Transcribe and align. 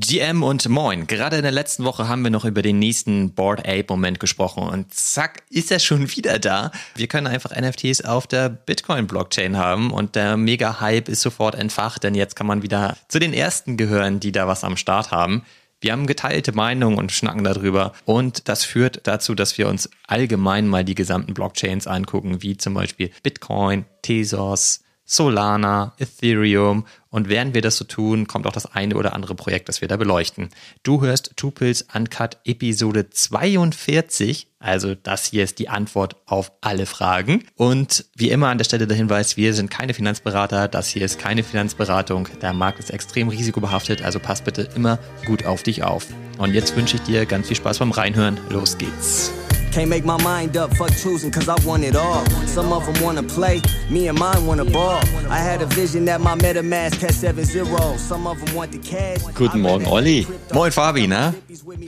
GM 0.00 0.42
und 0.42 0.66
Moin. 0.66 1.06
Gerade 1.06 1.36
in 1.36 1.42
der 1.42 1.52
letzten 1.52 1.84
Woche 1.84 2.08
haben 2.08 2.22
wir 2.22 2.30
noch 2.30 2.46
über 2.46 2.62
den 2.62 2.78
nächsten 2.78 3.34
Board 3.34 3.60
Ape 3.60 3.84
Moment 3.90 4.18
gesprochen 4.18 4.62
und 4.62 4.94
zack, 4.94 5.42
ist 5.50 5.70
er 5.70 5.78
schon 5.78 6.10
wieder 6.16 6.38
da. 6.38 6.72
Wir 6.94 7.06
können 7.06 7.26
einfach 7.26 7.54
NFTs 7.54 8.00
auf 8.06 8.26
der 8.26 8.48
Bitcoin 8.48 9.06
Blockchain 9.06 9.58
haben 9.58 9.90
und 9.90 10.16
der 10.16 10.38
Mega 10.38 10.80
Hype 10.80 11.10
ist 11.10 11.20
sofort 11.20 11.54
entfacht, 11.54 12.02
denn 12.02 12.14
jetzt 12.14 12.34
kann 12.34 12.46
man 12.46 12.62
wieder 12.62 12.96
zu 13.08 13.18
den 13.18 13.34
ersten 13.34 13.76
gehören, 13.76 14.20
die 14.20 14.32
da 14.32 14.48
was 14.48 14.64
am 14.64 14.78
Start 14.78 15.10
haben. 15.10 15.44
Wir 15.82 15.92
haben 15.92 16.06
geteilte 16.06 16.52
Meinungen 16.52 16.96
und 16.96 17.12
schnacken 17.12 17.44
darüber. 17.44 17.92
Und 18.06 18.48
das 18.48 18.64
führt 18.64 19.06
dazu, 19.06 19.34
dass 19.34 19.58
wir 19.58 19.68
uns 19.68 19.90
allgemein 20.06 20.66
mal 20.66 20.84
die 20.84 20.94
gesamten 20.94 21.34
Blockchains 21.34 21.86
angucken, 21.86 22.42
wie 22.42 22.56
zum 22.56 22.72
Beispiel 22.72 23.10
Bitcoin, 23.22 23.84
Tezos, 24.02 24.80
Solana, 25.10 25.92
Ethereum. 25.98 26.86
Und 27.10 27.28
während 27.28 27.52
wir 27.52 27.62
das 27.62 27.76
so 27.76 27.84
tun, 27.84 28.28
kommt 28.28 28.46
auch 28.46 28.52
das 28.52 28.66
eine 28.66 28.94
oder 28.94 29.12
andere 29.12 29.34
Projekt, 29.34 29.68
das 29.68 29.80
wir 29.80 29.88
da 29.88 29.96
beleuchten. 29.96 30.50
Du 30.84 31.02
hörst 31.02 31.32
Tupils 31.34 31.84
Uncut 31.92 32.38
Episode 32.44 33.10
42. 33.10 34.46
Also 34.60 34.94
das 34.94 35.26
hier 35.26 35.42
ist 35.42 35.58
die 35.58 35.68
Antwort 35.68 36.14
auf 36.26 36.52
alle 36.60 36.86
Fragen. 36.86 37.42
Und 37.56 38.04
wie 38.14 38.30
immer 38.30 38.50
an 38.50 38.58
der 38.58 38.64
Stelle 38.64 38.86
der 38.86 38.96
Hinweis, 38.96 39.36
wir 39.36 39.52
sind 39.52 39.68
keine 39.68 39.94
Finanzberater. 39.94 40.68
Das 40.68 40.86
hier 40.86 41.04
ist 41.04 41.18
keine 41.18 41.42
Finanzberatung. 41.42 42.28
Der 42.40 42.52
Markt 42.52 42.78
ist 42.78 42.92
extrem 42.92 43.30
risikobehaftet. 43.30 44.02
Also 44.02 44.20
pass 44.20 44.42
bitte 44.42 44.68
immer 44.76 45.00
gut 45.26 45.44
auf 45.44 45.64
dich 45.64 45.82
auf. 45.82 46.06
Und 46.38 46.54
jetzt 46.54 46.76
wünsche 46.76 46.96
ich 46.96 47.02
dir 47.02 47.26
ganz 47.26 47.48
viel 47.48 47.56
Spaß 47.56 47.80
beim 47.80 47.90
Reinhören. 47.90 48.38
Los 48.48 48.78
geht's. 48.78 49.32
Can't 49.72 49.88
make 49.88 50.04
my 50.04 50.20
mind 50.24 50.56
up, 50.56 50.74
fuck 50.76 50.90
choosing, 50.96 51.30
cause 51.30 51.48
I 51.48 51.54
want 51.64 51.84
it 51.84 51.94
all. 51.94 52.24
Some 52.46 52.72
of 52.72 52.84
them 52.86 53.02
wanna 53.04 53.22
play, 53.22 53.62
me 53.88 54.08
and 54.08 54.18
mine 54.18 54.44
wanna 54.44 54.64
ball. 54.64 55.00
I 55.30 55.38
had 55.38 55.62
a 55.62 55.66
vision 55.66 56.04
that 56.06 56.20
my 56.20 56.34
MetaMask 56.34 57.00
had 57.00 57.12
7-0. 57.12 57.96
Some 57.98 58.26
of 58.26 58.44
them 58.44 58.54
want 58.56 58.72
the 58.72 58.78
cash. 58.78 59.20
Guten 59.34 59.60
Morgen, 59.60 59.86
Olli. 59.86 60.26
Moin, 60.52 60.72
Fabi, 60.72 61.06
na? 61.06 61.34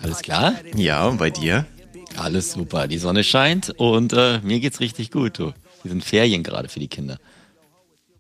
Alles 0.02 0.22
klar? 0.22 0.55
Ja, 0.77 1.08
und 1.08 1.18
bei 1.18 1.30
dir? 1.30 1.66
Alles 2.16 2.52
super. 2.52 2.86
Die 2.86 2.98
Sonne 2.98 3.24
scheint 3.24 3.70
und 3.70 4.12
äh, 4.12 4.39
mir 4.42 4.61
geht's 4.61 4.78
richtig 4.78 5.11
gut, 5.11 5.39
du. 5.39 5.52
Wir 5.83 5.91
sind 5.91 6.05
Ferien 6.05 6.44
gerade 6.44 6.69
für 6.69 6.78
die 6.78 6.89
Kinder. 6.89 7.19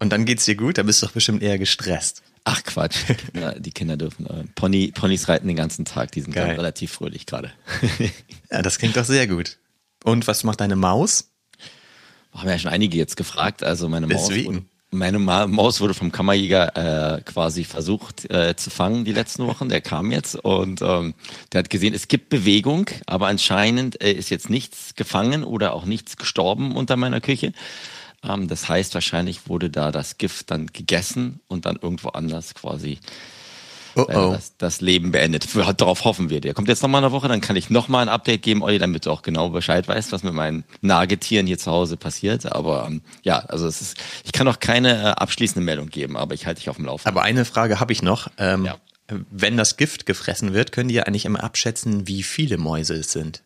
Und 0.00 0.12
dann 0.12 0.24
geht's 0.24 0.44
dir 0.44 0.56
gut? 0.56 0.78
Da 0.78 0.82
bist 0.82 1.02
du 1.02 1.06
doch 1.06 1.12
bestimmt 1.12 1.42
eher 1.42 1.58
gestresst. 1.58 2.22
Ach 2.44 2.62
Quatsch, 2.64 3.04
die 3.58 3.70
Kinder 3.70 3.96
dürfen 3.96 4.26
äh, 4.26 4.44
Pony, 4.54 4.92
Ponys 4.92 5.28
reiten 5.28 5.46
den 5.46 5.56
ganzen 5.56 5.84
Tag, 5.84 6.12
die 6.12 6.22
sind 6.22 6.36
relativ 6.36 6.92
fröhlich 6.92 7.26
gerade. 7.26 7.52
ja, 8.50 8.62
das 8.62 8.78
klingt 8.78 8.96
doch 8.96 9.04
sehr 9.04 9.26
gut. 9.26 9.58
Und 10.04 10.26
was 10.26 10.42
macht 10.44 10.60
deine 10.60 10.76
Maus? 10.76 11.30
Haben 12.32 12.48
ja 12.48 12.58
schon 12.58 12.72
einige 12.72 12.96
jetzt 12.96 13.16
gefragt. 13.16 13.62
Also 13.62 13.88
meine 13.88 14.06
Maus, 14.06 14.30
wurde, 14.30 14.64
meine 14.90 15.18
Maus 15.18 15.80
wurde 15.80 15.94
vom 15.94 16.10
Kammerjäger 16.10 17.16
äh, 17.16 17.20
quasi 17.22 17.64
versucht 17.64 18.30
äh, 18.30 18.56
zu 18.56 18.70
fangen 18.70 19.04
die 19.04 19.12
letzten 19.12 19.46
Wochen. 19.46 19.68
Der 19.68 19.80
kam 19.80 20.10
jetzt 20.10 20.34
und 20.36 20.82
ähm, 20.82 21.14
der 21.52 21.60
hat 21.60 21.70
gesehen, 21.70 21.94
es 21.94 22.08
gibt 22.08 22.30
Bewegung, 22.30 22.86
aber 23.06 23.28
anscheinend 23.28 24.02
äh, 24.02 24.12
ist 24.12 24.30
jetzt 24.30 24.50
nichts 24.50 24.94
gefangen 24.94 25.44
oder 25.44 25.74
auch 25.74 25.84
nichts 25.84 26.16
gestorben 26.16 26.74
unter 26.74 26.96
meiner 26.96 27.20
Küche. 27.20 27.52
Ähm, 28.22 28.48
das 28.48 28.68
heißt, 28.68 28.94
wahrscheinlich 28.94 29.48
wurde 29.48 29.70
da 29.70 29.90
das 29.92 30.18
Gift 30.18 30.50
dann 30.50 30.66
gegessen 30.66 31.40
und 31.48 31.66
dann 31.66 31.76
irgendwo 31.80 32.10
anders 32.10 32.54
quasi 32.54 32.98
oh 33.96 34.02
oh. 34.08 34.32
Das, 34.32 34.56
das, 34.56 34.80
Leben 34.80 35.12
beendet. 35.12 35.46
Darauf 35.54 36.04
hoffen 36.04 36.30
wir. 36.30 36.40
Der 36.40 36.54
kommt 36.54 36.68
jetzt 36.68 36.82
nochmal 36.82 37.02
eine 37.02 37.12
Woche, 37.12 37.28
dann 37.28 37.40
kann 37.40 37.56
ich 37.56 37.70
nochmal 37.70 38.02
ein 38.02 38.08
Update 38.08 38.42
geben, 38.42 38.62
Olli, 38.62 38.78
damit 38.78 39.06
du 39.06 39.10
auch 39.10 39.22
genau 39.22 39.50
Bescheid 39.50 39.86
weißt, 39.86 40.12
was 40.12 40.22
mit 40.22 40.34
meinen 40.34 40.64
Nagetieren 40.80 41.46
hier 41.46 41.58
zu 41.58 41.70
Hause 41.70 41.96
passiert. 41.96 42.50
Aber 42.50 42.86
ähm, 42.86 43.02
ja, 43.22 43.38
also 43.40 43.66
es 43.66 43.80
ist, 43.80 43.98
ich 44.24 44.32
kann 44.32 44.46
noch 44.46 44.60
keine 44.60 45.02
äh, 45.02 45.06
abschließende 45.08 45.64
Meldung 45.64 45.88
geben, 45.88 46.16
aber 46.16 46.34
ich 46.34 46.46
halte 46.46 46.60
dich 46.60 46.70
auf 46.70 46.76
dem 46.76 46.86
Laufenden. 46.86 47.16
Aber 47.16 47.24
eine 47.24 47.44
Frage 47.44 47.80
habe 47.80 47.92
ich 47.92 48.02
noch. 48.02 48.28
Ähm, 48.38 48.64
ja. 48.64 48.76
Wenn 49.30 49.56
das 49.56 49.76
Gift 49.76 50.06
gefressen 50.06 50.54
wird, 50.54 50.72
können 50.72 50.88
die 50.88 50.94
ja 50.94 51.02
eigentlich 51.02 51.26
immer 51.26 51.44
abschätzen, 51.44 52.08
wie 52.08 52.22
viele 52.22 52.56
Mäuse 52.56 52.94
es 52.94 53.12
sind. 53.12 53.42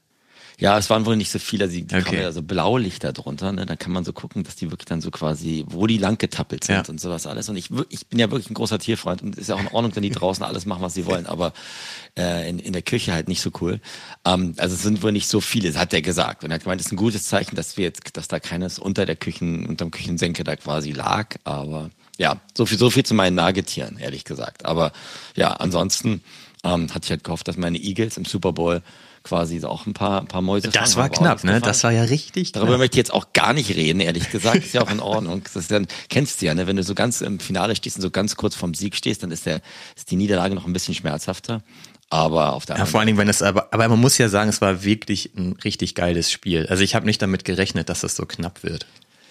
Ja, 0.58 0.78
es 0.78 0.88
waren 0.88 1.04
wohl 1.04 1.16
nicht 1.16 1.30
so 1.30 1.38
viele, 1.38 1.64
also 1.64 1.76
die, 1.76 1.84
okay. 1.94 2.22
ja 2.22 2.32
so 2.32 2.42
Blaulichter 2.42 3.12
drunter, 3.12 3.52
ne? 3.52 3.66
Da 3.66 3.76
kann 3.76 3.92
man 3.92 4.04
so 4.04 4.14
gucken, 4.14 4.42
dass 4.42 4.56
die 4.56 4.70
wirklich 4.70 4.86
dann 4.86 5.02
so 5.02 5.10
quasi, 5.10 5.66
wo 5.68 5.86
die 5.86 5.98
lang 5.98 6.16
getappelt 6.16 6.64
sind 6.64 6.76
ja. 6.76 6.84
und 6.88 6.98
sowas 6.98 7.26
alles. 7.26 7.50
Und 7.50 7.56
ich, 7.56 7.68
ich 7.90 8.06
bin 8.06 8.18
ja 8.18 8.30
wirklich 8.30 8.50
ein 8.50 8.54
großer 8.54 8.78
Tierfreund 8.78 9.20
und 9.20 9.36
ist 9.36 9.48
ja 9.48 9.54
auch 9.54 9.60
in 9.60 9.68
Ordnung, 9.68 9.94
wenn 9.94 10.02
die 10.02 10.10
draußen 10.10 10.42
alles 10.42 10.64
machen, 10.64 10.80
was 10.80 10.94
sie 10.94 11.04
wollen, 11.04 11.26
aber 11.26 11.52
äh, 12.16 12.48
in, 12.48 12.58
in 12.58 12.72
der 12.72 12.82
Küche 12.82 13.12
halt 13.12 13.28
nicht 13.28 13.42
so 13.42 13.50
cool. 13.60 13.80
Ähm, 14.24 14.54
also 14.56 14.74
es 14.74 14.82
sind 14.82 15.02
wohl 15.02 15.12
nicht 15.12 15.28
so 15.28 15.42
viele, 15.42 15.68
das 15.68 15.78
hat 15.78 15.92
er 15.92 16.00
gesagt. 16.00 16.42
Und 16.42 16.50
er 16.50 16.54
hat 16.54 16.62
gemeint, 16.62 16.80
es 16.80 16.86
ist 16.86 16.92
ein 16.92 16.96
gutes 16.96 17.26
Zeichen, 17.26 17.54
dass 17.54 17.76
wir 17.76 17.84
jetzt, 17.84 18.16
dass 18.16 18.26
da 18.28 18.40
keines 18.40 18.78
unter 18.78 19.04
der 19.04 19.16
Küchen, 19.16 19.66
unterm 19.66 19.90
Küchensenke 19.90 20.42
da 20.42 20.56
quasi 20.56 20.92
lag, 20.92 21.36
aber 21.44 21.90
ja, 22.18 22.40
so 22.56 22.64
viel, 22.64 22.78
so 22.78 22.88
viel 22.88 23.04
zu 23.04 23.12
meinen 23.12 23.34
Nagetieren, 23.34 23.98
ehrlich 23.98 24.24
gesagt. 24.24 24.64
Aber 24.64 24.92
ja, 25.34 25.52
ansonsten 25.52 26.22
ähm, 26.64 26.92
hatte 26.94 27.04
ich 27.04 27.10
halt 27.10 27.24
gehofft, 27.24 27.46
dass 27.46 27.58
meine 27.58 27.78
Eagles 27.78 28.16
im 28.16 28.24
Super 28.24 28.52
Bowl 28.52 28.82
quasi 29.26 29.62
auch 29.64 29.86
ein 29.86 29.92
paar, 29.92 30.20
ein 30.20 30.28
paar 30.28 30.40
Mäuse. 30.40 30.68
Das 30.68 30.94
fangen, 30.94 31.02
war 31.02 31.10
knapp, 31.10 31.44
ne? 31.44 31.60
Das 31.60 31.82
war 31.82 31.90
ja 31.90 32.04
richtig. 32.04 32.52
Darüber 32.52 32.72
knapp. 32.72 32.78
möchte 32.78 32.94
ich 32.94 32.98
jetzt 32.98 33.12
auch 33.12 33.32
gar 33.32 33.52
nicht 33.52 33.74
reden, 33.74 34.00
ehrlich 34.00 34.30
gesagt. 34.30 34.56
Ist 34.64 34.74
ja 34.74 34.82
auch 34.82 34.90
in 34.90 35.00
Ordnung. 35.00 35.42
Das 35.42 35.56
ist 35.56 35.70
dann, 35.70 35.88
kennst 36.08 36.40
du 36.40 36.46
ja, 36.46 36.54
ne? 36.54 36.66
Wenn 36.66 36.76
du 36.76 36.84
so 36.84 36.94
ganz 36.94 37.20
im 37.20 37.40
Finale 37.40 37.74
stehst 37.74 37.96
und 37.96 38.02
so 38.02 38.10
ganz 38.10 38.36
kurz 38.36 38.54
vorm 38.54 38.74
Sieg 38.74 38.94
stehst, 38.94 39.22
dann 39.24 39.32
ist 39.32 39.44
der, 39.44 39.60
ist 39.96 40.10
die 40.10 40.16
Niederlage 40.16 40.54
noch 40.54 40.66
ein 40.66 40.72
bisschen 40.72 40.94
schmerzhafter. 40.94 41.62
Aber 42.08 42.52
auf 42.52 42.66
der 42.66 42.78
ja, 42.78 42.86
vor 42.86 43.00
allen 43.00 43.08
Dingen, 43.08 43.18
wenn 43.18 43.28
es 43.28 43.42
aber, 43.42 43.72
aber 43.72 43.88
man 43.88 44.00
muss 44.00 44.16
ja 44.16 44.28
sagen, 44.28 44.48
es 44.48 44.60
war 44.60 44.84
wirklich 44.84 45.32
ein 45.36 45.56
richtig 45.64 45.96
geiles 45.96 46.30
Spiel. 46.30 46.66
Also 46.68 46.84
ich 46.84 46.94
habe 46.94 47.04
nicht 47.04 47.20
damit 47.20 47.44
gerechnet, 47.44 47.88
dass 47.88 48.04
es 48.04 48.14
so 48.14 48.26
knapp 48.26 48.62
wird. 48.62 48.86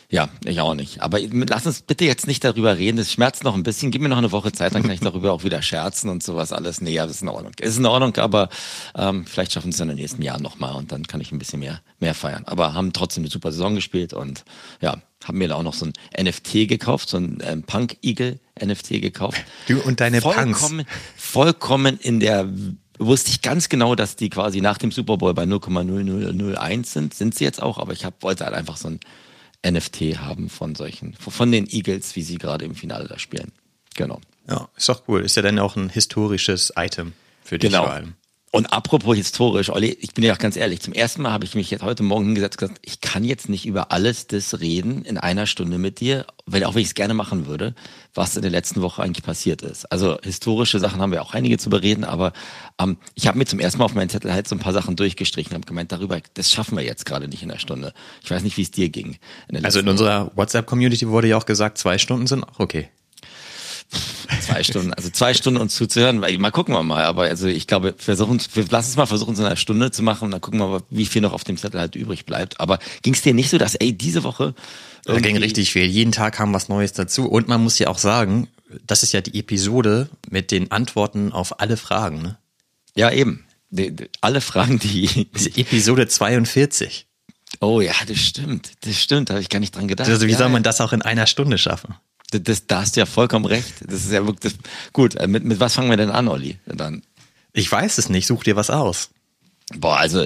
Ja, 0.09 0.29
ich 0.43 0.59
auch 0.59 0.75
nicht. 0.75 1.01
Aber 1.01 1.19
lass 1.19 1.65
uns 1.65 1.81
bitte 1.81 2.05
jetzt 2.05 2.27
nicht 2.27 2.43
darüber 2.43 2.77
reden. 2.77 2.97
Das 2.97 3.11
schmerzt 3.11 3.43
noch 3.43 3.55
ein 3.55 3.63
bisschen. 3.63 3.91
Gib 3.91 4.01
mir 4.01 4.09
noch 4.09 4.17
eine 4.17 4.31
Woche 4.31 4.51
Zeit, 4.51 4.75
dann 4.75 4.83
kann 4.83 4.91
ich 4.91 4.99
darüber 4.99 5.33
auch 5.33 5.43
wieder 5.43 5.61
scherzen 5.61 6.09
und 6.09 6.21
sowas 6.21 6.51
alles. 6.51 6.81
Nee, 6.81 6.93
ja, 6.93 7.05
das 7.05 7.17
ist 7.17 7.21
in 7.23 7.29
Ordnung. 7.29 7.53
Ist 7.59 7.77
in 7.77 7.85
Ordnung, 7.85 8.15
aber 8.17 8.49
ähm, 8.95 9.25
vielleicht 9.25 9.53
schaffen 9.53 9.67
wir 9.67 9.73
es 9.73 9.79
in 9.79 9.87
den 9.87 9.97
nächsten 9.97 10.21
Jahren 10.21 10.43
nochmal 10.43 10.75
und 10.75 10.91
dann 10.91 11.07
kann 11.07 11.21
ich 11.21 11.31
ein 11.31 11.39
bisschen 11.39 11.59
mehr, 11.59 11.81
mehr 11.99 12.13
feiern. 12.13 12.43
Aber 12.45 12.73
haben 12.73 12.93
trotzdem 12.93 13.23
eine 13.23 13.31
super 13.31 13.51
Saison 13.51 13.75
gespielt 13.75 14.13
und 14.13 14.43
ja, 14.79 15.01
haben 15.23 15.37
mir 15.37 15.47
da 15.47 15.55
auch 15.55 15.63
noch 15.63 15.73
so 15.73 15.87
ein 15.87 15.93
NFT 16.23 16.67
gekauft, 16.67 17.09
so 17.09 17.17
ein 17.17 17.39
ähm, 17.43 17.63
Punk 17.63 17.97
Eagle 18.03 18.39
NFT 18.63 19.01
gekauft. 19.01 19.43
Du 19.67 19.81
und 19.81 19.99
deine 19.99 20.21
vollkommen, 20.21 20.53
Punks. 20.53 20.85
Vollkommen 21.15 21.97
in 21.99 22.19
der 22.19 22.47
wusste 22.97 23.31
ich 23.31 23.41
ganz 23.41 23.69
genau, 23.69 23.95
dass 23.95 24.15
die 24.15 24.29
quasi 24.29 24.61
nach 24.61 24.77
dem 24.77 24.91
Super 24.91 25.17
Bowl 25.17 25.33
bei 25.33 25.43
0,0001 25.43 26.85
sind. 26.85 27.13
Sind 27.13 27.35
sie 27.35 27.43
jetzt 27.43 27.61
auch, 27.61 27.77
aber 27.77 27.91
ich 27.91 28.05
hab, 28.05 28.23
wollte 28.23 28.45
halt 28.45 28.55
einfach 28.55 28.77
so 28.77 28.87
ein 28.87 28.99
NFT 29.69 30.19
haben 30.19 30.49
von 30.49 30.75
solchen, 30.75 31.13
von 31.13 31.51
den 31.51 31.67
Eagles, 31.67 32.15
wie 32.15 32.21
sie 32.21 32.37
gerade 32.37 32.65
im 32.65 32.75
Finale 32.75 33.07
da 33.07 33.19
spielen. 33.19 33.51
Genau. 33.95 34.21
Ja, 34.47 34.69
ist 34.75 34.89
doch 34.89 35.03
cool. 35.07 35.21
Ist 35.21 35.35
ja 35.35 35.41
dann 35.41 35.59
auch 35.59 35.75
ein 35.75 35.89
historisches 35.89 36.73
Item 36.75 37.13
für 37.43 37.57
dich 37.57 37.71
genau. 37.71 37.83
vor 37.83 37.93
allem. 37.93 38.13
Und 38.55 38.71
apropos 38.71 39.17
historisch, 39.17 39.69
Olli, 39.69 39.97
ich 39.99 40.13
bin 40.13 40.23
ja 40.23 40.33
auch 40.33 40.37
ganz 40.37 40.55
ehrlich, 40.55 40.79
zum 40.79 40.93
ersten 40.93 41.21
Mal 41.21 41.33
habe 41.33 41.43
ich 41.43 41.55
mich 41.55 41.69
jetzt 41.71 41.83
heute 41.83 42.03
Morgen 42.03 42.23
hingesetzt 42.23 42.53
und 42.61 42.69
gesagt, 42.69 42.79
ich 42.85 43.01
kann 43.01 43.25
jetzt 43.25 43.49
nicht 43.49 43.65
über 43.65 43.91
alles 43.91 44.27
das 44.27 44.61
reden 44.61 45.03
in 45.03 45.17
einer 45.17 45.45
Stunde 45.45 45.77
mit 45.77 45.99
dir, 45.99 46.25
weil 46.45 46.63
auch 46.63 46.73
wenn 46.73 46.81
ich 46.81 46.87
es 46.87 46.93
gerne 46.93 47.13
machen 47.13 47.47
würde, 47.47 47.75
was 48.13 48.37
in 48.37 48.43
der 48.43 48.51
letzten 48.51 48.81
Woche 48.81 49.03
eigentlich 49.03 49.25
passiert 49.25 49.61
ist. 49.61 49.91
Also 49.91 50.17
historische 50.23 50.79
Sachen 50.79 51.01
haben 51.01 51.11
wir 51.11 51.21
auch 51.21 51.33
einige 51.33 51.57
zu 51.57 51.69
bereden, 51.69 52.05
aber 52.05 52.31
ähm, 52.79 52.95
ich 53.13 53.27
habe 53.27 53.37
mir 53.37 53.45
zum 53.45 53.59
ersten 53.59 53.79
Mal 53.79 53.85
auf 53.85 53.93
meinen 53.93 54.07
Zettel 54.07 54.31
halt 54.31 54.47
so 54.47 54.55
ein 54.55 54.59
paar 54.59 54.71
Sachen 54.71 54.95
durchgestrichen 54.95 55.51
und 55.51 55.55
habe 55.55 55.67
gemeint, 55.67 55.91
darüber, 55.91 56.21
das 56.35 56.49
schaffen 56.49 56.77
wir 56.77 56.85
jetzt 56.85 57.05
gerade 57.05 57.27
nicht 57.27 57.43
in 57.43 57.49
der 57.49 57.59
Stunde. 57.59 57.91
Ich 58.23 58.31
weiß 58.31 58.41
nicht, 58.41 58.55
wie 58.55 58.61
es 58.61 58.71
dir 58.71 58.87
ging. 58.87 59.17
In 59.49 59.65
also 59.65 59.79
in 59.79 59.89
unserer 59.89 60.31
WhatsApp-Community 60.37 61.09
wurde 61.09 61.27
ja 61.27 61.35
auch 61.35 61.45
gesagt, 61.45 61.77
zwei 61.77 61.97
Stunden 61.97 62.25
sind 62.25 62.45
auch 62.45 62.59
okay. 62.59 62.87
Zwei 64.41 64.63
Stunden, 64.63 64.93
also 64.93 65.09
zwei 65.09 65.33
Stunden 65.33 65.59
uns 65.59 65.75
zuzuhören, 65.75 66.21
weil 66.21 66.37
mal 66.37 66.51
gucken 66.51 66.73
wir 66.73 66.83
mal, 66.83 67.03
aber 67.03 67.23
also 67.23 67.47
ich 67.47 67.67
glaube, 67.67 67.95
versuchen, 67.97 68.41
wir 68.53 68.65
lassen 68.69 68.89
es 68.91 68.95
mal 68.95 69.05
versuchen, 69.05 69.35
so 69.35 69.43
eine 69.43 69.57
Stunde 69.57 69.91
zu 69.91 70.03
machen 70.03 70.25
und 70.25 70.31
dann 70.31 70.41
gucken 70.41 70.59
wir 70.59 70.67
mal, 70.67 70.81
wie 70.89 71.05
viel 71.05 71.21
noch 71.21 71.33
auf 71.33 71.43
dem 71.43 71.57
Zettel 71.57 71.79
halt 71.79 71.95
übrig 71.95 72.25
bleibt. 72.25 72.59
Aber 72.59 72.79
ging 73.01 73.13
es 73.13 73.21
dir 73.21 73.33
nicht 73.33 73.49
so, 73.49 73.57
dass, 73.57 73.75
ey, 73.75 73.93
diese 73.93 74.23
Woche. 74.23 74.53
Da 75.05 75.19
ging 75.19 75.37
richtig 75.37 75.71
viel. 75.71 75.85
Jeden 75.85 76.11
Tag 76.11 76.35
kam 76.35 76.53
was 76.53 76.67
Neues 76.67 76.93
dazu. 76.93 77.27
Und 77.27 77.47
man 77.47 77.61
muss 77.61 77.77
ja 77.79 77.87
auch 77.87 77.99
sagen, 77.99 78.47
das 78.85 79.03
ist 79.03 79.13
ja 79.13 79.21
die 79.21 79.39
Episode 79.39 80.09
mit 80.29 80.51
den 80.51 80.71
Antworten 80.71 81.31
auf 81.31 81.59
alle 81.59 81.77
Fragen, 81.77 82.21
ne? 82.21 82.37
Ja, 82.95 83.11
eben. 83.11 83.45
Alle 84.21 84.41
Fragen, 84.41 84.79
die. 84.79 85.27
Das 85.33 85.45
ist 85.45 85.57
Episode 85.57 86.07
42. 86.07 87.05
Oh 87.59 87.81
ja, 87.81 87.93
das 88.07 88.17
stimmt. 88.17 88.71
Das 88.81 88.99
stimmt, 88.99 89.29
da 89.29 89.35
habe 89.35 89.41
ich 89.41 89.49
gar 89.49 89.59
nicht 89.59 89.75
dran 89.75 89.87
gedacht. 89.87 90.09
Also 90.09 90.27
wie 90.27 90.31
ja, 90.31 90.37
soll 90.37 90.49
man 90.49 90.63
das 90.63 90.81
auch 90.81 90.93
in 90.93 91.01
einer 91.01 91.27
Stunde 91.27 91.57
schaffen? 91.57 91.95
Das, 92.31 92.67
da 92.67 92.81
hast 92.81 92.95
du 92.95 93.01
ja 93.01 93.05
vollkommen 93.05 93.45
recht. 93.45 93.73
Das 93.81 94.03
ist 94.05 94.11
ja 94.11 94.25
wirklich 94.25 94.55
gut. 94.93 95.15
Äh, 95.15 95.27
mit, 95.27 95.43
mit 95.43 95.59
was 95.59 95.75
fangen 95.75 95.89
wir 95.89 95.97
denn 95.97 96.11
an, 96.11 96.27
Olli? 96.27 96.57
Dann? 96.65 97.03
Ich 97.53 97.71
weiß 97.71 97.97
es 97.97 98.09
nicht. 98.09 98.27
Such 98.27 98.43
dir 98.43 98.55
was 98.55 98.69
aus. 98.69 99.09
Boah, 99.75 99.97
also 99.97 100.25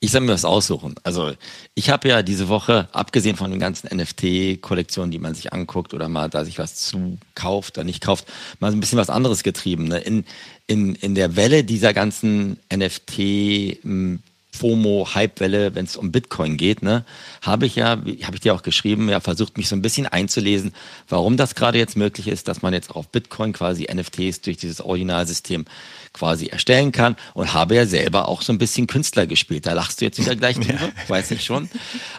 ich 0.00 0.12
soll 0.12 0.22
mir 0.22 0.32
was 0.32 0.46
aussuchen. 0.46 0.94
Also 1.02 1.32
ich 1.74 1.90
habe 1.90 2.08
ja 2.08 2.22
diese 2.22 2.48
Woche, 2.48 2.88
abgesehen 2.92 3.36
von 3.36 3.50
den 3.50 3.60
ganzen 3.60 3.94
NFT-Kollektionen, 3.94 5.10
die 5.10 5.18
man 5.18 5.34
sich 5.34 5.52
anguckt 5.52 5.92
oder 5.92 6.08
mal 6.08 6.30
da 6.30 6.44
sich 6.44 6.58
was 6.58 6.76
zukauft 6.76 7.76
oder 7.76 7.84
nicht 7.84 8.02
kauft, 8.02 8.26
mal 8.60 8.72
ein 8.72 8.80
bisschen 8.80 8.98
was 8.98 9.10
anderes 9.10 9.42
getrieben. 9.42 9.84
Ne? 9.84 9.98
In, 9.98 10.24
in, 10.66 10.94
in 10.94 11.14
der 11.14 11.36
Welle 11.36 11.64
dieser 11.64 11.92
ganzen 11.92 12.58
NFT- 12.70 13.78
FOMO-Hypewelle, 14.52 15.74
wenn 15.74 15.84
es 15.84 15.96
um 15.96 16.12
Bitcoin 16.12 16.56
geht, 16.56 16.82
ne, 16.82 17.04
habe 17.42 17.66
ich 17.66 17.76
ja, 17.76 17.90
habe 17.90 18.34
ich 18.34 18.40
dir 18.40 18.54
auch 18.54 18.62
geschrieben, 18.62 19.08
ja, 19.08 19.20
versucht 19.20 19.56
mich 19.56 19.68
so 19.68 19.76
ein 19.76 19.82
bisschen 19.82 20.06
einzulesen, 20.06 20.72
warum 21.08 21.36
das 21.36 21.54
gerade 21.54 21.78
jetzt 21.78 21.96
möglich 21.96 22.28
ist, 22.28 22.48
dass 22.48 22.62
man 22.62 22.72
jetzt 22.72 22.90
auch 22.90 22.96
auf 22.96 23.08
Bitcoin 23.08 23.52
quasi 23.52 23.86
NFTs 23.92 24.42
durch 24.42 24.56
dieses 24.56 24.80
Originalsystem 24.80 25.64
quasi 26.12 26.46
erstellen 26.46 26.92
kann 26.92 27.16
und 27.34 27.54
habe 27.54 27.76
ja 27.76 27.86
selber 27.86 28.28
auch 28.28 28.42
so 28.42 28.52
ein 28.52 28.58
bisschen 28.58 28.86
Künstler 28.86 29.26
gespielt. 29.26 29.66
Da 29.66 29.72
lachst 29.72 30.00
du 30.00 30.04
jetzt 30.04 30.18
wieder 30.18 30.34
gleich 30.34 30.56
drüber, 30.60 30.72
ja. 30.72 31.08
weiß 31.08 31.30
ich 31.30 31.44
schon. 31.44 31.70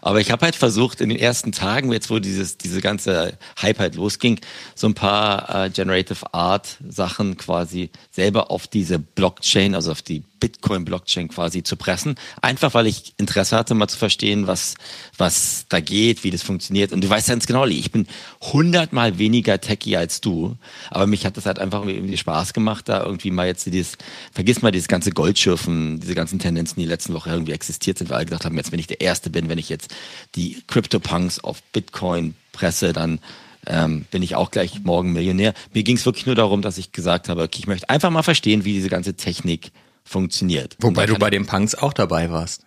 Aber 0.02 0.22
ich 0.22 0.32
habe 0.32 0.46
halt 0.46 0.56
versucht, 0.56 1.02
in 1.02 1.10
den 1.10 1.20
ersten 1.20 1.52
Tagen, 1.52 1.92
jetzt 1.92 2.10
wo 2.10 2.20
dieses, 2.20 2.58
diese 2.58 2.82
ganze 2.82 3.38
Hype 3.62 3.80
halt 3.80 3.96
losging, 3.96 4.40
so 4.76 4.88
ein 4.88 4.94
paar 4.94 5.66
äh, 5.66 5.70
Generative 5.70 6.34
Art 6.34 6.78
Sachen 6.88 7.38
quasi 7.38 7.90
selber 8.12 8.50
auf 8.50 8.68
diese 8.68 8.98
Blockchain, 8.98 9.76
also 9.76 9.92
auf 9.92 10.02
die 10.02 10.24
Bitcoin-Blockchain 10.42 11.30
quasi 11.30 11.64
zu 11.64 11.78
pressen. 11.78 12.16
Einfach 12.42 12.74
weil 12.74 12.88
ich 12.88 13.14
Interesse 13.16 13.56
hatte, 13.56 13.74
mal 13.74 13.88
zu 13.88 13.98
verstehen, 13.98 14.48
was, 14.48 14.76
was 15.18 15.66
da 15.70 15.80
geht, 15.80 16.26
wie 16.26 16.32
das 16.32 16.42
funktioniert. 16.42 16.92
Und 16.92 17.02
du 17.02 17.10
weißt 17.10 17.30
ganz 17.30 17.48
genau, 17.48 17.66
ich 17.66 17.92
bin 17.92 18.08
hundertmal 18.42 19.18
weniger 19.18 19.62
techy 19.62 19.96
als 19.96 20.20
du. 20.20 20.58
Aber 20.90 21.08
mich 21.08 21.26
hat 21.26 21.38
das 21.38 21.46
halt 21.46 21.60
einfach 21.60 21.86
irgendwie 21.86 22.18
Spaß 22.18 22.52
gemacht, 22.52 22.90
da 22.90 23.06
irgendwie 23.06 23.32
mal 23.32 23.48
jetzt 23.48 23.66
dieses, 23.68 23.98
vergiss 24.34 24.62
mal 24.62 24.72
dieses 24.72 24.90
ganze 24.90 25.12
Goldschürfen, 25.12 26.02
diese 26.02 26.16
ganzen 26.16 26.40
Tendenzen, 26.40 26.82
die 26.82 26.88
letzten 26.88 27.14
Woche 27.14 27.30
irgendwie 27.30 27.54
existiert 27.54 28.00
sind, 28.00 28.10
weil 28.10 28.18
alle 28.18 28.26
gedacht 28.26 28.44
haben, 28.44 28.58
jetzt 28.58 28.74
wenn 28.74 28.80
ich 28.80 28.88
der 28.88 29.00
Erste 29.00 29.30
bin, 29.30 29.48
wenn 29.48 29.60
ich 29.60 29.70
jetzt 29.70 29.94
die 30.36 30.62
Crypto-Punks 30.68 31.40
auf 31.40 31.64
Bitcoin 31.72 32.36
presse, 32.52 32.92
dann 32.92 33.20
ähm, 33.68 34.06
bin 34.10 34.24
ich 34.24 34.36
auch 34.36 34.50
gleich 34.52 34.84
morgen 34.84 35.14
Millionär. 35.14 35.54
Mir 35.74 35.84
ging 35.84 35.98
es 35.98 36.06
wirklich 36.06 36.26
nur 36.26 36.36
darum, 36.36 36.62
dass 36.62 36.78
ich 36.78 36.92
gesagt 36.92 37.30
habe, 37.30 37.44
okay, 37.44 37.60
ich 37.60 37.68
möchte 37.68 37.90
einfach 37.90 38.10
mal 38.10 38.24
verstehen, 38.24 38.66
wie 38.66 38.74
diese 38.74 38.90
ganze 38.90 39.14
Technik 39.14 39.72
funktioniert. 40.04 40.78
Wobei 40.80 41.06
du 41.06 41.18
bei 41.18 41.30
den 41.30 41.46
Punks 41.46 41.76
auch 41.76 41.94
dabei 41.94 42.32
warst. 42.32 42.66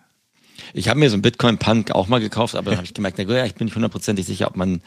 Ich 0.73 0.87
habe 0.87 0.99
mir 0.99 1.09
so 1.09 1.15
einen 1.15 1.21
Bitcoin-Punk 1.21 1.91
auch 1.91 2.07
mal 2.07 2.19
gekauft, 2.19 2.55
aber 2.55 2.71
dann 2.71 2.77
habe 2.77 2.85
ich 2.85 2.93
gemerkt, 2.93 3.17
na, 3.17 3.35
ja, 3.35 3.45
ich 3.45 3.55
bin 3.55 3.65
nicht 3.65 3.75
hundertprozentig 3.75 4.25
sicher, 4.25 4.47
ob 4.47 4.55
man 4.55 4.81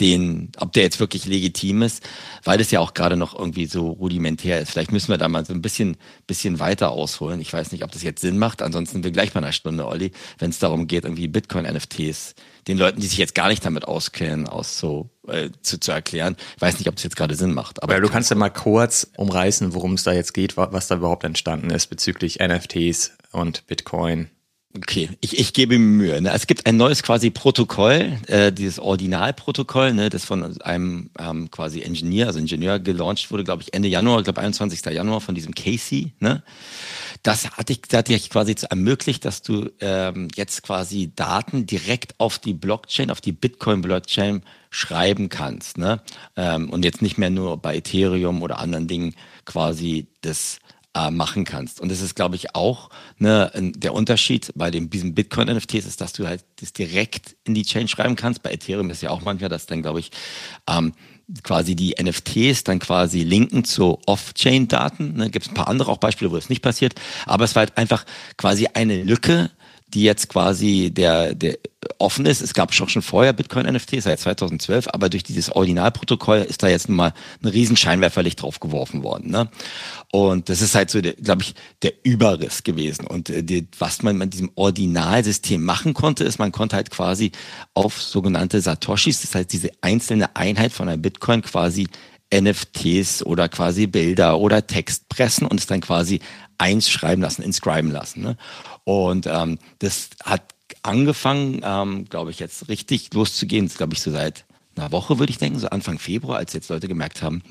den, 0.00 0.52
ob 0.58 0.72
der 0.72 0.82
jetzt 0.82 1.00
wirklich 1.00 1.24
legitim 1.24 1.82
ist, 1.82 2.06
weil 2.44 2.58
das 2.58 2.70
ja 2.70 2.80
auch 2.80 2.92
gerade 2.92 3.16
noch 3.16 3.38
irgendwie 3.38 3.66
so 3.66 3.88
rudimentär 3.88 4.60
ist. 4.60 4.70
Vielleicht 4.70 4.92
müssen 4.92 5.08
wir 5.08 5.18
da 5.18 5.28
mal 5.28 5.44
so 5.46 5.54
ein 5.54 5.62
bisschen, 5.62 5.96
bisschen 6.26 6.58
weiter 6.58 6.90
ausholen. 6.90 7.40
Ich 7.40 7.52
weiß 7.52 7.72
nicht, 7.72 7.82
ob 7.82 7.92
das 7.92 8.02
jetzt 8.02 8.20
Sinn 8.20 8.38
macht. 8.38 8.60
Ansonsten 8.60 9.04
wir 9.04 9.10
gleich 9.10 9.34
mal 9.34 9.42
eine 9.42 9.54
Stunde, 9.54 9.86
Olli, 9.86 10.12
wenn 10.38 10.50
es 10.50 10.58
darum 10.58 10.86
geht, 10.86 11.04
irgendwie 11.04 11.28
Bitcoin-NFTs 11.28 12.34
den 12.68 12.78
Leuten, 12.78 13.00
die 13.00 13.06
sich 13.06 13.18
jetzt 13.18 13.34
gar 13.34 13.48
nicht 13.48 13.64
damit 13.64 13.84
auskennen, 13.86 14.48
aus 14.48 14.78
so 14.78 15.08
äh, 15.28 15.50
zu, 15.62 15.78
zu 15.78 15.92
erklären. 15.92 16.36
Ich 16.56 16.62
weiß 16.62 16.78
nicht, 16.78 16.88
ob 16.88 16.96
das 16.96 17.04
jetzt 17.04 17.16
gerade 17.16 17.34
Sinn 17.34 17.54
macht. 17.54 17.82
Aber 17.82 17.94
ja, 17.94 18.00
du 18.00 18.08
kannst 18.08 18.30
ja 18.30 18.36
mal 18.36 18.50
kurz 18.50 19.10
umreißen, 19.16 19.74
worum 19.74 19.94
es 19.94 20.02
da 20.02 20.12
jetzt 20.12 20.34
geht, 20.34 20.56
was 20.56 20.88
da 20.88 20.96
überhaupt 20.96 21.24
entstanden 21.24 21.70
ist 21.70 21.86
bezüglich 21.86 22.38
NFTs 22.40 23.12
und 23.32 23.66
Bitcoin. 23.66 24.30
Okay, 24.76 25.08
ich, 25.20 25.38
ich 25.38 25.52
gebe 25.54 25.78
mir 25.78 25.86
Mühe. 25.86 26.20
Ne? 26.20 26.32
Es 26.34 26.46
gibt 26.46 26.66
ein 26.66 26.76
neues 26.76 27.02
quasi 27.02 27.30
Protokoll, 27.30 28.18
äh, 28.26 28.52
dieses 28.52 28.78
Ordinalprotokoll, 28.78 29.94
ne, 29.94 30.10
das 30.10 30.26
von 30.26 30.60
einem 30.60 31.10
ähm, 31.18 31.50
quasi 31.50 31.80
Ingenieur, 31.80 32.26
also 32.26 32.38
Ingenieur 32.38 32.78
gelauncht 32.78 33.30
wurde, 33.30 33.44
glaube 33.44 33.62
ich, 33.62 33.72
Ende 33.72 33.88
Januar, 33.88 34.22
glaube 34.22 34.40
21. 34.40 34.84
Januar 34.92 35.22
von 35.22 35.34
diesem 35.34 35.54
Casey. 35.54 36.12
Ne? 36.20 36.42
Das 37.26 37.50
hat 37.50 37.70
dich, 37.70 37.82
das 37.82 37.98
hat 37.98 38.08
dich 38.08 38.30
quasi 38.30 38.54
ermöglicht, 38.70 39.24
dass 39.24 39.42
du 39.42 39.68
ähm, 39.80 40.28
jetzt 40.36 40.62
quasi 40.62 41.10
Daten 41.12 41.66
direkt 41.66 42.14
auf 42.18 42.38
die 42.38 42.54
Blockchain, 42.54 43.10
auf 43.10 43.20
die 43.20 43.32
Bitcoin-Blockchain 43.32 44.42
schreiben 44.70 45.28
kannst. 45.28 45.76
Ne? 45.76 46.00
Ähm, 46.36 46.70
und 46.70 46.84
jetzt 46.84 47.02
nicht 47.02 47.18
mehr 47.18 47.30
nur 47.30 47.56
bei 47.56 47.78
Ethereum 47.78 48.42
oder 48.42 48.60
anderen 48.60 48.86
Dingen 48.86 49.16
quasi 49.44 50.06
das 50.20 50.60
äh, 50.94 51.10
machen 51.10 51.44
kannst. 51.44 51.80
Und 51.80 51.90
das 51.90 52.00
ist, 52.00 52.14
glaube 52.14 52.36
ich, 52.36 52.54
auch 52.54 52.90
ne, 53.18 53.50
der 53.74 53.92
Unterschied 53.92 54.52
bei 54.54 54.70
dem, 54.70 54.88
diesem 54.88 55.16
Bitcoin-NFTs 55.16 55.84
ist, 55.84 56.00
dass 56.00 56.12
du 56.12 56.28
halt 56.28 56.44
das 56.60 56.72
direkt 56.72 57.34
in 57.42 57.54
die 57.54 57.64
Chain 57.64 57.88
schreiben 57.88 58.14
kannst. 58.14 58.44
Bei 58.44 58.52
Ethereum 58.52 58.88
ist 58.90 59.02
ja 59.02 59.10
auch 59.10 59.22
manchmal, 59.22 59.50
dass 59.50 59.66
dann, 59.66 59.82
glaube 59.82 59.98
ich, 59.98 60.12
ähm, 60.70 60.92
quasi 61.42 61.74
die 61.74 61.94
NFTs 62.00 62.64
dann 62.64 62.78
quasi 62.78 63.22
linken 63.22 63.64
zu 63.64 63.98
Off-Chain-Daten. 64.06 65.14
Ne, 65.14 65.30
Gibt 65.30 65.46
es 65.46 65.50
ein 65.50 65.54
paar 65.54 65.68
andere 65.68 65.90
auch 65.90 65.98
Beispiele, 65.98 66.30
wo 66.30 66.36
das 66.36 66.48
nicht 66.48 66.62
passiert. 66.62 66.94
Aber 67.26 67.44
es 67.44 67.54
war 67.54 67.60
halt 67.60 67.76
einfach 67.76 68.04
quasi 68.36 68.68
eine 68.74 69.02
Lücke, 69.02 69.50
die 69.88 70.02
jetzt 70.02 70.28
quasi 70.28 70.90
der, 70.92 71.34
der 71.34 71.58
offen 71.98 72.26
ist. 72.26 72.40
Es 72.40 72.54
gab 72.54 72.74
schon, 72.74 72.88
schon 72.88 73.02
vorher 73.02 73.32
Bitcoin-NFTs 73.32 74.04
seit 74.04 74.20
2012, 74.20 74.88
aber 74.88 75.08
durch 75.08 75.22
dieses 75.22 75.50
Originalprotokoll 75.50 76.38
ist 76.38 76.62
da 76.62 76.68
jetzt 76.68 76.88
mal 76.88 77.14
ein 77.42 77.48
riesen 77.48 77.76
Scheinwerferlicht 77.76 78.42
drauf 78.42 78.60
geworfen 78.60 79.02
worden. 79.02 79.30
Ne? 79.30 79.48
Und 80.10 80.48
das 80.48 80.60
ist 80.60 80.74
halt 80.74 80.90
so, 80.90 81.00
glaube 81.00 81.42
ich, 81.42 81.54
der 81.82 81.92
Überriss 82.02 82.64
gewesen. 82.64 83.06
Und 83.06 83.30
äh, 83.30 83.42
die, 83.42 83.68
was 83.78 84.02
man 84.02 84.18
mit 84.18 84.32
diesem 84.32 84.50
Ordinalsystem 84.56 85.62
machen 85.62 85.94
konnte, 85.94 86.24
ist, 86.24 86.38
man 86.38 86.52
konnte 86.52 86.76
halt 86.76 86.90
quasi 86.90 87.32
auf 87.74 88.02
sogenannte 88.02 88.60
Satoshis, 88.60 89.20
das 89.20 89.34
heißt 89.34 89.52
diese 89.52 89.70
einzelne 89.80 90.34
Einheit 90.34 90.72
von 90.72 90.88
einer 90.88 90.98
Bitcoin 90.98 91.42
quasi 91.42 91.86
NFTs 92.34 93.22
oder 93.22 93.48
quasi 93.48 93.86
Bilder 93.86 94.38
oder 94.38 94.66
Text 94.66 95.08
pressen 95.08 95.46
und 95.46 95.60
es 95.60 95.66
dann 95.66 95.80
quasi 95.80 96.20
einschreiben 96.58 97.22
lassen, 97.22 97.42
inscriben 97.42 97.90
lassen. 97.90 98.22
Ne? 98.22 98.36
Und 98.86 99.26
ähm, 99.26 99.58
das 99.80 100.10
hat 100.22 100.42
angefangen, 100.82 101.60
ähm, 101.64 102.04
glaube 102.08 102.30
ich, 102.30 102.38
jetzt 102.38 102.68
richtig 102.68 103.12
loszugehen. 103.12 103.66
Das 103.66 103.76
glaube 103.76 103.94
ich 103.94 104.00
so 104.00 104.12
seit 104.12 104.44
einer 104.76 104.92
Woche, 104.92 105.18
würde 105.18 105.30
ich 105.30 105.38
denken, 105.38 105.58
so 105.58 105.68
Anfang 105.68 105.98
Februar, 105.98 106.38
als 106.38 106.52
jetzt 106.52 106.68
Leute 106.68 106.86
gemerkt 106.86 107.20
haben, 107.20 107.42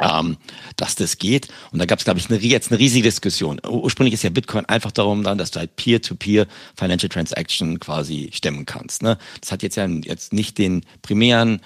ähm, 0.00 0.36
dass 0.74 0.96
das 0.96 1.18
geht. 1.18 1.46
Und 1.70 1.78
da 1.78 1.86
gab 1.86 2.00
es, 2.00 2.04
glaube 2.04 2.18
ich, 2.18 2.28
eine, 2.28 2.40
jetzt 2.40 2.72
eine 2.72 2.80
riesige 2.80 3.04
Diskussion. 3.04 3.60
Ursprünglich 3.68 4.14
ist 4.14 4.24
ja 4.24 4.30
Bitcoin 4.30 4.66
einfach 4.66 4.90
darum 4.90 5.22
dann, 5.22 5.38
dass 5.38 5.52
du 5.52 5.60
halt 5.60 5.76
Peer-to-Peer 5.76 6.46
-Peer 6.46 6.48
Financial 6.74 7.08
Transaction 7.08 7.78
quasi 7.78 8.30
stemmen 8.32 8.66
kannst. 8.66 9.02
Ne? 9.02 9.16
Das 9.40 9.52
hat 9.52 9.62
jetzt 9.62 9.76
ja 9.76 9.86
jetzt 9.86 10.32
nicht 10.32 10.58
den 10.58 10.84
primären 11.02 11.60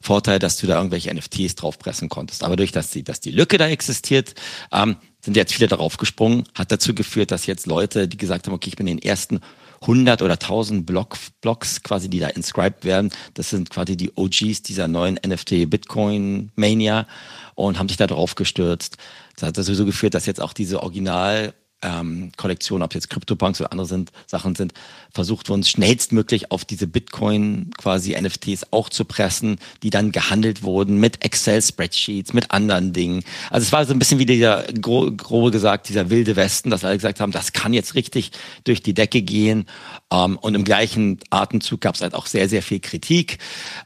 Vorteil, 0.00 0.40
dass 0.40 0.56
du 0.56 0.66
da 0.66 0.78
irgendwelche 0.78 1.14
NFTs 1.14 1.54
draufpressen 1.54 2.08
konntest. 2.08 2.42
Aber 2.42 2.56
durch, 2.56 2.72
dass 2.72 2.90
die, 2.90 3.04
dass 3.04 3.20
die 3.20 3.30
Lücke 3.30 3.56
da 3.56 3.68
existiert, 3.68 4.34
ähm, 4.72 4.96
sind 5.24 5.36
jetzt 5.36 5.54
viele 5.54 5.68
darauf 5.68 5.96
gesprungen, 5.96 6.44
hat 6.54 6.72
dazu 6.72 6.94
geführt, 6.94 7.30
dass 7.30 7.46
jetzt 7.46 7.66
Leute, 7.66 8.08
die 8.08 8.16
gesagt 8.16 8.46
haben, 8.46 8.54
okay, 8.54 8.68
ich 8.68 8.76
bin 8.76 8.86
in 8.86 8.98
den 8.98 9.06
ersten 9.06 9.40
100 9.82 10.22
oder 10.22 10.34
1000 10.34 10.86
Block, 10.86 11.16
Blocks 11.40 11.82
quasi, 11.82 12.08
die 12.08 12.20
da 12.20 12.28
inscribed 12.28 12.84
werden, 12.84 13.10
das 13.34 13.50
sind 13.50 13.70
quasi 13.70 13.96
die 13.96 14.12
OGs 14.14 14.62
dieser 14.62 14.88
neuen 14.88 15.18
NFT 15.26 15.68
Bitcoin 15.68 16.50
Mania 16.54 17.06
und 17.54 17.78
haben 17.78 17.88
sich 17.88 17.96
da 17.96 18.06
drauf 18.06 18.34
gestürzt. 18.34 18.96
Das 19.36 19.48
hat 19.48 19.58
dazu 19.58 19.84
geführt, 19.84 20.14
dass 20.14 20.26
jetzt 20.26 20.40
auch 20.40 20.52
diese 20.52 20.82
Original 20.82 21.54
ähm, 21.82 22.32
Kollektionen, 22.36 22.82
ob 22.82 22.94
jetzt 22.94 23.10
CryptoPunks 23.10 23.60
oder 23.60 23.72
andere 23.72 23.86
sind, 23.86 24.12
Sachen 24.26 24.54
sind, 24.54 24.72
versucht 25.12 25.48
wurden, 25.48 25.64
schnellstmöglich 25.64 26.50
auf 26.50 26.64
diese 26.64 26.86
Bitcoin 26.86 27.70
quasi 27.76 28.18
NFTs 28.18 28.68
auch 28.70 28.88
zu 28.88 29.04
pressen, 29.04 29.58
die 29.82 29.90
dann 29.90 30.12
gehandelt 30.12 30.62
wurden 30.62 30.98
mit 30.98 31.24
Excel-Spreadsheets, 31.24 32.32
mit 32.32 32.50
anderen 32.50 32.92
Dingen. 32.92 33.22
Also 33.50 33.66
es 33.66 33.72
war 33.72 33.84
so 33.84 33.92
ein 33.92 33.98
bisschen 33.98 34.18
wie 34.18 34.26
dieser, 34.26 34.64
gro 34.80 35.10
grobe 35.12 35.50
gesagt, 35.50 35.88
dieser 35.88 36.08
wilde 36.08 36.36
Westen, 36.36 36.70
dass 36.70 36.84
alle 36.84 36.96
gesagt 36.96 37.20
haben, 37.20 37.32
das 37.32 37.52
kann 37.52 37.72
jetzt 37.72 37.94
richtig 37.94 38.30
durch 38.64 38.82
die 38.82 38.94
Decke 38.94 39.22
gehen. 39.22 39.66
Ähm, 40.12 40.38
und 40.38 40.54
im 40.54 40.64
gleichen 40.64 41.18
Atemzug 41.30 41.80
gab 41.80 41.96
es 41.96 42.00
halt 42.00 42.14
auch 42.14 42.26
sehr, 42.26 42.48
sehr 42.48 42.62
viel 42.62 42.80
Kritik, 42.80 43.38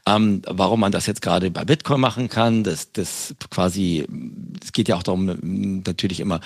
ähm, 0.07 0.41
warum 0.47 0.79
man 0.79 0.91
das 0.91 1.07
jetzt 1.07 1.21
gerade 1.21 1.51
bei 1.51 1.65
Bitcoin 1.65 1.99
machen 1.99 2.29
kann. 2.29 2.63
Das, 2.63 2.91
das 2.93 3.35
quasi, 3.49 4.07
es 4.63 4.71
geht 4.71 4.87
ja 4.87 4.95
auch 4.95 5.03
darum, 5.03 5.37
natürlich 5.85 6.19
immer, 6.19 6.39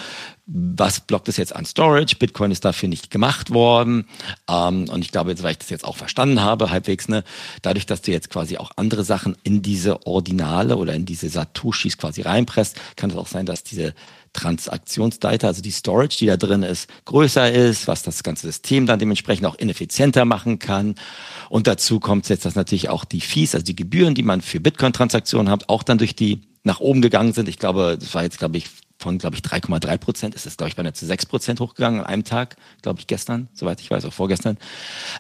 was 0.46 1.00
blockt 1.02 1.30
es 1.30 1.38
jetzt 1.38 1.56
an 1.56 1.66
Storage? 1.66 2.16
Bitcoin 2.18 2.52
ist 2.52 2.66
dafür 2.66 2.90
nicht 2.90 3.10
gemacht 3.10 3.52
worden. 3.52 4.06
Ähm, 4.50 4.90
und 4.90 5.02
ich 5.04 5.12
glaube, 5.12 5.32
jetzt, 5.32 5.44
weil 5.44 5.52
ich 5.52 5.60
das 5.60 5.70
jetzt 5.70 5.86
auch 5.86 5.98
verstanden 5.98 6.42
habe, 6.42 6.72
halbwegs, 6.72 7.08
ne, 7.08 7.24
dadurch, 7.62 7.86
dass 7.86 8.02
du 8.02 8.12
jetzt 8.12 8.30
quasi 8.30 8.58
auch 8.58 8.72
andere 8.76 9.04
Sachen 9.04 9.38
in 9.44 9.62
diese 9.62 10.06
Ordinale 10.06 10.78
oder 10.78 10.94
in 10.94 11.06
diese 11.06 11.30
Satoshis 11.30 11.98
quasi 11.98 12.22
reinpresst, 12.22 12.78
kann 12.96 13.12
es 13.12 13.16
auch 13.16 13.28
sein, 13.28 13.46
dass 13.46 13.64
diese 13.64 13.94
Transaktionsdata, 14.34 15.48
also 15.48 15.62
die 15.62 15.72
Storage, 15.72 16.18
die 16.18 16.26
da 16.26 16.38
drin 16.38 16.64
ist, 16.64 16.90
größer 17.06 17.52
ist, 17.52 17.88
was 17.88 18.02
das 18.04 18.24
ganze 18.24 18.48
System 18.48 18.86
dann 18.86 19.00
dementsprechend 19.00 19.46
auch 19.46 19.56
ineffizienter 19.56 20.26
machen 20.26 20.58
kann. 20.58 20.96
Und 21.50 21.68
dazu 21.68 22.00
kommt 22.00 22.30
jetzt, 22.30 22.46
dass 22.46 22.56
natürlich 22.56 22.90
auch 22.90 23.06
die 23.06 23.22
Fees, 23.22 23.54
also 23.54 23.66
die 23.66 23.76
Gebühren, 23.76 24.16
die 24.16 24.24
man 24.24 24.42
für 24.42 24.60
Bitcoin-Transaktionen 24.60 25.52
hat, 25.52 25.70
auch 25.70 25.84
dann 25.84 25.98
durch 25.98 26.16
die 26.16 26.42
nach 26.64 26.80
oben 26.80 27.02
gegangen 27.02 27.34
sind. 27.34 27.50
Ich 27.50 27.60
glaube, 27.60 27.98
das 28.00 28.14
war 28.14 28.24
jetzt, 28.24 28.38
glaube 28.38 28.58
ich, 28.58 28.68
von, 29.02 29.18
glaube 29.18 29.36
ich, 29.36 29.42
3,3 29.42 29.98
Prozent 29.98 30.36
ist 30.36 30.46
es, 30.46 30.58
glaube 30.58 30.70
ich, 30.70 30.76
bei 30.76 30.82
einer 30.82 30.94
zu 30.94 31.06
6 31.06 31.26
Prozent 31.26 31.60
hochgegangen 31.60 32.02
an 32.02 32.06
einem 32.06 32.24
Tag, 32.24 32.56
glaube 32.82 33.00
ich, 33.00 33.08
gestern, 33.08 33.48
soweit 33.54 33.82
ich 33.82 33.90
weiß, 33.90 34.06
auch 34.06 34.14
vorgestern. 34.14 34.58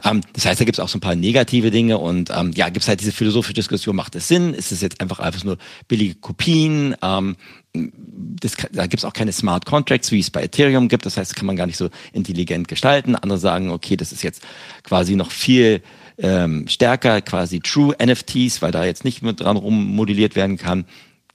Ähm, 0.03 0.21
das 0.33 0.45
heißt, 0.45 0.59
da 0.59 0.65
gibt 0.65 0.77
es 0.77 0.79
auch 0.79 0.89
so 0.89 0.97
ein 0.97 1.01
paar 1.01 1.15
negative 1.15 1.71
Dinge 1.71 1.97
und 1.97 2.29
ähm, 2.35 2.51
ja, 2.55 2.69
gibt 2.69 2.83
es 2.83 2.87
halt 2.87 3.01
diese 3.01 3.11
philosophische 3.11 3.53
Diskussion, 3.53 3.95
macht 3.95 4.15
es 4.15 4.27
Sinn? 4.27 4.53
Ist 4.53 4.71
es 4.71 4.81
jetzt 4.81 5.01
einfach 5.01 5.19
einfach 5.19 5.43
nur 5.43 5.57
billige 5.87 6.15
Kopien? 6.15 6.95
Ähm, 7.01 7.35
das, 7.73 8.53
da 8.71 8.83
gibt 8.83 8.99
es 8.99 9.05
auch 9.05 9.13
keine 9.13 9.31
Smart 9.31 9.65
Contracts, 9.65 10.11
wie 10.11 10.19
es 10.19 10.29
bei 10.29 10.43
Ethereum 10.43 10.87
gibt. 10.89 11.05
Das 11.05 11.17
heißt, 11.17 11.31
das 11.31 11.35
kann 11.35 11.45
man 11.45 11.55
gar 11.55 11.67
nicht 11.67 11.77
so 11.77 11.89
intelligent 12.11 12.67
gestalten. 12.67 13.15
Andere 13.15 13.39
sagen, 13.39 13.69
okay, 13.69 13.95
das 13.95 14.11
ist 14.11 14.23
jetzt 14.23 14.43
quasi 14.83 15.15
noch 15.15 15.31
viel 15.31 15.81
ähm, 16.17 16.67
stärker, 16.67 17.21
quasi 17.21 17.59
True 17.59 17.95
NFTs, 18.03 18.61
weil 18.61 18.71
da 18.71 18.85
jetzt 18.85 19.05
nicht 19.05 19.21
mehr 19.21 19.33
dran 19.33 19.57
rummodelliert 19.57 20.35
werden 20.35 20.57
kann. 20.57 20.85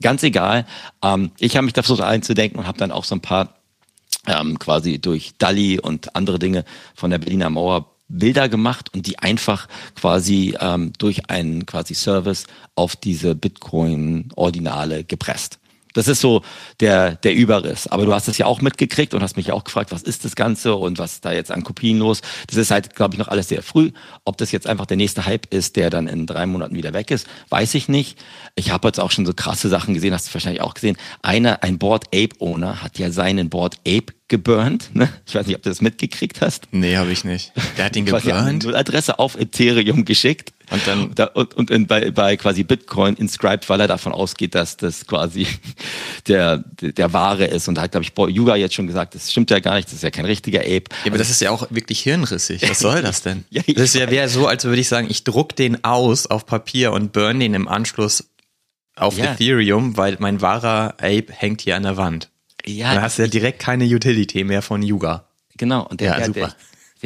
Ganz 0.01 0.23
egal. 0.23 0.65
Ähm, 1.03 1.31
ich 1.39 1.55
habe 1.55 1.65
mich 1.65 1.73
da 1.73 1.81
versucht 1.81 2.01
einzudenken 2.01 2.59
und 2.59 2.67
habe 2.67 2.77
dann 2.77 2.91
auch 2.91 3.03
so 3.03 3.15
ein 3.15 3.21
paar 3.21 3.55
ähm, 4.27 4.59
quasi 4.59 4.99
durch 4.99 5.33
Dali 5.37 5.79
und 5.79 6.15
andere 6.15 6.39
Dinge 6.39 6.65
von 6.95 7.11
der 7.11 7.17
Berliner 7.17 7.49
Mauer 7.49 7.93
Bilder 8.09 8.47
gemacht 8.47 8.93
und 8.93 9.05
die 9.05 9.19
einfach 9.19 9.67
quasi 9.95 10.55
ähm, 10.59 10.93
durch 10.97 11.29
einen 11.29 11.65
quasi 11.65 11.93
Service 11.93 12.45
auf 12.75 12.95
diese 12.95 13.35
Bitcoin-Ordinale 13.35 15.03
gepresst. 15.03 15.59
Das 15.97 16.07
ist 16.07 16.21
so 16.21 16.43
der, 16.79 17.15
der 17.15 17.33
Überriss. 17.33 17.87
Aber 17.87 18.05
du 18.05 18.13
hast 18.13 18.27
es 18.27 18.37
ja 18.37 18.45
auch 18.45 18.61
mitgekriegt 18.61 19.15
und 19.15 19.23
hast 19.23 19.35
mich 19.35 19.51
auch 19.51 19.63
gefragt, 19.63 19.91
was 19.91 20.03
ist 20.03 20.25
das 20.25 20.35
Ganze 20.35 20.75
und 20.75 20.99
was 20.99 21.13
ist 21.13 21.25
da 21.25 21.31
jetzt 21.31 21.51
an 21.51 21.63
Kopien 21.63 21.97
los. 21.97 22.21
Das 22.45 22.57
ist 22.57 22.69
halt, 22.69 22.95
glaube 22.95 23.15
ich, 23.15 23.19
noch 23.19 23.29
alles 23.29 23.49
sehr 23.49 23.63
früh. 23.63 23.89
Ob 24.23 24.37
das 24.37 24.51
jetzt 24.51 24.67
einfach 24.67 24.85
der 24.85 24.97
nächste 24.97 25.25
Hype 25.25 25.51
ist, 25.51 25.75
der 25.75 25.89
dann 25.89 26.07
in 26.07 26.27
drei 26.27 26.45
Monaten 26.45 26.75
wieder 26.75 26.93
weg 26.93 27.09
ist, 27.09 27.25
weiß 27.49 27.73
ich 27.73 27.89
nicht. 27.89 28.19
Ich 28.53 28.69
habe 28.69 28.87
jetzt 28.87 28.99
auch 28.99 29.09
schon 29.09 29.25
so 29.25 29.33
krasse 29.33 29.69
Sachen 29.69 29.95
gesehen, 29.95 30.13
hast 30.13 30.29
du 30.29 30.33
wahrscheinlich 30.35 30.61
auch 30.61 30.75
gesehen. 30.75 30.97
Einer, 31.23 31.63
ein 31.63 31.79
Board 31.79 32.05
Ape 32.13 32.35
Owner 32.37 32.83
hat 32.83 32.99
ja 32.99 33.09
seinen 33.09 33.49
Board 33.49 33.77
Ape 33.87 34.13
geburnt. 34.27 34.91
Ne? 34.93 35.09
Ich 35.25 35.33
weiß 35.33 35.47
nicht, 35.47 35.55
ob 35.55 35.63
du 35.63 35.69
das 35.69 35.81
mitgekriegt 35.81 36.41
hast. 36.41 36.67
Nee, 36.71 36.97
habe 36.97 37.11
ich 37.11 37.23
nicht. 37.23 37.53
Der 37.75 37.85
hat 37.85 37.95
ihn 37.95 38.05
geburnt. 38.05 38.67
Eine 38.67 38.77
Adresse 38.77 39.17
auf 39.17 39.35
Ethereum 39.35 40.05
geschickt. 40.05 40.51
Und 40.69 40.85
dann 40.85 41.15
da, 41.15 41.25
und, 41.25 41.53
und 41.53 41.71
in, 41.71 41.87
bei, 41.87 42.11
bei 42.11 42.35
quasi 42.35 42.63
Bitcoin 42.63 43.15
inscribed, 43.15 43.69
weil 43.69 43.79
er 43.79 43.87
davon 43.87 44.11
ausgeht, 44.11 44.53
dass 44.53 44.75
das 44.75 45.07
quasi 45.07 45.47
der, 46.27 46.57
der 46.57 47.13
Wahre 47.13 47.45
ist. 47.45 47.67
Und 47.67 47.75
da 47.75 47.83
hat, 47.83 47.91
glaube 47.91 48.03
ich, 48.03 48.35
Yuga 48.35 48.55
jetzt 48.55 48.75
schon 48.75 48.87
gesagt, 48.87 49.15
das 49.15 49.31
stimmt 49.31 49.49
ja 49.49 49.59
gar 49.59 49.75
nicht, 49.75 49.87
das 49.87 49.95
ist 49.95 50.03
ja 50.03 50.11
kein 50.11 50.25
richtiger 50.25 50.61
Ape. 50.61 50.83
Ja, 51.03 51.11
aber 51.11 51.17
das 51.17 51.29
ist 51.29 51.39
ja 51.39 51.51
auch 51.51 51.67
wirklich 51.69 52.01
hirnrissig. 52.01 52.69
Was 52.69 52.79
soll 52.79 53.01
das 53.01 53.21
denn? 53.21 53.45
ja, 53.49 53.61
das 53.75 53.93
ja, 53.93 54.09
wäre 54.11 54.27
so, 54.27 54.47
als 54.47 54.65
würde 54.65 54.81
ich 54.81 54.89
sagen, 54.89 55.07
ich 55.09 55.23
druck 55.23 55.55
den 55.55 55.83
aus 55.85 56.27
auf 56.27 56.45
Papier 56.45 56.91
und 56.91 57.13
burn 57.13 57.39
den 57.39 57.53
im 57.53 57.67
Anschluss 57.67 58.29
auf 58.97 59.17
ja. 59.17 59.33
Ethereum, 59.33 59.95
weil 59.95 60.17
mein 60.19 60.41
wahrer 60.41 60.95
Ape 60.97 61.27
hängt 61.29 61.61
hier 61.61 61.77
an 61.77 61.83
der 61.83 61.97
Wand. 61.97 62.29
Ja. 62.65 62.93
Dann 62.93 63.03
hast 63.03 63.17
du 63.17 63.21
ja 63.21 63.27
direkt 63.29 63.59
keine 63.59 63.85
Utility 63.85 64.43
mehr 64.43 64.61
von 64.61 64.81
Yuga. 64.81 65.27
Genau, 65.55 65.87
und 65.87 66.01
der, 66.01 66.11
ja, 66.11 66.17
der, 66.17 66.25
super. 66.25 66.55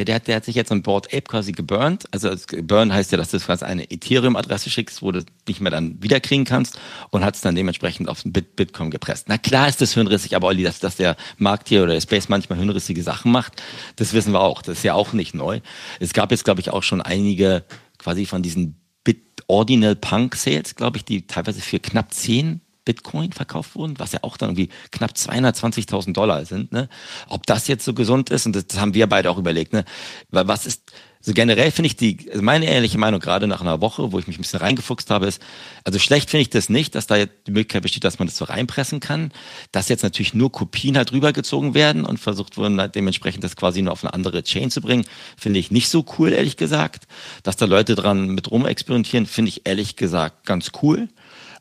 Der, 0.01 0.05
der, 0.05 0.19
der 0.19 0.35
hat 0.37 0.45
sich 0.45 0.55
jetzt 0.55 0.71
ein 0.71 0.81
Board 0.81 1.13
Ape 1.13 1.21
quasi 1.21 1.51
geburnt. 1.51 2.05
Also 2.11 2.31
burn 2.63 2.91
heißt 2.91 3.11
ja, 3.11 3.17
dass 3.19 3.29
du 3.29 3.39
quasi 3.39 3.65
eine 3.65 3.89
Ethereum-Adresse 3.91 4.71
schickst, 4.71 5.03
wo 5.03 5.11
du 5.11 5.23
nicht 5.47 5.61
mehr 5.61 5.69
dann 5.69 6.01
wiederkriegen 6.01 6.43
kannst 6.43 6.79
und 7.11 7.23
hat 7.23 7.35
es 7.35 7.41
dann 7.41 7.53
dementsprechend 7.53 8.09
auf 8.09 8.23
den 8.23 8.33
Bit 8.33 8.55
Bitcoin 8.55 8.89
gepresst. 8.89 9.25
Na 9.27 9.37
klar 9.37 9.67
ist 9.67 9.79
das 9.79 9.93
hirnrissig, 9.93 10.35
aber 10.35 10.47
Olli, 10.47 10.63
dass, 10.63 10.79
dass 10.79 10.95
der 10.95 11.15
Markt 11.37 11.69
hier 11.69 11.83
oder 11.83 11.93
der 11.93 12.01
Space 12.01 12.29
manchmal 12.29 12.57
hirnrissige 12.57 13.03
Sachen 13.03 13.31
macht, 13.31 13.61
das 13.97 14.13
wissen 14.13 14.33
wir 14.33 14.41
auch. 14.41 14.63
Das 14.63 14.79
ist 14.79 14.83
ja 14.83 14.95
auch 14.95 15.13
nicht 15.13 15.35
neu. 15.35 15.59
Es 15.99 16.13
gab 16.13 16.31
jetzt, 16.31 16.45
glaube 16.45 16.61
ich, 16.61 16.71
auch 16.71 16.83
schon 16.83 17.01
einige 17.01 17.63
quasi 17.99 18.25
von 18.25 18.41
diesen 18.41 18.81
Bit 19.03 19.43
Ordinal 19.47 19.95
Punk 19.95 20.35
Sales, 20.35 20.75
glaube 20.75 20.97
ich, 20.97 21.05
die 21.05 21.27
teilweise 21.27 21.61
für 21.61 21.79
knapp 21.79 22.11
10 22.13 22.61
Bitcoin 22.85 23.31
verkauft 23.31 23.75
wurden, 23.75 23.99
was 23.99 24.11
ja 24.11 24.19
auch 24.23 24.37
dann 24.37 24.49
irgendwie 24.49 24.69
knapp 24.91 25.11
220.000 25.11 26.13
Dollar 26.13 26.45
sind. 26.45 26.71
Ne? 26.71 26.89
Ob 27.27 27.45
das 27.45 27.67
jetzt 27.67 27.85
so 27.85 27.93
gesund 27.93 28.29
ist, 28.29 28.45
und 28.45 28.55
das, 28.55 28.67
das 28.67 28.79
haben 28.79 28.93
wir 28.93 29.07
beide 29.07 29.29
auch 29.29 29.37
überlegt, 29.37 29.73
ne? 29.73 29.85
weil 30.29 30.47
was 30.47 30.65
ist, 30.65 30.91
also 31.19 31.33
generell 31.33 31.69
finde 31.69 31.85
ich 31.85 31.95
die, 31.95 32.31
also 32.31 32.41
meine 32.41 32.65
ehrliche 32.65 32.97
Meinung, 32.97 33.19
gerade 33.19 33.45
nach 33.45 33.61
einer 33.61 33.79
Woche, 33.79 34.11
wo 34.11 34.17
ich 34.17 34.25
mich 34.25 34.39
ein 34.39 34.41
bisschen 34.41 34.59
reingefuchst 34.59 35.11
habe, 35.11 35.27
ist, 35.27 35.39
also 35.83 35.99
schlecht 35.99 36.31
finde 36.31 36.41
ich 36.41 36.49
das 36.49 36.67
nicht, 36.67 36.95
dass 36.95 37.05
da 37.05 37.15
jetzt 37.15 37.45
die 37.45 37.51
Möglichkeit 37.51 37.83
besteht, 37.83 38.03
dass 38.03 38.17
man 38.17 38.27
das 38.27 38.37
so 38.37 38.45
reinpressen 38.45 38.99
kann, 38.99 39.31
dass 39.71 39.87
jetzt 39.87 40.01
natürlich 40.01 40.33
nur 40.33 40.51
Kopien 40.51 40.97
halt 40.97 41.11
rübergezogen 41.11 41.75
werden 41.75 42.05
und 42.05 42.19
versucht 42.19 42.57
wurden, 42.57 42.81
halt 42.81 42.95
dementsprechend 42.95 43.43
das 43.43 43.55
quasi 43.55 43.83
nur 43.83 43.93
auf 43.93 44.03
eine 44.03 44.15
andere 44.15 44.41
Chain 44.41 44.71
zu 44.71 44.81
bringen, 44.81 45.05
finde 45.37 45.59
ich 45.59 45.69
nicht 45.69 45.89
so 45.89 46.03
cool, 46.17 46.33
ehrlich 46.33 46.57
gesagt. 46.57 47.03
Dass 47.43 47.55
da 47.55 47.65
Leute 47.65 47.93
dran 47.93 48.29
mit 48.29 48.49
rum 48.49 48.65
experimentieren, 48.65 49.27
finde 49.27 49.49
ich 49.49 49.61
ehrlich 49.65 49.97
gesagt 49.97 50.47
ganz 50.47 50.71
cool. 50.81 51.07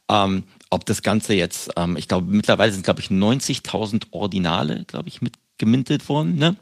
Ähm, 0.08 0.44
ob 0.70 0.86
das 0.86 1.02
Ganze 1.02 1.34
jetzt, 1.34 1.70
ähm, 1.76 1.96
ich 1.96 2.08
glaube, 2.08 2.26
mittlerweile 2.30 2.72
sind, 2.72 2.84
glaube 2.84 3.00
ich, 3.00 3.08
90.000 3.08 4.04
Ordinale, 4.12 4.84
glaube 4.86 5.08
ich, 5.08 5.20
mitgemintet 5.20 6.08
worden, 6.08 6.36
ne? 6.36 6.56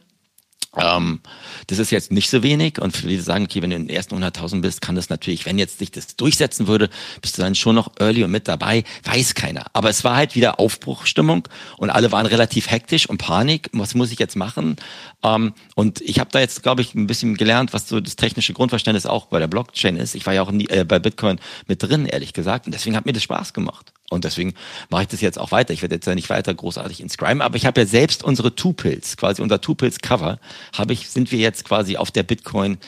Ähm, 0.76 1.20
das 1.66 1.78
ist 1.78 1.90
jetzt 1.90 2.12
nicht 2.12 2.28
so 2.28 2.42
wenig 2.42 2.78
und 2.78 2.94
viele 2.94 3.22
sagen, 3.22 3.44
okay, 3.44 3.62
wenn 3.62 3.70
du 3.70 3.76
in 3.76 3.88
den 3.88 3.96
ersten 3.96 4.22
100.000 4.22 4.60
bist, 4.60 4.82
kann 4.82 4.94
das 4.94 5.08
natürlich, 5.08 5.46
wenn 5.46 5.58
jetzt 5.58 5.78
sich 5.78 5.90
das 5.90 6.16
durchsetzen 6.16 6.66
würde, 6.66 6.90
bist 7.22 7.38
du 7.38 7.42
dann 7.42 7.54
schon 7.54 7.74
noch 7.74 7.92
early 7.98 8.22
und 8.22 8.30
mit 8.30 8.48
dabei, 8.48 8.84
weiß 9.04 9.34
keiner. 9.34 9.64
Aber 9.72 9.88
es 9.88 10.04
war 10.04 10.16
halt 10.16 10.34
wieder 10.34 10.60
Aufbruchstimmung 10.60 11.48
und 11.78 11.90
alle 11.90 12.12
waren 12.12 12.26
relativ 12.26 12.70
hektisch 12.70 13.08
und 13.08 13.16
Panik. 13.16 13.70
Was 13.72 13.94
muss 13.94 14.12
ich 14.12 14.18
jetzt 14.18 14.36
machen? 14.36 14.76
Ähm, 15.22 15.54
und 15.74 16.02
ich 16.02 16.20
habe 16.20 16.30
da 16.30 16.38
jetzt, 16.38 16.62
glaube 16.62 16.82
ich, 16.82 16.94
ein 16.94 17.06
bisschen 17.06 17.36
gelernt, 17.36 17.72
was 17.72 17.88
so 17.88 17.98
das 18.00 18.16
technische 18.16 18.52
Grundverständnis 18.52 19.06
auch 19.06 19.26
bei 19.26 19.38
der 19.38 19.48
Blockchain 19.48 19.96
ist. 19.96 20.14
Ich 20.14 20.26
war 20.26 20.34
ja 20.34 20.42
auch 20.42 20.50
nie, 20.50 20.68
äh, 20.68 20.84
bei 20.84 20.98
Bitcoin 20.98 21.40
mit 21.66 21.82
drin, 21.82 22.04
ehrlich 22.04 22.34
gesagt, 22.34 22.66
und 22.66 22.74
deswegen 22.74 22.94
hat 22.94 23.06
mir 23.06 23.14
das 23.14 23.22
Spaß 23.22 23.54
gemacht. 23.54 23.92
Und 24.10 24.24
deswegen 24.24 24.54
mache 24.88 25.02
ich 25.02 25.08
das 25.08 25.20
jetzt 25.20 25.38
auch 25.38 25.50
weiter. 25.50 25.72
Ich 25.72 25.82
werde 25.82 25.96
jetzt 25.96 26.06
ja 26.06 26.14
nicht 26.14 26.30
weiter 26.30 26.54
großartig 26.54 27.00
inscriben, 27.00 27.42
aber 27.42 27.56
ich 27.56 27.66
habe 27.66 27.80
ja 27.80 27.86
selbst 27.86 28.24
unsere 28.24 28.54
Tupils, 28.54 29.16
quasi 29.16 29.42
unser 29.42 29.60
Tupils 29.60 29.98
Cover, 29.98 30.38
habe 30.76 30.92
ich, 30.92 31.10
sind 31.10 31.30
wir 31.30 31.38
jetzt 31.38 31.64
quasi 31.64 31.96
auf 31.96 32.10
der 32.10 32.22
Bitcoin 32.22 32.78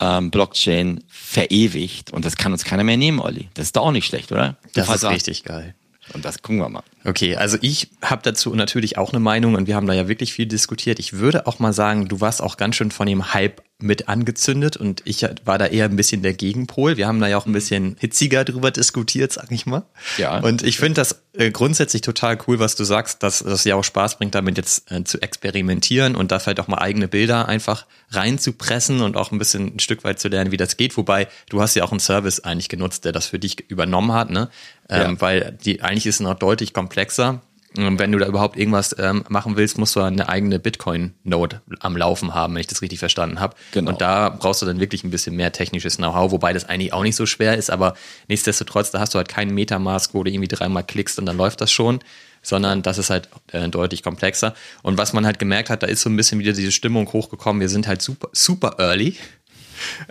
ähm, 0.00 0.30
Blockchain 0.30 1.02
verewigt 1.08 2.12
und 2.12 2.24
das 2.24 2.36
kann 2.36 2.52
uns 2.52 2.64
keiner 2.64 2.84
mehr 2.84 2.96
nehmen, 2.96 3.20
Olli. 3.20 3.48
Das 3.54 3.66
ist 3.66 3.76
doch 3.76 3.82
auch 3.82 3.92
nicht 3.92 4.06
schlecht, 4.06 4.32
oder? 4.32 4.56
Du 4.62 4.80
das 4.80 4.88
ist 4.88 5.04
richtig 5.04 5.44
geil. 5.44 5.74
Und 6.12 6.24
das 6.24 6.42
gucken 6.42 6.58
wir 6.58 6.68
mal. 6.68 6.82
Okay, 7.04 7.36
also 7.36 7.56
ich 7.60 7.90
habe 8.02 8.22
dazu 8.22 8.54
natürlich 8.54 8.98
auch 8.98 9.12
eine 9.12 9.20
Meinung 9.20 9.54
und 9.54 9.66
wir 9.66 9.74
haben 9.74 9.86
da 9.86 9.94
ja 9.94 10.08
wirklich 10.08 10.32
viel 10.32 10.46
diskutiert. 10.46 10.98
Ich 10.98 11.14
würde 11.14 11.46
auch 11.46 11.58
mal 11.58 11.72
sagen, 11.72 12.08
du 12.08 12.20
warst 12.20 12.42
auch 12.42 12.56
ganz 12.56 12.76
schön 12.76 12.90
von 12.90 13.06
dem 13.06 13.32
Hype 13.34 13.62
mit 13.78 14.08
angezündet 14.08 14.76
und 14.76 15.02
ich 15.04 15.26
war 15.44 15.58
da 15.58 15.66
eher 15.66 15.84
ein 15.84 15.96
bisschen 15.96 16.22
der 16.22 16.32
Gegenpol. 16.32 16.96
Wir 16.96 17.06
haben 17.06 17.20
da 17.20 17.26
ja 17.26 17.36
auch 17.36 17.46
ein 17.46 17.52
bisschen 17.52 17.96
hitziger 17.98 18.44
drüber 18.44 18.70
diskutiert, 18.70 19.32
sag 19.32 19.50
ich 19.50 19.66
mal. 19.66 19.84
Ja. 20.16 20.38
Und 20.38 20.62
ich 20.62 20.78
finde 20.78 20.94
das 20.94 21.22
äh, 21.34 21.50
grundsätzlich 21.50 22.00
total 22.00 22.38
cool, 22.46 22.60
was 22.60 22.76
du 22.76 22.84
sagst, 22.84 23.22
dass 23.22 23.40
das 23.40 23.64
ja 23.64 23.74
auch 23.74 23.84
Spaß 23.84 24.18
bringt, 24.18 24.34
damit 24.34 24.56
jetzt 24.56 24.90
äh, 24.90 25.04
zu 25.04 25.20
experimentieren 25.20 26.14
und 26.14 26.32
da 26.32 26.38
vielleicht 26.38 26.60
auch 26.60 26.68
mal 26.68 26.78
eigene 26.78 27.08
Bilder 27.08 27.48
einfach 27.48 27.86
reinzupressen 28.10 29.02
und 29.02 29.16
auch 29.16 29.32
ein 29.32 29.38
bisschen 29.38 29.76
ein 29.76 29.80
Stück 29.80 30.04
weit 30.04 30.20
zu 30.20 30.28
lernen, 30.28 30.52
wie 30.52 30.56
das 30.56 30.76
geht. 30.76 30.96
Wobei 30.96 31.28
du 31.50 31.60
hast 31.60 31.74
ja 31.74 31.84
auch 31.84 31.90
einen 31.90 32.00
Service 32.00 32.40
eigentlich 32.40 32.68
genutzt, 32.68 33.04
der 33.04 33.12
das 33.12 33.26
für 33.26 33.38
dich 33.38 33.68
übernommen 33.68 34.12
hat, 34.12 34.30
ne? 34.30 34.48
Ähm, 34.88 35.12
ja. 35.12 35.20
Weil 35.20 35.58
die 35.64 35.82
eigentlich 35.82 36.06
ist 36.06 36.16
es 36.16 36.20
noch 36.20 36.34
deutlich 36.34 36.72
komplexer 36.72 37.40
wenn 37.76 38.12
du 38.12 38.18
da 38.18 38.26
überhaupt 38.26 38.56
irgendwas 38.56 38.94
ähm, 38.98 39.24
machen 39.28 39.56
willst, 39.56 39.78
musst 39.78 39.96
du 39.96 40.00
eine 40.00 40.28
eigene 40.28 40.60
Bitcoin-Node 40.60 41.60
am 41.80 41.96
Laufen 41.96 42.32
haben, 42.32 42.54
wenn 42.54 42.60
ich 42.60 42.68
das 42.68 42.82
richtig 42.82 43.00
verstanden 43.00 43.40
habe. 43.40 43.56
Genau. 43.72 43.90
Und 43.90 44.00
da 44.00 44.28
brauchst 44.28 44.62
du 44.62 44.66
dann 44.66 44.78
wirklich 44.78 45.02
ein 45.02 45.10
bisschen 45.10 45.34
mehr 45.34 45.50
technisches 45.50 45.96
Know-how, 45.96 46.30
wobei 46.30 46.52
das 46.52 46.68
eigentlich 46.68 46.92
auch 46.92 47.02
nicht 47.02 47.16
so 47.16 47.26
schwer 47.26 47.56
ist, 47.56 47.70
aber 47.70 47.94
nichtsdestotrotz, 48.28 48.92
da 48.92 49.00
hast 49.00 49.14
du 49.14 49.18
halt 49.18 49.28
keinen 49.28 49.52
Metamask, 49.54 50.14
wo 50.14 50.22
du 50.22 50.30
irgendwie 50.30 50.48
dreimal 50.48 50.84
klickst 50.84 51.18
und 51.18 51.26
dann 51.26 51.36
läuft 51.36 51.60
das 51.60 51.72
schon, 51.72 51.98
sondern 52.42 52.82
das 52.82 52.98
ist 52.98 53.10
halt 53.10 53.28
äh, 53.50 53.68
deutlich 53.68 54.04
komplexer. 54.04 54.54
Und 54.82 54.96
was 54.96 55.12
man 55.12 55.26
halt 55.26 55.40
gemerkt 55.40 55.68
hat, 55.68 55.82
da 55.82 55.88
ist 55.88 56.02
so 56.02 56.10
ein 56.10 56.16
bisschen 56.16 56.38
wieder 56.38 56.52
diese 56.52 56.72
Stimmung 56.72 57.12
hochgekommen, 57.12 57.60
wir 57.60 57.68
sind 57.68 57.88
halt 57.88 58.02
super, 58.02 58.28
super 58.32 58.76
early. 58.78 59.16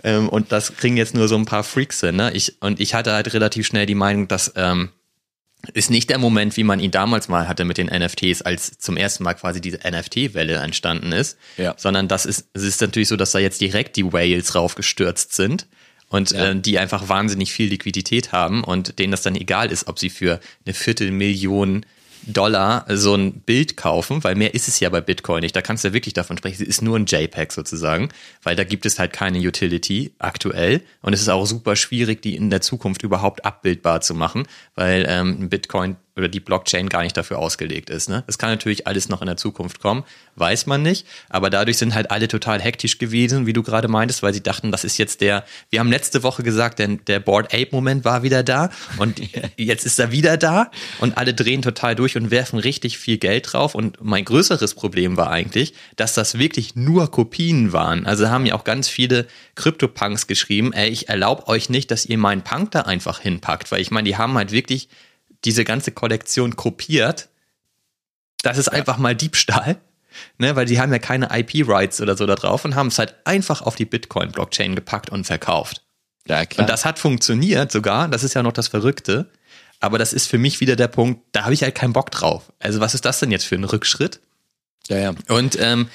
Ähm, 0.02 0.28
und 0.28 0.52
das 0.52 0.76
kriegen 0.76 0.96
jetzt 0.96 1.14
nur 1.14 1.28
so 1.28 1.36
ein 1.36 1.46
paar 1.46 1.64
Freaks 1.64 2.00
hin. 2.00 2.16
Ne? 2.16 2.32
Ich, 2.32 2.60
und 2.60 2.80
ich 2.80 2.94
hatte 2.94 3.12
halt 3.12 3.32
relativ 3.32 3.66
schnell 3.66 3.86
die 3.86 3.94
Meinung, 3.94 4.28
dass 4.28 4.52
ähm, 4.56 4.90
ist 5.72 5.90
nicht 5.90 6.10
der 6.10 6.18
Moment, 6.18 6.56
wie 6.56 6.64
man 6.64 6.80
ihn 6.80 6.90
damals 6.90 7.28
mal 7.28 7.48
hatte 7.48 7.64
mit 7.64 7.78
den 7.78 7.86
NFTs, 7.86 8.42
als 8.42 8.78
zum 8.78 8.96
ersten 8.96 9.24
Mal 9.24 9.34
quasi 9.34 9.60
diese 9.60 9.78
NFT-Welle 9.78 10.56
entstanden 10.56 11.12
ist, 11.12 11.38
ja. 11.56 11.74
sondern 11.76 12.08
das 12.08 12.26
ist, 12.26 12.48
es 12.52 12.62
ist 12.62 12.80
natürlich 12.80 13.08
so, 13.08 13.16
dass 13.16 13.32
da 13.32 13.38
jetzt 13.38 13.60
direkt 13.60 13.96
die 13.96 14.12
Whales 14.12 14.54
raufgestürzt 14.54 15.34
sind 15.34 15.66
und 16.08 16.32
ja. 16.32 16.50
äh, 16.50 16.60
die 16.60 16.78
einfach 16.78 17.08
wahnsinnig 17.08 17.52
viel 17.52 17.68
Liquidität 17.68 18.32
haben 18.32 18.62
und 18.62 18.98
denen 18.98 19.10
das 19.10 19.22
dann 19.22 19.36
egal 19.36 19.72
ist, 19.72 19.86
ob 19.86 19.98
sie 19.98 20.10
für 20.10 20.40
eine 20.66 20.74
Viertelmillion 20.74 21.86
Dollar 22.26 22.86
so 22.88 23.14
ein 23.14 23.40
Bild 23.40 23.76
kaufen, 23.76 24.24
weil 24.24 24.34
mehr 24.34 24.54
ist 24.54 24.68
es 24.68 24.80
ja 24.80 24.88
bei 24.88 25.00
Bitcoin 25.00 25.42
nicht. 25.42 25.54
Da 25.54 25.62
kannst 25.62 25.84
du 25.84 25.88
ja 25.88 25.94
wirklich 25.94 26.14
davon 26.14 26.38
sprechen. 26.38 26.62
Es 26.62 26.68
ist 26.68 26.82
nur 26.82 26.98
ein 26.98 27.06
JPEG 27.06 27.52
sozusagen, 27.52 28.08
weil 28.42 28.56
da 28.56 28.64
gibt 28.64 28.86
es 28.86 28.98
halt 28.98 29.12
keine 29.12 29.38
Utility 29.38 30.12
aktuell. 30.18 30.82
Und 31.02 31.12
es 31.12 31.20
ist 31.20 31.28
auch 31.28 31.46
super 31.46 31.76
schwierig, 31.76 32.22
die 32.22 32.36
in 32.36 32.50
der 32.50 32.60
Zukunft 32.60 33.02
überhaupt 33.02 33.44
abbildbar 33.44 34.00
zu 34.00 34.14
machen, 34.14 34.44
weil 34.74 35.06
ähm, 35.08 35.48
Bitcoin 35.48 35.96
oder 36.16 36.28
die 36.28 36.40
Blockchain 36.40 36.88
gar 36.88 37.02
nicht 37.02 37.16
dafür 37.16 37.38
ausgelegt 37.38 37.90
ist. 37.90 38.08
Ne? 38.08 38.22
Das 38.26 38.38
kann 38.38 38.50
natürlich 38.50 38.86
alles 38.86 39.08
noch 39.08 39.20
in 39.20 39.26
der 39.26 39.36
Zukunft 39.36 39.80
kommen, 39.80 40.04
weiß 40.36 40.66
man 40.66 40.82
nicht. 40.82 41.06
Aber 41.28 41.50
dadurch 41.50 41.76
sind 41.76 41.94
halt 41.94 42.10
alle 42.10 42.28
total 42.28 42.60
hektisch 42.60 42.98
gewesen, 42.98 43.46
wie 43.46 43.52
du 43.52 43.62
gerade 43.64 43.88
meintest, 43.88 44.22
weil 44.22 44.32
sie 44.32 44.42
dachten, 44.42 44.70
das 44.70 44.84
ist 44.84 44.96
jetzt 44.96 45.20
der, 45.20 45.44
wir 45.70 45.80
haben 45.80 45.90
letzte 45.90 46.22
Woche 46.22 46.44
gesagt, 46.44 46.78
der, 46.78 46.88
der 46.88 47.18
Board 47.18 47.52
Ape-Moment 47.52 48.04
war 48.04 48.22
wieder 48.22 48.44
da 48.44 48.70
und 48.98 49.20
jetzt 49.56 49.84
ist 49.84 49.98
er 49.98 50.12
wieder 50.12 50.36
da 50.36 50.70
und 51.00 51.16
alle 51.18 51.34
drehen 51.34 51.62
total 51.62 51.96
durch 51.96 52.16
und 52.16 52.30
werfen 52.30 52.60
richtig 52.60 52.96
viel 52.98 53.18
Geld 53.18 53.52
drauf. 53.52 53.74
Und 53.74 53.98
mein 54.00 54.24
größeres 54.24 54.74
Problem 54.74 55.16
war 55.16 55.30
eigentlich, 55.30 55.74
dass 55.96 56.14
das 56.14 56.38
wirklich 56.38 56.76
nur 56.76 57.10
Kopien 57.10 57.72
waren. 57.72 58.06
Also 58.06 58.28
haben 58.28 58.46
ja 58.46 58.54
auch 58.54 58.64
ganz 58.64 58.88
viele 58.88 59.26
Krypto-Punks 59.56 60.28
geschrieben, 60.28 60.72
ey, 60.72 60.88
ich 60.88 61.08
erlaube 61.08 61.48
euch 61.48 61.70
nicht, 61.70 61.90
dass 61.90 62.06
ihr 62.06 62.18
meinen 62.18 62.42
Punk 62.42 62.70
da 62.70 62.82
einfach 62.82 63.18
hinpackt, 63.18 63.72
weil 63.72 63.80
ich 63.80 63.90
meine, 63.90 64.06
die 64.06 64.16
haben 64.16 64.34
halt 64.34 64.52
wirklich 64.52 64.88
diese 65.44 65.64
ganze 65.64 65.92
Kollektion 65.92 66.56
kopiert, 66.56 67.28
das 68.42 68.58
ist 68.58 68.66
ja. 68.66 68.72
einfach 68.72 68.98
mal 68.98 69.14
Diebstahl. 69.14 69.78
Ne, 70.38 70.54
weil 70.54 70.66
die 70.66 70.80
haben 70.80 70.92
ja 70.92 71.00
keine 71.00 71.28
IP-Rights 71.36 72.00
oder 72.00 72.16
so 72.16 72.24
da 72.24 72.36
drauf 72.36 72.64
und 72.64 72.76
haben 72.76 72.86
es 72.86 73.00
halt 73.00 73.16
einfach 73.24 73.62
auf 73.62 73.74
die 73.74 73.84
Bitcoin-Blockchain 73.84 74.76
gepackt 74.76 75.10
und 75.10 75.24
verkauft. 75.24 75.82
Ja. 76.28 76.44
Und 76.56 76.68
das 76.68 76.84
hat 76.84 77.00
funktioniert 77.00 77.72
sogar, 77.72 78.06
das 78.06 78.22
ist 78.22 78.34
ja 78.34 78.44
noch 78.44 78.52
das 78.52 78.68
Verrückte. 78.68 79.28
Aber 79.80 79.98
das 79.98 80.12
ist 80.12 80.28
für 80.28 80.38
mich 80.38 80.60
wieder 80.60 80.76
der 80.76 80.88
Punkt, 80.88 81.20
da 81.32 81.44
habe 81.44 81.52
ich 81.52 81.62
halt 81.62 81.74
keinen 81.74 81.92
Bock 81.92 82.10
drauf. 82.10 82.52
Also 82.58 82.80
was 82.80 82.94
ist 82.94 83.04
das 83.04 83.18
denn 83.18 83.30
jetzt 83.30 83.44
für 83.44 83.56
ein 83.56 83.64
Rückschritt? 83.64 84.20
Ja, 84.88 84.98
ja. 84.98 85.14
Und 85.28 85.58
ähm, 85.60 85.88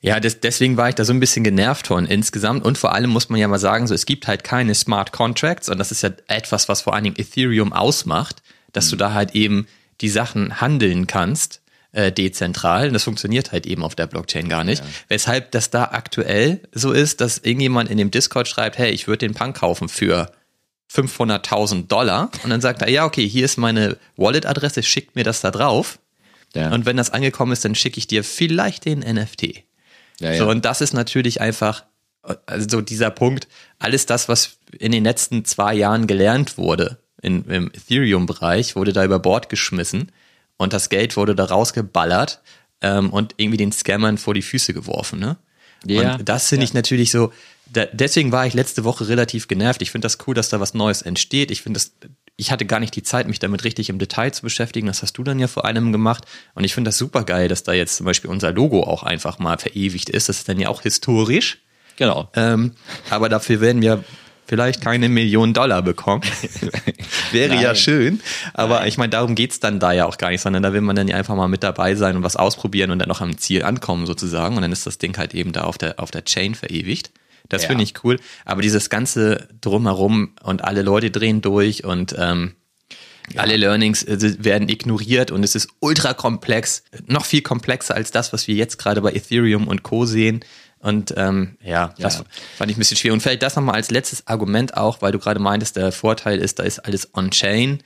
ja, 0.00 0.20
das, 0.20 0.40
deswegen 0.40 0.76
war 0.76 0.90
ich 0.90 0.94
da 0.94 1.04
so 1.04 1.14
ein 1.14 1.20
bisschen 1.20 1.44
genervt 1.44 1.86
von 1.86 2.04
insgesamt. 2.04 2.64
Und 2.64 2.76
vor 2.76 2.92
allem 2.92 3.08
muss 3.08 3.30
man 3.30 3.40
ja 3.40 3.48
mal 3.48 3.58
sagen, 3.58 3.86
so 3.86 3.94
es 3.94 4.04
gibt 4.04 4.26
halt 4.26 4.44
keine 4.44 4.74
Smart 4.74 5.12
Contracts 5.12 5.70
und 5.70 5.78
das 5.78 5.90
ist 5.90 6.02
ja 6.02 6.10
etwas, 6.28 6.68
was 6.68 6.82
vor 6.82 6.92
allen 6.92 7.04
Dingen 7.04 7.16
Ethereum 7.18 7.72
ausmacht, 7.72 8.42
dass 8.74 8.86
mhm. 8.86 8.90
du 8.90 8.96
da 8.96 9.14
halt 9.14 9.34
eben 9.34 9.66
die 10.00 10.10
Sachen 10.10 10.60
handeln 10.60 11.06
kannst 11.06 11.62
äh, 11.92 12.12
dezentral. 12.12 12.88
Und 12.88 12.94
das 12.94 13.04
funktioniert 13.04 13.52
halt 13.52 13.66
eben 13.66 13.82
auf 13.82 13.94
der 13.94 14.06
Blockchain 14.06 14.48
gar 14.48 14.64
nicht. 14.64 14.82
Ja. 14.84 14.90
Weshalb 15.08 15.52
das 15.52 15.70
da 15.70 15.84
aktuell 15.84 16.60
so 16.72 16.92
ist, 16.92 17.20
dass 17.20 17.38
irgendjemand 17.38 17.90
in 17.90 17.96
dem 17.96 18.10
Discord 18.10 18.48
schreibt, 18.48 18.76
hey, 18.78 18.90
ich 18.90 19.06
würde 19.06 19.26
den 19.26 19.34
Punk 19.34 19.56
kaufen 19.56 19.88
für 19.88 20.30
500.000 20.92 21.86
Dollar. 21.86 22.30
Und 22.42 22.50
dann 22.50 22.60
sagt 22.60 22.82
er, 22.82 22.90
ja, 22.90 23.04
okay, 23.04 23.26
hier 23.26 23.44
ist 23.44 23.56
meine 23.56 23.96
Wallet-Adresse, 24.16 24.82
schickt 24.82 25.16
mir 25.16 25.24
das 25.24 25.40
da 25.40 25.50
drauf. 25.50 25.98
Ja. 26.54 26.72
Und 26.72 26.86
wenn 26.86 26.96
das 26.96 27.10
angekommen 27.10 27.52
ist, 27.52 27.64
dann 27.64 27.74
schicke 27.74 27.98
ich 27.98 28.06
dir 28.06 28.22
vielleicht 28.22 28.84
den 28.84 29.00
NFT. 29.00 29.64
Ja, 30.20 30.32
ja. 30.32 30.38
So, 30.38 30.48
und 30.48 30.64
das 30.64 30.80
ist 30.80 30.92
natürlich 30.92 31.40
einfach, 31.40 31.84
also 32.46 32.80
dieser 32.80 33.10
Punkt, 33.10 33.48
alles 33.78 34.06
das, 34.06 34.28
was 34.28 34.56
in 34.78 34.92
den 34.92 35.02
letzten 35.02 35.44
zwei 35.44 35.74
Jahren 35.74 36.06
gelernt 36.06 36.58
wurde 36.58 36.98
in, 37.24 37.44
im 37.46 37.70
Ethereum-Bereich, 37.72 38.76
wurde 38.76 38.92
da 38.92 39.04
über 39.04 39.18
Bord 39.18 39.48
geschmissen 39.48 40.12
und 40.56 40.72
das 40.72 40.88
Geld 40.88 41.16
wurde 41.16 41.34
da 41.34 41.44
rausgeballert 41.44 42.40
ähm, 42.80 43.10
und 43.10 43.34
irgendwie 43.36 43.56
den 43.56 43.72
Scammern 43.72 44.18
vor 44.18 44.34
die 44.34 44.42
Füße 44.42 44.74
geworfen. 44.74 45.18
Ne? 45.18 45.36
Ja, 45.86 46.14
und 46.14 46.28
das 46.28 46.48
finde 46.48 46.64
ja. 46.64 46.68
ich 46.68 46.74
natürlich 46.74 47.10
so, 47.10 47.32
da, 47.72 47.86
deswegen 47.86 48.32
war 48.32 48.46
ich 48.46 48.54
letzte 48.54 48.84
Woche 48.84 49.08
relativ 49.08 49.48
genervt. 49.48 49.82
Ich 49.82 49.90
finde 49.90 50.06
das 50.06 50.18
cool, 50.26 50.34
dass 50.34 50.48
da 50.48 50.60
was 50.60 50.74
Neues 50.74 51.02
entsteht. 51.02 51.50
Ich 51.50 51.62
finde 51.62 51.78
das, 51.78 51.92
ich 52.36 52.50
hatte 52.50 52.66
gar 52.66 52.80
nicht 52.80 52.94
die 52.94 53.02
Zeit, 53.02 53.26
mich 53.26 53.38
damit 53.38 53.64
richtig 53.64 53.88
im 53.88 53.98
Detail 53.98 54.32
zu 54.32 54.42
beschäftigen. 54.42 54.86
Das 54.86 55.02
hast 55.02 55.18
du 55.18 55.24
dann 55.24 55.38
ja 55.38 55.46
vor 55.46 55.64
allem 55.64 55.92
gemacht. 55.92 56.24
Und 56.54 56.64
ich 56.64 56.74
finde 56.74 56.88
das 56.88 56.98
super 56.98 57.24
geil, 57.24 57.48
dass 57.48 57.62
da 57.62 57.72
jetzt 57.72 57.96
zum 57.96 58.06
Beispiel 58.06 58.30
unser 58.30 58.52
Logo 58.52 58.84
auch 58.84 59.02
einfach 59.02 59.38
mal 59.38 59.58
verewigt 59.58 60.10
ist. 60.10 60.28
Das 60.28 60.38
ist 60.38 60.48
dann 60.48 60.60
ja 60.60 60.68
auch 60.68 60.82
historisch. 60.82 61.58
Genau. 61.96 62.28
Ähm, 62.34 62.72
aber 63.10 63.28
dafür 63.28 63.60
werden 63.60 63.82
wir 63.82 64.04
vielleicht 64.46 64.80
keine 64.80 65.08
Million 65.08 65.54
Dollar 65.54 65.82
bekommen. 65.82 66.22
Wäre 67.32 67.54
Nein. 67.54 67.62
ja 67.62 67.74
schön. 67.74 68.20
Aber 68.52 68.80
Nein. 68.80 68.88
ich 68.88 68.98
meine, 68.98 69.10
darum 69.10 69.34
geht's 69.34 69.60
dann 69.60 69.80
da 69.80 69.92
ja 69.92 70.06
auch 70.06 70.18
gar 70.18 70.30
nicht, 70.30 70.40
sondern 70.40 70.62
da 70.62 70.72
will 70.72 70.80
man 70.80 70.96
dann 70.96 71.08
ja 71.08 71.16
einfach 71.16 71.34
mal 71.34 71.48
mit 71.48 71.62
dabei 71.62 71.94
sein 71.94 72.16
und 72.16 72.22
was 72.22 72.36
ausprobieren 72.36 72.90
und 72.90 72.98
dann 72.98 73.08
noch 73.08 73.20
am 73.20 73.38
Ziel 73.38 73.62
ankommen 73.64 74.06
sozusagen. 74.06 74.56
Und 74.56 74.62
dann 74.62 74.72
ist 74.72 74.86
das 74.86 74.98
Ding 74.98 75.16
halt 75.16 75.34
eben 75.34 75.52
da 75.52 75.62
auf 75.62 75.78
der, 75.78 76.00
auf 76.00 76.10
der 76.10 76.24
Chain 76.24 76.54
verewigt. 76.54 77.10
Das 77.48 77.62
ja. 77.62 77.68
finde 77.68 77.84
ich 77.84 78.04
cool. 78.04 78.18
Aber 78.44 78.62
dieses 78.62 78.90
ganze 78.90 79.48
Drumherum 79.60 80.32
und 80.42 80.64
alle 80.64 80.82
Leute 80.82 81.10
drehen 81.10 81.40
durch 81.40 81.84
und 81.84 82.14
ähm, 82.18 82.54
ja. 83.32 83.42
alle 83.42 83.56
Learnings 83.56 84.02
äh, 84.02 84.44
werden 84.44 84.68
ignoriert 84.68 85.30
und 85.30 85.42
es 85.44 85.54
ist 85.54 85.68
ultra 85.80 86.14
komplex, 86.14 86.84
noch 87.06 87.24
viel 87.24 87.42
komplexer 87.42 87.94
als 87.94 88.10
das, 88.10 88.32
was 88.32 88.48
wir 88.48 88.54
jetzt 88.54 88.78
gerade 88.78 89.00
bei 89.00 89.12
Ethereum 89.12 89.68
und 89.68 89.82
Co. 89.82 90.06
sehen. 90.06 90.40
Und 90.84 91.14
ähm, 91.16 91.56
ja, 91.62 91.94
das 91.98 92.18
ja. 92.18 92.24
fand 92.58 92.70
ich 92.70 92.76
ein 92.76 92.78
bisschen 92.78 92.98
schwierig. 92.98 93.14
Und 93.14 93.22
vielleicht 93.22 93.42
das 93.42 93.56
nochmal 93.56 93.76
als 93.76 93.90
letztes 93.90 94.26
Argument 94.26 94.76
auch, 94.76 95.00
weil 95.00 95.12
du 95.12 95.18
gerade 95.18 95.40
meintest, 95.40 95.76
der 95.76 95.92
Vorteil 95.92 96.38
ist, 96.38 96.58
da 96.58 96.62
ist 96.62 96.80
alles 96.80 97.14
on-chain. 97.14 97.82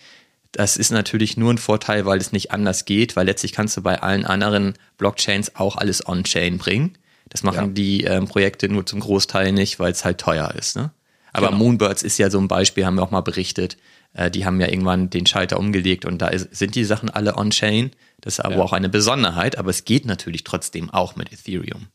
Das 0.51 0.77
ist 0.77 0.91
natürlich 0.91 1.37
nur 1.37 1.53
ein 1.53 1.59
Vorteil, 1.59 2.07
weil 2.07 2.19
es 2.19 2.33
nicht 2.33 2.51
anders 2.51 2.87
geht, 2.87 3.15
weil 3.15 3.27
letztlich 3.27 3.53
kannst 3.53 3.77
du 3.77 3.83
bei 3.83 4.03
allen 4.03 4.25
anderen 4.25 4.75
Blockchains 4.97 5.55
auch 5.55 5.77
alles 5.77 6.09
on-chain 6.09 6.59
bringen. 6.59 6.99
Das 7.29 7.45
machen 7.45 7.67
ja. 7.69 7.73
die 7.73 8.03
ähm, 8.03 8.27
Projekte 8.27 8.69
nur 8.69 8.85
zum 8.85 8.99
Großteil 8.99 9.53
nicht, 9.53 9.79
weil 9.79 9.93
es 9.93 10.05
halt 10.05 10.19
teuer 10.19 10.53
ist. 10.59 10.75
Ne? 10.75 10.91
Aber 11.33 11.51
genau. 11.51 11.59
Moonbirds 11.59 12.03
ist 12.03 12.19
ja 12.19 12.31
so 12.31 12.41
ein 12.41 12.49
Beispiel, 12.49 12.85
haben 12.85 12.97
wir 12.97 13.05
auch 13.05 13.13
mal 13.13 13.21
berichtet. 13.21 13.77
Äh, 14.13 14.29
die 14.29 14.45
haben 14.45 14.61
ja 14.61 14.67
irgendwann 14.67 15.09
den 15.09 15.27
Schalter 15.27 15.61
umgelegt 15.61 16.05
und 16.05 16.21
da 16.21 16.27
ist, 16.27 16.53
sind 16.57 16.75
die 16.75 16.85
Sachen 16.85 17.11
alle 17.11 17.37
on-chain. 17.37 17.93
Das 18.23 18.35
ist 18.35 18.41
aber 18.41 18.57
ja. 18.57 18.63
auch 18.63 18.73
eine 18.73 18.89
Besonderheit, 18.89 19.57
aber 19.57 19.71
es 19.71 19.85
geht 19.85 20.05
natürlich 20.05 20.43
trotzdem 20.43 20.91
auch 20.91 21.15
mit 21.15 21.33
Ethereum. 21.33 21.87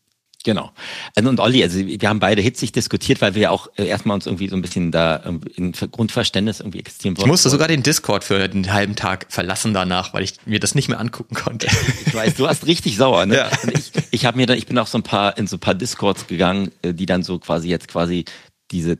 Genau. 0.44 0.72
Also, 1.16 1.30
und 1.30 1.40
Olli, 1.40 1.64
also 1.64 1.80
wir 1.80 2.10
haben 2.10 2.20
beide 2.20 2.42
hitzig 2.42 2.74
diskutiert, 2.74 3.22
weil 3.22 3.34
wir 3.34 3.44
ja 3.44 3.50
auch 3.50 3.68
äh, 3.78 3.86
erstmal 3.86 4.16
uns 4.16 4.26
irgendwie 4.26 4.50
so 4.50 4.56
ein 4.56 4.62
bisschen 4.62 4.92
da 4.92 5.24
ähm, 5.26 5.40
in 5.56 5.72
Grundverständnis 5.72 6.60
irgendwie 6.60 6.80
existieren 6.80 7.16
wollten. 7.16 7.28
Ich 7.28 7.32
musste 7.32 7.50
sogar 7.50 7.70
den 7.70 7.82
Discord 7.82 8.26
für 8.26 8.44
einen 8.44 8.72
halben 8.72 8.96
Tag 8.96 9.28
verlassen 9.30 9.74
danach, 9.74 10.14
weil 10.14 10.24
ich 10.24 10.34
mir 10.46 10.60
das 10.60 10.76
nicht 10.76 10.90
mehr 10.90 11.00
angucken 11.00 11.36
konnte. 11.36 11.68
Ich 12.06 12.14
weiß, 12.14 12.36
du 12.36 12.44
warst 12.44 12.68
richtig 12.68 12.98
sauer, 12.98 13.26
ne? 13.26 13.38
Ja. 13.38 13.50
Und 13.64 13.78
ich, 13.78 13.92
ich 14.12 14.26
habe 14.26 14.38
mir 14.38 14.46
dann, 14.46 14.58
ich 14.58 14.68
bin 14.68 14.78
auch 14.78 14.88
so 14.88 14.98
ein 14.98 15.04
paar 15.04 15.38
in 15.38 15.48
so 15.48 15.56
ein 15.56 15.60
paar 15.60 15.74
Discords 15.74 16.28
gegangen, 16.28 16.72
äh, 16.82 16.94
die 16.94 17.06
dann 17.06 17.24
so 17.24 17.40
quasi 17.40 17.70
jetzt 17.70 17.88
quasi 17.88 18.26
diese 18.72 19.00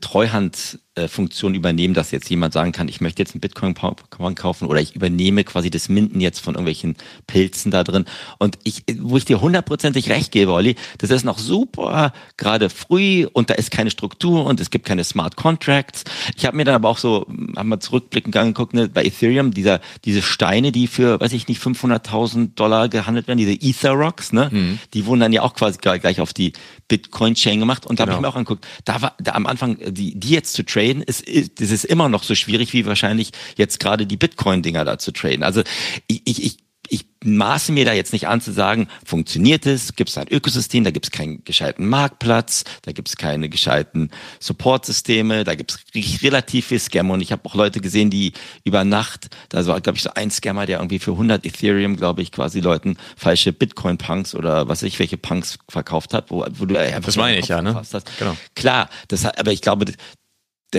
Treuhandfunktion 0.94 1.54
übernehmen, 1.54 1.94
dass 1.94 2.10
jetzt 2.10 2.30
jemand 2.30 2.52
sagen 2.52 2.72
kann, 2.72 2.88
ich 2.88 3.00
möchte 3.00 3.22
jetzt 3.22 3.34
einen 3.34 3.40
Bitcoin 3.40 3.74
kaufen 3.74 4.66
oder 4.66 4.80
ich 4.80 4.94
übernehme 4.94 5.44
quasi 5.44 5.70
das 5.70 5.88
Minden 5.88 6.20
jetzt 6.20 6.40
von 6.40 6.54
irgendwelchen 6.54 6.96
Pilzen 7.26 7.70
da 7.70 7.84
drin. 7.84 8.04
Und 8.38 8.58
ich, 8.64 8.84
wo 9.00 9.16
ich 9.16 9.24
dir 9.24 9.40
hundertprozentig 9.40 10.08
recht 10.10 10.32
gebe, 10.32 10.52
Olli, 10.52 10.76
das 10.98 11.10
ist 11.10 11.24
noch 11.24 11.38
super, 11.38 12.12
gerade 12.36 12.70
früh 12.70 13.26
und 13.32 13.50
da 13.50 13.54
ist 13.54 13.70
keine 13.70 13.90
Struktur 13.90 14.46
und 14.46 14.60
es 14.60 14.70
gibt 14.70 14.86
keine 14.86 15.04
Smart 15.04 15.36
Contracts. 15.36 16.04
Ich 16.36 16.46
habe 16.46 16.56
mir 16.56 16.64
dann 16.64 16.76
aber 16.76 16.88
auch 16.88 16.98
so, 16.98 17.26
haben 17.56 17.68
wir 17.68 17.80
zurückblickend 17.80 18.36
angeguckt, 18.36 18.74
ne, 18.74 18.88
bei 18.88 19.04
Ethereum, 19.04 19.52
dieser, 19.52 19.80
diese 20.04 20.22
Steine, 20.22 20.72
die 20.72 20.86
für, 20.86 21.20
weiß 21.20 21.32
ich 21.32 21.48
nicht, 21.48 21.60
500.000 21.60 22.54
Dollar 22.54 22.88
gehandelt 22.88 23.26
werden, 23.26 23.38
diese 23.38 23.52
Ether 23.52 23.92
Rocks, 23.92 24.32
ne, 24.32 24.48
mhm. 24.50 24.78
die 24.92 25.06
wurden 25.06 25.20
dann 25.20 25.32
ja 25.32 25.42
auch 25.42 25.54
quasi 25.54 25.78
gleich 25.78 26.20
auf 26.20 26.32
die 26.32 26.52
Bitcoin-Chain 26.88 27.60
gemacht 27.60 27.86
und 27.86 27.98
da 27.98 28.04
genau. 28.04 28.12
habe 28.12 28.20
ich 28.20 28.22
mir 28.22 28.28
auch 28.28 28.36
angeguckt, 28.36 28.66
da 28.84 29.02
war, 29.02 29.14
da 29.18 29.32
am 29.32 29.46
Anfang, 29.46 29.78
die, 29.88 30.18
die 30.18 30.30
jetzt 30.30 30.52
zu 30.52 30.64
traden, 30.64 30.83
ist, 30.84 31.22
ist, 31.22 31.60
das 31.60 31.70
ist 31.70 31.84
immer 31.84 32.08
noch 32.08 32.22
so 32.22 32.34
schwierig 32.34 32.72
wie 32.72 32.86
wahrscheinlich 32.86 33.30
jetzt 33.56 33.80
gerade 33.80 34.06
die 34.06 34.16
Bitcoin-Dinger 34.16 34.84
da 34.84 34.98
zu 34.98 35.12
traden. 35.12 35.42
Also 35.42 35.62
ich, 36.06 36.22
ich, 36.26 36.58
ich 36.88 37.06
maße 37.24 37.72
mir 37.72 37.84
da 37.84 37.92
jetzt 37.92 38.12
nicht 38.12 38.28
an 38.28 38.40
zu 38.40 38.52
sagen, 38.52 38.88
funktioniert 39.04 39.66
es, 39.66 39.96
gibt 39.96 40.10
es 40.10 40.18
ein 40.18 40.28
Ökosystem, 40.28 40.84
da 40.84 40.90
gibt 40.90 41.06
es 41.06 41.10
keinen 41.10 41.42
gescheiten 41.44 41.86
Marktplatz, 41.86 42.64
da 42.82 42.92
gibt 42.92 43.08
es 43.08 43.16
keine 43.16 43.48
gescheiten 43.48 44.10
Supportsysteme, 44.40 45.44
da 45.44 45.54
gibt 45.54 45.72
es 45.72 46.22
relativ 46.22 46.66
viel 46.66 46.78
Scam 46.78 47.10
und 47.10 47.20
ich 47.20 47.32
habe 47.32 47.44
auch 47.46 47.54
Leute 47.54 47.80
gesehen, 47.80 48.10
die 48.10 48.32
über 48.64 48.84
Nacht, 48.84 49.28
da 49.48 49.66
war 49.66 49.80
glaube 49.80 49.96
ich 49.96 50.02
so 50.02 50.10
ein 50.14 50.30
Scammer, 50.30 50.66
der 50.66 50.78
irgendwie 50.78 50.98
für 50.98 51.12
100 51.12 51.46
Ethereum, 51.46 51.96
glaube 51.96 52.22
ich, 52.22 52.30
quasi 52.30 52.60
Leuten 52.60 52.96
falsche 53.16 53.52
Bitcoin-Punks 53.52 54.34
oder 54.34 54.68
was 54.68 54.82
weiß 54.82 54.88
ich, 54.88 54.98
welche 54.98 55.16
Punks 55.16 55.58
verkauft 55.68 56.12
hat, 56.12 56.30
wo, 56.30 56.44
wo 56.50 56.66
du 56.66 56.78
einfach 56.78 57.06
Das 57.06 57.16
meine 57.16 57.38
ich 57.38 57.48
ja, 57.48 57.62
ne? 57.62 57.74
Hast. 57.74 57.94
Genau. 58.18 58.36
Klar, 58.54 58.90
das 59.08 59.24
aber 59.24 59.52
ich 59.52 59.62
glaube, 59.62 59.86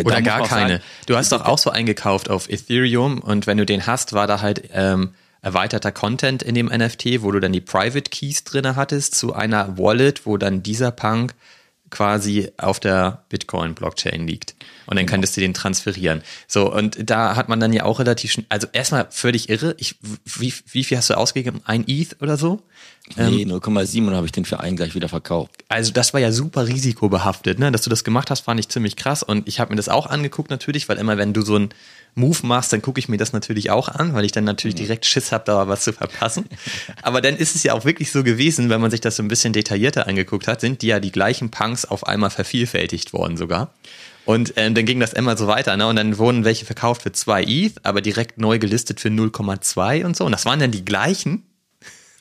oder 0.03 0.21
gar 0.21 0.47
keine. 0.47 0.75
Sagen, 0.75 0.83
du 1.05 1.15
hast 1.15 1.31
doch 1.31 1.45
auch 1.45 1.57
so 1.57 1.69
eingekauft 1.69 2.29
auf 2.29 2.49
Ethereum 2.49 3.19
und 3.19 3.47
wenn 3.47 3.57
du 3.57 3.65
den 3.65 3.85
hast, 3.87 4.13
war 4.13 4.27
da 4.27 4.41
halt 4.41 4.69
ähm, 4.73 5.13
erweiterter 5.41 5.91
Content 5.91 6.41
in 6.41 6.55
dem 6.55 6.67
NFT, 6.67 7.21
wo 7.21 7.31
du 7.31 7.39
dann 7.39 7.53
die 7.53 7.61
Private 7.61 8.09
Keys 8.09 8.43
drinne 8.43 8.75
hattest 8.75 9.15
zu 9.15 9.33
einer 9.33 9.77
Wallet, 9.77 10.25
wo 10.25 10.37
dann 10.37 10.63
dieser 10.63 10.91
Punk 10.91 11.35
quasi 11.91 12.51
auf 12.57 12.79
der 12.79 13.23
Bitcoin-Blockchain 13.29 14.27
liegt. 14.27 14.55
Und 14.87 14.97
dann 14.97 15.05
genau. 15.05 15.11
könntest 15.11 15.37
du 15.37 15.41
den 15.41 15.53
transferieren. 15.53 16.23
So, 16.47 16.71
und 16.73 17.09
da 17.09 17.35
hat 17.35 17.47
man 17.47 17.59
dann 17.59 17.73
ja 17.73 17.83
auch 17.83 17.99
relativ 17.99 18.31
schnell, 18.31 18.45
also 18.49 18.67
erstmal 18.73 19.07
völlig 19.11 19.49
irre. 19.49 19.75
Ich, 19.77 19.95
wie, 20.25 20.53
wie 20.71 20.83
viel 20.83 20.97
hast 20.97 21.09
du 21.09 21.13
ausgegeben? 21.15 21.61
Ein 21.65 21.85
ETH 21.87 22.21
oder 22.21 22.37
so? 22.37 22.61
Nee, 23.15 23.43
0,7 23.43 24.07
und 24.07 24.15
habe 24.15 24.25
ich 24.25 24.31
den 24.31 24.45
für 24.45 24.59
einen 24.59 24.75
gleich 24.75 24.95
wieder 24.95 25.07
verkauft. 25.07 25.63
Also 25.69 25.91
das 25.91 26.13
war 26.13 26.19
ja 26.19 26.31
super 26.31 26.67
risikobehaftet, 26.67 27.59
ne? 27.59 27.71
Dass 27.71 27.83
du 27.83 27.89
das 27.91 28.03
gemacht 28.03 28.31
hast, 28.31 28.41
fand 28.41 28.59
ich 28.59 28.67
ziemlich 28.67 28.95
krass. 28.95 29.21
Und 29.21 29.47
ich 29.47 29.59
habe 29.59 29.71
mir 29.71 29.75
das 29.75 29.89
auch 29.89 30.07
angeguckt 30.07 30.49
natürlich, 30.49 30.89
weil 30.89 30.97
immer 30.97 31.17
wenn 31.17 31.31
du 31.31 31.41
so 31.41 31.57
ein 31.57 31.69
Move 32.15 32.39
machst, 32.43 32.73
dann 32.73 32.81
gucke 32.81 32.99
ich 32.99 33.07
mir 33.07 33.17
das 33.17 33.31
natürlich 33.31 33.69
auch 33.69 33.89
an, 33.89 34.13
weil 34.13 34.25
ich 34.25 34.31
dann 34.31 34.45
natürlich 34.45 34.75
mhm. 34.75 34.79
direkt 34.79 35.05
Schiss 35.05 35.31
habe, 35.31 35.43
da 35.45 35.67
was 35.67 35.83
zu 35.83 35.93
verpassen. 35.93 36.45
Aber 37.03 37.21
dann 37.21 37.35
ist 37.35 37.55
es 37.55 37.63
ja 37.63 37.73
auch 37.73 37.85
wirklich 37.85 38.11
so 38.11 38.23
gewesen, 38.23 38.69
wenn 38.69 38.81
man 38.81 38.89
sich 38.89 39.01
das 39.01 39.17
so 39.17 39.23
ein 39.23 39.27
bisschen 39.27 39.53
detaillierter 39.53 40.07
angeguckt 40.07 40.47
hat, 40.47 40.61
sind 40.61 40.81
die 40.81 40.87
ja 40.87 40.99
die 40.99 41.11
gleichen 41.11 41.51
Punks 41.51 41.85
auf 41.85 42.07
einmal 42.07 42.31
vervielfältigt 42.31 43.13
worden 43.13 43.37
sogar. 43.37 43.73
Und 44.25 44.57
äh, 44.57 44.71
dann 44.71 44.85
ging 44.85 44.99
das 44.99 45.13
immer 45.13 45.37
so 45.37 45.45
weiter, 45.45 45.77
ne? 45.77 45.87
Und 45.87 45.97
dann 45.97 46.17
wurden 46.17 46.45
welche 46.45 46.65
verkauft 46.65 47.03
für 47.03 47.11
zwei 47.11 47.43
ETH, 47.43 47.73
aber 47.83 48.01
direkt 48.01 48.39
neu 48.39 48.57
gelistet 48.57 48.99
für 48.99 49.09
0,2 49.09 50.03
und 50.03 50.17
so. 50.17 50.25
Und 50.25 50.31
das 50.31 50.45
waren 50.45 50.59
dann 50.59 50.71
die 50.71 50.83
gleichen, 50.83 51.44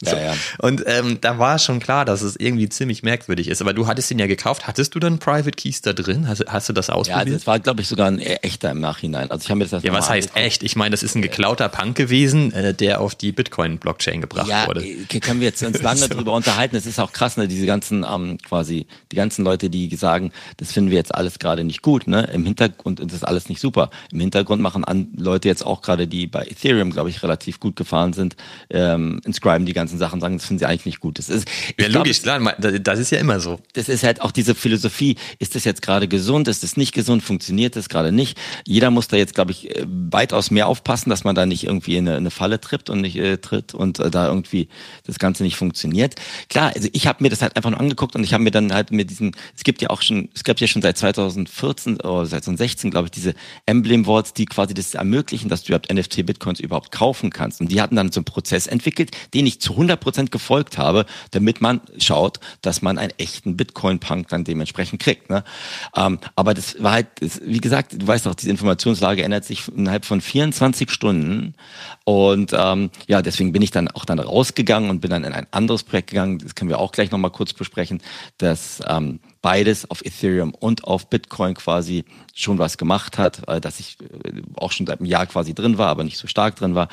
so. 0.09 0.17
Ja, 0.17 0.23
ja. 0.23 0.35
Und 0.59 0.83
ähm, 0.87 1.19
da 1.21 1.39
war 1.39 1.59
schon 1.59 1.81
klar, 1.81 2.05
dass 2.05 2.23
es 2.23 2.37
irgendwie 2.37 2.69
ziemlich 2.69 3.03
merkwürdig 3.03 3.49
ist. 3.49 3.61
Aber 3.61 3.73
du 3.73 3.87
hattest 3.87 4.11
ihn 4.11 4.19
ja 4.19 4.27
gekauft. 4.27 4.67
Hattest 4.67 4.95
du 4.95 5.01
dann 5.01 5.19
Private 5.19 5.51
Keys 5.53 5.83
da 5.83 5.93
drin? 5.93 6.29
Hast, 6.29 6.45
hast 6.47 6.69
du 6.69 6.73
das 6.73 6.91
ausprobiert? 6.91 7.29
Ja, 7.29 7.35
das 7.35 7.47
war, 7.47 7.59
glaube 7.61 7.83
ich, 7.83 7.89
sogar 7.89 8.09
ein 8.09 8.19
echter 8.19 8.71
im 8.71 8.81
Nachhinein. 8.81 9.31
Also 9.31 9.45
ich 9.45 9.51
habe 9.51 9.59
mir 9.59 9.67
das 9.67 9.83
Ja, 9.83 9.93
was 9.93 10.09
heißt 10.09 10.29
angekommen. 10.29 10.47
echt? 10.47 10.63
Ich 10.63 10.77
meine, 10.77 10.91
das 10.91 11.03
ist 11.03 11.15
ein 11.15 11.23
geklauter 11.23 11.69
Punk 11.69 11.97
gewesen, 11.97 12.53
äh, 12.53 12.75
der 12.75 13.01
auf 13.01 13.15
die 13.15 13.33
Bitcoin-Blockchain 13.33 14.21
gebracht 14.21 14.49
ja, 14.49 14.67
wurde. 14.67 14.85
Ja, 14.85 15.21
können 15.21 15.41
wir 15.41 15.49
jetzt 15.49 15.63
uns 15.63 15.83
lange 15.83 16.01
so. 16.01 16.09
drüber 16.09 16.33
unterhalten. 16.33 16.77
Es 16.77 16.87
ist 16.87 16.99
auch 16.99 17.13
krass, 17.13 17.37
ne, 17.37 17.49
diese 17.49 17.67
ganzen 17.67 18.05
ähm, 18.09 18.39
quasi, 18.39 18.87
die 19.13 19.17
ganzen 19.17 19.45
Leute, 19.45 19.71
die 19.71 19.95
sagen, 19.97 20.33
das 20.57 20.73
finden 20.73 20.91
wir 20.91 20.99
jetzt 20.99 21.15
alles 21.15 21.39
gerade 21.39 21.65
nicht 21.65 21.83
gut, 21.83 22.07
ne? 22.07 22.29
Im 22.33 22.45
Hintergrund 22.45 23.01
und 23.01 23.11
das 23.11 23.19
ist 23.19 23.25
alles 23.25 23.49
nicht 23.49 23.61
super. 23.61 23.91
Im 24.13 24.21
Hintergrund 24.21 24.61
machen 24.63 24.85
an 24.85 25.09
Leute 25.17 25.49
jetzt 25.49 25.65
auch 25.65 25.83
gerade, 25.83 26.07
die 26.07 26.27
bei 26.27 26.45
Ethereum, 26.45 26.91
glaube 26.91 27.11
ich, 27.11 27.23
relativ 27.23 27.61
gut 27.61 27.77
gefahren 27.77 28.13
sind, 28.13 28.37
ähm, 28.71 29.21
inscriben 29.25 29.67
die 29.67 29.73
ganzen 29.73 29.94
ganzen 29.95 29.99
Sachen 29.99 30.21
sagen, 30.21 30.37
das 30.37 30.47
finden 30.47 30.59
sie 30.59 30.67
eigentlich 30.67 30.87
nicht 30.87 31.01
gut. 31.01 31.19
Das 31.19 31.29
ist, 31.29 31.49
ja, 31.79 31.89
logisch, 31.89 32.23
klar, 32.23 32.41
das 32.59 32.99
ist 32.99 33.11
ja 33.11 33.19
immer 33.19 33.41
so. 33.41 33.61
Das 33.75 33.89
ist 33.89 34.03
halt 34.03 34.21
auch 34.21 34.31
diese 34.31 34.55
Philosophie, 34.55 35.17
ist 35.39 35.55
das 35.55 35.65
jetzt 35.65 35.83
gerade 35.83 36.09
gesund, 36.09 36.49
ist 36.49 36.63
das 36.63 36.77
nicht 36.77 36.93
gesund, 36.93 37.23
funktioniert 37.23 37.77
das 37.77 37.89
gerade 37.89 38.13
nicht? 38.13 38.39
Jeder 38.67 38.91
muss 38.91 39.09
da 39.09 39.17
jetzt, 39.17 39.35
glaube 39.35 39.53
ich, 39.53 39.71
äh, 39.71 39.85
weitaus 39.87 40.51
mehr 40.51 40.67
aufpassen, 40.67 41.11
dass 41.11 41.25
man 41.25 41.35
da 41.35 41.47
nicht 41.47 41.65
irgendwie 41.65 41.97
in 41.97 42.09
eine, 42.09 42.17
eine 42.17 42.31
Falle 42.31 42.61
trippt 42.61 42.91
und 42.91 43.01
nicht 43.01 43.17
äh, 43.17 43.39
tritt 43.39 43.75
und 43.75 43.99
äh, 43.99 44.11
da 44.11 44.29
irgendwie 44.29 44.69
das 45.07 45.19
Ganze 45.19 45.43
nicht 45.43 45.57
funktioniert. 45.57 46.15
Klar, 46.49 46.73
also 46.75 46.89
ich 46.93 47.07
habe 47.07 47.23
mir 47.23 47.31
das 47.31 47.43
halt 47.43 47.57
einfach 47.57 47.71
nur 47.71 47.81
angeguckt 47.81 48.17
und 48.17 48.25
ich 48.25 48.33
habe 48.33 48.43
mir 48.43 48.51
dann 48.51 48.73
halt 48.73 48.91
mit 48.91 49.11
diesen, 49.11 49.33
es 49.57 49.65
gibt 49.65 49.83
ja 49.83 49.91
auch 49.91 50.03
schon, 50.03 50.29
es 50.35 50.45
gab 50.45 50.61
ja 50.61 50.67
schon 50.67 50.83
seit 50.83 50.99
2014 50.99 52.01
oder 52.01 52.27
seit 52.27 52.45
2016, 52.45 52.91
glaube 52.91 53.07
ich, 53.07 53.11
diese 53.13 53.35
Emblem-Vaults, 53.67 54.35
die 54.35 54.47
quasi 54.47 54.75
das 54.75 54.95
ermöglichen, 54.95 55.49
dass 55.49 55.63
du 55.63 55.69
überhaupt 55.69 55.93
NFT-Bitcoins 55.93 56.61
überhaupt 56.61 56.93
kaufen 56.93 57.31
kannst. 57.31 57.61
Und 57.61 57.71
die 57.71 57.81
hatten 57.81 57.97
dann 57.97 58.13
so 58.13 58.21
einen 58.21 58.25
Prozess 58.25 58.67
entwickelt, 58.67 59.11
den 59.35 59.47
ich 59.47 59.61
zu 59.61 59.74
100 59.75 60.01
Prozent 60.01 60.31
gefolgt 60.31 60.79
habe, 60.79 61.07
damit 61.31 61.61
man 61.61 61.81
schaut, 61.99 62.41
dass 62.63 62.83
man 62.83 62.99
einen 62.99 63.13
echten 63.19 63.57
Bitcoin-Punk 63.57 64.29
dann 64.29 64.45
dementsprechend 64.45 65.01
kriegt. 65.01 65.31
Ne? 65.31 65.45
Ähm, 65.97 66.19
aber 66.37 66.55
das 66.55 66.83
war 66.83 66.93
halt, 66.93 67.07
das, 67.21 67.41
wie 67.45 67.61
gesagt, 67.61 67.95
du 68.01 68.07
weißt 68.07 68.27
doch, 68.27 68.35
diese 68.35 68.51
Informationslage 68.51 69.23
ändert 69.23 69.45
sich 69.45 69.69
innerhalb 69.69 70.05
von 70.05 70.21
24 70.21 70.91
Stunden. 70.91 71.55
Und 72.05 72.53
ähm, 72.57 72.91
ja, 73.07 73.23
deswegen 73.23 73.53
bin 73.53 73.63
ich 73.63 73.71
dann 73.71 73.89
auch 73.89 74.05
dann 74.05 74.19
rausgegangen 74.19 74.91
und 74.91 75.01
bin 75.01 75.11
dann 75.11 75.25
in 75.25 75.33
ein 75.33 75.47
anderes 75.51 75.83
Projekt 75.83 76.11
gegangen. 76.11 76.39
Das 76.39 76.55
können 76.55 76.71
wir 76.71 76.79
auch 76.79 76.93
gleich 76.93 77.11
nochmal 77.11 77.31
kurz 77.31 77.53
besprechen, 77.53 78.03
das 78.39 78.81
ähm, 78.89 79.21
beides 79.45 79.91
auf 79.91 80.03
Ethereum 80.03 80.55
und 80.55 80.85
auf 80.85 81.11
Bitcoin 81.11 81.53
quasi 81.53 82.07
schon 82.33 82.59
was 82.59 82.79
gemacht 82.79 83.19
hat, 83.19 83.47
äh, 83.47 83.61
dass 83.61 83.79
ich 83.79 83.99
äh, 84.01 84.41
auch 84.57 84.73
schon 84.73 84.87
seit 84.87 85.01
einem 85.01 85.07
Jahr 85.07 85.27
quasi 85.27 85.53
drin 85.53 85.77
war, 85.77 85.89
aber 85.89 86.03
nicht 86.03 86.17
so 86.17 86.27
stark 86.27 86.57
drin 86.57 86.75
war. 86.75 86.89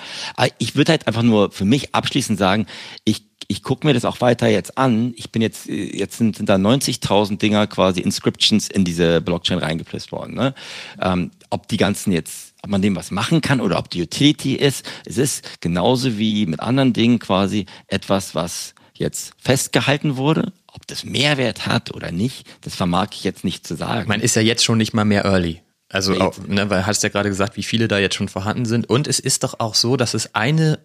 Ich 0.57 0.75
würde 0.75 0.91
halt 0.91 1.07
einfach 1.07 1.23
nur 1.23 1.51
für 1.51 1.63
mich 1.63 1.95
abschließend 1.95 2.37
sagen, 2.37 2.67
ich 3.05 3.23
ich 3.47 3.63
gucke 3.63 3.85
mir 3.85 3.93
das 3.93 4.05
auch 4.05 4.21
weiter 4.21 4.47
jetzt 4.47 4.77
an. 4.77 5.13
Ich 5.17 5.31
bin 5.31 5.41
jetzt, 5.41 5.67
jetzt 5.67 6.17
sind, 6.17 6.37
sind 6.37 6.47
da 6.47 6.55
90.000 6.55 7.37
Dinger 7.37 7.67
quasi 7.67 7.99
Inscriptions 7.99 8.69
in 8.69 8.85
diese 8.85 9.19
Blockchain 9.19 9.57
reingepresst 9.57 10.13
worden. 10.13 10.35
Ne? 10.35 10.53
Ähm, 11.01 11.31
ob 11.49 11.67
die 11.67 11.75
ganzen 11.75 12.13
jetzt, 12.13 12.53
ob 12.61 12.69
man 12.69 12.81
dem 12.81 12.95
was 12.95 13.11
machen 13.11 13.41
kann 13.41 13.59
oder 13.59 13.77
ob 13.77 13.89
die 13.89 14.01
Utility 14.01 14.55
ist. 14.55 14.85
Es 15.05 15.17
ist 15.17 15.59
genauso 15.59 16.17
wie 16.17 16.45
mit 16.45 16.61
anderen 16.61 16.93
Dingen 16.93 17.19
quasi 17.19 17.65
etwas, 17.87 18.35
was 18.35 18.73
jetzt 18.93 19.33
festgehalten 19.37 20.15
wurde. 20.15 20.53
Das 20.91 21.05
Mehrwert 21.05 21.65
hat 21.65 21.95
oder 21.95 22.11
nicht, 22.11 22.45
das 22.61 22.75
vermag 22.75 23.07
ich 23.13 23.23
jetzt 23.23 23.45
nicht 23.45 23.65
zu 23.65 23.75
sagen. 23.75 24.09
Man 24.09 24.19
ist 24.19 24.35
ja 24.35 24.41
jetzt 24.41 24.63
schon 24.63 24.77
nicht 24.77 24.93
mal 24.93 25.05
mehr 25.05 25.23
early. 25.23 25.61
Also, 25.87 26.19
auch, 26.19 26.37
ne, 26.47 26.69
weil 26.69 26.85
hast 26.85 27.01
ja 27.03 27.09
gerade 27.09 27.29
gesagt, 27.29 27.55
wie 27.55 27.63
viele 27.63 27.87
da 27.87 27.97
jetzt 27.97 28.15
schon 28.15 28.27
vorhanden 28.27 28.65
sind. 28.65 28.89
Und 28.89 29.07
es 29.07 29.19
ist 29.19 29.43
doch 29.43 29.59
auch 29.59 29.75
so, 29.75 29.95
dass 29.95 30.13
es 30.13 30.35
eine 30.35 30.79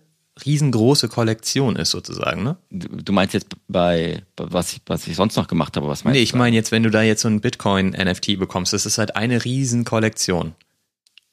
riesengroße 0.44 1.08
Kollektion 1.08 1.76
ist 1.76 1.90
sozusagen, 1.90 2.44
ne? 2.44 2.56
Du 2.70 3.12
meinst 3.12 3.34
jetzt 3.34 3.48
bei, 3.68 4.22
was 4.36 4.74
ich, 4.74 4.82
was 4.86 5.06
ich 5.08 5.16
sonst 5.16 5.36
noch 5.36 5.48
gemacht 5.48 5.76
habe, 5.76 5.88
was 5.88 6.04
meinst 6.04 6.14
du? 6.14 6.18
Nee, 6.18 6.22
ich 6.22 6.34
meine 6.34 6.54
jetzt, 6.54 6.72
wenn 6.72 6.82
du 6.82 6.90
da 6.90 7.02
jetzt 7.02 7.22
so 7.22 7.28
ein 7.28 7.40
Bitcoin-NFT 7.40 8.38
bekommst, 8.38 8.72
das 8.72 8.86
ist 8.86 8.98
halt 8.98 9.16
eine 9.16 9.44
riesen 9.44 9.84
Kollektion. 9.84 10.54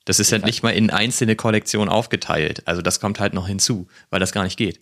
Das 0.05 0.19
ist 0.19 0.31
halt 0.31 0.45
nicht 0.45 0.63
mal 0.63 0.71
in 0.71 0.89
einzelne 0.89 1.35
Kollektionen 1.35 1.89
aufgeteilt. 1.89 2.63
Also 2.65 2.81
das 2.81 2.99
kommt 2.99 3.19
halt 3.19 3.33
noch 3.33 3.47
hinzu, 3.47 3.87
weil 4.09 4.19
das 4.19 4.31
gar 4.31 4.43
nicht 4.43 4.57
geht. 4.57 4.81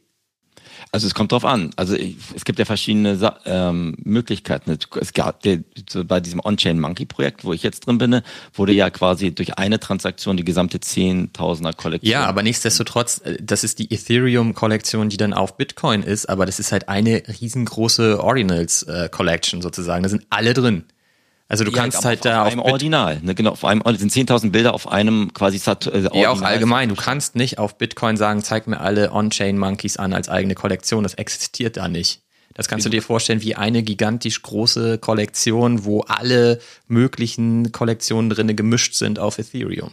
Also 0.91 1.08
es 1.08 1.13
kommt 1.13 1.32
drauf 1.32 1.46
an. 1.46 1.72
Also 1.76 1.96
ich, 1.96 2.15
es 2.36 2.46
gibt 2.46 2.60
ja 2.60 2.65
verschiedene 2.65 3.17
ähm, 3.46 3.96
Möglichkeiten. 4.04 4.78
Es 5.00 5.13
gab 5.13 5.41
der, 5.41 5.60
so 5.89 6.04
bei 6.04 6.20
diesem 6.20 6.41
On-Chain 6.44 6.80
Monkey 6.80 7.06
Projekt, 7.06 7.44
wo 7.44 7.54
ich 7.54 7.63
jetzt 7.63 7.88
drin 7.88 7.98
bin, 7.98 8.22
wurde 8.54 8.74
ja 8.74 8.89
quasi 8.89 9.34
durch 9.34 9.58
eine 9.58 9.80
Transaktion 9.80 10.38
die 10.38 10.44
gesamte 10.44 10.80
Zehntausender 10.80 11.74
Kollektion. 11.74 12.12
Ja, 12.12 12.26
aber 12.26 12.44
nichtsdestotrotz, 12.44 13.20
äh, 13.20 13.38
das 13.41 13.63
ist 13.63 13.80
die 13.80 13.91
Ethereum 13.91 14.54
Kollektion, 14.54 15.10
die 15.10 15.17
dann 15.17 15.34
auf 15.34 15.58
Bitcoin 15.58 16.04
ist, 16.04 16.28
aber 16.28 16.46
das 16.46 16.60
ist 16.60 16.72
halt 16.72 16.89
eine 16.89 17.24
riesengroße 17.41 18.24
Ordinals 18.24 18.84
äh, 18.84 19.10
Collection 19.10 19.62
sozusagen. 19.62 20.04
Da 20.04 20.10
sind 20.10 20.26
alle 20.30 20.54
drin. 20.54 20.86
Also 21.52 21.66
du 21.66 21.72
ja, 21.72 21.82
kannst 21.82 22.06
halt 22.06 22.24
da 22.24 22.44
auf 22.44 22.54
einem 22.54 22.62
Original, 22.62 23.20
ne, 23.22 23.36
genau, 23.36 23.52
auf 23.52 23.66
einem 23.66 23.84
sind 23.98 24.10
10.000 24.10 24.52
Bilder 24.52 24.74
auf 24.74 24.90
einem 24.90 25.34
quasi 25.34 25.58
Sat 25.58 25.86
äh, 25.86 26.08
Ja, 26.14 26.30
auch 26.30 26.42
allgemein, 26.42 26.88
du 26.88 26.96
kannst 26.96 27.36
nicht 27.36 27.60
auf 27.60 27.78
Bitcoin 27.78 28.16
sagen, 28.16 28.42
zeig 28.42 28.68
mir 28.68 28.80
alle 28.80 29.12
On-Chain 29.12 29.58
Monkeys 29.58 29.98
an 29.98 30.14
als 30.14 30.30
eigene 30.30 30.56
Kollektion, 30.56 31.04
das 31.04 31.16
existiert 31.16 31.76
da 31.76 31.90
nicht. 31.90 32.22
Das 32.54 32.70
kannst 32.70 32.86
du 32.86 32.90
dir 32.90 33.02
vorstellen 33.02 33.42
wie 33.42 33.56
eine 33.56 33.84
gigantisch 33.84 34.42
große 34.42 34.98
Kollektion, 35.00 35.84
wo 35.84 36.02
alle 36.04 36.62
möglichen 36.88 37.74
Kollektionen 37.74 38.30
drinne 38.30 38.56
gemischt 38.56 38.94
sind 38.94 39.20
auf 39.20 39.38
Ethereum. 39.38 39.92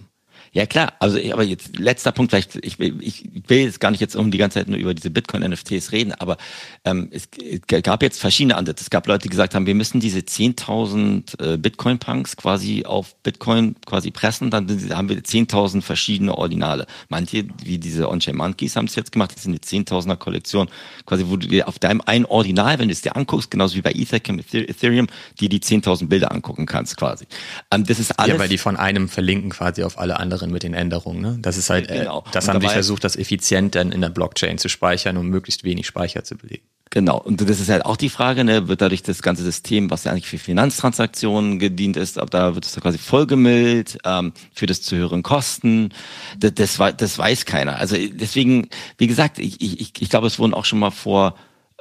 Ja 0.59 0.67
klar, 0.67 0.95
also 0.99 1.21
aber 1.33 1.45
jetzt 1.45 1.79
letzter 1.79 2.11
Punkt, 2.11 2.33
vielleicht 2.33 2.57
ich, 2.57 2.81
ich, 2.81 3.01
ich 3.01 3.25
will 3.47 3.59
jetzt 3.59 3.79
gar 3.79 3.93
nicht 3.93 4.01
jetzt 4.01 4.17
um 4.17 4.33
die 4.33 4.39
ganze 4.39 4.59
Zeit 4.59 4.67
nur 4.67 4.77
über 4.77 4.93
diese 4.93 5.09
Bitcoin-NFTs 5.09 5.93
reden, 5.93 6.11
aber 6.15 6.37
ähm, 6.85 7.11
es, 7.13 7.29
es 7.41 7.61
gab 7.85 8.03
jetzt 8.03 8.19
verschiedene 8.19 8.57
Ansätze. 8.57 8.83
Es 8.83 8.91
gab 8.91 9.07
Leute, 9.07 9.23
die 9.23 9.29
gesagt 9.29 9.55
haben, 9.55 9.67
wir 9.67 9.77
müssen 9.77 10.01
diese 10.01 10.19
10.000 10.19 11.41
äh, 11.41 11.59
Bitcoin-Punks 11.59 12.37
quasi 12.37 12.85
auf 12.85 13.15
Bitcoin 13.23 13.77
quasi 13.87 14.11
pressen, 14.11 14.51
dann 14.51 14.69
haben 14.91 15.09
wir 15.09 15.19
10.000 15.23 15.81
verschiedene 15.81 16.37
Ordinale. 16.37 16.89
Manche, 17.09 17.45
wie 17.63 17.79
diese 17.79 18.09
On-Chain 18.09 18.37
Monkeys, 18.37 18.75
haben 18.75 18.87
es 18.87 18.97
jetzt 18.97 19.13
gemacht, 19.13 19.37
das 19.37 19.45
sind 19.45 19.53
die 19.53 19.61
10.000er 19.61 20.17
Kollektion, 20.17 20.69
quasi 21.07 21.27
wo 21.29 21.37
du 21.37 21.47
dir 21.47 21.69
auf 21.69 21.79
deinem 21.79 22.03
ein 22.05 22.25
Ordinal, 22.25 22.81
wenn 22.81 22.89
du 22.89 22.93
es 22.93 23.03
dir 23.03 23.15
anguckst, 23.15 23.53
genauso 23.53 23.77
wie 23.77 23.83
bei 23.83 23.93
Ethercam, 23.93 24.41
Ethereum, 24.41 25.07
die 25.39 25.49
die 25.49 25.61
10.000 25.61 26.09
Bilder 26.09 26.33
angucken 26.33 26.67
kannst 26.67 26.97
quasi. 26.97 27.27
Ähm, 27.71 27.85
das 27.85 28.01
ist 28.01 28.19
alles. 28.19 28.33
Ja, 28.33 28.41
weil 28.41 28.49
die 28.49 28.59
von 28.59 28.77
einem 28.77 29.09
verlinken 29.09 29.51
quasi 29.51 29.85
auf 29.85 30.01
alle 30.01 30.19
anderen 30.19 30.48
anderen 30.49 30.53
mit 30.53 30.63
den 30.63 30.75
Änderungen. 30.75 31.21
Ne? 31.21 31.39
Das 31.41 31.57
ist 31.57 31.71
halt, 31.71 31.91
äh, 31.91 32.01
genau. 32.01 32.25
das 32.33 32.47
und 32.47 32.55
haben 32.55 32.61
die 32.61 32.69
versucht, 32.69 33.05
das 33.05 33.17
effizient 33.17 33.75
dann 33.75 33.93
in 33.93 34.01
der 34.01 34.11
Blockchain 34.11 34.59
zu 34.59 34.69
speichern, 34.69 35.17
um 35.17 35.29
möglichst 35.29 35.65
wenig 35.65 35.87
Speicher 35.87 36.25
zu 36.25 36.37
belegen. 36.37 36.65
Genau, 36.91 37.19
und 37.19 37.43
das 37.43 37.61
ist 37.61 37.69
halt 37.69 37.85
auch 37.85 37.99
die 37.99 38.09
Frage, 38.09 38.45
ne, 38.45 38.67
wird 38.67 38.81
dadurch 38.81 39.03
das 39.03 39.21
ganze 39.21 39.43
System, 39.45 39.91
was 39.91 40.05
ja 40.05 40.13
eigentlich 40.13 40.27
für 40.27 40.39
Finanztransaktionen 40.39 41.59
gedient 41.59 41.99
ist, 41.99 42.17
ob 42.17 42.31
da 42.31 42.55
wird 42.55 42.65
es 42.65 42.75
quasi 42.77 42.97
vollgemüllt, 42.97 43.99
ähm, 44.07 44.33
für 44.55 44.65
das 44.65 44.81
zu 44.81 44.97
höheren 44.97 45.23
Kosten, 45.23 45.91
das, 46.39 46.55
das, 46.55 46.79
das 46.97 47.19
weiß 47.19 47.45
keiner. 47.45 47.77
Also 47.77 47.97
deswegen, 47.99 48.69
wie 48.97 49.07
gesagt, 49.07 49.39
ich, 49.39 49.61
ich, 49.61 50.01
ich 50.01 50.09
glaube, 50.09 50.29
es 50.29 50.39
wurden 50.39 50.55
auch 50.55 50.65
schon 50.65 50.79
mal 50.79 50.91
vor 50.91 51.35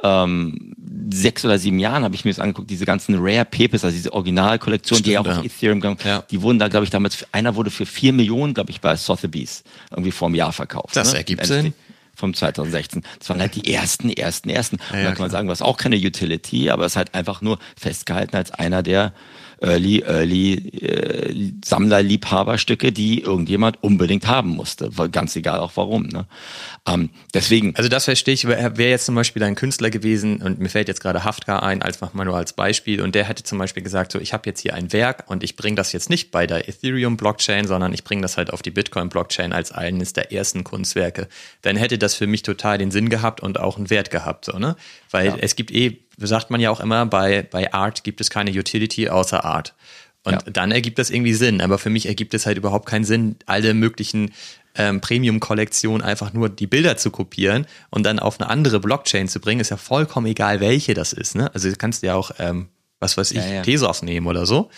ähm, 0.08 0.74
sechs 1.12 1.46
oder 1.46 1.58
sieben 1.58 1.80
Jahren 1.80 2.04
habe 2.04 2.16
ich 2.16 2.26
mir 2.26 2.32
das 2.32 2.40
angeguckt, 2.40 2.70
diese 2.70 2.86
ganzen 2.86 3.16
Rare 3.20 3.46
Papers, 3.46 3.84
also 3.84 3.96
diese 3.96 4.14
Originalkollektion, 4.14 5.02
die 5.02 5.12
ja 5.12 5.22
auch 5.22 5.28
auf 5.28 5.44
Ethereum 5.44 5.80
gegangen, 5.80 5.98
ja. 6.04 6.24
die 6.30 6.42
wurden 6.42 6.60
da, 6.60 6.68
glaube 6.68 6.84
ich, 6.84 6.90
damals, 6.90 7.26
einer 7.32 7.56
wurde 7.56 7.72
für 7.72 7.86
vier 7.86 8.14
Millionen, 8.14 8.54
glaube 8.54 8.72
ich, 8.72 8.82
bei 8.82 8.96
Sotheby's 8.96 9.64
irgendwie 9.92 10.12
vor 10.12 10.28
einem 10.28 10.36
Jahr 10.36 10.54
verkauft. 10.54 10.96
Das 10.96 11.14
ne? 11.14 11.20
ergibt 11.20 11.46
Sinn. 11.46 11.74
Vom 12.16 12.34
2016. 12.34 13.04
Das 13.20 13.30
waren 13.30 13.40
halt 13.40 13.54
die 13.54 13.72
ersten, 13.72 14.10
ersten, 14.10 14.50
ersten. 14.50 14.80
Ja, 14.92 14.98
ja, 14.98 15.04
da 15.04 15.12
kann 15.12 15.22
man 15.22 15.30
sagen, 15.30 15.50
was 15.50 15.62
auch 15.62 15.78
keine 15.78 15.98
Utility, 15.98 16.72
aber 16.72 16.86
es 16.86 16.94
ist 16.94 16.96
halt 16.96 17.14
einfach 17.14 17.42
nur 17.42 17.60
festgehalten 17.80 18.36
als 18.36 18.50
einer 18.50 18.82
der 18.82 19.14
Early, 19.60 20.04
Early 20.06 20.54
äh, 20.54 21.52
Sammlerliebhaberstücke, 21.66 22.92
die 22.92 23.22
irgendjemand 23.22 23.82
unbedingt 23.84 24.28
haben 24.28 24.50
musste. 24.50 24.90
Ganz 25.12 25.36
egal 25.36 25.60
auch 25.60 25.72
warum. 25.76 26.08
Ne? 26.08 26.26
Ähm, 26.88 27.10
deswegen. 27.34 27.76
Also 27.76 27.90
das 27.90 28.06
verstehe 28.06 28.34
ich, 28.34 28.48
wäre 28.48 28.90
jetzt 28.90 29.06
zum 29.06 29.16
Beispiel 29.16 29.42
ein 29.44 29.56
Künstler 29.56 29.90
gewesen 29.90 30.42
und 30.42 30.60
mir 30.60 30.70
fällt 30.70 30.88
jetzt 30.88 31.02
gerade 31.02 31.24
Haftka 31.24 31.60
ein, 31.60 31.82
als 31.82 32.02
mach 32.02 32.14
mal 32.14 32.26
nur 32.26 32.38
als 32.38 32.54
Beispiel 32.54 33.02
und 33.02 33.16
der 33.16 33.26
hätte 33.26 33.44
zum 33.44 33.58
Beispiel 33.58 33.84
gesagt, 33.84 34.12
so 34.12 34.20
ich 34.20 34.34
habe 34.34 34.44
jetzt 34.46 34.62
hier 34.62 34.76
ein 34.76 34.94
Werk 34.94 35.26
und 35.28 35.44
ich 35.44 35.56
bringe 35.56 35.76
das 35.76 35.92
jetzt 35.92 36.10
nicht 36.10 36.32
bei 36.32 36.46
der 36.46 36.70
Ethereum 36.70 37.18
Blockchain, 37.18 37.68
sondern 37.68 37.94
ich 37.94 38.04
bringe 38.04 38.22
das 38.22 38.38
halt 38.38 38.54
auf 38.54 38.62
die 38.62 38.72
Bitcoin 38.72 39.10
Blockchain 39.10 39.54
als 39.54 39.72
eines 39.72 40.14
der 40.14 40.32
ersten 40.32 40.64
Kunstwerke. 40.64 41.28
Dann 41.64 41.78
hätte 41.78 41.98
das 41.98 42.16
für 42.16 42.28
mich 42.28 42.44
total 42.44 42.78
den 42.78 42.92
Sinn 42.92 43.10
gehabt 43.10 43.42
und 43.42 43.60
auch 43.60 43.78
einen 43.78 43.90
Wert 43.90 44.12
gehabt, 44.12 44.46
so 44.46 44.58
ne? 44.60 44.76
Weil 45.10 45.28
ja. 45.28 45.38
es 45.40 45.56
gibt 45.56 45.72
eh 45.72 46.07
sagt 46.18 46.50
man 46.50 46.60
ja 46.60 46.72
auch 46.72 46.80
immer, 46.80 47.06
bei, 47.06 47.44
bei 47.44 47.74
Art 47.74 48.04
gibt 48.04 48.22
es 48.22 48.30
keine 48.30 48.52
Utility 48.52 49.10
außer 49.10 49.46
Art. 49.46 49.76
Und 50.24 50.34
ja. 50.34 50.40
dann 50.52 50.72
ergibt 50.72 51.00
das 51.00 51.10
irgendwie 51.10 51.34
Sinn. 51.34 51.62
Aber 51.62 51.78
für 51.78 51.90
mich 51.90 52.06
ergibt 52.06 52.34
es 52.34 52.46
halt 52.46 52.58
überhaupt 52.58 52.86
keinen 52.86 53.06
Sinn, 53.06 53.38
alle 53.46 53.74
möglichen 53.74 54.34
ähm, 54.76 55.00
Premium-Kollektionen 55.00 56.02
einfach 56.02 56.34
nur 56.34 56.50
die 56.50 56.68
Bilder 56.68 56.98
zu 56.98 57.12
kopieren 57.12 57.66
und 57.90 58.04
dann 58.06 58.20
auf 58.20 58.40
eine 58.40 58.50
andere 58.50 58.80
Blockchain 58.80 59.28
zu 59.28 59.40
bringen. 59.40 59.62
Ist 59.62 59.70
ja 59.70 59.78
vollkommen 59.78 60.28
egal, 60.28 60.60
welche 60.60 60.94
das 60.94 61.14
ist. 61.14 61.36
Ne? 61.36 61.50
Also 61.54 61.70
du 61.70 61.76
kannst 61.76 62.04
ja 62.04 62.16
auch, 62.16 62.32
ähm, 62.40 62.68
was 63.00 63.18
weiß 63.18 63.32
ich, 63.32 63.38
ja, 63.38 63.48
ja. 63.48 63.62
Tesos 63.62 64.02
nehmen 64.02 64.28
oder 64.28 64.46
so. 64.46 64.70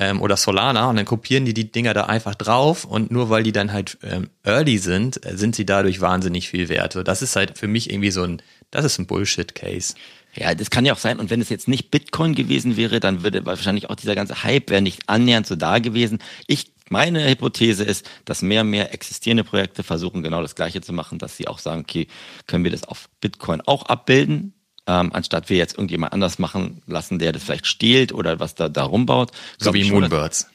Ähm, 0.00 0.22
oder 0.22 0.36
Solana 0.36 0.90
und 0.90 0.96
dann 0.96 1.06
kopieren 1.06 1.44
die 1.44 1.54
die 1.54 1.72
Dinger 1.72 1.92
da 1.92 2.04
einfach 2.04 2.36
drauf 2.36 2.84
und 2.84 3.10
nur 3.10 3.30
weil 3.30 3.42
die 3.42 3.50
dann 3.50 3.72
halt 3.72 3.98
ähm, 4.04 4.30
early 4.44 4.78
sind, 4.78 5.24
äh, 5.26 5.36
sind 5.36 5.56
sie 5.56 5.66
dadurch 5.66 6.00
wahnsinnig 6.00 6.48
viel 6.48 6.68
wert. 6.68 6.96
Das 7.04 7.20
ist 7.20 7.34
halt 7.34 7.58
für 7.58 7.66
mich 7.66 7.90
irgendwie 7.90 8.12
so 8.12 8.22
ein, 8.22 8.40
das 8.70 8.84
ist 8.84 8.98
ein 8.98 9.06
Bullshit-Case. 9.06 9.94
Ja, 10.38 10.54
das 10.54 10.70
kann 10.70 10.84
ja 10.84 10.92
auch 10.92 10.98
sein. 10.98 11.18
Und 11.18 11.30
wenn 11.30 11.40
es 11.40 11.48
jetzt 11.48 11.68
nicht 11.68 11.90
Bitcoin 11.90 12.34
gewesen 12.34 12.76
wäre, 12.76 13.00
dann 13.00 13.22
würde 13.22 13.44
wahrscheinlich 13.44 13.90
auch 13.90 13.96
dieser 13.96 14.14
ganze 14.14 14.44
Hype 14.44 14.70
wäre 14.70 14.82
nicht 14.82 15.08
annähernd 15.08 15.46
so 15.46 15.56
da 15.56 15.78
gewesen. 15.78 16.18
Ich 16.46 16.72
meine 16.90 17.28
Hypothese 17.28 17.84
ist, 17.84 18.08
dass 18.24 18.42
mehr 18.42 18.62
und 18.62 18.70
mehr 18.70 18.94
existierende 18.94 19.44
Projekte 19.44 19.82
versuchen, 19.82 20.22
genau 20.22 20.40
das 20.40 20.54
Gleiche 20.54 20.80
zu 20.80 20.92
machen, 20.92 21.18
dass 21.18 21.36
sie 21.36 21.48
auch 21.48 21.58
sagen, 21.58 21.80
okay, 21.80 22.06
können 22.46 22.64
wir 22.64 22.70
das 22.70 22.84
auf 22.84 23.08
Bitcoin 23.20 23.60
auch 23.62 23.86
abbilden, 23.86 24.54
ähm, 24.86 25.10
anstatt 25.12 25.50
wir 25.50 25.56
jetzt 25.56 25.74
irgendjemand 25.74 26.12
anders 26.12 26.38
machen 26.38 26.82
lassen, 26.86 27.18
der 27.18 27.32
das 27.32 27.44
vielleicht 27.44 27.66
stehlt 27.66 28.12
oder 28.12 28.40
was 28.40 28.54
da, 28.54 28.68
da 28.68 28.84
rumbaut. 28.84 29.32
So 29.58 29.74
wie 29.74 29.90
Moonbirds, 29.90 30.48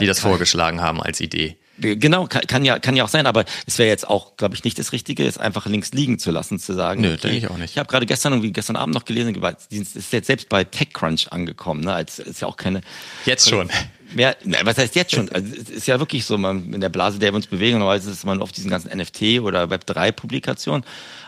die 0.00 0.06
das 0.06 0.20
vorgeschlagen 0.20 0.80
haben 0.80 1.02
als 1.02 1.20
Idee. 1.20 1.58
Genau, 1.78 2.26
kann, 2.26 2.42
kann, 2.46 2.64
ja, 2.64 2.78
kann 2.78 2.94
ja 2.94 3.04
auch 3.04 3.08
sein, 3.08 3.26
aber 3.26 3.44
es 3.66 3.78
wäre 3.78 3.88
jetzt 3.88 4.08
auch, 4.08 4.36
glaube 4.36 4.54
ich, 4.54 4.62
nicht 4.64 4.78
das 4.78 4.92
Richtige, 4.92 5.26
es 5.26 5.38
einfach 5.38 5.66
links 5.66 5.92
liegen 5.92 6.18
zu 6.18 6.30
lassen, 6.30 6.58
zu 6.58 6.72
sagen. 6.72 7.00
Nö, 7.00 7.14
okay, 7.14 7.20
denke 7.22 7.36
ich 7.38 7.50
auch 7.50 7.56
nicht. 7.56 7.72
Ich 7.72 7.78
habe 7.78 7.88
gerade 7.88 8.06
gestern 8.06 8.32
irgendwie 8.32 8.52
gestern 8.52 8.76
Abend 8.76 8.94
noch 8.94 9.04
gelesen, 9.04 9.36
es 9.70 9.96
ist 9.96 10.12
jetzt 10.12 10.26
selbst 10.26 10.48
bei 10.48 10.64
TechCrunch 10.64 11.32
angekommen, 11.32 11.82
ne? 11.82 11.92
Als 11.92 12.18
ist 12.18 12.40
ja 12.40 12.48
auch 12.48 12.56
keine. 12.56 12.80
Jetzt 13.26 13.48
schon. 13.48 13.70
Mehr, 14.14 14.36
was 14.62 14.78
heißt 14.78 14.94
jetzt 14.94 15.12
schon? 15.12 15.28
Also, 15.30 15.52
es 15.60 15.70
ist 15.70 15.86
ja 15.88 15.98
wirklich 15.98 16.24
so, 16.24 16.38
man, 16.38 16.72
in 16.72 16.80
der 16.80 16.88
Blase, 16.88 17.18
der 17.18 17.32
wir 17.32 17.36
uns 17.36 17.48
bewegen, 17.48 17.78
normalerweise 17.78 18.12
ist 18.12 18.24
man 18.24 18.42
auf 18.42 18.52
diesen 18.52 18.70
ganzen 18.70 18.96
NFT 18.96 19.40
oder 19.40 19.64
Web3-Publikationen. 19.64 20.84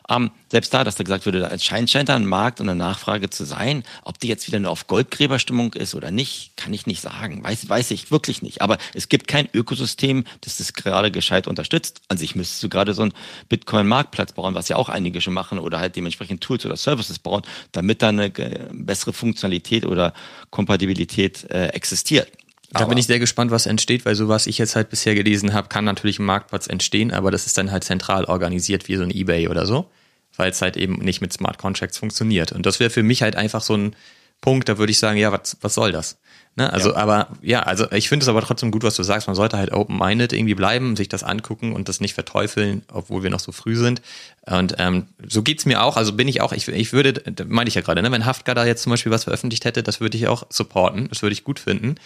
Ähm, 0.09 0.31
selbst 0.51 0.73
da, 0.73 0.85
dass 0.85 0.95
da 0.95 1.05
gesagt 1.05 1.27
würde, 1.27 1.51
anscheinend 1.51 1.90
scheint 1.90 2.09
da 2.09 2.16
ein 2.16 2.27
Markt 2.27 2.61
und 2.61 2.69
eine 2.69 2.79
Nachfrage 2.79 3.29
zu 3.31 3.45
sein. 3.45 3.83
Ob 4.05 4.21
die 4.21 4.29
jetzt 4.29 4.47
wieder 4.47 4.61
nur 4.61 4.71
auf 4.71 4.87
Goldgräberstimmung 4.87 5.75
ist 5.75 5.95
oder 5.95 6.11
nicht, 6.11 6.57
kann 6.57 6.73
ich 6.73 6.87
nicht 6.87 7.01
sagen. 7.01 7.42
Weiß, 7.42 7.69
weiß 7.69 7.90
ich 7.90 8.11
wirklich 8.11 8.42
nicht. 8.42 8.62
Aber 8.62 8.79
es 8.95 9.09
gibt 9.09 9.27
kein 9.27 9.49
Ökosystem, 9.53 10.25
das 10.42 10.59
das 10.59 10.75
gerade 10.75 11.11
gescheit 11.11 11.49
unterstützt. 11.49 12.03
An 12.09 12.19
sich 12.19 12.37
müsstest 12.37 12.62
du 12.62 12.69
gerade 12.69 12.95
so 12.95 13.03
einen 13.03 13.12
Bitcoin-Marktplatz 13.49 14.33
bauen, 14.33 14.55
was 14.55 14.69
ja 14.69 14.77
auch 14.77 14.88
einige 14.88 15.21
schon 15.21 15.35
machen, 15.35 15.59
oder 15.59 15.81
halt 15.81 15.97
dementsprechend 15.97 16.40
Tools 16.40 16.64
oder 16.64 16.77
Services 16.77 17.19
bauen, 17.19 17.42
damit 17.73 18.03
da 18.03 18.11
eine 18.11 18.31
bessere 18.73 19.12
Funktionalität 19.12 19.85
oder 19.85 20.12
Kompatibilität 20.51 21.51
äh, 21.51 21.69
existiert. 21.69 22.29
Da 22.71 22.81
aber 22.81 22.90
bin 22.90 22.99
ich 22.99 23.07
sehr 23.07 23.19
gespannt, 23.19 23.51
was 23.51 23.66
entsteht, 23.66 24.05
weil 24.05 24.14
so 24.14 24.29
was 24.29 24.47
ich 24.47 24.59
jetzt 24.59 24.77
halt 24.77 24.90
bisher 24.90 25.14
gelesen 25.14 25.55
habe, 25.55 25.69
kann 25.69 25.85
natürlich 25.85 26.19
ein 26.19 26.25
Marktplatz 26.25 26.66
entstehen, 26.66 27.12
aber 27.12 27.31
das 27.31 27.47
ist 27.47 27.57
dann 27.59 27.71
halt 27.71 27.85
zentral 27.85 28.25
organisiert 28.25 28.88
wie 28.88 28.97
so 28.97 29.03
ein 29.03 29.11
Ebay 29.11 29.49
oder 29.49 29.66
so, 29.66 29.88
weil 30.37 30.51
es 30.51 30.62
halt 30.62 30.77
eben 30.77 30.96
nicht 30.96 31.20
mit 31.20 31.33
Smart 31.33 31.59
Contracts 31.59 31.99
funktioniert. 31.99 32.53
Und 32.53 32.66
das 32.66 32.81
wäre 32.81 32.90
für 32.90 33.03
mich 33.03 33.22
halt 33.22 33.37
einfach 33.37 33.62
so 33.62 33.77
ein 33.77 33.96
Punkt, 34.40 34.68
da 34.68 34.79
würde 34.79 34.90
ich 34.90 34.99
sagen, 34.99 35.18
ja, 35.18 35.33
was, 35.33 35.57
was 35.61 35.75
soll 35.75 35.92
das? 35.92 36.18
Ne? 36.57 36.72
Also, 36.72 36.90
ja. 36.90 36.96
aber 36.96 37.29
ja, 37.42 37.62
also 37.62 37.90
ich 37.92 38.09
finde 38.09 38.25
es 38.25 38.29
aber 38.29 38.40
trotzdem 38.42 38.70
gut, 38.70 38.83
was 38.83 38.96
du 38.96 39.03
sagst. 39.03 39.27
Man 39.27 39.37
sollte 39.37 39.59
halt 39.59 39.72
open-minded 39.72 40.33
irgendwie 40.33 40.55
bleiben, 40.55 40.96
sich 40.96 41.09
das 41.09 41.22
angucken 41.22 41.72
und 41.72 41.88
das 41.88 42.01
nicht 42.01 42.14
verteufeln, 42.14 42.83
obwohl 42.92 43.22
wir 43.22 43.31
noch 43.31 43.40
so 43.40 43.53
früh 43.53 43.77
sind. 43.77 44.03
Und 44.46 44.75
ähm, 44.79 45.07
so 45.27 45.42
geht's 45.42 45.66
mir 45.66 45.83
auch. 45.83 45.96
Also 45.96 46.12
bin 46.12 46.29
ich 46.29 46.40
auch, 46.40 46.53
ich, 46.53 46.68
ich 46.68 46.92
würde, 46.92 47.22
meine 47.46 47.68
ich 47.68 47.75
ja 47.75 47.83
gerade, 47.83 48.03
ne, 48.03 48.11
wenn 48.11 48.25
Haftgar 48.25 48.55
da 48.55 48.64
jetzt 48.64 48.83
zum 48.83 48.90
Beispiel 48.90 49.12
was 49.12 49.25
veröffentlicht 49.25 49.64
hätte, 49.64 49.83
das 49.83 50.01
würde 50.01 50.16
ich 50.16 50.29
auch 50.29 50.46
supporten, 50.49 51.09
das 51.09 51.22
würde 51.22 51.35
ich 51.35 51.44
gut 51.44 51.59
finden. 51.59 51.96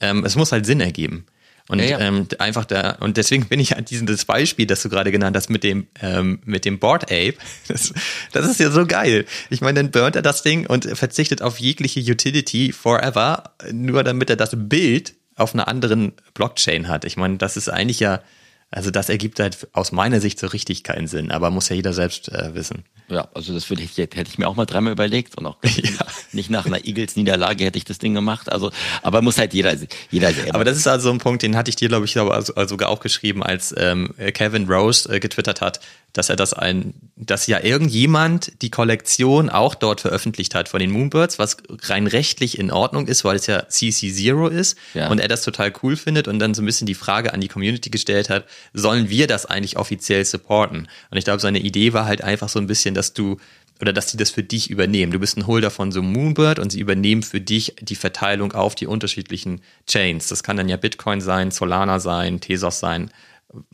Ähm, 0.00 0.24
es 0.24 0.36
muss 0.36 0.52
halt 0.52 0.66
Sinn 0.66 0.80
ergeben. 0.80 1.26
Und 1.68 1.80
ja, 1.80 1.86
ja. 1.86 2.00
Ähm, 2.00 2.28
einfach 2.38 2.64
da, 2.64 2.92
und 3.00 3.16
deswegen 3.16 3.46
bin 3.46 3.58
ich 3.58 3.76
an 3.76 3.84
diesem 3.84 4.06
das 4.06 4.24
Beispiel, 4.24 4.66
das 4.66 4.82
du 4.82 4.88
gerade 4.88 5.10
genannt 5.10 5.36
hast, 5.36 5.50
mit 5.50 5.64
dem, 5.64 5.88
ähm, 6.00 6.40
mit 6.44 6.64
dem 6.64 6.78
Board 6.78 7.04
Ape. 7.04 7.34
Das, 7.68 7.92
das 8.32 8.46
ist 8.46 8.60
ja 8.60 8.70
so 8.70 8.86
geil. 8.86 9.26
Ich 9.50 9.60
meine, 9.60 9.82
dann 9.82 9.90
burnt 9.90 10.14
er 10.14 10.22
das 10.22 10.42
Ding 10.42 10.66
und 10.66 10.84
verzichtet 10.96 11.42
auf 11.42 11.58
jegliche 11.58 12.00
Utility 12.00 12.72
forever, 12.72 13.50
nur 13.72 14.04
damit 14.04 14.30
er 14.30 14.36
das 14.36 14.50
Bild 14.54 15.14
auf 15.34 15.52
einer 15.52 15.66
anderen 15.66 16.12
Blockchain 16.34 16.88
hat. 16.88 17.04
Ich 17.04 17.16
meine, 17.16 17.38
das 17.38 17.56
ist 17.56 17.68
eigentlich 17.68 18.00
ja, 18.00 18.22
also 18.70 18.90
das 18.90 19.08
ergibt 19.08 19.38
halt 19.38 19.68
aus 19.72 19.92
meiner 19.92 20.20
Sicht 20.20 20.40
so 20.40 20.48
richtig 20.48 20.82
keinen 20.82 21.06
Sinn, 21.06 21.30
aber 21.30 21.50
muss 21.50 21.68
ja 21.68 21.76
jeder 21.76 21.92
selbst 21.92 22.28
äh, 22.30 22.54
wissen. 22.54 22.84
Ja, 23.08 23.28
also 23.32 23.54
das 23.54 23.70
würde 23.70 23.84
ich, 23.84 23.96
hätte 23.96 24.22
ich 24.22 24.38
mir 24.38 24.48
auch 24.48 24.56
mal 24.56 24.66
dreimal 24.66 24.92
überlegt 24.92 25.38
und 25.38 25.46
auch 25.46 25.56
ja. 25.64 26.06
nicht 26.32 26.50
nach 26.50 26.66
einer 26.66 26.84
Eagles-Niederlage 26.84 27.64
hätte 27.64 27.78
ich 27.78 27.84
das 27.84 27.98
Ding 27.98 28.14
gemacht. 28.14 28.50
Also, 28.50 28.72
aber 29.02 29.22
muss 29.22 29.38
halt 29.38 29.54
jeder, 29.54 29.74
jeder 30.10 30.32
selber. 30.32 30.54
Aber 30.56 30.64
das 30.64 30.76
ist 30.76 30.88
also 30.88 31.10
ein 31.10 31.18
Punkt, 31.18 31.42
den 31.42 31.56
hatte 31.56 31.68
ich 31.68 31.76
dir, 31.76 31.88
glaube 31.88 32.06
ich, 32.06 32.18
also, 32.18 32.52
sogar 32.66 32.88
auch 32.88 32.98
geschrieben, 32.98 33.44
als 33.44 33.72
ähm, 33.78 34.12
Kevin 34.34 34.68
Rose 34.68 35.14
äh, 35.14 35.20
getwittert 35.20 35.60
hat, 35.60 35.80
dass 36.12 36.30
er 36.30 36.36
das 36.36 36.54
ein, 36.54 36.94
dass 37.16 37.46
ja 37.46 37.62
irgendjemand 37.62 38.62
die 38.62 38.70
Kollektion 38.70 39.50
auch 39.50 39.74
dort 39.74 40.00
veröffentlicht 40.00 40.54
hat 40.54 40.68
von 40.68 40.80
den 40.80 40.90
Moonbirds, 40.90 41.38
was 41.38 41.58
rein 41.82 42.06
rechtlich 42.06 42.58
in 42.58 42.70
Ordnung 42.70 43.06
ist, 43.06 43.24
weil 43.24 43.36
es 43.36 43.46
ja 43.46 43.68
CC 43.68 44.12
Zero 44.12 44.48
ist 44.48 44.78
ja. 44.94 45.08
und 45.08 45.18
er 45.18 45.28
das 45.28 45.42
total 45.42 45.72
cool 45.82 45.96
findet 45.96 46.26
und 46.26 46.38
dann 46.38 46.54
so 46.54 46.62
ein 46.62 46.66
bisschen 46.66 46.86
die 46.86 46.94
Frage 46.94 47.34
an 47.34 47.40
die 47.40 47.48
Community 47.48 47.90
gestellt 47.90 48.30
hat, 48.30 48.46
sollen 48.72 49.10
wir 49.10 49.26
das 49.26 49.44
eigentlich 49.44 49.76
offiziell 49.76 50.24
supporten? 50.24 50.88
Und 51.10 51.18
ich 51.18 51.24
glaube, 51.24 51.40
seine 51.40 51.60
Idee 51.60 51.92
war 51.92 52.06
halt 52.06 52.22
einfach 52.22 52.48
so 52.48 52.58
ein 52.58 52.66
bisschen, 52.66 52.94
dass 52.94 53.12
du 53.12 53.36
oder 53.80 53.92
dass 53.92 54.10
sie 54.10 54.16
das 54.16 54.30
für 54.30 54.42
dich 54.42 54.70
übernehmen. 54.70 55.12
Du 55.12 55.18
bist 55.18 55.36
ein 55.36 55.46
Holder 55.46 55.70
von 55.70 55.92
so 55.92 56.02
Moonbird 56.02 56.58
und 56.58 56.70
sie 56.70 56.80
übernehmen 56.80 57.22
für 57.22 57.40
dich 57.40 57.76
die 57.80 57.94
Verteilung 57.94 58.52
auf 58.52 58.74
die 58.74 58.86
unterschiedlichen 58.86 59.60
Chains. 59.86 60.28
Das 60.28 60.42
kann 60.42 60.56
dann 60.56 60.68
ja 60.68 60.76
Bitcoin 60.76 61.20
sein, 61.20 61.50
Solana 61.50 62.00
sein, 62.00 62.40
Tesos 62.40 62.80
sein, 62.80 63.10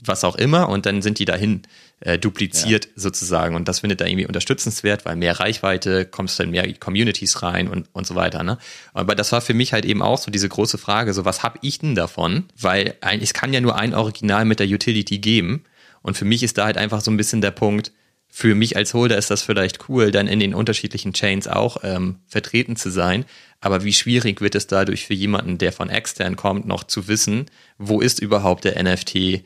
was 0.03 0.25
auch 0.25 0.37
immer. 0.37 0.69
Und 0.69 0.87
dann 0.87 1.03
sind 1.03 1.19
die 1.19 1.25
dahin 1.25 1.63
äh, 2.05 2.19
dupliziert 2.19 2.87
ja. 2.87 2.91
sozusagen. 2.97 3.55
Und 3.55 3.69
das 3.69 3.81
findet 3.81 4.01
er 4.01 4.09
irgendwie 4.09 4.27
unterstützenswert, 4.27 5.05
weil 5.05 5.17
mehr 5.17 5.39
Reichweite, 5.39 6.05
kommst 6.05 6.39
dann 6.41 6.51
mehr 6.51 6.73
Communities 6.75 7.43
rein 7.43 7.69
und, 7.69 7.89
und 7.93 8.07
so 8.07 8.15
weiter. 8.15 8.43
Ne? 8.43 8.59
Aber 8.93 9.15
das 9.15 9.31
war 9.33 9.41
für 9.41 9.55
mich 9.55 9.73
halt 9.73 9.85
eben 9.85 10.03
auch 10.03 10.19
so 10.19 10.31
diese 10.31 10.49
große 10.49 10.79
Frage, 10.79 11.15
so 11.15 11.25
was 11.25 11.43
habe 11.43 11.59
ich 11.63 11.79
denn 11.79 11.95
davon? 11.95 12.47
Weil 12.59 12.97
ein, 13.01 13.21
es 13.21 13.35
kann 13.35 13.53
ja 13.53 13.61
nur 13.61 13.77
ein 13.77 13.95
Original 13.95 14.45
mit 14.45 14.59
der 14.59 14.67
Utility 14.67 15.19
geben. 15.19 15.65
Und 16.03 16.17
für 16.17 16.25
mich 16.25 16.43
ist 16.43 16.59
da 16.59 16.65
halt 16.65 16.77
einfach 16.77 17.01
so 17.01 17.11
ein 17.11 17.17
bisschen 17.17 17.41
der 17.41 17.53
Punkt, 17.53 17.93
für 18.35 18.55
mich 18.55 18.77
als 18.77 18.95
Holder 18.95 19.19
ist 19.19 19.31
das 19.31 19.43
vielleicht 19.43 19.91
cool, 19.91 20.11
dann 20.11 20.27
in 20.27 20.41
den 20.41 20.55
unterschiedlichen 20.55 21.13
Chains 21.13 21.47
auch 21.47 21.85
ähm, 21.85 22.17
vertreten 22.27 22.77
zu 22.77 22.91
sein. 22.91 23.27
Aber 23.61 23.85
wie 23.85 23.93
schwierig 23.93 24.41
wird 24.41 24.55
es 24.55 24.67
dadurch 24.67 25.07
für 25.07 25.13
jemanden, 25.13 25.59
der 25.59 25.71
von 25.71 25.91
extern 25.91 26.35
kommt, 26.35 26.67
noch 26.67 26.85
zu 26.85 27.09
wissen, 27.09 27.47
wo 27.77 28.01
ist 28.01 28.21
überhaupt 28.21 28.65
der 28.65 28.83
NFT 28.83 29.45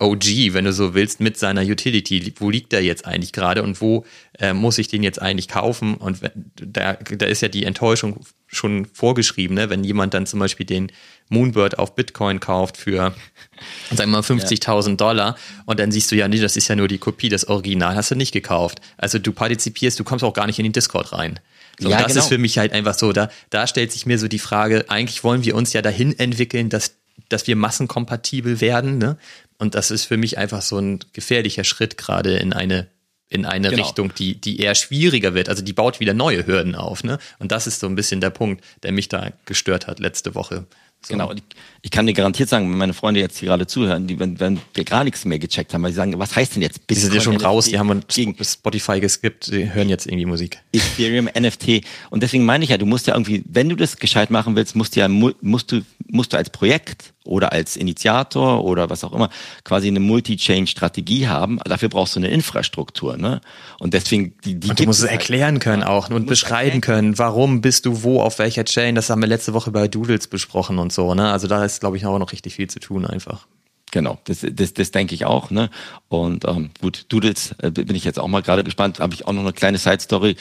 OG, 0.00 0.52
wenn 0.52 0.64
du 0.64 0.72
so 0.72 0.94
willst, 0.94 1.20
mit 1.20 1.38
seiner 1.38 1.62
Utility. 1.62 2.34
Wo 2.38 2.50
liegt 2.50 2.72
der 2.72 2.82
jetzt 2.82 3.06
eigentlich 3.06 3.32
gerade 3.32 3.62
und 3.62 3.80
wo 3.80 4.04
äh, 4.38 4.52
muss 4.52 4.78
ich 4.78 4.88
den 4.88 5.02
jetzt 5.02 5.22
eigentlich 5.22 5.48
kaufen? 5.48 5.94
Und 5.94 6.20
da, 6.56 6.94
da 6.94 7.26
ist 7.26 7.42
ja 7.42 7.48
die 7.48 7.64
Enttäuschung 7.64 8.24
schon 8.46 8.86
vorgeschrieben, 8.86 9.54
ne? 9.54 9.70
wenn 9.70 9.84
jemand 9.84 10.14
dann 10.14 10.26
zum 10.26 10.40
Beispiel 10.40 10.66
den 10.66 10.90
Moonbird 11.28 11.78
auf 11.78 11.94
Bitcoin 11.94 12.40
kauft 12.40 12.76
für, 12.76 13.14
sagen 13.90 14.10
wir 14.10 14.18
mal, 14.18 14.20
50.000 14.20 14.96
Dollar 14.96 15.36
und 15.66 15.78
dann 15.80 15.92
siehst 15.92 16.10
du 16.10 16.16
ja, 16.16 16.28
nee, 16.28 16.40
das 16.40 16.56
ist 16.56 16.68
ja 16.68 16.76
nur 16.76 16.88
die 16.88 16.98
Kopie, 16.98 17.28
das 17.28 17.46
Original 17.46 17.94
hast 17.96 18.10
du 18.10 18.14
nicht 18.14 18.32
gekauft. 18.32 18.80
Also 18.96 19.18
du 19.18 19.32
partizipierst, 19.32 19.98
du 19.98 20.04
kommst 20.04 20.24
auch 20.24 20.34
gar 20.34 20.46
nicht 20.46 20.58
in 20.58 20.64
den 20.64 20.72
Discord 20.72 21.12
rein. 21.12 21.40
So, 21.78 21.88
ja, 21.88 21.98
das 21.98 22.08
genau. 22.08 22.20
ist 22.20 22.28
für 22.28 22.38
mich 22.38 22.58
halt 22.58 22.72
einfach 22.72 22.94
so, 22.94 23.12
da, 23.12 23.30
da 23.50 23.66
stellt 23.66 23.92
sich 23.92 24.06
mir 24.06 24.18
so 24.18 24.28
die 24.28 24.38
Frage, 24.38 24.84
eigentlich 24.88 25.24
wollen 25.24 25.44
wir 25.44 25.54
uns 25.56 25.72
ja 25.72 25.82
dahin 25.82 26.16
entwickeln, 26.18 26.68
dass, 26.68 26.96
dass 27.28 27.46
wir 27.46 27.56
massenkompatibel 27.56 28.60
werden, 28.60 28.98
ne? 28.98 29.18
Und 29.58 29.74
das 29.74 29.90
ist 29.90 30.04
für 30.04 30.16
mich 30.16 30.38
einfach 30.38 30.62
so 30.62 30.78
ein 30.78 31.00
gefährlicher 31.12 31.64
Schritt 31.64 31.96
gerade 31.96 32.36
in 32.36 32.52
eine 32.52 32.88
in 33.30 33.46
eine 33.46 33.70
genau. 33.70 33.82
Richtung, 33.82 34.14
die, 34.14 34.40
die 34.40 34.60
eher 34.60 34.74
schwieriger 34.74 35.34
wird. 35.34 35.48
Also 35.48 35.62
die 35.62 35.72
baut 35.72 35.98
wieder 35.98 36.14
neue 36.14 36.46
Hürden 36.46 36.74
auf. 36.74 37.02
Ne? 37.02 37.18
Und 37.38 37.50
das 37.50 37.66
ist 37.66 37.80
so 37.80 37.86
ein 37.86 37.96
bisschen 37.96 38.20
der 38.20 38.30
Punkt, 38.30 38.62
der 38.82 38.92
mich 38.92 39.08
da 39.08 39.32
gestört 39.44 39.86
hat 39.86 39.98
letzte 39.98 40.34
Woche. 40.34 40.66
So. 41.04 41.12
Genau, 41.12 41.32
ich, 41.32 41.42
ich, 41.82 41.90
kann 41.90 42.06
dir 42.06 42.14
garantiert 42.14 42.48
sagen, 42.48 42.70
wenn 42.70 42.78
meine 42.78 42.94
Freunde 42.94 43.20
jetzt 43.20 43.38
hier 43.38 43.48
gerade 43.48 43.66
zuhören, 43.66 44.06
die, 44.06 44.18
wenn, 44.18 44.40
wenn 44.40 44.60
wir 44.72 44.84
gar 44.84 45.04
nichts 45.04 45.24
mehr 45.26 45.38
gecheckt 45.38 45.74
haben, 45.74 45.82
weil 45.82 45.90
sie 45.90 45.96
sagen, 45.96 46.18
was 46.18 46.34
heißt 46.34 46.54
denn 46.54 46.62
jetzt 46.62 46.86
Bitcoin? 46.86 46.94
Die 46.94 47.00
sind 47.00 47.14
ja 47.14 47.20
schon 47.20 47.34
NFT 47.34 47.44
raus, 47.44 47.64
die 47.66 47.78
haben 47.78 48.02
gegen 48.08 48.36
Spotify 48.42 49.00
geskippt, 49.00 49.52
die 49.52 49.70
hören 49.70 49.90
jetzt 49.90 50.06
irgendwie 50.06 50.24
Musik. 50.24 50.60
Ethereum, 50.72 51.28
NFT. 51.38 51.84
Und 52.08 52.22
deswegen 52.22 52.46
meine 52.46 52.64
ich 52.64 52.70
ja, 52.70 52.78
du 52.78 52.86
musst 52.86 53.06
ja 53.06 53.14
irgendwie, 53.14 53.44
wenn 53.46 53.68
du 53.68 53.76
das 53.76 53.98
gescheit 53.98 54.30
machen 54.30 54.56
willst, 54.56 54.76
musst 54.76 54.96
du 54.96 55.00
ja, 55.00 55.08
musst 55.08 55.72
du, 55.72 55.82
musst 56.06 56.32
du 56.32 56.38
als 56.38 56.48
Projekt 56.48 57.13
oder 57.24 57.52
als 57.52 57.76
Initiator 57.76 58.64
oder 58.64 58.90
was 58.90 59.02
auch 59.04 59.12
immer 59.12 59.30
quasi 59.64 59.88
eine 59.88 60.00
Multi-Chain-Strategie 60.00 61.26
haben. 61.28 61.58
Dafür 61.64 61.88
brauchst 61.88 62.16
du 62.16 62.20
eine 62.20 62.28
Infrastruktur. 62.28 63.16
Ne? 63.16 63.40
Und 63.78 63.94
deswegen 63.94 64.34
die, 64.44 64.60
die 64.60 64.70
und 64.70 64.78
du 64.78 64.84
musst 64.84 65.00
es 65.00 65.08
halt. 65.08 65.20
erklären 65.20 65.58
können 65.58 65.82
auch 65.82 66.10
und 66.10 66.26
beschreiben 66.26 66.80
können, 66.80 67.18
warum 67.18 67.60
bist 67.60 67.86
du 67.86 68.02
wo, 68.02 68.20
auf 68.20 68.38
welcher 68.38 68.64
Chain. 68.64 68.94
Das 68.94 69.10
haben 69.10 69.20
wir 69.20 69.26
letzte 69.26 69.54
Woche 69.54 69.70
bei 69.70 69.88
Doodles 69.88 70.28
besprochen 70.28 70.78
und 70.78 70.92
so. 70.92 71.14
Ne? 71.14 71.30
Also 71.30 71.48
da 71.48 71.64
ist, 71.64 71.80
glaube 71.80 71.96
ich, 71.96 72.06
auch 72.06 72.18
noch 72.18 72.32
richtig 72.32 72.54
viel 72.54 72.68
zu 72.68 72.78
tun 72.78 73.06
einfach. 73.06 73.46
Genau, 73.94 74.18
das, 74.24 74.44
das, 74.50 74.74
das 74.74 74.90
denke 74.90 75.14
ich 75.14 75.24
auch. 75.24 75.52
Ne? 75.52 75.70
Und 76.08 76.44
ähm, 76.48 76.70
gut, 76.80 77.06
Doodles 77.10 77.54
äh, 77.62 77.70
bin 77.70 77.94
ich 77.94 78.02
jetzt 78.02 78.18
auch 78.18 78.26
mal 78.26 78.42
gerade 78.42 78.64
gespannt. 78.64 78.98
Habe 78.98 79.14
ich 79.14 79.24
auch 79.24 79.32
noch 79.32 79.42
eine 79.42 79.52
kleine 79.52 79.78
Side-Story 79.78 80.34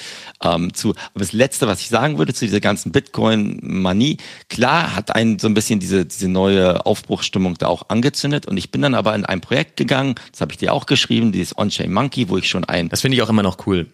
ähm, 0.44 0.74
zu. 0.74 0.90
Aber 0.90 1.20
das 1.20 1.34
Letzte, 1.34 1.68
was 1.68 1.80
ich 1.80 1.90
sagen 1.90 2.18
würde 2.18 2.34
zu 2.34 2.46
dieser 2.46 2.62
ganzen 2.62 2.92
Bitcoin-Manie, 2.92 4.18
klar 4.50 4.96
hat 4.96 5.16
einen 5.16 5.38
so 5.38 5.46
ein 5.46 5.54
bisschen 5.54 5.80
diese, 5.80 6.04
diese 6.04 6.30
neue 6.30 6.84
Aufbruchsstimmung 6.88 7.54
da 7.60 7.68
auch 7.68 7.90
angezündet. 7.90 8.48
Und 8.48 8.58
ich 8.58 8.72
bin 8.72 8.82
dann 8.82 8.96
aber 8.96 9.14
in 9.14 9.24
ein 9.24 9.40
Projekt 9.40 9.78
gegangen, 9.78 10.16
das 10.32 10.42
habe 10.42 10.52
ich 10.52 10.58
dir 10.58 10.74
auch 10.74 10.88
geschrieben, 10.88 11.32
dieses 11.32 11.56
On-Chain 11.56 11.94
Monkey, 11.94 12.30
wo 12.30 12.40
ich 12.40 12.50
schon 12.50 12.64
ein... 12.64 12.90
Das 12.90 13.02
finde 13.02 13.18
ich 13.18 13.22
auch 13.22 13.30
immer 13.30 13.44
noch 13.44 13.68
cool 13.68 13.86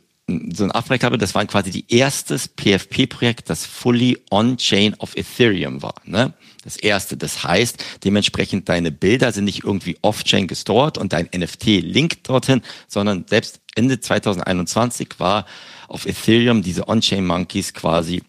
so 0.53 0.63
ein 0.63 0.71
Auftrag 0.71 1.03
habe, 1.03 1.17
das 1.17 1.33
war 1.33 1.43
quasi 1.47 1.71
die 1.71 1.85
erstes 1.89 2.47
PFP-Projekt, 2.47 3.49
das 3.49 3.65
fully 3.65 4.15
on-chain 4.29 4.93
of 4.99 5.15
Ethereum 5.17 5.81
war. 5.81 5.95
Ne? 6.05 6.33
Das 6.63 6.75
erste. 6.75 7.15
Das 7.15 7.43
heißt, 7.43 7.83
dementsprechend 8.03 8.67
deine 8.67 8.91
Bilder 8.91 9.31
sind 9.31 9.45
nicht 9.45 9.63
irgendwie 9.63 9.97
off-chain 10.01 10.47
gestored 10.47 10.97
und 10.97 11.13
dein 11.13 11.29
NFT 11.35 11.65
linkt 11.81 12.27
dorthin, 12.27 12.61
sondern 12.87 13.25
selbst 13.27 13.61
Ende 13.75 13.99
2021 13.99 15.19
war 15.19 15.45
auf 15.87 16.05
Ethereum 16.05 16.61
diese 16.61 16.87
On-Chain 16.87 17.25
Monkeys 17.25 17.73
quasi 17.73 18.21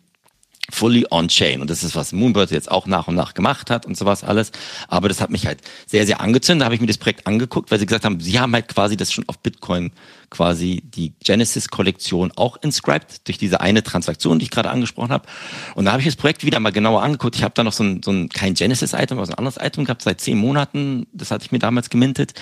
fully 0.70 1.06
on-chain. 1.10 1.60
Und 1.60 1.70
das 1.70 1.82
ist, 1.82 1.96
was 1.96 2.12
Moonbird 2.12 2.50
jetzt 2.50 2.70
auch 2.70 2.86
nach 2.86 3.08
und 3.08 3.14
nach 3.14 3.34
gemacht 3.34 3.70
hat 3.70 3.86
und 3.86 3.96
sowas 3.96 4.24
alles. 4.24 4.52
Aber 4.88 5.08
das 5.08 5.20
hat 5.20 5.30
mich 5.30 5.46
halt 5.46 5.60
sehr, 5.86 6.06
sehr 6.06 6.20
angezündet. 6.20 6.62
Da 6.62 6.64
habe 6.66 6.74
ich 6.74 6.80
mir 6.80 6.86
das 6.86 6.98
Projekt 6.98 7.26
angeguckt, 7.26 7.70
weil 7.70 7.78
sie 7.78 7.86
gesagt 7.86 8.04
haben, 8.04 8.20
sie 8.20 8.38
haben 8.40 8.52
halt 8.52 8.68
quasi 8.68 8.96
das 8.96 9.12
schon 9.12 9.24
auf 9.28 9.38
Bitcoin 9.38 9.92
quasi 10.30 10.82
die 10.84 11.12
Genesis-Kollektion 11.24 12.32
auch 12.36 12.56
inscribed 12.62 13.26
durch 13.26 13.36
diese 13.36 13.60
eine 13.60 13.82
Transaktion, 13.82 14.38
die 14.38 14.44
ich 14.44 14.50
gerade 14.50 14.70
angesprochen 14.70 15.10
habe. 15.10 15.26
Und 15.74 15.84
da 15.84 15.92
habe 15.92 16.00
ich 16.00 16.06
das 16.06 16.16
Projekt 16.16 16.44
wieder 16.44 16.60
mal 16.60 16.70
genauer 16.70 17.02
angeguckt. 17.02 17.34
Ich 17.34 17.42
habe 17.42 17.54
da 17.54 17.64
noch 17.64 17.72
so 17.72 17.82
ein, 17.82 18.02
so 18.02 18.12
ein 18.12 18.28
kein 18.28 18.54
Genesis-Item, 18.54 19.18
aber 19.18 19.26
so 19.26 19.32
ein 19.32 19.38
anderes 19.38 19.56
Item 19.56 19.84
gehabt 19.84 20.02
seit 20.02 20.20
zehn 20.20 20.38
Monaten. 20.38 21.06
Das 21.12 21.32
hatte 21.32 21.44
ich 21.44 21.52
mir 21.52 21.58
damals 21.58 21.90
gemintet. 21.90 22.34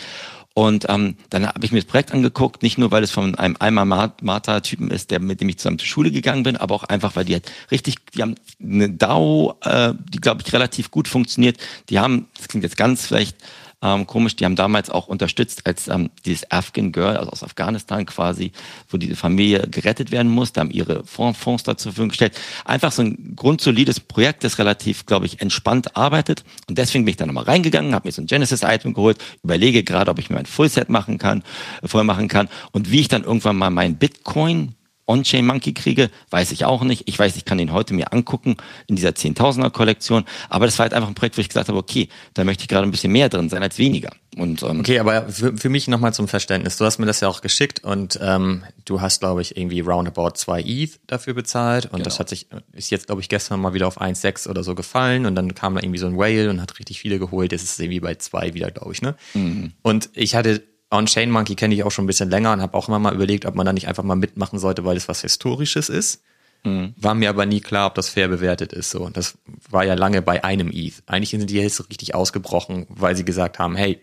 Und 0.58 0.86
ähm, 0.88 1.14
dann 1.30 1.46
habe 1.46 1.64
ich 1.64 1.70
mir 1.70 1.78
das 1.78 1.88
Projekt 1.88 2.10
angeguckt, 2.10 2.64
nicht 2.64 2.78
nur, 2.78 2.90
weil 2.90 3.04
es 3.04 3.12
von 3.12 3.36
einem 3.36 3.54
Alma 3.60 3.84
Mater-Typen 3.84 4.90
ist, 4.90 5.12
der 5.12 5.20
mit 5.20 5.40
dem 5.40 5.48
ich 5.48 5.58
zusammen 5.58 5.78
zur 5.78 5.86
Schule 5.86 6.10
gegangen 6.10 6.42
bin, 6.42 6.56
aber 6.56 6.74
auch 6.74 6.82
einfach, 6.82 7.14
weil 7.14 7.26
die 7.26 7.34
halt 7.34 7.48
richtig, 7.70 7.94
die 8.12 8.22
haben 8.22 8.34
eine 8.60 8.90
DAO, 8.90 9.54
äh, 9.62 9.92
die 10.12 10.18
glaube 10.18 10.42
ich 10.44 10.52
relativ 10.52 10.90
gut 10.90 11.06
funktioniert. 11.06 11.58
Die 11.90 12.00
haben, 12.00 12.26
das 12.36 12.48
klingt 12.48 12.64
jetzt 12.64 12.76
ganz 12.76 13.06
vielleicht 13.06 13.36
ähm, 13.80 14.06
komisch, 14.06 14.34
die 14.34 14.44
haben 14.44 14.56
damals 14.56 14.90
auch 14.90 15.06
unterstützt, 15.06 15.66
als 15.66 15.86
ähm, 15.86 16.10
dieses 16.24 16.50
Afghan 16.50 16.90
Girl, 16.90 17.16
also 17.16 17.30
aus 17.30 17.44
Afghanistan 17.44 18.04
quasi, 18.06 18.50
wo 18.88 18.96
diese 18.96 19.14
Familie 19.14 19.68
gerettet 19.68 20.10
werden 20.10 20.30
muss, 20.30 20.52
da 20.52 20.62
haben 20.62 20.70
ihre 20.70 21.04
Fonds, 21.04 21.38
Fonds 21.38 21.62
da 21.62 21.76
zur 21.76 21.92
Verfügung 21.92 22.08
gestellt. 22.08 22.38
Einfach 22.64 22.90
so 22.90 23.02
ein 23.02 23.34
grundsolides 23.36 24.00
Projekt, 24.00 24.42
das 24.42 24.58
relativ, 24.58 25.06
glaube 25.06 25.26
ich, 25.26 25.40
entspannt 25.40 25.96
arbeitet. 25.96 26.44
Und 26.68 26.78
deswegen 26.78 27.04
bin 27.04 27.10
ich 27.12 27.16
da 27.16 27.26
nochmal 27.26 27.44
reingegangen, 27.44 27.94
habe 27.94 28.08
mir 28.08 28.12
so 28.12 28.22
ein 28.22 28.26
Genesis-Item 28.26 28.94
geholt, 28.94 29.18
überlege 29.44 29.84
gerade, 29.84 30.10
ob 30.10 30.18
ich 30.18 30.28
mir 30.28 30.38
ein 30.38 30.46
Fullset 30.46 30.88
machen 30.88 31.18
kann, 31.18 31.44
äh, 31.82 31.88
voll 31.88 32.02
machen 32.02 32.26
kann 32.26 32.48
und 32.72 32.90
wie 32.90 33.00
ich 33.00 33.08
dann 33.08 33.22
irgendwann 33.22 33.56
mal 33.56 33.70
mein 33.70 33.96
Bitcoin 33.96 34.74
On-Chain 35.08 35.46
Monkey 35.46 35.72
kriege, 35.72 36.10
weiß 36.30 36.52
ich 36.52 36.64
auch 36.64 36.82
nicht. 36.84 37.04
Ich 37.06 37.18
weiß, 37.18 37.36
ich 37.36 37.44
kann 37.44 37.58
den 37.58 37.72
heute 37.72 37.94
mir 37.94 38.12
angucken 38.12 38.56
in 38.86 38.96
dieser 38.96 39.10
10.000er 39.10 39.70
Kollektion. 39.70 40.24
Aber 40.48 40.66
das 40.66 40.78
war 40.78 40.84
halt 40.84 40.94
einfach 40.94 41.08
ein 41.08 41.14
Projekt, 41.14 41.36
wo 41.36 41.40
ich 41.40 41.48
gesagt 41.48 41.68
habe, 41.68 41.78
okay, 41.78 42.08
da 42.34 42.44
möchte 42.44 42.62
ich 42.62 42.68
gerade 42.68 42.86
ein 42.86 42.90
bisschen 42.90 43.12
mehr 43.12 43.28
drin 43.28 43.48
sein 43.48 43.62
als 43.62 43.78
weniger. 43.78 44.10
Und, 44.36 44.62
ähm, 44.62 44.80
okay, 44.80 44.98
aber 44.98 45.28
für, 45.28 45.56
für 45.56 45.68
mich 45.68 45.88
nochmal 45.88 46.12
zum 46.12 46.28
Verständnis. 46.28 46.76
Du 46.76 46.84
hast 46.84 46.98
mir 46.98 47.06
das 47.06 47.20
ja 47.20 47.28
auch 47.28 47.40
geschickt 47.40 47.82
und 47.82 48.18
ähm, 48.22 48.62
du 48.84 49.00
hast, 49.00 49.20
glaube 49.20 49.42
ich, 49.42 49.56
irgendwie 49.56 49.80
roundabout 49.80 50.32
2 50.34 50.60
ETH 50.60 51.00
dafür 51.06 51.34
bezahlt. 51.34 51.86
Und 51.86 51.92
genau. 51.92 52.04
das 52.04 52.20
hat 52.20 52.28
sich, 52.28 52.46
ist 52.72 52.90
jetzt, 52.90 53.06
glaube 53.06 53.22
ich, 53.22 53.28
gestern 53.28 53.60
mal 53.60 53.74
wieder 53.74 53.88
auf 53.88 54.00
1,6 54.00 54.48
oder 54.48 54.62
so 54.62 54.74
gefallen. 54.74 55.26
Und 55.26 55.34
dann 55.34 55.54
kam 55.54 55.74
da 55.74 55.82
irgendwie 55.82 55.98
so 55.98 56.06
ein 56.06 56.16
Whale 56.16 56.50
und 56.50 56.60
hat 56.60 56.78
richtig 56.78 57.00
viele 57.00 57.18
geholt. 57.18 57.52
Jetzt 57.52 57.62
ist 57.62 57.72
es 57.72 57.78
irgendwie 57.78 58.00
bei 58.00 58.14
2 58.14 58.54
wieder, 58.54 58.70
glaube 58.70 58.92
ich, 58.92 59.02
ne? 59.02 59.16
Mhm. 59.34 59.72
Und 59.82 60.10
ich 60.12 60.34
hatte 60.34 60.62
On-Chain 60.90 61.30
Monkey 61.30 61.54
kenne 61.54 61.74
ich 61.74 61.84
auch 61.84 61.90
schon 61.90 62.04
ein 62.04 62.06
bisschen 62.06 62.30
länger 62.30 62.52
und 62.52 62.62
habe 62.62 62.76
auch 62.76 62.88
immer 62.88 62.98
mal 62.98 63.14
überlegt, 63.14 63.44
ob 63.44 63.54
man 63.54 63.66
da 63.66 63.72
nicht 63.72 63.88
einfach 63.88 64.04
mal 64.04 64.14
mitmachen 64.14 64.58
sollte, 64.58 64.84
weil 64.84 64.96
es 64.96 65.08
was 65.08 65.20
Historisches 65.20 65.88
ist. 65.88 66.22
Mhm. 66.64 66.94
War 66.96 67.14
mir 67.14 67.28
aber 67.28 67.46
nie 67.46 67.60
klar, 67.60 67.86
ob 67.86 67.94
das 67.94 68.08
fair 68.08 68.28
bewertet 68.28 68.72
ist. 68.72 68.90
So, 68.90 69.08
das 69.10 69.38
war 69.70 69.84
ja 69.84 69.94
lange 69.94 70.22
bei 70.22 70.44
einem 70.44 70.70
ETH. 70.72 71.02
Eigentlich 71.06 71.30
sind 71.30 71.48
die 71.48 71.56
jetzt 71.56 71.88
richtig 71.90 72.14
ausgebrochen, 72.14 72.86
weil 72.88 73.16
sie 73.16 73.24
gesagt 73.24 73.58
haben, 73.58 73.76
hey, 73.76 74.00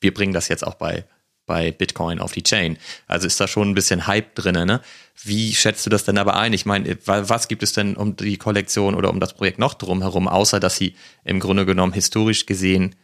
wir 0.00 0.12
bringen 0.12 0.34
das 0.34 0.48
jetzt 0.48 0.66
auch 0.66 0.74
bei 0.74 1.04
bei 1.46 1.72
Bitcoin 1.72 2.20
auf 2.20 2.32
die 2.32 2.42
Chain. 2.42 2.78
Also 3.06 3.26
ist 3.26 3.40
da 3.40 3.46
schon 3.46 3.70
ein 3.70 3.74
bisschen 3.74 4.06
Hype 4.06 4.34
drinne. 4.34 4.66
Ne? 4.66 4.80
Wie 5.22 5.54
schätzt 5.54 5.84
du 5.84 5.90
das 5.90 6.04
denn 6.04 6.18
aber 6.18 6.36
ein? 6.36 6.52
Ich 6.52 6.66
meine, 6.66 6.96
was 7.04 7.48
gibt 7.48 7.62
es 7.62 7.72
denn 7.72 7.96
um 7.96 8.16
die 8.16 8.36
Kollektion 8.36 8.94
oder 8.94 9.10
um 9.10 9.20
das 9.20 9.34
Projekt 9.34 9.58
noch 9.58 9.74
drumherum, 9.74 10.28
außer 10.28 10.60
dass 10.60 10.76
sie 10.76 10.94
im 11.24 11.40
Grunde 11.40 11.66
genommen 11.66 11.92
historisch 11.92 12.46
gesehen 12.46 12.94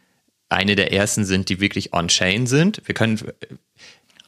eine 0.51 0.77
der 0.77 0.93
ersten 0.93 1.25
sind, 1.25 1.49
die 1.49 1.61
wirklich 1.61 1.95
on-chain 1.95 2.47
sind. 2.47 2.83
Wir 2.85 2.95
können, 2.95 3.21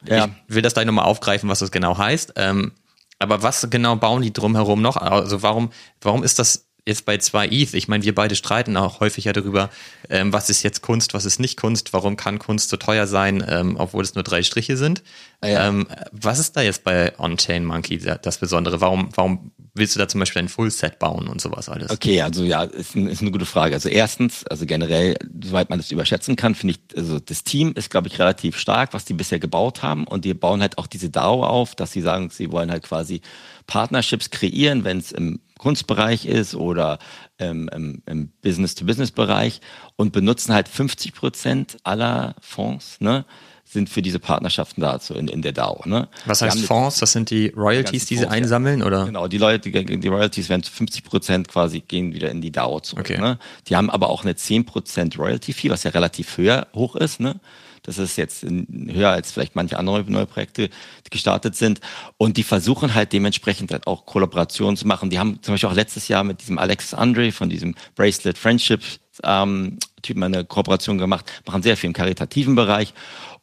ja. 0.06 0.30
ich 0.48 0.54
will 0.54 0.62
das 0.62 0.74
gleich 0.74 0.86
nochmal 0.86 1.04
aufgreifen, 1.04 1.48
was 1.48 1.58
das 1.58 1.70
genau 1.70 1.98
heißt. 1.98 2.34
Ähm, 2.36 2.72
aber 3.18 3.42
was 3.42 3.68
genau 3.70 3.96
bauen 3.96 4.22
die 4.22 4.32
drumherum 4.32 4.80
noch? 4.80 4.96
Also 4.96 5.42
warum, 5.42 5.70
warum 6.00 6.24
ist 6.24 6.38
das 6.38 6.66
jetzt 6.86 7.04
bei 7.04 7.18
zwei 7.18 7.46
ETH? 7.46 7.74
Ich 7.74 7.88
meine, 7.88 8.04
wir 8.04 8.14
beide 8.14 8.34
streiten 8.34 8.76
auch 8.76 9.00
häufig 9.00 9.24
ja 9.24 9.32
darüber, 9.32 9.70
ähm, 10.08 10.32
was 10.32 10.50
ist 10.50 10.62
jetzt 10.62 10.82
Kunst, 10.82 11.14
was 11.14 11.24
ist 11.24 11.38
nicht 11.38 11.56
Kunst, 11.58 11.92
warum 11.92 12.16
kann 12.16 12.38
Kunst 12.38 12.70
so 12.70 12.76
teuer 12.76 13.06
sein, 13.06 13.44
ähm, 13.48 13.76
obwohl 13.78 14.02
es 14.02 14.14
nur 14.14 14.24
drei 14.24 14.42
Striche 14.42 14.76
sind. 14.76 15.02
Ah 15.40 15.48
ja. 15.48 15.68
Ähm, 15.68 15.86
was 16.10 16.38
ist 16.38 16.56
da 16.56 16.62
jetzt 16.62 16.84
bei 16.84 17.18
On-Chain 17.18 17.64
Monkey 17.64 17.98
das 17.98 18.38
Besondere? 18.38 18.80
Warum, 18.80 19.08
warum 19.14 19.52
willst 19.74 19.94
du 19.94 19.98
da 19.98 20.08
zum 20.08 20.20
Beispiel 20.20 20.42
ein 20.42 20.48
Full-Set 20.48 20.98
bauen 20.98 21.28
und 21.28 21.40
sowas 21.40 21.68
alles? 21.68 21.90
Okay, 21.90 22.20
also 22.20 22.44
ja, 22.44 22.64
ist, 22.64 22.94
ein, 22.94 23.08
ist 23.08 23.22
eine 23.22 23.30
gute 23.30 23.46
Frage. 23.46 23.74
Also 23.74 23.88
erstens, 23.88 24.44
also 24.46 24.66
generell, 24.66 25.16
soweit 25.42 25.70
man 25.70 25.78
das 25.78 25.90
überschätzen 25.90 26.36
kann, 26.36 26.54
finde 26.54 26.74
ich, 26.74 26.96
also 26.96 27.18
das 27.18 27.44
Team 27.44 27.72
ist, 27.74 27.90
glaube 27.90 28.08
ich, 28.08 28.18
relativ 28.18 28.58
stark, 28.58 28.92
was 28.92 29.04
die 29.04 29.14
bisher 29.14 29.38
gebaut 29.38 29.82
haben 29.82 30.06
und 30.06 30.24
die 30.24 30.34
bauen 30.34 30.60
halt 30.60 30.78
auch 30.78 30.86
diese 30.86 31.10
DAO 31.10 31.44
auf, 31.44 31.74
dass 31.74 31.92
sie 31.92 32.02
sagen, 32.02 32.30
sie 32.30 32.52
wollen 32.52 32.70
halt 32.70 32.82
quasi 32.82 33.22
Partnerships 33.66 34.30
kreieren, 34.30 34.84
wenn 34.84 34.98
es 34.98 35.12
im 35.12 35.40
Kunstbereich 35.62 36.26
ist 36.26 36.56
oder 36.56 36.98
ähm, 37.38 37.70
im, 37.72 38.02
im 38.06 38.32
Business-to-Business-Bereich 38.42 39.60
und 39.94 40.12
benutzen 40.12 40.52
halt 40.52 40.66
50 40.66 41.14
Prozent 41.14 41.76
aller 41.84 42.34
Fonds, 42.40 43.00
ne? 43.00 43.24
sind 43.64 43.88
für 43.88 44.02
diese 44.02 44.18
Partnerschaften 44.18 44.80
dazu 44.80 45.14
in, 45.14 45.28
in 45.28 45.40
der 45.40 45.52
DAO. 45.52 45.82
Ne? 45.86 46.08
Was 46.26 46.42
heißt 46.42 46.64
Fonds? 46.64 46.98
Das 46.98 47.12
sind 47.12 47.30
die 47.30 47.46
Royalties, 47.56 48.06
die 48.06 48.16
sie 48.16 48.24
Fonds, 48.24 48.36
einsammeln, 48.36 48.80
ja. 48.80 48.86
oder? 48.86 49.06
Genau, 49.06 49.28
die 49.28 49.38
Leute, 49.38 49.70
die, 49.70 50.00
die 50.00 50.08
Royalties 50.08 50.48
werden 50.48 50.64
zu 50.64 50.72
50 50.72 51.04
Prozent 51.04 51.48
quasi 51.48 51.78
gehen 51.78 52.12
wieder 52.12 52.30
in 52.30 52.40
die 52.40 52.50
DAO 52.50 52.80
zurück. 52.80 53.06
Okay. 53.08 53.20
Ne? 53.20 53.38
Die 53.68 53.76
haben 53.76 53.88
aber 53.88 54.10
auch 54.10 54.24
eine 54.24 54.34
10 54.34 54.66
Prozent 54.66 55.16
Royalty-Fee, 55.16 55.70
was 55.70 55.84
ja 55.84 55.92
relativ 55.92 56.36
höher 56.38 56.66
hoch 56.74 56.96
ist. 56.96 57.20
Ne? 57.20 57.36
Das 57.82 57.98
ist 57.98 58.16
jetzt 58.16 58.44
höher 58.44 59.10
als 59.10 59.32
vielleicht 59.32 59.56
manche 59.56 59.78
andere 59.78 60.04
neue 60.08 60.26
Projekte 60.26 60.68
die 60.68 61.10
gestartet 61.10 61.56
sind. 61.56 61.80
Und 62.16 62.36
die 62.36 62.44
versuchen 62.44 62.94
halt 62.94 63.12
dementsprechend 63.12 63.72
halt 63.72 63.86
auch 63.86 64.06
Kollaborationen 64.06 64.76
zu 64.76 64.86
machen. 64.86 65.10
Die 65.10 65.18
haben 65.18 65.42
zum 65.42 65.54
Beispiel 65.54 65.68
auch 65.68 65.74
letztes 65.74 66.08
Jahr 66.08 66.24
mit 66.24 66.40
diesem 66.40 66.58
Alexis 66.58 66.94
Andre 66.94 67.32
von 67.32 67.50
diesem 67.50 67.74
Bracelet 67.96 68.38
Friendship 68.38 68.82
ähm, 69.24 69.78
Typen 70.02 70.22
eine 70.22 70.44
Kooperation 70.44 70.98
gemacht, 70.98 71.30
machen 71.46 71.62
sehr 71.62 71.76
viel 71.76 71.88
im 71.88 71.94
karitativen 71.94 72.54
Bereich 72.54 72.94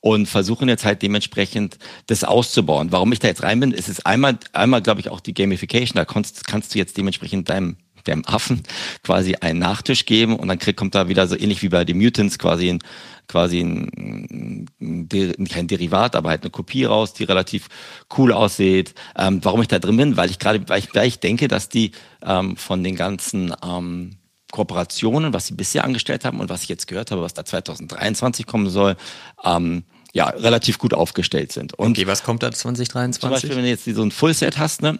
und 0.02 0.28
versuchen 0.28 0.70
jetzt 0.70 0.86
halt 0.86 1.02
dementsprechend 1.02 1.78
das 2.08 2.24
auszubauen. 2.24 2.92
Warum 2.92 3.12
ich 3.12 3.20
da 3.20 3.28
jetzt 3.28 3.44
rein 3.44 3.60
bin, 3.60 3.72
ist 3.72 3.90
es 3.90 4.06
einmal, 4.06 4.38
einmal 4.54 4.82
glaube 4.82 5.02
ich 5.02 5.10
auch 5.10 5.20
die 5.20 5.34
Gamification. 5.34 5.96
Da 5.96 6.06
kannst, 6.06 6.48
kannst 6.48 6.74
du 6.74 6.80
jetzt 6.80 6.98
dementsprechend 6.98 7.50
deinem 7.50 7.78
dem 8.08 8.26
Affen 8.26 8.64
quasi 9.04 9.36
einen 9.36 9.60
Nachtisch 9.60 10.06
geben 10.06 10.36
und 10.38 10.48
dann 10.48 10.58
krieg, 10.58 10.78
kommt 10.78 10.96
da 10.96 11.10
wieder 11.10 11.28
so 11.28 11.38
ähnlich 11.38 11.62
wie 11.62 11.70
bei 11.70 11.86
den 11.86 11.98
Mutants 11.98 12.40
quasi 12.40 12.70
ein 12.70 12.80
quasi 13.30 13.62
ein, 13.62 14.68
ein, 14.82 15.48
kein 15.48 15.68
Derivat, 15.68 16.18
aber 16.18 16.30
halt 16.30 16.42
eine 16.42 16.50
Kopie 16.50 16.84
raus, 16.84 17.14
die 17.14 17.24
relativ 17.24 17.70
cool 18.18 18.34
aussieht. 18.34 18.94
Ähm, 19.18 19.40
warum 19.44 19.62
ich 19.62 19.70
da 19.70 19.80
drin 19.80 19.96
bin, 19.96 20.18
weil 20.18 20.30
ich 20.30 20.40
gerade, 20.40 20.68
weil 20.68 20.80
ich, 20.80 20.94
weil 20.94 21.08
ich 21.08 21.20
denke, 21.20 21.48
dass 21.48 21.70
die 21.70 21.92
ähm, 22.22 22.58
von 22.58 22.84
den 22.84 22.96
ganzen 22.96 23.54
ähm, 23.64 24.18
Kooperationen, 24.52 25.32
was 25.32 25.48
sie 25.48 25.54
bisher 25.54 25.84
angestellt 25.84 26.26
haben 26.26 26.40
und 26.40 26.50
was 26.50 26.64
ich 26.64 26.70
jetzt 26.70 26.88
gehört 26.88 27.12
habe, 27.12 27.22
was 27.22 27.36
da 27.36 27.46
2023 27.46 28.46
kommen 28.46 28.70
soll, 28.70 28.98
ähm, 29.46 29.84
ja, 30.12 30.28
relativ 30.30 30.80
gut 30.80 30.96
aufgestellt 30.96 31.52
sind. 31.52 31.76
Und 31.76 31.92
okay, 31.92 32.08
was 32.08 32.24
kommt 32.24 32.42
da 32.42 32.52
2023? 32.52 33.22
Zum 33.22 33.30
Beispiel, 33.30 33.56
wenn 33.56 33.64
du 33.64 33.70
jetzt 33.70 33.86
so 33.86 34.02
ein 34.02 34.10
Fullset 34.10 34.58
hast, 34.58 34.82
ne, 34.82 34.98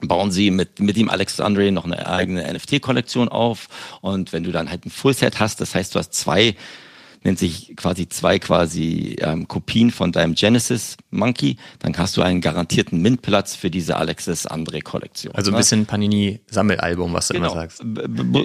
bauen 0.00 0.32
sie 0.32 0.50
mit, 0.50 0.80
mit 0.80 0.96
dem 0.96 1.08
Alexandre 1.08 1.70
noch 1.70 1.84
eine 1.84 2.04
eigene 2.06 2.52
NFT-Kollektion 2.52 3.28
auf. 3.28 3.68
Und 4.00 4.32
wenn 4.32 4.42
du 4.42 4.50
dann 4.50 4.70
halt 4.70 4.84
ein 4.84 4.90
Fullset 4.90 5.38
hast, 5.38 5.60
das 5.60 5.76
heißt, 5.76 5.94
du 5.94 6.00
hast 6.00 6.12
zwei 6.14 6.56
nennt 7.24 7.38
sich 7.38 7.74
quasi 7.76 8.08
zwei 8.08 8.38
quasi 8.38 9.16
ähm, 9.20 9.48
Kopien 9.48 9.90
von 9.90 10.12
deinem 10.12 10.34
Genesis 10.34 10.96
Monkey, 11.10 11.56
dann 11.78 11.96
hast 11.96 12.16
du 12.16 12.22
einen 12.22 12.40
garantierten 12.40 13.00
Mintplatz 13.00 13.56
für 13.56 13.70
diese 13.70 13.96
Alexis 13.96 14.46
Andre 14.46 14.80
Kollektion. 14.82 15.34
Also 15.34 15.50
ein 15.50 15.54
ne? 15.54 15.58
bisschen 15.58 15.86
Panini 15.86 16.40
Sammelalbum, 16.50 17.12
was 17.14 17.28
du 17.28 17.34
genau. 17.34 17.52
immer 17.52 17.62
sagst. 17.62 17.82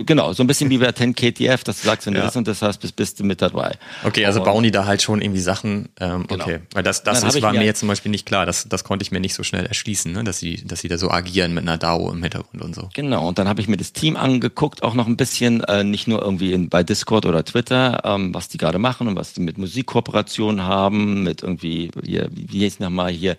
Genau, 0.06 0.32
so 0.34 0.44
ein 0.44 0.48
bisschen 0.48 0.70
wie 0.70 0.78
bei 0.78 0.92
10 0.92 1.13
KTF, 1.13 1.63
dass 1.63 1.82
du 1.82 1.88
sagst, 1.88 2.08
wenn 2.08 2.13
du 2.13 2.22
das 2.22 2.36
und 2.36 2.48
das 2.48 2.62
hast, 2.62 2.80
bist, 2.80 2.96
bist 2.96 3.20
du 3.20 3.26
mit 3.26 3.42
dabei. 3.42 3.78
Okay, 4.04 4.26
also 4.26 4.39
und, 4.39 4.46
bauen 4.46 4.63
die 4.63 4.72
da 4.72 4.86
halt 4.86 5.02
schon 5.02 5.22
irgendwie 5.22 5.42
Sachen, 5.42 5.89
ähm, 6.00 6.26
genau. 6.28 6.46
okay, 6.46 6.60
weil 6.74 6.84
das, 6.84 7.04
das 7.04 7.24
ist, 7.24 7.42
war 7.42 7.52
mir 7.52 7.65
jetzt 7.65 7.80
zum 7.80 7.89
Beispiel 7.89 8.12
nicht 8.12 8.26
klar, 8.26 8.46
das, 8.46 8.70
das 8.70 8.86
konnte 8.86 9.04
ich 9.04 9.12
mir 9.12 9.20
nicht 9.20 9.34
so 9.34 9.44
schnell 9.44 9.65
erschließen, 9.65 10.12
ne? 10.12 10.24
dass 10.24 10.39
sie, 10.39 10.63
dass 10.65 10.80
sie 10.80 10.88
da 10.88 10.98
so 10.98 11.12
agieren 11.12 11.54
mit 11.54 11.63
einer 11.63 11.78
DAO 11.78 12.12
im 12.12 12.22
Hintergrund 12.22 12.63
und 12.63 12.76
so. 12.76 12.89
Genau, 12.94 13.28
und 13.28 13.39
dann 13.39 13.50
habe 13.50 13.60
ich 13.60 13.68
mir 13.68 13.78
das 13.78 13.92
Team 13.92 14.15
angeguckt, 14.15 14.84
auch 14.84 14.94
noch 14.94 15.08
ein 15.08 15.18
bisschen, 15.18 15.63
äh, 15.65 15.84
nicht 15.84 16.08
nur 16.08 16.22
irgendwie 16.22 16.54
in, 16.54 16.70
bei 16.70 16.84
Discord 16.84 17.26
oder 17.26 17.44
Twitter, 17.44 18.02
ähm, 18.06 18.34
was 18.34 18.48
die 18.48 18.58
gerade 18.58 18.69
machen 18.78 19.08
und 19.08 19.16
was 19.16 19.34
die 19.34 19.42
mit 19.42 19.58
Musikkooperationen 19.58 20.64
haben, 20.64 21.24
mit 21.24 21.42
irgendwie, 21.42 21.90
hier, 22.04 22.30
wie, 22.32 22.60
hieß 22.60 22.80
nochmal 22.80 23.12
hier, 23.12 23.38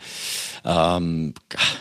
ähm, 0.65 1.35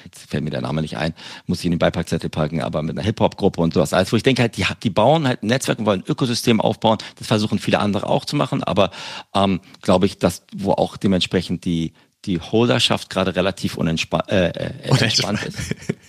jetzt 0.03 0.29
fällt 0.29 0.43
mir 0.43 0.51
der 0.51 0.61
Name 0.61 0.81
nicht 0.81 0.97
ein, 0.97 1.13
muss 1.47 1.59
ich 1.59 1.65
in 1.65 1.71
den 1.71 1.79
Beipackzettel 1.79 2.29
packen, 2.29 2.61
aber 2.61 2.83
mit 2.83 2.97
einer 2.97 3.05
Hip-Hop-Gruppe 3.05 3.61
und 3.61 3.73
sowas. 3.73 3.93
Also 3.93 4.11
wo 4.11 4.17
ich 4.17 4.23
denke 4.23 4.41
halt, 4.43 4.57
die, 4.57 4.65
die 4.83 4.89
bauen 4.91 5.27
halt 5.27 5.41
ein 5.41 5.47
Netzwerk 5.47 5.79
und 5.79 5.85
wollen 5.85 6.01
ein 6.01 6.11
Ökosystem 6.11 6.61
aufbauen. 6.61 6.99
Das 7.17 7.27
versuchen 7.27 7.57
viele 7.57 7.79
andere 7.79 8.07
auch 8.07 8.25
zu 8.25 8.35
machen, 8.35 8.63
aber 8.63 8.91
ähm, 9.33 9.61
glaube 9.81 10.05
ich, 10.05 10.19
dass 10.19 10.43
wo 10.55 10.73
auch 10.73 10.97
dementsprechend 10.97 11.65
die 11.65 11.93
die 12.25 12.39
Holderschaft 12.39 13.09
gerade 13.09 13.35
relativ 13.35 13.77
unentspannt 13.77 14.29
äh, 14.29 14.49
äh, 14.49 14.71
entspannt 14.83 15.43
ist. 15.43 15.57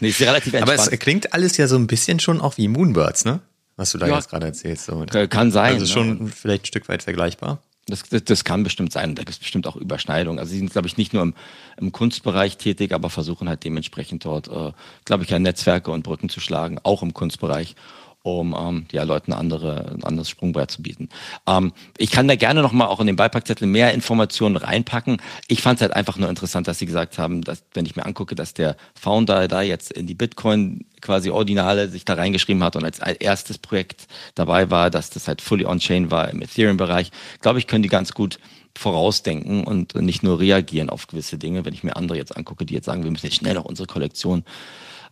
Nee, 0.00 0.08
ist 0.08 0.20
relativ 0.20 0.52
entspannt. 0.54 0.80
Aber 0.80 0.92
es 0.92 0.98
klingt 0.98 1.32
alles 1.34 1.56
ja 1.56 1.68
so 1.68 1.76
ein 1.76 1.86
bisschen 1.86 2.18
schon 2.18 2.40
auch 2.40 2.56
wie 2.56 2.68
Moonbirds, 2.68 3.24
ne? 3.24 3.40
Was 3.80 3.92
du 3.92 3.98
da 3.98 4.06
ja, 4.06 4.16
jetzt 4.16 4.28
gerade 4.28 4.46
erzählst. 4.46 4.84
So. 4.84 5.06
Kann 5.30 5.50
sein. 5.50 5.74
Also 5.74 5.86
schon 5.86 6.24
ne? 6.24 6.30
vielleicht 6.30 6.64
ein 6.64 6.66
Stück 6.66 6.88
weit 6.90 7.02
vergleichbar. 7.02 7.62
Das, 7.86 8.02
das, 8.02 8.24
das, 8.24 8.44
kann 8.44 8.62
bestimmt 8.62 8.92
sein. 8.92 9.14
Da 9.14 9.22
gibt 9.22 9.30
es 9.32 9.38
bestimmt 9.38 9.66
auch 9.66 9.74
Überschneidungen. 9.74 10.38
Also 10.38 10.52
sie 10.52 10.58
sind, 10.58 10.70
glaube 10.70 10.86
ich, 10.86 10.98
nicht 10.98 11.14
nur 11.14 11.22
im, 11.22 11.34
im, 11.78 11.90
Kunstbereich 11.90 12.58
tätig, 12.58 12.92
aber 12.92 13.08
versuchen 13.08 13.48
halt 13.48 13.64
dementsprechend 13.64 14.26
dort, 14.26 14.48
äh, 14.48 14.72
glaube 15.06 15.24
ich, 15.24 15.30
ja 15.30 15.38
Netzwerke 15.38 15.90
und 15.90 16.02
Brücken 16.02 16.28
zu 16.28 16.40
schlagen, 16.40 16.78
auch 16.82 17.02
im 17.02 17.14
Kunstbereich 17.14 17.74
um 18.22 18.54
ähm, 18.58 18.86
ja, 18.92 19.02
Leuten 19.04 19.32
andere, 19.32 19.92
ein 19.94 20.04
anderes 20.04 20.28
Sprungbrett 20.28 20.70
zu 20.70 20.82
bieten. 20.82 21.08
Ähm, 21.46 21.72
ich 21.96 22.10
kann 22.10 22.28
da 22.28 22.36
gerne 22.36 22.60
nochmal 22.60 22.88
auch 22.88 23.00
in 23.00 23.06
den 23.06 23.16
Beipackzettel 23.16 23.66
mehr 23.66 23.94
Informationen 23.94 24.56
reinpacken. 24.56 25.22
Ich 25.48 25.62
fand 25.62 25.78
es 25.78 25.82
halt 25.82 25.94
einfach 25.94 26.18
nur 26.18 26.28
interessant, 26.28 26.68
dass 26.68 26.78
Sie 26.78 26.86
gesagt 26.86 27.18
haben, 27.18 27.42
dass, 27.42 27.64
wenn 27.72 27.86
ich 27.86 27.96
mir 27.96 28.04
angucke, 28.04 28.34
dass 28.34 28.52
der 28.52 28.76
Founder 28.94 29.48
da 29.48 29.62
jetzt 29.62 29.90
in 29.92 30.06
die 30.06 30.14
Bitcoin 30.14 30.84
quasi 31.00 31.30
Ordinale 31.30 31.88
sich 31.88 32.04
da 32.04 32.14
reingeschrieben 32.14 32.62
hat 32.62 32.76
und 32.76 32.84
als 32.84 32.98
erstes 32.98 33.58
Projekt 33.58 34.06
dabei 34.34 34.70
war, 34.70 34.90
dass 34.90 35.10
das 35.10 35.28
halt 35.28 35.40
fully 35.40 35.64
on-chain 35.64 36.10
war 36.10 36.30
im 36.30 36.42
Ethereum-Bereich, 36.42 37.10
glaube 37.40 37.58
ich, 37.58 37.66
können 37.66 37.82
die 37.82 37.88
ganz 37.88 38.12
gut 38.12 38.38
vorausdenken 38.76 39.64
und 39.64 39.94
nicht 39.96 40.22
nur 40.22 40.38
reagieren 40.38 40.90
auf 40.90 41.06
gewisse 41.06 41.38
Dinge. 41.38 41.64
Wenn 41.64 41.74
ich 41.74 41.84
mir 41.84 41.96
andere 41.96 42.16
jetzt 42.16 42.36
angucke, 42.36 42.64
die 42.64 42.74
jetzt 42.74 42.86
sagen, 42.86 43.04
wir 43.04 43.10
müssen 43.10 43.26
jetzt 43.26 43.36
schnell 43.36 43.54
noch 43.54 43.64
unsere 43.64 43.86
Kollektion 43.86 44.44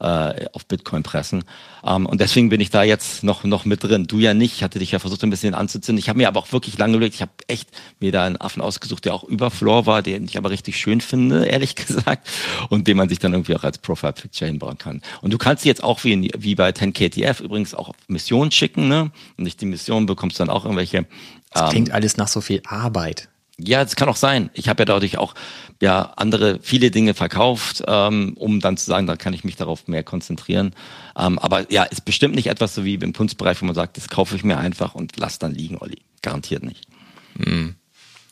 äh, 0.00 0.46
auf 0.52 0.66
Bitcoin 0.66 1.02
pressen. 1.02 1.44
Ähm, 1.84 2.06
und 2.06 2.20
deswegen 2.20 2.48
bin 2.48 2.60
ich 2.60 2.70
da 2.70 2.82
jetzt 2.82 3.24
noch, 3.24 3.44
noch 3.44 3.64
mit 3.64 3.82
drin. 3.82 4.06
Du 4.06 4.18
ja 4.18 4.34
nicht. 4.34 4.54
Ich 4.56 4.62
hatte 4.62 4.78
dich 4.78 4.92
ja 4.92 4.98
versucht, 4.98 5.22
ein 5.24 5.30
bisschen 5.30 5.54
anzuzünden. 5.54 5.98
Ich 5.98 6.08
habe 6.08 6.18
mir 6.18 6.28
aber 6.28 6.40
auch 6.40 6.52
wirklich 6.52 6.78
lange 6.78 6.96
überlegt. 6.96 7.16
Ich 7.16 7.22
habe 7.22 7.32
echt 7.46 7.68
mir 8.00 8.12
da 8.12 8.24
einen 8.24 8.40
Affen 8.40 8.62
ausgesucht, 8.62 9.04
der 9.04 9.14
auch 9.14 9.24
über 9.24 9.50
Floor 9.50 9.86
war, 9.86 10.02
den 10.02 10.24
ich 10.24 10.36
aber 10.36 10.50
richtig 10.50 10.76
schön 10.78 11.00
finde, 11.00 11.46
ehrlich 11.48 11.74
gesagt. 11.74 12.28
Und 12.68 12.86
den 12.86 12.96
man 12.96 13.08
sich 13.08 13.18
dann 13.18 13.32
irgendwie 13.32 13.56
auch 13.56 13.64
als 13.64 13.78
Profile 13.78 14.12
Picture 14.12 14.48
hinbauen 14.48 14.78
kann. 14.78 15.02
Und 15.20 15.32
du 15.32 15.38
kannst 15.38 15.64
jetzt 15.64 15.82
auch 15.82 16.04
wie, 16.04 16.30
wie 16.36 16.54
bei 16.54 16.70
10KTF 16.70 17.42
übrigens 17.42 17.74
auch 17.74 17.88
auf 17.88 17.96
Missionen 18.06 18.50
schicken. 18.50 18.88
Ne? 18.88 19.10
Und 19.36 19.44
nicht 19.44 19.60
die 19.60 19.66
Mission 19.66 20.06
bekommst 20.06 20.38
dann 20.40 20.50
auch 20.50 20.64
irgendwelche. 20.64 21.06
Das 21.52 21.70
klingt 21.70 21.88
ähm, 21.88 21.94
alles 21.94 22.16
nach 22.16 22.28
so 22.28 22.40
viel 22.40 22.62
Arbeit. 22.66 23.28
Ja, 23.60 23.82
das 23.82 23.96
kann 23.96 24.08
auch 24.08 24.16
sein. 24.16 24.50
Ich 24.54 24.68
habe 24.68 24.82
ja 24.82 24.84
dadurch 24.84 25.18
auch 25.18 25.34
ja 25.82 26.12
andere 26.16 26.60
viele 26.62 26.90
Dinge 26.90 27.14
verkauft, 27.14 27.82
ähm, 27.86 28.34
um 28.36 28.60
dann 28.60 28.76
zu 28.76 28.86
sagen, 28.86 29.06
da 29.06 29.16
kann 29.16 29.34
ich 29.34 29.42
mich 29.42 29.56
darauf 29.56 29.88
mehr 29.88 30.04
konzentrieren. 30.04 30.74
Ähm, 31.16 31.38
aber 31.40 31.70
ja, 31.70 31.82
ist 31.82 32.04
bestimmt 32.04 32.36
nicht 32.36 32.46
etwas 32.46 32.74
so 32.74 32.84
wie 32.84 32.94
im 32.94 33.12
Kunstbereich, 33.12 33.60
wo 33.60 33.66
man 33.66 33.74
sagt, 33.74 33.96
das 33.96 34.08
kaufe 34.08 34.36
ich 34.36 34.44
mir 34.44 34.58
einfach 34.58 34.94
und 34.94 35.16
lass 35.16 35.38
dann 35.38 35.54
liegen, 35.54 35.76
Olli. 35.78 35.98
Garantiert 36.22 36.62
nicht. 36.62 36.86
Mhm. 37.36 37.74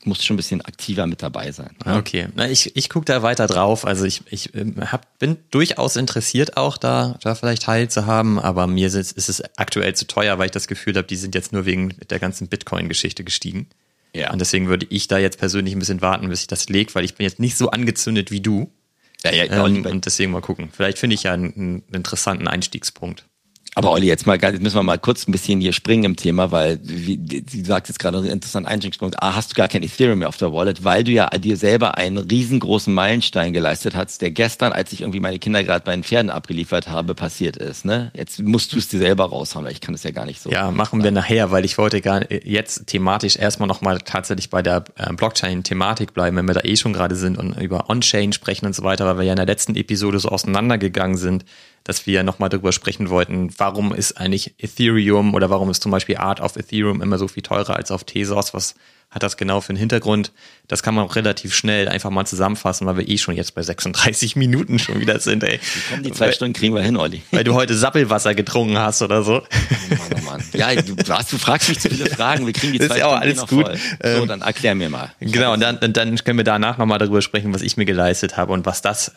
Muss 0.05 0.25
schon 0.25 0.35
ein 0.35 0.37
bisschen 0.37 0.61
aktiver 0.61 1.09
mit 1.09 1.21
dabei 1.23 1.51
sein. 1.51 1.75
Ja? 1.85 1.99
Okay, 1.99 2.29
Na, 2.37 2.49
ich, 2.49 2.77
ich 2.77 2.89
gucke 2.89 3.07
da 3.07 3.25
weiter 3.25 3.49
drauf. 3.49 3.85
Also 3.85 4.05
ich, 4.05 4.23
ich 4.31 4.55
ähm, 4.55 4.77
hab, 4.93 5.19
bin 5.19 5.39
durchaus 5.51 5.97
interessiert 5.97 6.57
auch 6.57 6.79
da, 6.79 7.19
da 7.23 7.35
vielleicht 7.35 7.63
Teil 7.63 7.91
zu 7.91 8.07
haben, 8.07 8.39
aber 8.39 8.69
mir 8.69 8.87
ist, 8.87 8.95
ist 8.95 9.29
es 9.29 9.43
aktuell 9.57 9.97
zu 9.97 10.07
teuer, 10.07 10.39
weil 10.39 10.47
ich 10.47 10.53
das 10.53 10.69
Gefühl 10.69 10.95
habe, 10.97 11.09
die 11.09 11.17
sind 11.17 11.35
jetzt 11.35 11.53
nur 11.53 11.67
wegen 11.67 11.95
der 12.11 12.21
ganzen 12.21 12.47
Bitcoin-Geschichte 12.47 13.25
gestiegen. 13.25 13.67
Ja. 14.17 14.33
Und 14.33 14.41
deswegen 14.41 14.69
würde 14.69 14.87
ich 14.89 15.09
da 15.09 15.19
jetzt 15.19 15.39
persönlich 15.39 15.75
ein 15.75 15.79
bisschen 15.79 16.01
warten, 16.01 16.29
bis 16.29 16.43
ich 16.43 16.47
das 16.47 16.69
lege, 16.69 16.95
weil 16.95 17.05
ich 17.05 17.15
bin 17.15 17.25
jetzt 17.25 17.39
nicht 17.39 17.57
so 17.57 17.71
angezündet 17.71 18.31
wie 18.31 18.41
du. 18.41 18.73
Ja, 19.23 19.33
ja, 19.33 19.67
ähm, 19.67 19.85
und 19.85 20.07
deswegen 20.07 20.33
mal 20.33 20.41
gucken. 20.41 20.71
Vielleicht 20.73 20.99
finde 20.99 21.15
ich 21.15 21.25
ja 21.25 21.33
einen, 21.33 21.53
einen 21.55 21.83
interessanten 21.93 22.49
Einstiegspunkt. 22.49 23.27
Aber 23.79 23.93
Olli, 23.93 24.07
jetzt 24.07 24.27
mal, 24.27 24.41
jetzt 24.41 24.63
müssen 24.63 24.77
wir 24.77 24.83
mal 24.83 24.99
kurz 24.99 25.29
ein 25.29 25.33
bisschen 25.33 25.61
hier 25.61 25.75
springen 25.75 26.05
im 26.05 26.17
Thema, 26.17 26.51
weil, 26.51 26.81
wie, 26.83 27.19
du 27.19 27.63
sagst 27.63 27.91
jetzt 27.91 27.99
gerade 27.99 28.17
einen 28.17 28.29
interessanten 28.29 28.71
Einstiegspunkt. 28.71 29.23
A, 29.23 29.37
hast 29.37 29.53
du 29.53 29.55
gar 29.55 29.69
kein 29.69 29.83
Ethereum 29.83 30.21
mehr 30.21 30.29
auf 30.29 30.39
der 30.39 30.51
Wallet, 30.51 30.83
weil 30.83 31.05
du 31.05 31.11
ja 31.11 31.29
dir 31.29 31.59
selber 31.59 31.99
einen 31.99 32.17
riesengroßen 32.17 32.93
Meilenstein 32.93 33.53
geleistet 33.53 33.95
hast, 33.95 34.23
der 34.23 34.31
gestern, 34.31 34.73
als 34.73 34.95
ich 34.95 35.03
irgendwie 35.03 35.21
meine 35.21 35.39
Kinder 35.39 35.63
gerade 35.63 35.85
bei 35.85 35.93
den 35.93 36.05
Pferden 36.05 36.31
abgeliefert 36.31 36.89
habe, 36.89 37.15
passiert 37.15 37.59
ist, 37.59 37.85
ne? 37.85 38.11
Jetzt 38.15 38.41
musst 38.41 38.73
du 38.73 38.79
es 38.79 38.89
dir 38.89 38.99
selber 38.99 39.27
raushauen, 39.27 39.67
weil 39.67 39.73
ich 39.73 39.83
kann 39.83 39.95
es 39.95 40.05
ja 40.05 40.11
gar 40.11 40.25
nicht 40.25 40.41
so. 40.41 40.51
Ja, 40.51 40.71
machen 40.71 41.05
wir 41.05 41.11
nachher, 41.11 41.51
weil 41.51 41.67
ich 41.67 41.77
wollte 41.77 42.01
gar 42.01 42.33
jetzt 42.33 42.87
thematisch 42.87 43.37
erstmal 43.37 43.69
nochmal 43.69 43.99
tatsächlich 43.99 44.49
bei 44.49 44.63
der 44.63 44.85
äh, 44.97 45.13
Blockchain-Thematik 45.13 46.15
bleiben, 46.15 46.39
wenn 46.39 46.47
wir 46.47 46.55
da 46.55 46.63
eh 46.65 46.77
schon 46.77 46.95
gerade 46.95 47.15
sind 47.15 47.37
und 47.37 47.61
über 47.61 47.91
On-Chain 47.91 48.33
sprechen 48.33 48.65
und 48.65 48.75
so 48.75 48.85
weiter, 48.85 49.05
weil 49.05 49.19
wir 49.19 49.25
ja 49.25 49.33
in 49.33 49.37
der 49.37 49.45
letzten 49.45 49.77
Episode 49.77 50.19
so 50.19 50.31
auseinandergegangen 50.31 51.19
sind 51.19 51.45
dass 51.87 52.05
wir 52.05 52.25
nochmal 52.25 52.49
darüber 52.49 52.73
sprechen 52.73 53.11
wollten, 53.11 53.51
warum 53.59 53.95
ist 53.95 54.19
eigentlich 54.19 54.55
Ethereum 54.59 55.35
oder 55.35 55.51
warum 55.51 55.71
ist 55.71 55.83
zum 55.83 55.93
Beispiel 55.93 56.17
Art 56.17 56.41
of 56.41 56.57
Ethereum 56.57 57.01
immer 57.01 57.17
so 57.17 57.29
viel 57.29 57.45
teurer 57.45 57.77
als 57.77 57.93
auf 57.93 58.03
Tezos? 58.03 58.53
Was 58.55 58.75
hat 59.09 59.23
das 59.23 59.37
genau 59.37 59.61
für 59.61 59.69
einen 59.69 59.79
Hintergrund? 59.79 60.33
Das 60.67 60.83
kann 60.83 60.97
man 60.97 61.05
auch 61.05 61.15
relativ 61.15 61.55
schnell 61.55 61.89
einfach 61.89 62.11
mal 62.11 62.27
zusammenfassen, 62.27 62.89
weil 62.89 62.97
wir 62.97 63.09
eh 63.09 63.19
schon 63.19 63.37
jetzt 63.37 63.55
bei 63.55 63.63
36 63.63 64.35
Minuten 64.37 64.81
schon 64.81 64.99
wieder 64.99 65.21
sind, 65.21 65.45
ey. 65.45 65.61
Die, 65.61 65.91
kommen, 65.91 66.03
die 66.03 66.11
zwei 66.11 66.27
weil, 66.27 66.33
Stunden 66.33 66.55
kriegen 66.55 66.75
wir 66.75 66.83
hin, 66.83 66.97
Olli. 66.97 67.23
Weil 67.31 67.45
du 67.45 67.55
heute 67.55 67.77
Sappelwasser 67.77 68.35
getrunken 68.35 68.79
hast 68.79 69.01
oder 69.03 69.23
so. 69.23 69.43
Oh 69.43 69.95
Mann, 69.95 70.09
oh 70.17 70.25
Mann. 70.25 70.45
Ja, 70.55 70.75
du, 70.75 70.97
du 70.97 71.39
fragst 71.39 71.69
mich 71.69 71.79
zu 71.79 71.89
viele 71.89 72.07
Fragen, 72.07 72.47
wir 72.47 72.53
kriegen 72.53 72.73
die 72.73 72.79
zwei 72.81 72.97
ist 72.97 72.99
ja 72.99 73.07
auch 73.07 73.21
alles 73.21 73.47
gut. 73.47 73.65
Voll. 73.65 73.77
So, 73.77 74.09
ähm, 74.09 74.27
dann 74.27 74.43
erklär 74.43 74.75
mir 74.75 74.91
mal. 74.91 75.13
Genau, 75.21 75.53
und 75.53 75.61
dann, 75.61 75.79
dann 75.93 76.17
können 76.17 76.39
wir 76.39 76.45
danach 76.45 76.79
nochmal 76.79 76.99
darüber 76.99 77.23
sprechen, 77.23 77.55
was 77.55 77.63
ich 77.63 77.77
mir 77.77 77.85
geleistet 77.85 78.37
habe 78.37 78.53
und 78.53 78.67
was 78.67 78.83
das 78.83 79.13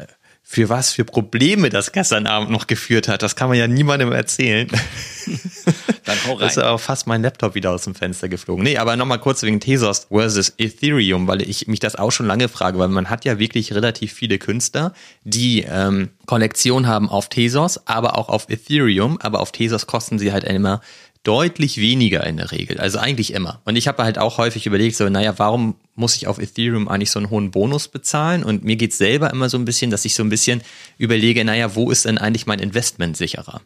für 0.51 0.67
was 0.67 0.91
für 0.93 1.05
Probleme 1.05 1.69
das 1.69 1.91
gestern 1.91 2.25
Abend 2.25 2.49
noch 2.49 2.65
geführt 2.65 3.07
hat. 3.07 3.21
Das 3.21 3.35
kann 3.35 3.49
man 3.49 3.57
ja 3.59 3.67
niemandem 3.67 4.11
erzählen. 4.11 4.67
Dann 6.05 6.17
hau 6.25 6.33
rein. 6.33 6.47
ist 6.47 6.57
auch 6.57 6.79
fast 6.79 7.05
mein 7.05 7.21
Laptop 7.21 7.53
wieder 7.53 7.69
aus 7.69 7.83
dem 7.83 7.93
Fenster 7.93 8.29
geflogen. 8.29 8.63
Nee, 8.63 8.77
aber 8.77 8.95
nochmal 8.95 9.19
kurz 9.19 9.43
wegen 9.43 9.59
Tezos 9.59 10.07
versus 10.09 10.55
Ethereum, 10.57 11.27
weil 11.27 11.43
ich 11.43 11.67
mich 11.67 11.79
das 11.79 11.95
auch 11.95 12.09
schon 12.11 12.25
lange 12.25 12.49
frage, 12.49 12.79
weil 12.79 12.87
man 12.87 13.11
hat 13.11 13.25
ja 13.25 13.37
wirklich 13.37 13.75
relativ 13.75 14.11
viele 14.11 14.39
Künstler, 14.39 14.93
die 15.23 15.67
ähm, 15.69 16.09
Kollektion 16.25 16.87
haben 16.87 17.09
auf 17.09 17.29
Tezos, 17.29 17.85
aber 17.85 18.17
auch 18.17 18.29
auf 18.29 18.49
Ethereum, 18.49 19.19
aber 19.21 19.41
auf 19.41 19.51
Tezos 19.51 19.85
kosten 19.85 20.17
sie 20.17 20.33
halt 20.33 20.45
immer 20.45 20.81
deutlich 21.23 21.77
weniger 21.77 22.25
in 22.25 22.37
der 22.37 22.51
Regel. 22.51 22.79
Also 22.79 22.97
eigentlich 22.97 23.33
immer. 23.33 23.61
Und 23.65 23.75
ich 23.75 23.87
habe 23.87 24.03
halt 24.03 24.17
auch 24.17 24.37
häufig 24.37 24.65
überlegt, 24.65 24.95
so, 24.95 25.09
naja, 25.09 25.37
warum 25.37 25.75
muss 25.95 26.15
ich 26.15 26.27
auf 26.27 26.39
Ethereum 26.39 26.87
eigentlich 26.87 27.11
so 27.11 27.19
einen 27.19 27.29
hohen 27.29 27.51
Bonus 27.51 27.87
bezahlen? 27.89 28.43
Und 28.43 28.63
mir 28.63 28.77
geht's 28.77 28.97
selber 28.97 29.29
immer 29.31 29.49
so 29.49 29.57
ein 29.57 29.65
bisschen, 29.65 29.91
dass 29.91 30.05
ich 30.05 30.15
so 30.15 30.23
ein 30.23 30.29
bisschen 30.29 30.61
überlege, 30.97 31.43
naja, 31.43 31.75
wo 31.75 31.91
ist 31.91 32.05
denn 32.05 32.17
eigentlich 32.17 32.45
mein 32.45 32.59
Investment 32.59 33.17
sicherer? 33.17 33.61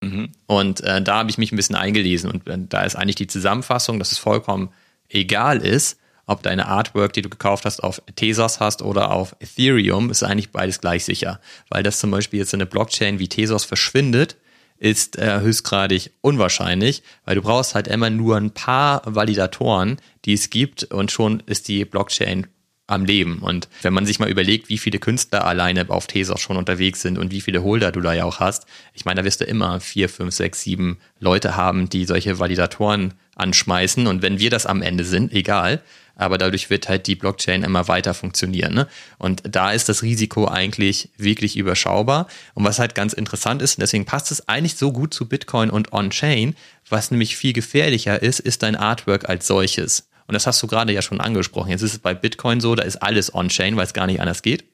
Mhm. 0.00 0.30
Und 0.46 0.80
äh, 0.80 1.02
da 1.02 1.18
habe 1.18 1.30
ich 1.30 1.38
mich 1.38 1.52
ein 1.52 1.56
bisschen 1.56 1.76
eingelesen 1.76 2.30
und 2.30 2.46
äh, 2.48 2.58
da 2.68 2.82
ist 2.82 2.96
eigentlich 2.96 3.16
die 3.16 3.26
Zusammenfassung, 3.26 3.98
dass 3.98 4.12
es 4.12 4.18
vollkommen 4.18 4.70
egal 5.08 5.58
ist, 5.58 5.98
ob 6.26 6.42
deine 6.42 6.66
Artwork, 6.66 7.12
die 7.12 7.22
du 7.22 7.28
gekauft 7.28 7.64
hast, 7.64 7.82
auf 7.82 8.02
Tezos 8.16 8.58
hast 8.58 8.82
oder 8.82 9.12
auf 9.12 9.36
Ethereum, 9.38 10.10
ist 10.10 10.22
eigentlich 10.22 10.50
beides 10.50 10.80
gleich 10.80 11.04
sicher. 11.04 11.40
Weil 11.68 11.82
das 11.82 12.00
zum 12.00 12.10
Beispiel 12.10 12.40
jetzt 12.40 12.52
in 12.52 12.60
eine 12.60 12.66
Blockchain 12.66 13.18
wie 13.18 13.28
Tezos 13.28 13.64
verschwindet, 13.64 14.36
ist 14.78 15.18
äh, 15.18 15.40
höchstgradig 15.40 16.12
unwahrscheinlich, 16.20 17.02
weil 17.24 17.36
du 17.36 17.42
brauchst 17.42 17.74
halt 17.74 17.88
immer 17.88 18.10
nur 18.10 18.36
ein 18.36 18.50
paar 18.50 19.02
Validatoren, 19.04 19.96
die 20.24 20.34
es 20.34 20.50
gibt 20.50 20.84
und 20.84 21.10
schon 21.10 21.42
ist 21.46 21.68
die 21.68 21.84
Blockchain 21.84 22.46
am 22.86 23.04
Leben. 23.04 23.38
Und 23.38 23.68
wenn 23.82 23.92
man 23.92 24.06
sich 24.06 24.20
mal 24.20 24.30
überlegt, 24.30 24.68
wie 24.68 24.78
viele 24.78 24.98
Künstler 24.98 25.44
alleine 25.44 25.90
auf 25.90 26.06
Tezos 26.06 26.40
schon 26.40 26.56
unterwegs 26.56 27.02
sind 27.02 27.18
und 27.18 27.32
wie 27.32 27.40
viele 27.40 27.62
Holder 27.62 27.90
du 27.90 28.00
da 28.00 28.12
ja 28.12 28.24
auch 28.24 28.38
hast, 28.38 28.66
ich 28.94 29.04
meine, 29.04 29.20
da 29.20 29.24
wirst 29.24 29.40
du 29.40 29.44
immer 29.44 29.80
vier, 29.80 30.08
fünf, 30.08 30.34
sechs, 30.34 30.62
sieben 30.62 30.98
Leute 31.18 31.56
haben, 31.56 31.88
die 31.88 32.04
solche 32.04 32.38
Validatoren 32.38 33.14
anschmeißen. 33.34 34.06
Und 34.06 34.22
wenn 34.22 34.38
wir 34.38 34.50
das 34.50 34.66
am 34.66 34.82
Ende 34.82 35.04
sind, 35.04 35.32
egal, 35.32 35.82
aber 36.16 36.38
dadurch 36.38 36.70
wird 36.70 36.88
halt 36.88 37.06
die 37.06 37.14
Blockchain 37.14 37.62
immer 37.62 37.88
weiter 37.88 38.14
funktionieren. 38.14 38.74
Ne? 38.74 38.88
Und 39.18 39.42
da 39.48 39.70
ist 39.70 39.88
das 39.88 40.02
Risiko 40.02 40.48
eigentlich 40.48 41.10
wirklich 41.16 41.56
überschaubar. 41.56 42.26
Und 42.54 42.64
was 42.64 42.78
halt 42.78 42.94
ganz 42.94 43.12
interessant 43.12 43.62
ist, 43.62 43.80
deswegen 43.80 44.06
passt 44.06 44.32
es 44.32 44.48
eigentlich 44.48 44.76
so 44.76 44.92
gut 44.92 45.14
zu 45.14 45.28
Bitcoin 45.28 45.70
und 45.70 45.92
On-Chain, 45.92 46.56
was 46.88 47.10
nämlich 47.10 47.36
viel 47.36 47.52
gefährlicher 47.52 48.20
ist, 48.22 48.40
ist 48.40 48.62
dein 48.62 48.76
Artwork 48.76 49.28
als 49.28 49.46
solches. 49.46 50.08
Und 50.26 50.32
das 50.32 50.46
hast 50.46 50.62
du 50.62 50.66
gerade 50.66 50.92
ja 50.92 51.02
schon 51.02 51.20
angesprochen. 51.20 51.70
Jetzt 51.70 51.82
ist 51.82 51.92
es 51.92 51.98
bei 51.98 52.14
Bitcoin 52.14 52.60
so, 52.60 52.74
da 52.74 52.82
ist 52.82 52.96
alles 52.96 53.34
On-Chain, 53.34 53.76
weil 53.76 53.84
es 53.84 53.94
gar 53.94 54.06
nicht 54.06 54.20
anders 54.20 54.42
geht. 54.42 54.64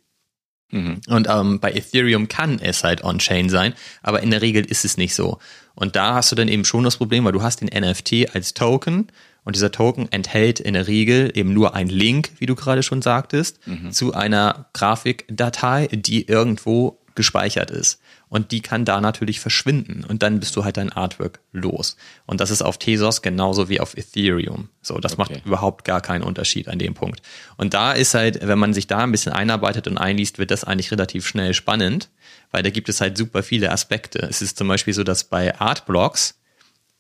Mhm. 0.71 1.01
Und 1.09 1.29
ähm, 1.29 1.61
bei 1.61 1.73
Ethereum 1.73 2.29
kann 2.29 2.59
es 2.59 2.83
halt 2.83 3.05
On-Chain 3.05 3.51
sein, 3.51 3.75
aber 4.03 4.23
in 4.23 4.31
der 4.31 4.41
Regel 4.41 4.65
ist 4.65 4.85
es 4.85 4.97
nicht 4.97 5.15
so. 5.15 5.39
Und 5.75 5.97
da 5.97 6.15
hast 6.15 6.33
du 6.33 6.37
dann 6.37 6.49
eben 6.49 6.65
schon 6.65 6.85
das 6.85 6.97
Problem, 6.97 7.25
weil 7.25 7.33
du 7.33 7.43
hast 7.43 7.61
den 7.61 7.69
NFT 7.69 8.35
als 8.35 8.55
Token 8.55 9.09
und 9.45 9.57
dieser 9.57 9.73
Token 9.73 10.11
enthält 10.11 10.61
in 10.61 10.75
der 10.75 10.87
Regel 10.87 11.31
eben 11.35 11.53
nur 11.53 11.75
einen 11.75 11.91
Link, 11.91 12.33
wie 12.39 12.47
du 12.47 12.55
gerade 12.55 12.83
schon 12.83 13.03
sagtest, 13.03 13.67
mhm. 13.67 13.91
zu 13.91 14.15
einer 14.15 14.67
Grafikdatei, 14.73 15.89
die 15.93 16.29
irgendwo 16.29 16.99
gespeichert 17.15 17.71
ist. 17.71 18.01
Und 18.29 18.51
die 18.51 18.63
kann 18.63 18.87
da 18.87 19.01
natürlich 19.01 19.41
verschwinden. 19.41 20.05
Und 20.05 20.23
dann 20.23 20.41
bist 20.41 20.57
du 20.57 20.65
halt 20.65 20.79
dein 20.79 20.91
Artwork 20.91 21.41
los. 21.53 21.97
Und 22.25 22.41
das 22.41 22.51
ist 22.51 22.63
auf 22.63 22.79
Tezos 22.79 23.21
genauso 23.21 23.69
wie 23.69 23.81
auf 23.81 23.97
Ethereum. 23.97 24.71
So, 24.81 24.99
das 24.99 25.19
okay. 25.19 25.35
macht 25.35 25.47
überhaupt 25.47 25.85
gar 25.85 26.01
keinen 26.01 26.23
Unterschied 26.23 26.69
an 26.69 26.79
dem 26.79 26.95
Punkt. 26.95 27.21
Und 27.59 27.75
da 27.75 27.93
ist 27.93 28.15
halt, 28.15 28.47
wenn 28.47 28.59
man 28.59 28.73
sich 28.73 28.87
da 28.87 28.99
ein 28.99 29.13
bisschen 29.13 29.33
einarbeitet 29.33 29.87
und 29.87 29.99
einliest, 29.99 30.39
wird 30.39 30.51
das 30.51 30.65
eigentlich 30.65 30.91
relativ 30.91 31.27
schnell 31.27 31.53
spannend, 31.53 32.09
weil 32.51 32.63
da 32.63 32.71
gibt 32.71 32.89
es 32.89 33.03
halt 33.03 33.19
super 33.19 33.43
viele 33.43 33.71
Aspekte. 33.71 34.21
Es 34.21 34.41
ist 34.41 34.57
zum 34.57 34.69
Beispiel 34.69 34.95
so, 34.95 35.05
dass 35.05 35.25
bei 35.25 35.61
Artblocks 35.61 36.42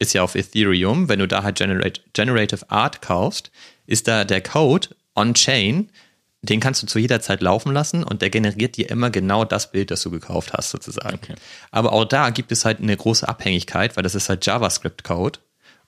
ist 0.03 0.13
ja 0.13 0.23
auf 0.23 0.35
Ethereum, 0.35 1.09
wenn 1.09 1.21
du 1.21 1.27
da 1.27 1.43
halt 1.43 1.57
Generate, 1.57 2.01
Generative 2.13 2.71
Art 2.71 3.01
kaufst, 3.01 3.51
ist 3.87 4.07
da 4.09 4.25
der 4.25 4.43
Code 4.43 4.89
on-chain, 5.15 5.89
den 6.43 6.59
kannst 6.59 6.83
du 6.83 6.87
zu 6.87 6.99
jeder 6.99 7.21
Zeit 7.21 7.41
laufen 7.41 7.73
lassen 7.73 8.03
und 8.03 8.21
der 8.21 8.29
generiert 8.29 8.77
dir 8.77 8.91
immer 8.91 9.11
genau 9.11 9.45
das 9.45 9.71
Bild, 9.71 9.93
das 9.93 10.03
du 10.03 10.11
gekauft 10.11 10.53
hast, 10.53 10.71
sozusagen. 10.71 11.15
Okay. 11.23 11.35
Aber 11.71 11.93
auch 11.93 12.05
da 12.05 12.31
gibt 12.31 12.51
es 12.51 12.65
halt 12.65 12.81
eine 12.81 12.97
große 12.97 13.29
Abhängigkeit, 13.29 13.97
weil 13.97 14.03
das 14.03 14.17
ist 14.17 14.29
halt 14.29 14.45
JavaScript-Code 14.45 15.39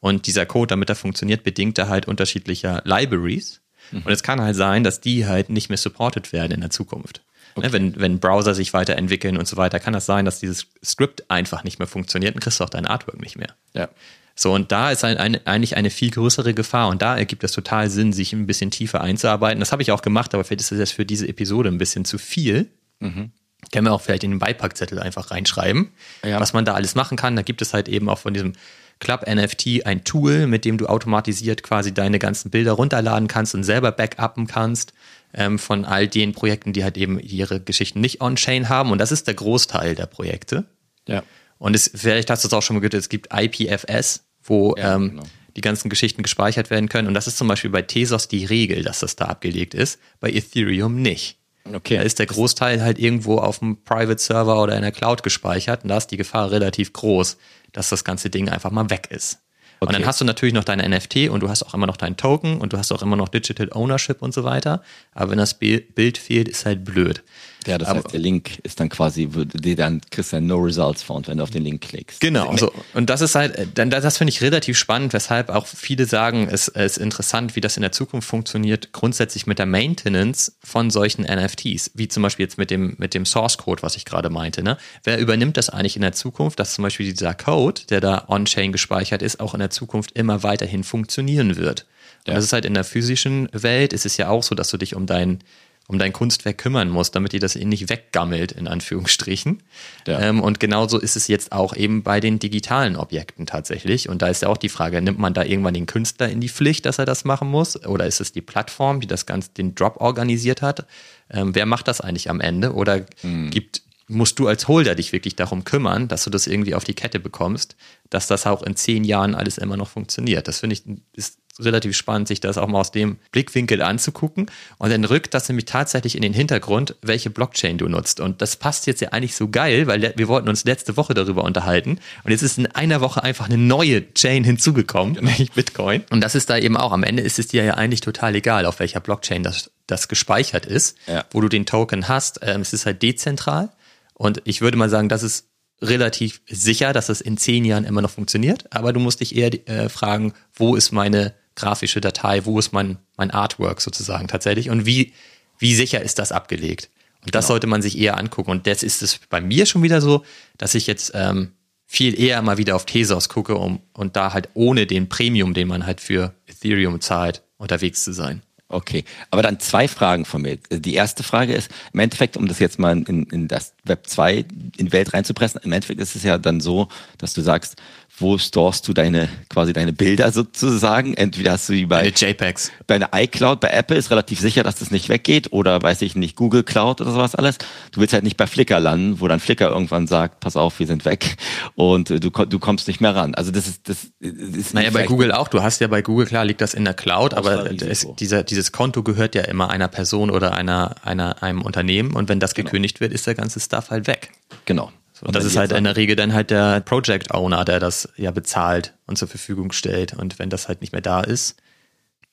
Und 0.04 0.26
dieser 0.26 0.44
Code, 0.44 0.66
damit 0.66 0.90
er 0.90 0.96
funktioniert, 0.96 1.44
bedingt 1.44 1.78
er 1.78 1.88
halt 1.88 2.06
unterschiedlicher 2.06 2.82
Libraries. 2.84 3.62
Mhm. 3.90 4.02
Und 4.04 4.12
es 4.12 4.22
kann 4.22 4.38
halt 4.38 4.54
sein, 4.54 4.84
dass 4.84 5.00
die 5.00 5.26
halt 5.26 5.48
nicht 5.48 5.70
mehr 5.70 5.78
supported 5.78 6.30
werden 6.30 6.52
in 6.52 6.60
der 6.60 6.68
Zukunft. 6.68 7.22
Ne, 7.56 7.64
okay. 7.64 7.72
Wenn, 7.72 8.00
wenn 8.00 8.18
Browser 8.18 8.54
sich 8.54 8.72
weiterentwickeln 8.72 9.36
und 9.36 9.46
so 9.46 9.56
weiter, 9.56 9.78
kann 9.78 9.92
das 9.92 10.06
sein, 10.06 10.24
dass 10.24 10.40
dieses 10.40 10.66
Script 10.84 11.30
einfach 11.30 11.64
nicht 11.64 11.78
mehr 11.78 11.88
funktioniert 11.88 12.34
und 12.34 12.40
kriegst 12.40 12.60
du 12.60 12.64
auch 12.64 12.70
dein 12.70 12.86
Artwork 12.86 13.20
nicht 13.20 13.36
mehr. 13.36 13.54
Ja. 13.74 13.88
So, 14.36 14.52
und 14.52 14.72
da 14.72 14.90
ist 14.90 15.04
ein, 15.04 15.16
ein, 15.16 15.46
eigentlich 15.46 15.76
eine 15.76 15.90
viel 15.90 16.10
größere 16.10 16.54
Gefahr 16.54 16.88
und 16.88 17.02
da 17.02 17.16
ergibt 17.16 17.44
es 17.44 17.52
total 17.52 17.88
Sinn, 17.88 18.12
sich 18.12 18.32
ein 18.32 18.46
bisschen 18.46 18.72
tiefer 18.72 19.00
einzuarbeiten. 19.00 19.60
Das 19.60 19.70
habe 19.70 19.82
ich 19.82 19.92
auch 19.92 20.02
gemacht, 20.02 20.34
aber 20.34 20.42
vielleicht 20.42 20.62
ist 20.62 20.72
das 20.72 20.78
jetzt 20.78 20.92
für 20.92 21.06
diese 21.06 21.28
Episode 21.28 21.68
ein 21.68 21.78
bisschen 21.78 22.04
zu 22.04 22.18
viel. 22.18 22.68
Mhm. 22.98 23.30
Können 23.72 23.86
wir 23.86 23.92
auch 23.92 24.00
vielleicht 24.00 24.24
in 24.24 24.32
den 24.32 24.40
Beipackzettel 24.40 24.98
einfach 24.98 25.30
reinschreiben, 25.30 25.90
ja. 26.24 26.40
was 26.40 26.52
man 26.52 26.64
da 26.64 26.74
alles 26.74 26.96
machen 26.96 27.16
kann. 27.16 27.36
Da 27.36 27.42
gibt 27.42 27.62
es 27.62 27.72
halt 27.72 27.88
eben 27.88 28.08
auch 28.08 28.18
von 28.18 28.34
diesem 28.34 28.54
Club 28.98 29.24
NFT 29.26 29.86
ein 29.86 30.04
Tool, 30.04 30.46
mit 30.46 30.64
dem 30.64 30.78
du 30.78 30.86
automatisiert 30.86 31.62
quasi 31.62 31.94
deine 31.94 32.18
ganzen 32.18 32.50
Bilder 32.50 32.72
runterladen 32.72 33.28
kannst 33.28 33.54
und 33.54 33.62
selber 33.62 33.92
backuppen 33.92 34.46
kannst 34.46 34.92
ähm, 35.34 35.58
von 35.58 35.84
all 35.84 36.08
den 36.08 36.32
Projekten, 36.32 36.72
die 36.72 36.84
halt 36.84 36.96
eben 36.96 37.18
ihre 37.18 37.60
Geschichten 37.60 38.00
nicht 38.00 38.20
on-chain 38.20 38.68
haben. 38.68 38.90
Und 38.90 38.98
das 38.98 39.12
ist 39.12 39.26
der 39.26 39.34
Großteil 39.34 39.94
der 39.94 40.06
Projekte. 40.06 40.64
Ja. 41.06 41.22
Und 41.58 41.74
es, 41.74 41.90
vielleicht 41.94 42.30
hast 42.30 42.44
du 42.44 42.48
es 42.48 42.54
auch 42.54 42.62
schon 42.62 42.76
mal 42.76 42.80
gehört, 42.80 42.94
es 42.94 43.08
gibt 43.08 43.28
IPFS, 43.32 44.24
wo 44.42 44.74
ja, 44.76 44.96
ähm, 44.96 45.10
genau. 45.10 45.22
die 45.56 45.60
ganzen 45.60 45.88
Geschichten 45.88 46.22
gespeichert 46.22 46.70
werden 46.70 46.88
können. 46.88 47.08
Und 47.08 47.14
das 47.14 47.26
ist 47.26 47.36
zum 47.36 47.48
Beispiel 47.48 47.70
bei 47.70 47.82
Tezos 47.82 48.28
die 48.28 48.44
Regel, 48.44 48.82
dass 48.82 49.00
das 49.00 49.16
da 49.16 49.26
abgelegt 49.26 49.74
ist, 49.74 49.98
bei 50.20 50.30
Ethereum 50.30 51.00
nicht. 51.00 51.38
Okay. 51.72 51.96
Da 51.96 52.02
ist 52.02 52.18
der 52.18 52.26
Großteil 52.26 52.82
halt 52.82 52.98
irgendwo 52.98 53.38
auf 53.38 53.60
dem 53.60 53.82
Private 53.84 54.20
Server 54.20 54.62
oder 54.62 54.76
in 54.76 54.82
der 54.82 54.92
Cloud 54.92 55.22
gespeichert 55.22 55.82
und 55.82 55.88
da 55.88 55.96
ist 55.96 56.08
die 56.08 56.18
Gefahr 56.18 56.50
relativ 56.50 56.92
groß, 56.92 57.38
dass 57.72 57.88
das 57.88 58.04
ganze 58.04 58.28
Ding 58.28 58.50
einfach 58.50 58.70
mal 58.70 58.90
weg 58.90 59.08
ist. 59.10 59.38
Okay. 59.84 59.94
Und 59.94 60.00
dann 60.00 60.06
hast 60.08 60.20
du 60.20 60.24
natürlich 60.24 60.54
noch 60.54 60.64
deine 60.64 60.88
NFT 60.88 61.28
und 61.28 61.40
du 61.40 61.48
hast 61.48 61.62
auch 61.62 61.74
immer 61.74 61.86
noch 61.86 61.96
deinen 61.96 62.16
Token 62.16 62.58
und 62.58 62.72
du 62.72 62.78
hast 62.78 62.90
auch 62.92 63.02
immer 63.02 63.16
noch 63.16 63.28
Digital 63.28 63.70
Ownership 63.72 64.22
und 64.22 64.32
so 64.32 64.44
weiter. 64.44 64.82
Aber 65.12 65.30
wenn 65.30 65.38
das 65.38 65.54
Bild 65.58 66.18
fehlt, 66.18 66.48
ist 66.48 66.66
halt 66.66 66.84
blöd. 66.84 67.22
Ja, 67.66 67.78
das 67.78 67.88
Aber, 67.88 68.00
heißt, 68.00 68.12
der 68.12 68.20
Link 68.20 68.58
ist 68.62 68.80
dann 68.80 68.88
quasi, 68.88 69.28
die 69.28 69.74
dann 69.74 70.00
kriegst 70.10 70.32
du 70.32 70.40
No 70.40 70.58
Results 70.58 71.02
Found, 71.02 71.28
wenn 71.28 71.38
du 71.38 71.42
auf 71.42 71.50
den 71.50 71.62
Link 71.62 71.82
klickst. 71.82 72.20
Genau, 72.20 72.56
so. 72.56 72.72
und 72.94 73.10
das 73.10 73.20
ist 73.20 73.34
halt, 73.34 73.68
dann, 73.74 73.90
das 73.90 74.18
finde 74.18 74.30
ich 74.30 74.42
relativ 74.42 74.78
spannend, 74.78 75.12
weshalb 75.12 75.50
auch 75.50 75.66
viele 75.66 76.06
sagen, 76.06 76.48
es 76.50 76.68
ist 76.68 76.98
interessant, 76.98 77.56
wie 77.56 77.60
das 77.60 77.76
in 77.76 77.82
der 77.82 77.92
Zukunft 77.92 78.28
funktioniert, 78.28 78.92
grundsätzlich 78.92 79.46
mit 79.46 79.58
der 79.58 79.66
Maintenance 79.66 80.56
von 80.62 80.90
solchen 80.90 81.22
NFTs, 81.22 81.92
wie 81.94 82.08
zum 82.08 82.22
Beispiel 82.22 82.44
jetzt 82.44 82.58
mit 82.58 82.70
dem, 82.70 82.94
mit 82.98 83.14
dem 83.14 83.26
Source 83.26 83.58
Code, 83.58 83.82
was 83.82 83.96
ich 83.96 84.04
gerade 84.04 84.30
meinte. 84.30 84.62
Ne? 84.62 84.76
Wer 85.02 85.18
übernimmt 85.18 85.56
das 85.56 85.70
eigentlich 85.70 85.96
in 85.96 86.02
der 86.02 86.12
Zukunft, 86.12 86.58
dass 86.58 86.74
zum 86.74 86.82
Beispiel 86.82 87.10
dieser 87.10 87.34
Code, 87.34 87.82
der 87.88 88.00
da 88.00 88.24
on-chain 88.28 88.72
gespeichert 88.72 89.22
ist, 89.22 89.40
auch 89.40 89.54
in 89.54 89.60
der 89.60 89.70
Zukunft 89.70 90.12
immer 90.12 90.42
weiterhin 90.42 90.84
funktionieren 90.84 91.56
wird? 91.56 91.86
Und 92.26 92.28
ja. 92.28 92.34
das 92.34 92.44
ist 92.44 92.52
halt 92.52 92.64
in 92.64 92.74
der 92.74 92.84
physischen 92.84 93.48
Welt, 93.52 93.92
ist 93.92 94.06
es 94.06 94.16
ja 94.16 94.28
auch 94.28 94.42
so, 94.42 94.54
dass 94.54 94.70
du 94.70 94.78
dich 94.78 94.94
um 94.94 95.06
dein 95.06 95.40
um 95.86 95.98
dein 95.98 96.12
Kunstwerk 96.12 96.58
kümmern 96.58 96.88
musst, 96.88 97.14
damit 97.14 97.32
dir 97.32 97.40
das 97.40 97.56
nicht 97.56 97.90
weggammelt, 97.90 98.52
in 98.52 98.68
Anführungsstrichen. 98.68 99.62
Ja. 100.06 100.18
Ähm, 100.20 100.40
und 100.40 100.58
genauso 100.58 100.98
ist 100.98 101.14
es 101.14 101.28
jetzt 101.28 101.52
auch 101.52 101.76
eben 101.76 102.02
bei 102.02 102.20
den 102.20 102.38
digitalen 102.38 102.96
Objekten 102.96 103.44
tatsächlich. 103.44 104.08
Und 104.08 104.22
da 104.22 104.28
ist 104.28 104.42
ja 104.42 104.48
auch 104.48 104.56
die 104.56 104.70
Frage, 104.70 105.02
nimmt 105.02 105.18
man 105.18 105.34
da 105.34 105.44
irgendwann 105.44 105.74
den 105.74 105.86
Künstler 105.86 106.30
in 106.30 106.40
die 106.40 106.48
Pflicht, 106.48 106.86
dass 106.86 106.98
er 106.98 107.04
das 107.04 107.24
machen 107.24 107.48
muss? 107.48 107.84
Oder 107.84 108.06
ist 108.06 108.20
es 108.20 108.32
die 108.32 108.40
Plattform, 108.40 109.00
die 109.00 109.06
das 109.06 109.26
Ganze, 109.26 109.50
den 109.50 109.74
Drop 109.74 110.00
organisiert 110.00 110.62
hat? 110.62 110.86
Ähm, 111.30 111.54
wer 111.54 111.66
macht 111.66 111.86
das 111.86 112.00
eigentlich 112.00 112.30
am 112.30 112.40
Ende? 112.40 112.72
Oder 112.72 113.04
mhm. 113.22 113.50
gibt, 113.50 113.82
musst 114.08 114.38
du 114.38 114.48
als 114.48 114.68
Holder 114.68 114.94
dich 114.94 115.12
wirklich 115.12 115.36
darum 115.36 115.64
kümmern, 115.64 116.08
dass 116.08 116.24
du 116.24 116.30
das 116.30 116.46
irgendwie 116.46 116.74
auf 116.74 116.84
die 116.84 116.94
Kette 116.94 117.20
bekommst, 117.20 117.76
dass 118.08 118.26
das 118.26 118.46
auch 118.46 118.62
in 118.62 118.74
zehn 118.74 119.04
Jahren 119.04 119.34
alles 119.34 119.58
immer 119.58 119.76
noch 119.76 119.88
funktioniert? 119.88 120.48
Das 120.48 120.60
finde 120.60 120.74
ich, 120.74 120.82
ist 121.12 121.38
relativ 121.60 121.96
spannend, 121.96 122.28
sich 122.28 122.40
das 122.40 122.58
auch 122.58 122.66
mal 122.66 122.80
aus 122.80 122.90
dem 122.90 123.18
Blickwinkel 123.32 123.82
anzugucken. 123.82 124.50
Und 124.78 124.90
dann 124.90 125.04
rückt 125.04 125.34
das 125.34 125.48
nämlich 125.48 125.66
tatsächlich 125.66 126.16
in 126.16 126.22
den 126.22 126.32
Hintergrund, 126.32 126.96
welche 127.02 127.30
Blockchain 127.30 127.78
du 127.78 127.88
nutzt. 127.88 128.20
Und 128.20 128.42
das 128.42 128.56
passt 128.56 128.86
jetzt 128.86 129.00
ja 129.00 129.10
eigentlich 129.10 129.36
so 129.36 129.48
geil, 129.48 129.86
weil 129.86 130.14
wir 130.16 130.28
wollten 130.28 130.48
uns 130.48 130.64
letzte 130.64 130.96
Woche 130.96 131.14
darüber 131.14 131.44
unterhalten. 131.44 131.98
Und 132.24 132.30
jetzt 132.30 132.42
ist 132.42 132.58
in 132.58 132.66
einer 132.66 133.00
Woche 133.00 133.22
einfach 133.22 133.46
eine 133.46 133.58
neue 133.58 134.12
Chain 134.14 134.44
hinzugekommen, 134.44 135.14
genau. 135.14 135.30
nämlich 135.30 135.52
Bitcoin. 135.52 136.02
Und 136.10 136.22
das 136.22 136.34
ist 136.34 136.50
da 136.50 136.58
eben 136.58 136.76
auch. 136.76 136.92
Am 136.92 137.04
Ende 137.04 137.22
ist 137.22 137.38
es 137.38 137.48
dir 137.48 137.64
ja 137.64 137.74
eigentlich 137.74 138.00
total 138.00 138.34
egal, 138.34 138.66
auf 138.66 138.80
welcher 138.80 139.00
Blockchain 139.00 139.42
das, 139.42 139.70
das 139.86 140.08
gespeichert 140.08 140.66
ist, 140.66 140.96
ja. 141.06 141.24
wo 141.30 141.40
du 141.40 141.48
den 141.48 141.66
Token 141.66 142.08
hast. 142.08 142.40
Ähm, 142.42 142.60
es 142.62 142.72
ist 142.72 142.86
halt 142.86 143.02
dezentral. 143.02 143.70
Und 144.14 144.42
ich 144.44 144.60
würde 144.60 144.76
mal 144.76 144.90
sagen, 144.90 145.08
das 145.08 145.22
ist 145.22 145.48
relativ 145.80 146.40
sicher, 146.48 146.92
dass 146.92 147.08
es 147.08 147.20
in 147.20 147.36
zehn 147.36 147.64
Jahren 147.64 147.84
immer 147.84 148.02
noch 148.02 148.10
funktioniert. 148.10 148.72
Aber 148.72 148.92
du 148.92 149.00
musst 149.00 149.20
dich 149.20 149.36
eher 149.36 149.52
äh, 149.68 149.88
fragen, 149.88 150.32
wo 150.54 150.76
ist 150.76 150.92
meine 150.92 151.34
grafische 151.54 152.00
Datei, 152.00 152.44
wo 152.44 152.58
ist 152.58 152.72
mein, 152.72 152.98
mein 153.16 153.30
Artwork 153.30 153.80
sozusagen 153.80 154.28
tatsächlich 154.28 154.70
und 154.70 154.86
wie, 154.86 155.12
wie 155.58 155.74
sicher 155.74 156.02
ist 156.02 156.18
das 156.18 156.32
abgelegt. 156.32 156.90
Und 157.24 157.34
das 157.34 157.44
genau. 157.44 157.54
sollte 157.54 157.66
man 157.66 157.82
sich 157.82 157.98
eher 157.98 158.18
angucken. 158.18 158.50
Und 158.50 158.66
jetzt 158.66 158.82
ist 158.82 159.02
es 159.02 159.20
bei 159.30 159.40
mir 159.40 159.66
schon 159.66 159.82
wieder 159.82 160.00
so, 160.00 160.24
dass 160.58 160.74
ich 160.74 160.86
jetzt 160.86 161.12
ähm, 161.14 161.52
viel 161.86 162.18
eher 162.20 162.42
mal 162.42 162.58
wieder 162.58 162.76
auf 162.76 162.86
Tesos 162.86 163.28
gucke 163.28 163.56
um, 163.56 163.80
und 163.92 164.16
da 164.16 164.32
halt 164.32 164.48
ohne 164.54 164.86
den 164.86 165.08
Premium, 165.08 165.54
den 165.54 165.68
man 165.68 165.86
halt 165.86 166.00
für 166.00 166.34
Ethereum 166.46 167.00
zahlt, 167.00 167.42
unterwegs 167.56 168.04
zu 168.04 168.12
sein. 168.12 168.42
Okay, 168.68 169.04
aber 169.30 169.42
dann 169.42 169.60
zwei 169.60 169.86
Fragen 169.86 170.24
von 170.24 170.42
mir. 170.42 170.56
Die 170.70 170.94
erste 170.94 171.22
Frage 171.22 171.54
ist, 171.54 171.70
im 171.92 172.00
Endeffekt, 172.00 172.36
um 172.36 172.48
das 172.48 172.58
jetzt 172.58 172.78
mal 172.78 172.96
in, 172.96 173.24
in 173.24 173.46
das 173.46 173.74
Web 173.84 174.06
2 174.06 174.44
in 174.76 174.86
die 174.86 174.92
Welt 174.92 175.12
reinzupressen, 175.12 175.60
im 175.62 175.72
Endeffekt 175.72 176.00
ist 176.00 176.16
es 176.16 176.24
ja 176.24 176.38
dann 176.38 176.60
so, 176.60 176.88
dass 177.18 177.34
du 177.34 177.42
sagst, 177.42 177.76
wo 178.16 178.38
storest 178.38 178.86
du 178.86 178.92
deine 178.92 179.28
quasi 179.48 179.72
deine 179.72 179.92
Bilder 179.92 180.30
sozusagen? 180.30 181.14
Entweder 181.14 181.52
hast 181.52 181.68
du 181.68 181.72
die 181.72 181.86
bei 181.86 182.08
JPEGs. 182.08 182.70
Bei 182.86 182.94
einer 182.94 183.10
iCloud, 183.12 183.58
bei 183.58 183.70
Apple 183.70 183.96
ist 183.96 184.10
relativ 184.10 184.38
sicher, 184.38 184.62
dass 184.62 184.76
das 184.76 184.92
nicht 184.92 185.08
weggeht 185.08 185.52
oder 185.52 185.82
weiß 185.82 186.02
ich 186.02 186.14
nicht, 186.14 186.36
Google 186.36 186.62
Cloud 186.62 187.00
oder 187.00 187.10
sowas 187.10 187.34
alles. 187.34 187.58
Du 187.90 188.00
willst 188.00 188.14
halt 188.14 188.22
nicht 188.22 188.36
bei 188.36 188.46
Flickr 188.46 188.78
landen, 188.78 189.20
wo 189.20 189.26
dann 189.26 189.40
Flickr 189.40 189.68
irgendwann 189.68 190.06
sagt, 190.06 190.38
pass 190.40 190.56
auf, 190.56 190.78
wir 190.78 190.86
sind 190.86 191.04
weg 191.04 191.36
und 191.74 192.10
du, 192.10 192.30
du 192.30 192.58
kommst 192.60 192.86
nicht 192.86 193.00
mehr 193.00 193.16
ran. 193.16 193.34
Also 193.34 193.50
das 193.50 193.66
ist 193.66 193.88
das 193.88 194.12
ist 194.20 194.74
Naja, 194.74 194.90
bei 194.90 195.06
Google 195.06 195.32
auch. 195.32 195.48
Du 195.48 195.62
hast 195.62 195.80
ja 195.80 195.88
bei 195.88 196.02
Google 196.02 196.26
klar 196.26 196.44
liegt 196.44 196.60
das 196.60 196.74
in 196.74 196.84
der 196.84 196.94
Cloud, 196.94 197.34
aber 197.34 197.70
es, 197.82 198.06
dieser, 198.18 198.44
dieses 198.44 198.70
Konto 198.70 199.02
gehört 199.02 199.34
ja 199.34 199.42
immer 199.42 199.70
einer 199.70 199.88
Person 199.88 200.30
oder 200.30 200.54
einer, 200.54 200.94
einer 201.02 201.42
einem 201.42 201.62
Unternehmen 201.62 202.12
und 202.12 202.28
wenn 202.28 202.38
das 202.38 202.54
genau. 202.54 202.66
gekündigt 202.66 203.00
wird, 203.00 203.12
ist 203.12 203.26
der 203.26 203.34
ganze 203.34 203.58
Stuff 203.58 203.90
halt 203.90 204.06
weg. 204.06 204.30
Genau. 204.66 204.92
Und 205.20 205.36
das 205.36 205.44
ist 205.44 205.56
halt 205.56 205.72
in 205.72 205.84
der 205.84 205.96
Regel 205.96 206.16
dann 206.16 206.32
halt 206.32 206.50
der 206.50 206.80
Project 206.80 207.32
Owner, 207.32 207.64
der 207.64 207.78
das 207.78 208.08
ja 208.16 208.30
bezahlt 208.30 208.94
und 209.06 209.16
zur 209.16 209.28
Verfügung 209.28 209.72
stellt. 209.72 210.12
Und 210.14 210.38
wenn 210.38 210.50
das 210.50 210.68
halt 210.68 210.80
nicht 210.80 210.92
mehr 210.92 211.02
da 211.02 211.20
ist, 211.20 211.56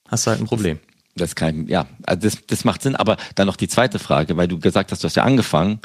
hast 0.08 0.26
du 0.26 0.32
halt 0.32 0.42
ein 0.42 0.48
Problem. 0.48 0.80
Das 1.16 1.36
kann, 1.36 1.68
ja, 1.68 1.88
also 2.06 2.22
das, 2.28 2.38
das 2.48 2.64
macht 2.64 2.82
Sinn. 2.82 2.96
Aber 2.96 3.18
dann 3.36 3.48
noch 3.48 3.56
die 3.56 3.68
zweite 3.68 4.00
Frage, 4.00 4.38
weil 4.38 4.48
du 4.48 4.60
gesagt 4.60 4.92
hast, 4.92 5.04
du 5.04 5.08
hast 5.08 5.16
ja 5.16 5.24
angefangen. 5.24 5.80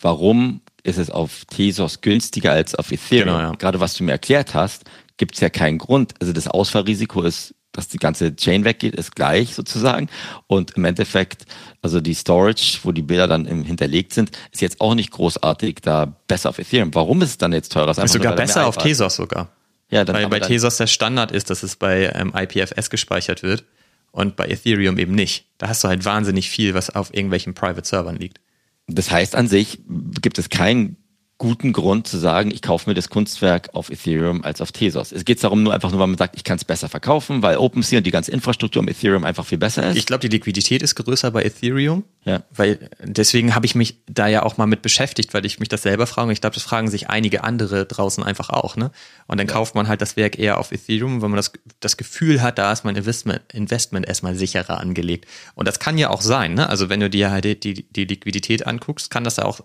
Warum 0.00 0.62
ist 0.82 0.98
es 0.98 1.10
auf 1.10 1.44
Tezos 1.44 2.00
günstiger 2.00 2.52
als 2.52 2.74
auf 2.74 2.90
Ethereum? 2.90 3.36
Genau, 3.36 3.38
ja. 3.38 3.52
Gerade 3.52 3.80
was 3.80 3.94
du 3.94 4.04
mir 4.04 4.12
erklärt 4.12 4.54
hast, 4.54 4.84
gibt 5.18 5.34
es 5.34 5.40
ja 5.40 5.50
keinen 5.50 5.78
Grund. 5.78 6.14
Also 6.20 6.32
das 6.32 6.48
Ausfallrisiko 6.48 7.22
ist 7.22 7.54
dass 7.72 7.88
die 7.88 7.98
ganze 7.98 8.34
Chain 8.34 8.64
weggeht, 8.64 8.94
ist 8.94 9.14
gleich 9.14 9.54
sozusagen. 9.54 10.08
Und 10.46 10.72
im 10.72 10.84
Endeffekt, 10.84 11.44
also 11.82 12.00
die 12.00 12.14
Storage, 12.14 12.80
wo 12.82 12.92
die 12.92 13.02
Bilder 13.02 13.28
dann 13.28 13.46
hinterlegt 13.46 14.12
sind, 14.12 14.30
ist 14.50 14.60
jetzt 14.60 14.80
auch 14.80 14.94
nicht 14.94 15.10
großartig 15.12 15.76
da 15.82 16.16
besser 16.26 16.48
auf 16.48 16.58
Ethereum. 16.58 16.94
Warum 16.94 17.22
ist 17.22 17.30
es 17.30 17.38
dann 17.38 17.52
jetzt 17.52 17.72
teurer? 17.72 17.90
Ist 17.90 18.12
sogar 18.12 18.34
besser 18.34 18.66
auf 18.66 18.76
Tezos 18.76 19.16
sogar. 19.16 19.50
Ja, 19.90 20.04
dann 20.04 20.16
Weil 20.16 20.28
bei 20.28 20.40
Tezos 20.40 20.76
der 20.76 20.86
Standard 20.86 21.32
ist, 21.32 21.50
dass 21.50 21.62
es 21.62 21.76
bei 21.76 22.10
ähm, 22.14 22.32
IPFS 22.34 22.90
gespeichert 22.90 23.42
wird 23.42 23.64
und 24.12 24.36
bei 24.36 24.46
Ethereum 24.48 24.98
eben 24.98 25.14
nicht. 25.14 25.46
Da 25.58 25.68
hast 25.68 25.84
du 25.84 25.88
halt 25.88 26.04
wahnsinnig 26.04 26.48
viel, 26.48 26.74
was 26.74 26.90
auf 26.90 27.12
irgendwelchen 27.12 27.54
Private 27.54 27.86
Servern 27.86 28.16
liegt. 28.16 28.40
Das 28.86 29.10
heißt 29.10 29.36
an 29.36 29.48
sich 29.48 29.80
gibt 30.20 30.38
es 30.38 30.48
keinen 30.48 30.96
guten 31.40 31.72
Grund 31.72 32.06
zu 32.06 32.18
sagen, 32.18 32.50
ich 32.50 32.60
kaufe 32.60 32.88
mir 32.88 32.92
das 32.92 33.08
Kunstwerk 33.08 33.70
auf 33.72 33.90
Ethereum 33.90 34.44
als 34.44 34.60
auf 34.60 34.72
Tezos. 34.72 35.10
Es 35.10 35.24
geht 35.24 35.42
darum, 35.42 35.62
nur 35.62 35.72
einfach 35.72 35.90
nur, 35.90 35.98
weil 35.98 36.06
man 36.06 36.18
sagt, 36.18 36.36
ich 36.36 36.44
kann 36.44 36.58
es 36.58 36.66
besser 36.66 36.90
verkaufen, 36.90 37.42
weil 37.42 37.56
OpenSea 37.56 37.98
und 37.98 38.06
die 38.06 38.10
ganze 38.10 38.30
Infrastruktur 38.30 38.80
um 38.82 38.88
Ethereum 38.88 39.24
einfach 39.24 39.46
viel 39.46 39.56
besser 39.56 39.88
ist. 39.88 39.96
Ich 39.96 40.04
glaube, 40.04 40.20
die 40.20 40.28
Liquidität 40.28 40.82
ist 40.82 40.94
größer 40.96 41.30
bei 41.30 41.42
Ethereum. 41.42 42.04
Ja. 42.26 42.42
Weil 42.54 42.90
deswegen 43.02 43.54
habe 43.54 43.64
ich 43.64 43.74
mich 43.74 44.02
da 44.06 44.26
ja 44.26 44.42
auch 44.42 44.58
mal 44.58 44.66
mit 44.66 44.82
beschäftigt, 44.82 45.32
weil 45.32 45.46
ich 45.46 45.58
mich 45.58 45.70
das 45.70 45.80
selber 45.80 46.06
frage. 46.06 46.26
Und 46.26 46.32
ich 46.32 46.42
glaube, 46.42 46.52
das 46.52 46.62
fragen 46.62 46.90
sich 46.90 47.08
einige 47.08 47.42
andere 47.42 47.86
draußen 47.86 48.22
einfach 48.22 48.50
auch. 48.50 48.76
Ne? 48.76 48.90
Und 49.26 49.40
dann 49.40 49.46
ja. 49.46 49.52
kauft 49.54 49.74
man 49.74 49.88
halt 49.88 50.02
das 50.02 50.18
Werk 50.18 50.38
eher 50.38 50.58
auf 50.58 50.72
Ethereum, 50.72 51.22
weil 51.22 51.30
man 51.30 51.38
das, 51.38 51.52
das 51.80 51.96
Gefühl 51.96 52.42
hat, 52.42 52.58
da 52.58 52.70
ist 52.70 52.84
mein 52.84 52.96
Investment, 52.96 53.40
Investment 53.54 54.06
erstmal 54.06 54.34
sicherer 54.34 54.78
angelegt. 54.78 55.26
Und 55.54 55.66
das 55.66 55.78
kann 55.78 55.96
ja 55.96 56.10
auch 56.10 56.20
sein. 56.20 56.52
Ne? 56.52 56.68
Also 56.68 56.90
wenn 56.90 57.00
du 57.00 57.08
dir 57.08 57.30
halt 57.30 57.64
die, 57.64 57.90
die 57.90 58.04
Liquidität 58.04 58.66
anguckst, 58.66 59.10
kann 59.10 59.24
das 59.24 59.38
ja 59.38 59.46
auch 59.46 59.62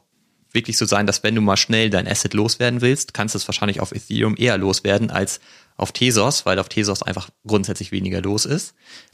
wirklich 0.55 0.77
so 0.77 0.85
sein, 0.85 1.05
dass 1.05 1.23
wenn 1.23 1.35
du 1.35 1.41
mal 1.41 1.57
schnell 1.57 1.89
dein 1.89 2.07
Asset 2.07 2.33
loswerden 2.33 2.81
willst, 2.81 3.13
kannst 3.13 3.35
du 3.35 3.37
es 3.37 3.47
wahrscheinlich 3.47 3.79
auf 3.79 3.91
Ethereum 3.91 4.35
eher 4.37 4.57
loswerden 4.57 5.11
als 5.11 5.39
auf 5.77 5.91
Tezos, 5.91 6.45
weil 6.45 6.57
auf 6.57 6.69
Tezos 6.69 7.03
einfach 7.03 7.29
grundsätzlich 7.45 7.91
weniger 7.91 8.21
los 8.21 8.45
ist. 8.45 8.73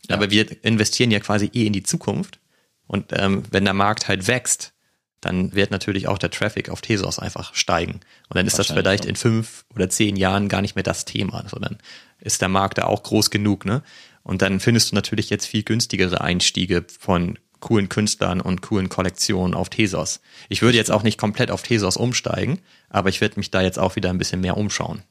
Ja. 0.09 0.15
Aber 0.15 0.29
wir 0.29 0.63
investieren 0.63 1.11
ja 1.11 1.19
quasi 1.19 1.49
eh 1.53 1.65
in 1.65 1.73
die 1.73 1.83
Zukunft. 1.83 2.39
Und 2.87 3.11
ähm, 3.13 3.43
wenn 3.51 3.65
der 3.65 3.73
Markt 3.73 4.07
halt 4.07 4.27
wächst, 4.27 4.73
dann 5.21 5.53
wird 5.53 5.71
natürlich 5.71 6.07
auch 6.07 6.17
der 6.17 6.31
Traffic 6.31 6.69
auf 6.69 6.81
Tesos 6.81 7.19
einfach 7.19 7.53
steigen. 7.53 8.01
Und 8.29 8.35
dann 8.35 8.47
ist 8.47 8.57
das 8.57 8.67
vielleicht 8.67 9.05
in 9.05 9.15
fünf 9.15 9.65
oder 9.73 9.89
zehn 9.89 10.15
Jahren 10.15 10.49
gar 10.49 10.61
nicht 10.61 10.75
mehr 10.75 10.83
das 10.83 11.05
Thema, 11.05 11.45
sondern 11.47 11.77
ist 12.19 12.41
der 12.41 12.49
Markt 12.49 12.79
da 12.79 12.85
auch 12.85 13.03
groß 13.03 13.29
genug, 13.29 13.65
ne? 13.65 13.83
Und 14.23 14.41
dann 14.41 14.59
findest 14.59 14.91
du 14.91 14.95
natürlich 14.95 15.29
jetzt 15.29 15.45
viel 15.47 15.63
günstigere 15.63 16.21
Einstiege 16.21 16.85
von 16.99 17.39
coolen 17.61 17.87
Künstlern 17.87 18.41
und 18.41 18.61
coolen 18.61 18.89
Kollektionen 18.89 19.53
auf 19.53 19.69
Tesos. 19.69 20.19
Ich 20.49 20.61
würde 20.61 20.77
jetzt 20.77 20.91
auch 20.91 21.03
nicht 21.03 21.17
komplett 21.17 21.51
auf 21.51 21.63
Tesos 21.63 21.95
umsteigen, 21.95 22.59
aber 22.89 23.09
ich 23.09 23.21
werde 23.21 23.39
mich 23.39 23.51
da 23.51 23.61
jetzt 23.61 23.79
auch 23.79 23.95
wieder 23.95 24.09
ein 24.09 24.17
bisschen 24.17 24.41
mehr 24.41 24.57
umschauen. 24.57 25.03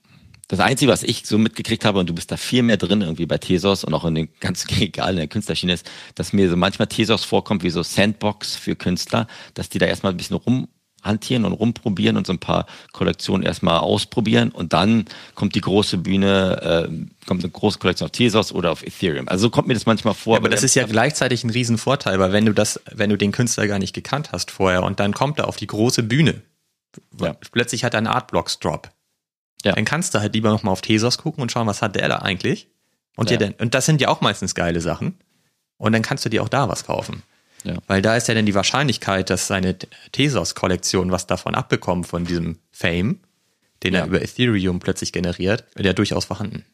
Das 0.49 0.59
Einzige, 0.59 0.91
was 0.91 1.05
ich 1.05 1.27
so 1.27 1.39
mitgekriegt 1.39 1.85
habe, 1.85 2.01
und 2.01 2.11
du 2.11 2.15
bist 2.15 2.33
da 2.33 2.37
viel 2.37 2.65
mehr 2.65 2.77
drin 2.77 3.03
irgendwie 3.03 3.27
bei 3.27 3.39
Tesos 3.39 3.85
und 3.85 3.95
auch 3.95 4.05
in 4.05 4.17
den 4.17 4.29
ganzen 4.41 4.69
egal 4.83 5.13
in 5.13 5.17
der 5.17 5.29
Künstlerschiene 5.29 5.73
ist, 5.73 5.89
dass 6.17 6.33
mir 6.33 6.51
so 6.51 6.57
manchmal 6.57 6.89
Tesos 6.89 7.25
vorkommt 7.25 7.63
wie 7.63 7.71
so 7.71 7.85
Sandbox 7.85 8.57
für 8.57 8.75
Künstler, 8.75 9.29
dass 9.55 9.69
die 9.69 9.79
da 9.79 9.87
erstmal 9.87 10.13
ein 10.13 10.17
bisschen 10.17 10.37
rum 10.37 10.69
hantieren 11.03 11.45
und 11.45 11.53
rumprobieren 11.53 12.17
und 12.17 12.27
so 12.27 12.33
ein 12.33 12.39
paar 12.39 12.67
Kollektionen 12.93 13.45
erstmal 13.45 13.79
ausprobieren 13.79 14.51
und 14.51 14.73
dann 14.73 15.07
kommt 15.35 15.55
die 15.55 15.61
große 15.61 15.99
Bühne, 15.99 16.89
äh, 16.89 17.27
kommt 17.27 17.43
eine 17.43 17.51
große 17.51 17.79
Kollektion 17.79 18.07
auf 18.07 18.13
Tezos 18.13 18.53
oder 18.53 18.71
auf 18.71 18.83
Ethereum. 18.83 19.29
Also 19.29 19.43
so 19.43 19.51
kommt 19.51 19.69
mir 19.69 19.75
das 19.75 19.87
manchmal 19.87 20.15
vor. 20.15 20.35
Ja, 20.35 20.41
aber 20.41 20.49
das 20.49 20.63
ist 20.63 20.75
ja 20.75 20.87
gleichzeitig 20.87 21.45
ein 21.45 21.51
Riesenvorteil, 21.51 22.19
weil 22.19 22.33
wenn 22.33 22.47
du 22.47 22.53
das, 22.53 22.81
wenn 22.93 23.11
du 23.11 23.17
den 23.17 23.33
Künstler 23.33 23.67
gar 23.67 23.79
nicht 23.79 23.95
gekannt 23.95 24.33
hast 24.33 24.51
vorher 24.51 24.83
und 24.83 25.01
dann 25.01 25.13
kommt 25.13 25.39
er 25.39 25.49
auf 25.49 25.57
die 25.57 25.67
große 25.67 26.03
Bühne, 26.03 26.43
ja. 27.21 27.35
plötzlich 27.53 27.85
hat 27.85 27.95
er 27.95 27.99
einen 27.99 28.07
Artblocks 28.07 28.59
Drop. 28.59 28.91
Ja. 29.65 29.73
Dann 29.73 29.85
kannst 29.85 30.15
du 30.15 30.21
halt 30.21 30.35
lieber 30.35 30.51
nochmal 30.51 30.73
auf 30.73 30.81
Tezos 30.81 31.19
gucken 31.19 31.43
und 31.43 31.53
schauen, 31.53 31.67
was 31.67 31.83
hat 31.83 31.95
der 31.95 32.09
da 32.09 32.17
eigentlich? 32.17 32.69
Und 33.17 33.31
ja. 33.31 33.37
dir 33.37 33.47
denn, 33.47 33.55
und 33.61 33.75
das 33.75 33.87
sind 33.87 34.01
ja 34.01 34.09
auch 34.09 34.21
meistens 34.21 34.55
geile 34.55 34.81
Sachen. 34.81 35.19
Und 35.77 35.93
dann 35.93 36.03
kannst 36.03 36.25
du 36.25 36.29
dir 36.29 36.43
auch 36.43 36.49
da 36.49 36.69
was 36.69 36.85
kaufen. 36.85 37.23
Ja. 37.65 37.77
Weil 37.87 38.03
da 38.03 38.17
ist 38.17 38.29
ja 38.29 38.35
dann 38.35 38.47
die 38.47 38.55
Wahrscheinlichkeit, 38.55 39.31
dass 39.31 39.47
seine 39.47 39.77
Tesos-Kollektion 40.13 41.11
was 41.11 41.27
davon 41.27 41.55
abbekommt, 41.55 42.07
von 42.07 42.25
diesem 42.25 42.59
Fame, 42.71 43.21
den 43.83 43.95
ja. 43.95 44.01
er 44.01 44.07
über 44.07 44.23
Ethereum 44.23 44.81
plötzlich 44.81 45.13
generiert, 45.13 45.65
ja 45.79 45.93
durchaus 45.93 46.25
vorhanden. 46.25 46.65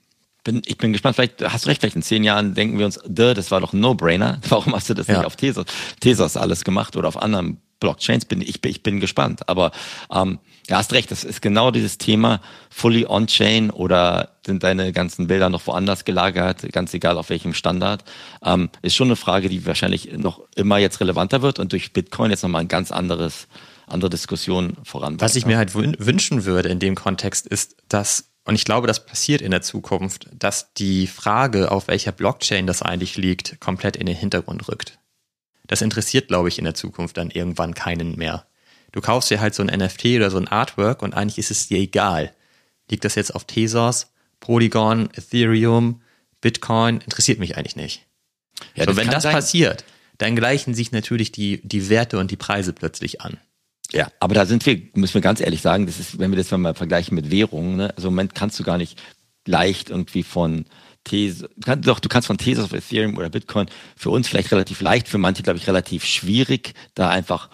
Bin, 0.44 0.62
ich 0.64 0.78
bin 0.78 0.92
gespannt, 0.92 1.16
vielleicht 1.16 1.42
hast 1.42 1.64
du 1.64 1.68
recht, 1.68 1.80
vielleicht 1.80 1.96
in 1.96 2.02
zehn 2.02 2.22
Jahren 2.22 2.54
denken 2.54 2.78
wir 2.78 2.86
uns, 2.86 3.00
das 3.04 3.50
war 3.50 3.60
doch 3.60 3.72
ein 3.72 3.80
No-Brainer. 3.80 4.40
Warum 4.48 4.74
hast 4.74 4.88
du 4.88 4.94
das 4.94 5.08
ja. 5.08 5.18
nicht 5.18 5.26
auf 5.26 5.36
Tesos, 5.36 5.66
Tesos 6.00 6.36
alles 6.36 6.64
gemacht 6.64 6.96
oder 6.96 7.08
auf 7.08 7.20
anderen 7.20 7.60
Blockchains? 7.80 8.24
Bin, 8.24 8.40
ich, 8.40 8.64
ich 8.64 8.82
bin 8.82 9.00
gespannt. 9.00 9.48
Aber 9.48 9.72
ähm, 10.10 10.38
ja, 10.68 10.78
hast 10.78 10.92
recht, 10.92 11.10
das 11.10 11.24
ist 11.24 11.42
genau 11.42 11.70
dieses 11.70 11.98
Thema, 11.98 12.40
fully 12.70 13.06
on-chain 13.06 13.70
oder 13.70 14.36
sind 14.44 14.62
deine 14.62 14.92
ganzen 14.92 15.26
Bilder 15.28 15.48
noch 15.48 15.66
woanders 15.66 16.04
gelagert, 16.04 16.66
ganz 16.72 16.92
egal 16.94 17.18
auf 17.18 17.30
welchem 17.30 17.54
Standard, 17.54 18.04
ähm, 18.44 18.70
ist 18.82 18.96
schon 18.96 19.08
eine 19.08 19.16
Frage, 19.16 19.48
die 19.48 19.64
wahrscheinlich 19.66 20.12
noch 20.12 20.40
immer 20.56 20.78
jetzt 20.78 21.00
relevanter 21.00 21.42
wird 21.42 21.58
und 21.58 21.72
durch 21.72 21.92
Bitcoin 21.92 22.30
jetzt 22.30 22.42
nochmal 22.42 22.62
ein 22.62 22.68
ganz 22.68 22.90
anderes, 22.90 23.46
andere 23.86 24.10
Diskussion 24.10 24.76
voran. 24.82 25.20
Was 25.20 25.36
ich 25.36 25.46
mir 25.46 25.56
halt 25.56 25.74
wünschen 25.74 26.44
würde 26.44 26.68
in 26.68 26.80
dem 26.80 26.94
Kontext 26.94 27.46
ist, 27.46 27.76
dass 27.88 28.30
und 28.46 28.54
ich 28.54 28.64
glaube, 28.64 28.86
das 28.86 29.04
passiert 29.04 29.42
in 29.42 29.50
der 29.50 29.60
Zukunft, 29.60 30.28
dass 30.32 30.72
die 30.74 31.08
Frage, 31.08 31.72
auf 31.72 31.88
welcher 31.88 32.12
Blockchain 32.12 32.68
das 32.68 32.80
eigentlich 32.80 33.16
liegt, 33.16 33.60
komplett 33.60 33.96
in 33.96 34.06
den 34.06 34.14
Hintergrund 34.14 34.68
rückt. 34.68 35.00
Das 35.66 35.82
interessiert, 35.82 36.28
glaube 36.28 36.48
ich, 36.48 36.58
in 36.58 36.64
der 36.64 36.74
Zukunft 36.74 37.16
dann 37.16 37.30
irgendwann 37.30 37.74
keinen 37.74 38.16
mehr. 38.16 38.46
Du 38.92 39.00
kaufst 39.00 39.30
dir 39.30 39.40
halt 39.40 39.54
so 39.54 39.62
ein 39.62 39.78
NFT 39.78 40.06
oder 40.16 40.30
so 40.30 40.38
ein 40.38 40.48
Artwork 40.48 41.02
und 41.02 41.14
eigentlich 41.14 41.38
ist 41.38 41.50
es 41.50 41.68
dir 41.68 41.78
egal. 41.78 42.32
Liegt 42.90 43.04
das 43.04 43.14
jetzt 43.14 43.34
auf 43.34 43.44
Tezos, 43.44 44.12
Polygon, 44.40 45.10
Ethereum, 45.14 46.00
Bitcoin? 46.40 47.00
Interessiert 47.00 47.38
mich 47.38 47.56
eigentlich 47.56 47.76
nicht. 47.76 48.06
Ja, 48.74 48.84
so, 48.84 48.92
das 48.92 48.96
wenn 48.96 49.10
das 49.10 49.24
sein. 49.24 49.34
passiert, 49.34 49.84
dann 50.18 50.36
gleichen 50.36 50.74
sich 50.74 50.92
natürlich 50.92 51.32
die, 51.32 51.60
die 51.62 51.88
Werte 51.88 52.18
und 52.18 52.30
die 52.30 52.36
Preise 52.36 52.72
plötzlich 52.72 53.20
an. 53.20 53.38
Ja, 53.92 54.10
aber 54.18 54.34
da 54.34 54.46
sind 54.46 54.66
wir, 54.66 54.80
müssen 54.94 55.14
wir 55.14 55.20
ganz 55.20 55.40
ehrlich 55.40 55.62
sagen, 55.62 55.86
das 55.86 56.00
ist, 56.00 56.18
wenn 56.18 56.30
wir 56.30 56.38
das 56.38 56.50
mal 56.50 56.74
vergleichen 56.74 57.14
mit 57.14 57.30
Währungen, 57.30 57.76
ne, 57.76 57.94
also 57.96 58.08
im 58.08 58.14
Moment 58.14 58.34
kannst 58.34 58.58
du 58.58 58.64
gar 58.64 58.78
nicht 58.78 59.00
leicht 59.46 59.90
irgendwie 59.90 60.22
von 60.22 60.64
These, 61.06 61.48
doch, 61.56 62.00
du 62.00 62.08
kannst 62.08 62.26
von 62.26 62.36
Thesis 62.36 62.64
auf 62.64 62.72
Ethereum 62.72 63.16
oder 63.16 63.30
Bitcoin 63.30 63.68
für 63.96 64.10
uns 64.10 64.28
vielleicht 64.28 64.52
relativ 64.52 64.80
leicht, 64.80 65.08
für 65.08 65.18
manche, 65.18 65.42
glaube 65.42 65.58
ich, 65.58 65.66
relativ 65.66 66.04
schwierig, 66.04 66.74
da 66.94 67.08
einfach 67.08 67.48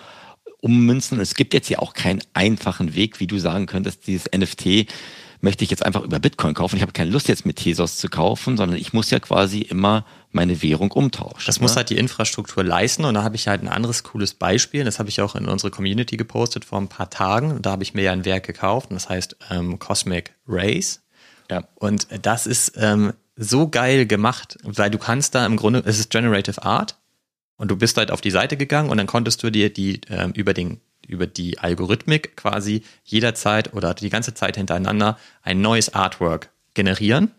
ummünzen. 0.61 1.19
Und 1.19 1.23
es 1.23 1.35
gibt 1.35 1.55
jetzt 1.55 1.69
ja 1.69 1.79
auch 1.79 1.93
keinen 1.93 2.23
einfachen 2.33 2.95
Weg, 2.95 3.21
wie 3.21 3.27
du 3.27 3.39
sagen 3.39 3.67
könntest, 3.67 4.07
dieses 4.07 4.25
NFT 4.35 4.87
möchte 5.43 5.65
ich 5.65 5.71
jetzt 5.71 5.85
einfach 5.85 6.03
über 6.03 6.21
Bitcoin 6.21 6.55
kaufen. 6.55 6.77
Ich 6.77 6.83
habe 6.83 6.93
keine 6.93 7.11
Lust 7.11 7.29
jetzt 7.29 7.45
mit 7.45 7.57
Tesos 7.57 7.99
zu 7.99 8.09
kaufen, 8.09 8.57
sondern 8.57 8.79
ich 8.79 8.93
muss 8.93 9.11
ja 9.11 9.19
quasi 9.19 9.61
immer 9.61 10.07
meine 10.31 10.63
Währung 10.63 10.93
umtauschen. 10.93 11.43
Das 11.47 11.59
ne? 11.59 11.65
muss 11.65 11.77
halt 11.77 11.91
die 11.91 11.99
Infrastruktur 11.99 12.63
leisten 12.65 13.05
und 13.05 13.15
da 13.15 13.25
habe 13.25 13.35
ich 13.35 13.49
halt 13.49 13.61
ein 13.61 13.69
anderes 13.69 14.05
cooles 14.05 14.35
Beispiel. 14.35 14.85
Das 14.85 15.01
habe 15.01 15.09
ich 15.09 15.21
auch 15.21 15.35
in 15.35 15.49
unsere 15.49 15.73
Community 15.73 16.17
gepostet 16.17 16.65
vor 16.65 16.81
ein 16.81 16.89
paar 16.89 17.11
Tagen. 17.11 17.61
Da 17.61 17.73
habe 17.73 17.83
ich 17.83 17.93
mir 17.93 18.03
ja 18.03 18.13
ein 18.13 18.25
Werk 18.25 18.47
gekauft 18.47 18.91
und 18.91 18.95
das 18.95 19.09
heißt 19.09 19.37
ähm, 19.51 19.81
Cosmic 19.81 20.33
Rays. 20.47 21.03
Ja. 21.51 21.65
Und 21.75 22.07
das 22.23 22.47
ist 22.47 22.75
ähm, 22.77 23.13
so 23.37 23.68
geil 23.68 24.07
gemacht, 24.07 24.59
weil 24.62 24.91
du 24.91 24.99
kannst 24.99 25.35
da 25.35 25.47
im 25.47 25.57
Grunde, 25.57 25.83
es 25.85 25.99
ist 25.99 26.11
Generative 26.11 26.62
Art 26.62 26.97
und 27.57 27.70
du 27.70 27.76
bist 27.76 27.97
halt 27.97 28.11
auf 28.11 28.20
die 28.20 28.30
Seite 28.30 28.57
gegangen 28.57 28.91
und 28.91 28.99
dann 28.99 29.07
konntest 29.07 29.43
du 29.43 29.51
dir 29.51 29.72
die 29.72 30.01
äh, 30.09 30.28
über 30.35 30.55
den 30.55 30.80
über 31.09 31.26
die 31.26 31.59
Algorithmik 31.59 32.37
quasi 32.37 32.83
jederzeit 33.05 33.74
oder 33.74 33.95
die 33.95 34.09
ganze 34.09 34.35
Zeit 34.35 34.57
hintereinander 34.57 35.18
ein 35.43 35.61
neues 35.61 35.95
Artwork 35.95 36.51
generieren. 36.74 37.33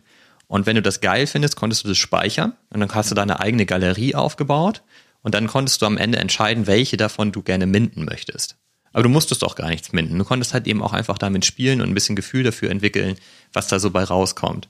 Und 0.47 0.65
wenn 0.65 0.75
du 0.75 0.81
das 0.81 1.01
geil 1.01 1.27
findest, 1.27 1.55
konntest 1.55 1.83
du 1.83 1.87
das 1.87 1.97
speichern 1.97 2.53
und 2.69 2.81
dann 2.81 2.93
hast 2.93 3.09
du 3.09 3.15
deine 3.15 3.39
eigene 3.39 3.65
Galerie 3.65 4.15
aufgebaut 4.15 4.83
und 5.21 5.33
dann 5.33 5.47
konntest 5.47 5.81
du 5.81 5.85
am 5.85 5.97
Ende 5.97 6.19
entscheiden, 6.19 6.67
welche 6.67 6.97
davon 6.97 7.31
du 7.31 7.41
gerne 7.41 7.65
minden 7.65 8.05
möchtest. 8.05 8.57
Aber 8.91 9.03
du 9.03 9.09
musstest 9.09 9.43
auch 9.43 9.55
gar 9.55 9.69
nichts 9.69 9.91
minden. 9.91 10.19
Du 10.19 10.25
konntest 10.25 10.53
halt 10.53 10.67
eben 10.67 10.83
auch 10.83 10.93
einfach 10.93 11.17
damit 11.17 11.45
spielen 11.45 11.81
und 11.81 11.89
ein 11.89 11.95
bisschen 11.95 12.15
Gefühl 12.15 12.43
dafür 12.43 12.69
entwickeln, 12.69 13.15
was 13.51 13.67
da 13.67 13.79
so 13.79 13.89
bei 13.89 14.03
rauskommt. 14.03 14.69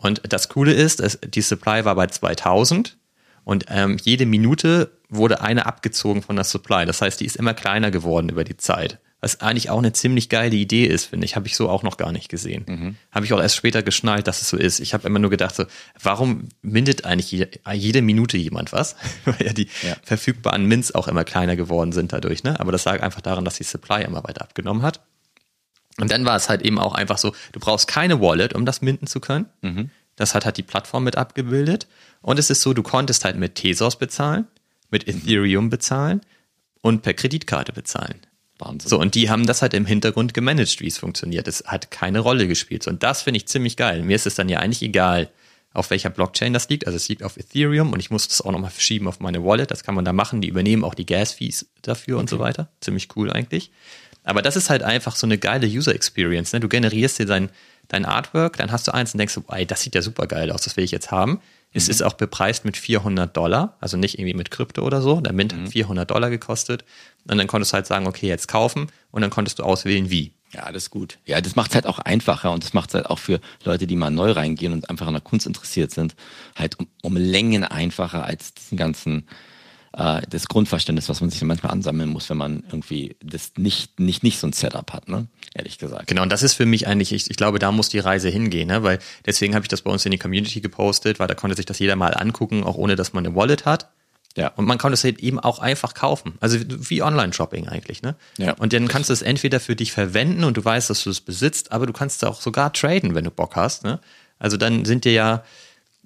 Und 0.00 0.22
das 0.32 0.48
Coole 0.48 0.72
ist, 0.72 1.18
die 1.34 1.42
Supply 1.42 1.84
war 1.84 1.94
bei 1.94 2.06
2000 2.06 2.96
und 3.44 3.66
ähm, 3.68 3.98
jede 4.02 4.26
Minute 4.26 4.90
wurde 5.08 5.40
eine 5.40 5.66
abgezogen 5.66 6.22
von 6.22 6.36
der 6.36 6.44
Supply. 6.44 6.86
Das 6.86 7.02
heißt, 7.02 7.20
die 7.20 7.26
ist 7.26 7.36
immer 7.36 7.54
kleiner 7.54 7.90
geworden 7.90 8.28
über 8.28 8.44
die 8.44 8.56
Zeit. 8.56 8.98
Was 9.20 9.42
eigentlich 9.42 9.68
auch 9.68 9.78
eine 9.78 9.92
ziemlich 9.92 10.30
geile 10.30 10.56
Idee 10.56 10.86
ist, 10.86 11.04
finde 11.04 11.26
ich. 11.26 11.36
Habe 11.36 11.46
ich 11.46 11.54
so 11.54 11.68
auch 11.68 11.82
noch 11.82 11.98
gar 11.98 12.10
nicht 12.10 12.30
gesehen. 12.30 12.64
Mhm. 12.66 12.96
Habe 13.12 13.26
ich 13.26 13.34
auch 13.34 13.40
erst 13.40 13.56
später 13.56 13.82
geschnallt, 13.82 14.26
dass 14.26 14.40
es 14.40 14.48
so 14.48 14.56
ist. 14.56 14.80
Ich 14.80 14.94
habe 14.94 15.06
immer 15.06 15.18
nur 15.18 15.28
gedacht, 15.28 15.54
so, 15.54 15.64
warum 16.02 16.48
mindet 16.62 17.04
eigentlich 17.04 17.30
jede, 17.30 17.50
jede 17.70 18.00
Minute 18.00 18.38
jemand 18.38 18.72
was? 18.72 18.96
Weil 19.26 19.48
ja 19.48 19.52
die 19.52 19.68
ja. 19.82 19.94
verfügbaren 20.02 20.64
Mints 20.64 20.94
auch 20.94 21.06
immer 21.06 21.24
kleiner 21.24 21.56
geworden 21.56 21.92
sind 21.92 22.14
dadurch. 22.14 22.44
Ne? 22.44 22.58
Aber 22.58 22.72
das 22.72 22.86
lag 22.86 23.02
einfach 23.02 23.20
daran, 23.20 23.44
dass 23.44 23.56
die 23.56 23.64
Supply 23.64 24.02
immer 24.04 24.24
weiter 24.24 24.40
abgenommen 24.40 24.82
hat. 24.82 25.00
Und 25.98 26.10
dann 26.10 26.24
war 26.24 26.36
es 26.36 26.48
halt 26.48 26.62
eben 26.62 26.78
auch 26.78 26.94
einfach 26.94 27.18
so, 27.18 27.34
du 27.52 27.60
brauchst 27.60 27.88
keine 27.88 28.20
Wallet, 28.20 28.54
um 28.54 28.64
das 28.64 28.80
minden 28.80 29.06
zu 29.06 29.20
können. 29.20 29.46
Mhm. 29.60 29.90
Das 30.16 30.34
hat 30.34 30.44
halt 30.44 30.56
die 30.56 30.62
Plattform 30.62 31.04
mit 31.04 31.16
abgebildet. 31.16 31.86
Und 32.22 32.38
es 32.38 32.50
ist 32.50 32.62
so, 32.62 32.74
du 32.74 32.82
konntest 32.82 33.24
halt 33.24 33.36
mit 33.36 33.54
Tezos 33.54 33.96
bezahlen, 33.96 34.46
mit 34.90 35.08
Ethereum 35.08 35.70
bezahlen 35.70 36.20
und 36.82 37.02
per 37.02 37.14
Kreditkarte 37.14 37.72
bezahlen. 37.72 38.20
Wahnsinn. 38.58 38.88
So, 38.88 39.00
und 39.00 39.14
die 39.14 39.30
haben 39.30 39.46
das 39.46 39.62
halt 39.62 39.74
im 39.74 39.86
Hintergrund 39.86 40.34
gemanagt, 40.34 40.80
wie 40.80 40.86
es 40.86 40.98
funktioniert. 40.98 41.48
Es 41.48 41.64
hat 41.66 41.90
keine 41.90 42.20
Rolle 42.20 42.46
gespielt. 42.46 42.86
Und 42.86 43.02
das 43.02 43.22
finde 43.22 43.38
ich 43.38 43.48
ziemlich 43.48 43.76
geil. 43.76 44.02
Mir 44.02 44.16
ist 44.16 44.26
es 44.26 44.34
dann 44.34 44.48
ja 44.48 44.58
eigentlich 44.58 44.82
egal, 44.82 45.30
auf 45.72 45.90
welcher 45.90 46.10
Blockchain 46.10 46.52
das 46.52 46.68
liegt. 46.68 46.86
Also 46.86 46.96
es 46.96 47.08
liegt 47.08 47.22
auf 47.22 47.36
Ethereum 47.36 47.92
und 47.92 48.00
ich 48.00 48.10
muss 48.10 48.28
das 48.28 48.40
auch 48.40 48.50
nochmal 48.50 48.70
verschieben 48.70 49.06
auf 49.06 49.20
meine 49.20 49.44
Wallet. 49.44 49.70
Das 49.70 49.84
kann 49.84 49.94
man 49.94 50.04
da 50.04 50.12
machen. 50.12 50.40
Die 50.40 50.48
übernehmen 50.48 50.84
auch 50.84 50.94
die 50.94 51.06
Gas-Fees 51.06 51.70
dafür 51.82 52.16
okay. 52.16 52.20
und 52.20 52.30
so 52.30 52.38
weiter. 52.38 52.68
Ziemlich 52.80 53.08
cool 53.16 53.32
eigentlich. 53.32 53.70
Aber 54.30 54.42
das 54.42 54.54
ist 54.54 54.70
halt 54.70 54.84
einfach 54.84 55.16
so 55.16 55.26
eine 55.26 55.38
geile 55.38 55.66
User 55.66 55.92
Experience. 55.92 56.52
Ne? 56.52 56.60
Du 56.60 56.68
generierst 56.68 57.18
dir 57.18 57.26
dein, 57.26 57.50
dein 57.88 58.04
Artwork, 58.04 58.56
dann 58.58 58.70
hast 58.70 58.86
du 58.86 58.94
eins 58.94 59.12
und 59.12 59.18
denkst 59.18 59.34
so, 59.34 59.42
ey, 59.48 59.66
das 59.66 59.82
sieht 59.82 59.96
ja 59.96 60.02
super 60.02 60.28
geil 60.28 60.52
aus, 60.52 60.62
das 60.62 60.76
will 60.76 60.84
ich 60.84 60.92
jetzt 60.92 61.10
haben. 61.10 61.40
Es 61.72 61.88
mhm. 61.88 61.90
ist 61.90 62.02
auch 62.02 62.12
bepreist 62.12 62.64
mit 62.64 62.76
400 62.76 63.36
Dollar, 63.36 63.76
also 63.80 63.96
nicht 63.96 64.20
irgendwie 64.20 64.34
mit 64.34 64.52
Krypto 64.52 64.82
oder 64.82 65.02
so. 65.02 65.20
Der 65.20 65.32
Mint 65.32 65.52
mhm. 65.52 65.64
hat 65.64 65.72
400 65.72 66.08
Dollar 66.08 66.30
gekostet. 66.30 66.84
Und 67.28 67.38
dann 67.38 67.48
konntest 67.48 67.72
du 67.72 67.74
halt 67.74 67.86
sagen, 67.88 68.06
okay, 68.06 68.28
jetzt 68.28 68.46
kaufen. 68.46 68.86
Und 69.10 69.22
dann 69.22 69.30
konntest 69.30 69.58
du 69.58 69.64
auswählen, 69.64 70.10
wie. 70.10 70.32
Ja, 70.52 70.68
ist 70.68 70.90
gut. 70.90 71.18
Ja, 71.26 71.40
das 71.40 71.56
macht 71.56 71.72
es 71.72 71.74
halt 71.74 71.86
auch 71.86 71.98
einfacher 71.98 72.52
und 72.52 72.62
das 72.62 72.72
macht 72.72 72.90
es 72.90 72.94
halt 72.94 73.06
auch 73.06 73.18
für 73.18 73.40
Leute, 73.64 73.88
die 73.88 73.96
mal 73.96 74.10
neu 74.10 74.30
reingehen 74.30 74.72
und 74.72 74.90
einfach 74.90 75.08
an 75.08 75.14
der 75.14 75.22
Kunst 75.22 75.48
interessiert 75.48 75.90
sind, 75.90 76.14
halt 76.54 76.78
um, 76.78 76.86
um 77.02 77.16
Längen 77.16 77.64
einfacher 77.64 78.24
als 78.24 78.54
diesen 78.54 78.78
ganzen 78.78 79.26
äh, 79.92 80.22
das 80.28 80.46
Grundverständnis, 80.46 81.08
was 81.08 81.20
man 81.20 81.30
sich 81.30 81.42
manchmal 81.42 81.72
ansammeln 81.72 82.10
muss, 82.10 82.30
wenn 82.30 82.36
man 82.36 82.62
irgendwie 82.66 83.16
das 83.24 83.52
nicht, 83.56 83.98
nicht, 83.98 84.22
nicht 84.22 84.38
so 84.38 84.46
ein 84.46 84.52
Setup 84.52 84.92
hat, 84.92 85.08
ne? 85.08 85.26
Ehrlich 85.54 85.78
gesagt. 85.78 86.06
Genau, 86.06 86.22
und 86.22 86.30
das 86.30 86.42
ist 86.42 86.54
für 86.54 86.66
mich 86.66 86.86
eigentlich, 86.86 87.12
ich, 87.12 87.30
ich 87.30 87.36
glaube, 87.36 87.58
da 87.58 87.72
muss 87.72 87.88
die 87.88 87.98
Reise 87.98 88.28
hingehen, 88.28 88.68
ne? 88.68 88.82
Weil 88.82 88.98
deswegen 89.26 89.54
habe 89.54 89.64
ich 89.64 89.68
das 89.68 89.82
bei 89.82 89.90
uns 89.90 90.04
in 90.04 90.12
die 90.12 90.18
Community 90.18 90.60
gepostet, 90.60 91.18
weil 91.18 91.28
da 91.28 91.34
konnte 91.34 91.56
sich 91.56 91.66
das 91.66 91.78
jeder 91.78 91.96
mal 91.96 92.14
angucken, 92.14 92.62
auch 92.62 92.76
ohne 92.76 92.96
dass 92.96 93.12
man 93.12 93.26
eine 93.26 93.34
Wallet 93.34 93.64
hat. 93.66 93.90
Ja. 94.36 94.48
Und 94.54 94.64
man 94.66 94.78
kann 94.78 94.92
es 94.92 95.02
halt 95.02 95.18
eben 95.18 95.40
auch 95.40 95.58
einfach 95.58 95.94
kaufen. 95.94 96.34
Also 96.38 96.58
wie 96.68 97.02
Online-Shopping 97.02 97.68
eigentlich, 97.68 98.02
ne? 98.02 98.14
Ja. 98.38 98.52
Und 98.52 98.72
dann 98.72 98.86
kannst 98.86 99.08
du 99.08 99.12
es 99.12 99.22
entweder 99.22 99.58
für 99.58 99.74
dich 99.74 99.90
verwenden 99.90 100.44
und 100.44 100.56
du 100.56 100.64
weißt, 100.64 100.88
dass 100.88 101.02
du 101.02 101.10
es 101.10 101.20
besitzt, 101.20 101.72
aber 101.72 101.86
du 101.86 101.92
kannst 101.92 102.22
es 102.22 102.28
auch 102.28 102.40
sogar 102.40 102.72
traden, 102.72 103.16
wenn 103.16 103.24
du 103.24 103.32
Bock 103.32 103.56
hast, 103.56 103.82
ne? 103.82 103.98
Also 104.38 104.56
dann 104.56 104.84
sind 104.84 105.04
dir 105.04 105.12
ja 105.12 105.44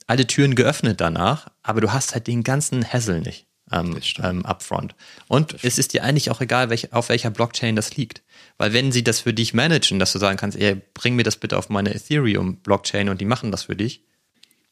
alle 0.07 0.27
Türen 0.27 0.55
geöffnet 0.55 1.01
danach, 1.01 1.49
aber 1.63 1.81
du 1.81 1.93
hast 1.93 2.15
halt 2.15 2.27
den 2.27 2.43
ganzen 2.43 2.85
Hassel 2.85 3.21
nicht. 3.21 3.47
Ähm, 3.73 3.99
ähm, 4.23 4.45
upfront. 4.45 4.95
Und 5.29 5.57
es 5.63 5.79
ist 5.79 5.93
dir 5.93 6.05
eigentlich 6.05 6.31
auch 6.31 6.41
egal, 6.41 6.71
welch, 6.71 6.93
auf 6.93 7.09
welcher 7.09 7.31
Blockchain 7.31 7.77
das 7.77 7.97
liegt. 7.97 8.23
Weil 8.59 8.73
wenn 8.73 8.93
sie 8.93 9.03
das 9.03 9.21
für 9.21 9.33
dich 9.33 9.55
managen, 9.55 9.99
dass 9.99 10.13
du 10.13 10.19
sagen 10.19 10.37
kannst, 10.37 10.59
ey, 10.59 10.81
bring 10.95 11.17
mir 11.17 11.25
das 11.25 11.37
bitte 11.37 11.57
auf 11.57 11.69
meine 11.69 11.95
Ethereum-Blockchain 11.95 13.09
und 13.09 13.21
die 13.21 13.25
machen 13.25 13.51
das 13.51 13.65
für 13.65 13.77
dich. 13.77 14.03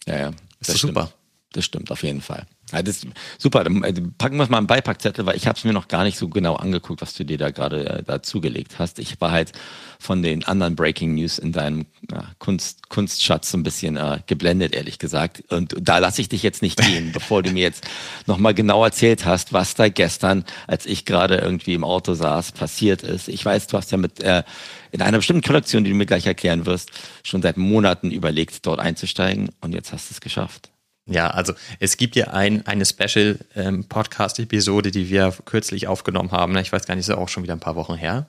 Ja, 0.07 0.19
ja. 0.19 0.31
Das, 0.31 0.69
das 0.69 0.75
ist 0.77 0.81
super. 0.83 1.13
Das 1.53 1.65
stimmt 1.65 1.91
auf 1.91 2.03
jeden 2.03 2.23
Fall. 2.23 2.47
Ja, 2.73 2.83
das 2.83 3.05
ist 3.05 3.07
super. 3.39 3.65
Dann 3.65 3.83
äh, 3.85 3.93
packen 4.17 4.37
wir 4.37 4.45
es 4.45 4.49
mal 4.49 4.59
einen 4.59 4.67
Beipackzettel, 4.67 5.27
weil 5.27 5.37
ich 5.37 5.47
habe 5.47 5.59
es 5.59 5.65
mir 5.65 5.75
noch 5.75 5.89
gar 5.89 6.05
nicht 6.05 6.17
so 6.17 6.29
genau 6.29 6.57
angeguckt, 6.57 7.03
was 7.03 7.13
du 7.13 7.25
dir 7.25 7.37
da 7.37 7.51
gerade 7.51 7.99
äh, 7.99 8.03
dazugelegt 8.03 8.79
hast. 8.79 8.99
Ich 8.99 9.21
war 9.21 9.31
halt 9.31 9.53
von 9.99 10.23
den 10.23 10.45
anderen 10.45 10.75
Breaking 10.75 11.15
News 11.15 11.39
in 11.39 11.53
deinem 11.53 11.87
ja, 12.11 12.25
Kunst, 12.39 12.89
Kunstschatz 12.89 13.51
so 13.51 13.59
ein 13.59 13.63
bisschen 13.63 13.99
äh, 13.99 14.21
geblendet, 14.27 14.75
ehrlich 14.75 14.99
gesagt. 14.99 15.45
Und 15.53 15.77
da 15.79 15.99
lasse 15.99 16.23
ich 16.23 16.31
dich 16.31 16.43
jetzt 16.43 16.63
nicht 16.63 16.81
gehen, 16.81 17.11
bevor 17.13 17.43
du 17.43 17.51
mir 17.51 17.63
jetzt 17.63 17.87
nochmal 18.27 18.55
genau 18.55 18.83
erzählt 18.83 19.27
hast, 19.27 19.53
was 19.53 19.75
da 19.75 19.89
gestern, 19.89 20.45
als 20.67 20.87
ich 20.87 21.05
gerade 21.05 21.37
irgendwie 21.37 21.75
im 21.75 21.85
Auto 21.85 22.15
saß, 22.15 22.53
passiert 22.53 23.03
ist. 23.03 23.29
Ich 23.29 23.45
weiß, 23.45 23.67
du 23.67 23.77
hast 23.77 23.93
ja 23.93 23.99
mit 23.99 24.21
äh, 24.21 24.45
in 24.93 25.03
einer 25.03 25.19
bestimmten 25.19 25.43
Kollektion, 25.43 25.85
die 25.85 25.91
du 25.91 25.97
mir 25.97 26.07
gleich 26.07 26.27
erklären 26.27 26.65
wirst, 26.65 26.91
schon 27.23 27.43
seit 27.43 27.59
Monaten 27.59 28.11
überlegt, 28.11 28.67
dort 28.67 28.81
einzusteigen 28.81 29.51
und 29.61 29.75
jetzt 29.75 29.93
hast 29.93 30.11
du 30.11 30.15
es 30.15 30.21
geschafft. 30.21 30.72
Ja, 31.07 31.29
also 31.29 31.53
es 31.81 31.97
gibt 31.97 32.15
ja 32.15 32.29
ein, 32.29 32.67
eine 32.67 32.87
Special 32.87 33.39
ähm, 33.57 33.85
Podcast-Episode, 33.85 34.91
die 34.91 35.11
wir 35.11 35.35
kürzlich 35.45 35.89
aufgenommen 35.89 36.31
haben. 36.31 36.57
Ich 36.59 36.73
weiß 36.73 36.87
gar 36.87 36.95
nicht, 36.95 37.09
ist 37.09 37.15
auch 37.15 37.29
schon 37.29 37.43
wieder 37.43 37.55
ein 37.55 37.61
paar 37.61 37.77
Wochen 37.77 37.97
her. 37.97 38.27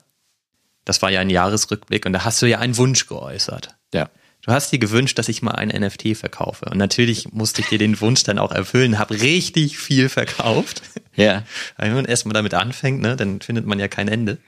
Das 0.84 1.00
war 1.00 1.10
ja 1.10 1.20
ein 1.20 1.30
Jahresrückblick 1.30 2.04
und 2.04 2.12
da 2.12 2.24
hast 2.24 2.42
du 2.42 2.46
ja 2.46 2.58
einen 2.58 2.76
Wunsch 2.76 3.06
geäußert. 3.06 3.74
Ja. 3.94 4.10
Du 4.42 4.52
hast 4.52 4.72
dir 4.72 4.78
gewünscht, 4.78 5.18
dass 5.18 5.30
ich 5.30 5.40
mal 5.40 5.52
ein 5.52 5.68
NFT 5.68 6.16
verkaufe. 6.16 6.66
Und 6.66 6.76
natürlich 6.76 7.32
musste 7.32 7.62
ich 7.62 7.68
dir 7.68 7.78
den 7.78 7.98
Wunsch 8.02 8.24
dann 8.24 8.38
auch 8.38 8.52
erfüllen, 8.52 8.98
habe 8.98 9.18
richtig 9.22 9.78
viel 9.78 10.10
verkauft. 10.10 10.82
Ja. 11.14 11.44
Wenn 11.78 11.94
man 11.94 12.04
erstmal 12.04 12.34
damit 12.34 12.52
anfängt, 12.52 13.00
ne, 13.00 13.16
dann 13.16 13.40
findet 13.40 13.64
man 13.64 13.78
ja 13.78 13.88
kein 13.88 14.08
Ende. 14.08 14.38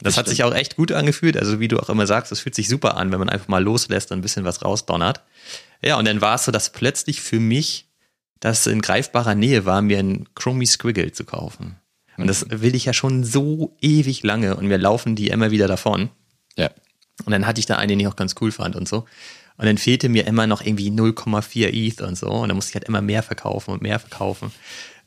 Das, 0.00 0.14
das 0.14 0.18
hat 0.18 0.28
sich 0.28 0.42
auch 0.44 0.54
echt 0.54 0.76
gut 0.76 0.90
angefühlt. 0.92 1.36
Also 1.36 1.60
wie 1.60 1.68
du 1.68 1.78
auch 1.78 1.90
immer 1.90 2.06
sagst, 2.06 2.32
es 2.32 2.40
fühlt 2.40 2.54
sich 2.54 2.68
super 2.68 2.96
an, 2.96 3.12
wenn 3.12 3.18
man 3.18 3.28
einfach 3.28 3.48
mal 3.48 3.62
loslässt 3.62 4.10
und 4.10 4.18
ein 4.18 4.22
bisschen 4.22 4.44
was 4.44 4.64
rausdonnert. 4.64 5.20
Ja, 5.84 5.98
und 5.98 6.06
dann 6.06 6.20
war 6.20 6.36
es 6.36 6.44
so, 6.44 6.52
dass 6.52 6.70
plötzlich 6.70 7.20
für 7.20 7.40
mich 7.40 7.88
das 8.40 8.66
in 8.66 8.82
greifbarer 8.82 9.34
Nähe 9.34 9.64
war, 9.64 9.82
mir 9.82 9.98
ein 9.98 10.28
Chromie 10.34 10.66
Squiggle 10.66 11.12
zu 11.12 11.24
kaufen. 11.24 11.76
Und 12.16 12.26
das 12.26 12.44
mhm. 12.44 12.60
will 12.60 12.74
ich 12.74 12.84
ja 12.84 12.92
schon 12.92 13.24
so 13.24 13.76
ewig 13.80 14.22
lange 14.22 14.56
und 14.56 14.66
mir 14.66 14.78
laufen 14.78 15.16
die 15.16 15.28
immer 15.28 15.50
wieder 15.50 15.68
davon. 15.68 16.10
Ja. 16.56 16.70
Und 17.24 17.32
dann 17.32 17.46
hatte 17.46 17.60
ich 17.60 17.66
da 17.66 17.76
einen, 17.76 17.90
den 17.90 18.00
ich 18.00 18.06
auch 18.06 18.16
ganz 18.16 18.34
cool 18.40 18.52
fand 18.52 18.76
und 18.76 18.88
so. 18.88 19.04
Und 19.56 19.66
dann 19.66 19.78
fehlte 19.78 20.08
mir 20.08 20.26
immer 20.26 20.46
noch 20.46 20.62
irgendwie 20.62 20.90
0,4 20.90 21.68
ETH 21.68 22.00
und 22.00 22.16
so. 22.16 22.28
Und 22.28 22.48
dann 22.48 22.56
musste 22.56 22.70
ich 22.70 22.74
halt 22.74 22.88
immer 22.88 23.02
mehr 23.02 23.22
verkaufen 23.22 23.72
und 23.72 23.82
mehr 23.82 23.98
verkaufen. 23.98 24.50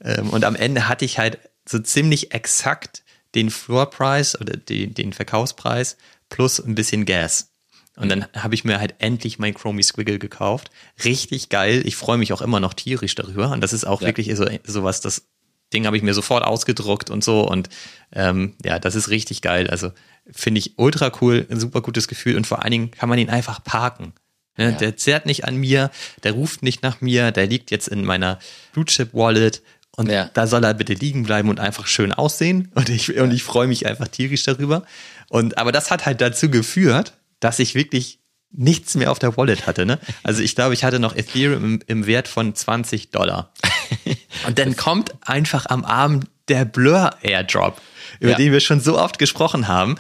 Ähm, 0.02 0.30
und 0.30 0.46
am 0.46 0.56
Ende 0.56 0.88
hatte 0.88 1.06
ich 1.06 1.18
halt 1.18 1.40
so 1.68 1.80
ziemlich 1.80 2.32
exakt 2.32 3.04
den 3.34 3.50
Floor 3.50 3.90
Price 3.90 4.40
oder 4.40 4.56
den, 4.56 4.94
den 4.94 5.14
Verkaufspreis 5.14 5.98
plus 6.30 6.60
ein 6.60 6.76
bisschen 6.76 7.06
Gas. 7.06 7.52
Und 7.96 8.10
dann 8.10 8.26
habe 8.34 8.56
ich 8.56 8.66
mir 8.66 8.80
halt 8.80 8.96
endlich 9.00 9.40
mein 9.40 9.54
Chromie 9.54 9.84
Squiggle 9.84 10.20
gekauft. 10.20 10.70
Richtig 11.04 11.50
geil. 11.50 11.82
Ich 11.86 11.96
freue 11.96 12.18
mich 12.18 12.34
auch 12.34 12.42
immer 12.42 12.60
noch 12.60 12.74
tierisch 12.74 13.16
darüber. 13.16 13.52
Und 13.52 13.62
das 13.62 13.74
ist 13.74 13.86
auch 13.86 14.02
ja. 14.02 14.08
wirklich 14.08 14.36
so 14.36 14.46
sowas, 14.66 15.00
das 15.00 15.28
Ding 15.74 15.86
habe 15.86 15.98
ich 15.98 16.04
mir 16.04 16.14
sofort 16.14 16.44
ausgedruckt 16.44 17.10
und 17.10 17.24
so. 17.24 17.48
Und 17.48 17.70
ähm, 18.12 18.56
ja, 18.64 18.80
das 18.80 18.96
ist 18.96 19.10
richtig 19.10 19.42
geil. 19.42 19.70
Also 19.70 19.92
finde 20.30 20.60
ich 20.60 20.78
ultra 20.78 21.12
cool, 21.22 21.46
ein 21.50 21.60
super 21.60 21.82
gutes 21.82 22.08
Gefühl. 22.08 22.36
Und 22.36 22.46
vor 22.46 22.64
allen 22.64 22.72
Dingen 22.72 22.92
kann 22.92 23.10
man 23.10 23.18
ihn 23.18 23.30
einfach 23.30 23.64
parken. 23.64 24.14
Ne? 24.58 24.72
Ja. 24.72 24.72
Der 24.72 24.98
zerrt 24.98 25.26
nicht 25.26 25.46
an 25.46 25.56
mir, 25.56 25.90
der 26.24 26.34
ruft 26.34 26.64
nicht 26.64 26.84
nach 26.84 27.02
mir, 27.02 27.32
der 27.32 27.48
liegt 27.48 27.72
jetzt 27.72 27.88
in 27.88 28.04
meiner 28.04 28.40
Blue 28.74 28.86
Chip 28.86 29.14
Wallet. 29.14 29.62
Und 29.96 30.10
ja. 30.12 30.30
da 30.34 30.46
soll 30.48 30.66
er 30.66 30.74
bitte 30.74 30.94
liegen 30.94 31.24
bleiben 31.24 31.50
und 31.50 31.62
einfach 31.62 31.88
schön 31.88 32.12
aussehen. 32.12 32.72
Und 32.76 32.90
ich, 32.90 33.18
und 33.18 33.32
ich 33.32 33.44
freue 33.44 33.68
mich 33.68 33.86
einfach 33.86 34.10
tierisch 34.10 34.44
darüber. 34.44 34.84
Und, 35.30 35.58
aber 35.58 35.72
das 35.72 35.90
hat 35.90 36.06
halt 36.06 36.20
dazu 36.20 36.50
geführt, 36.50 37.14
dass 37.46 37.60
ich 37.60 37.76
wirklich 37.76 38.18
nichts 38.50 38.96
mehr 38.96 39.12
auf 39.12 39.20
der 39.20 39.38
Wallet 39.38 39.68
hatte. 39.68 39.86
Ne? 39.86 40.00
Also 40.24 40.42
ich 40.42 40.56
glaube, 40.56 40.74
ich 40.74 40.84
hatte 40.84 40.98
noch 40.98 41.16
Ethereum 41.16 41.64
im, 41.64 41.80
im 41.86 42.08
Wert 42.08 42.28
von 42.28 42.56
20 42.56 43.12
Dollar. 43.12 43.54
Und 44.48 44.58
dann 44.58 44.76
kommt 44.76 45.14
einfach 45.22 45.68
am 45.68 45.86
Abend 45.86 46.26
der 46.48 46.66
Blur 46.66 47.12
Airdrop, 47.22 47.80
über 48.20 48.32
ja. 48.32 48.38
den 48.38 48.52
wir 48.52 48.62
schon 48.62 48.80
so 48.80 48.98
oft 48.98 49.20
gesprochen 49.20 49.68
haben. 49.68 49.98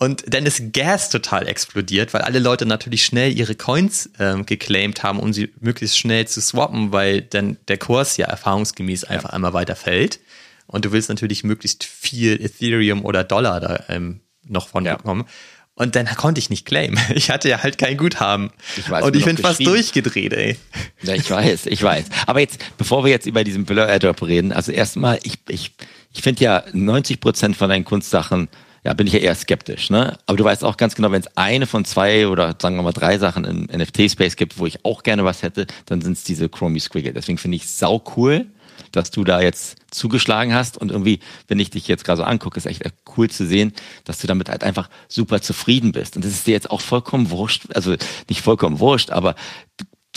Und 0.00 0.24
dann 0.26 0.44
ist 0.44 0.72
Gas 0.72 1.08
total 1.08 1.46
explodiert, 1.46 2.12
weil 2.14 2.22
alle 2.22 2.40
Leute 2.40 2.66
natürlich 2.66 3.04
schnell 3.04 3.32
ihre 3.36 3.54
Coins 3.54 4.10
ähm, 4.18 4.44
geclaimed 4.44 5.04
haben, 5.04 5.20
um 5.20 5.32
sie 5.32 5.52
möglichst 5.60 5.96
schnell 5.96 6.26
zu 6.26 6.40
swappen, 6.40 6.90
weil 6.90 7.22
dann 7.22 7.58
der 7.68 7.78
Kurs 7.78 8.16
ja 8.16 8.26
erfahrungsgemäß 8.26 9.04
einfach 9.04 9.28
ja. 9.28 9.34
einmal 9.34 9.52
weiter 9.52 9.76
fällt. 9.76 10.18
Und 10.66 10.84
du 10.84 10.90
willst 10.90 11.10
natürlich 11.10 11.44
möglichst 11.44 11.84
viel 11.84 12.44
Ethereum 12.44 13.04
oder 13.04 13.22
Dollar 13.22 13.60
da 13.60 13.84
ähm, 13.88 14.20
noch 14.48 14.68
von 14.68 14.84
ja. 14.84 14.96
bekommen. 14.96 15.26
Und 15.78 15.94
dann 15.94 16.06
konnte 16.06 16.40
ich 16.40 16.50
nicht 16.50 16.66
claimen. 16.66 16.98
Ich 17.14 17.30
hatte 17.30 17.48
ja 17.48 17.62
halt 17.62 17.78
kein 17.78 17.96
Guthaben. 17.96 18.50
Ich 18.76 18.90
weiß, 18.90 19.04
und 19.04 19.16
ich 19.16 19.24
bin 19.24 19.36
fast 19.38 19.64
durchgedreht, 19.64 20.32
ey. 20.32 20.56
Ja, 21.02 21.14
ich 21.14 21.30
weiß, 21.30 21.66
ich 21.66 21.82
weiß. 21.82 22.06
Aber 22.26 22.40
jetzt, 22.40 22.58
bevor 22.76 23.04
wir 23.04 23.10
jetzt 23.10 23.26
über 23.26 23.44
diesen 23.44 23.64
Blur 23.64 23.86
Airdrop 23.86 24.22
reden, 24.22 24.52
also 24.52 24.72
erstmal, 24.72 25.18
ich, 25.22 25.34
ich, 25.48 25.72
ich 26.12 26.22
finde 26.22 26.44
ja 26.44 26.64
90 26.72 27.20
Prozent 27.20 27.56
von 27.56 27.68
deinen 27.68 27.84
Kunstsachen, 27.84 28.48
ja, 28.84 28.92
bin 28.94 29.06
ich 29.06 29.12
ja 29.12 29.20
eher 29.20 29.34
skeptisch, 29.34 29.90
ne? 29.90 30.16
Aber 30.26 30.36
du 30.36 30.44
weißt 30.44 30.64
auch 30.64 30.76
ganz 30.76 30.94
genau, 30.94 31.10
wenn 31.12 31.20
es 31.20 31.36
eine 31.36 31.66
von 31.66 31.84
zwei 31.84 32.28
oder 32.28 32.56
sagen 32.60 32.76
wir 32.76 32.82
mal 32.82 32.92
drei 32.92 33.18
Sachen 33.18 33.44
im 33.44 33.64
NFT-Space 33.64 34.36
gibt, 34.36 34.58
wo 34.58 34.66
ich 34.66 34.84
auch 34.84 35.02
gerne 35.02 35.24
was 35.24 35.42
hätte, 35.42 35.66
dann 35.86 36.00
sind 36.00 36.14
es 36.14 36.24
diese 36.24 36.48
Chromie 36.48 36.80
Squiggle. 36.80 37.12
Deswegen 37.12 37.38
finde 37.38 37.56
ich 37.56 37.68
sau 37.68 38.02
cool, 38.16 38.46
dass 38.92 39.10
du 39.10 39.24
da 39.24 39.40
jetzt 39.40 39.76
zugeschlagen 39.90 40.54
hast 40.54 40.76
und 40.76 40.90
irgendwie, 40.90 41.20
wenn 41.46 41.58
ich 41.58 41.70
dich 41.70 41.88
jetzt 41.88 42.04
gerade 42.04 42.18
so 42.18 42.24
angucke, 42.24 42.56
ist 42.56 42.66
echt 42.66 42.82
cool 43.16 43.30
zu 43.30 43.46
sehen, 43.46 43.72
dass 44.04 44.18
du 44.18 44.26
damit 44.26 44.48
halt 44.48 44.64
einfach 44.64 44.88
super 45.08 45.40
zufrieden 45.40 45.92
bist. 45.92 46.16
Und 46.16 46.24
das 46.24 46.32
ist 46.32 46.46
dir 46.46 46.52
jetzt 46.52 46.70
auch 46.70 46.80
vollkommen 46.80 47.30
wurscht, 47.30 47.66
also 47.74 47.96
nicht 48.28 48.42
vollkommen 48.42 48.80
wurscht, 48.80 49.10
aber 49.10 49.34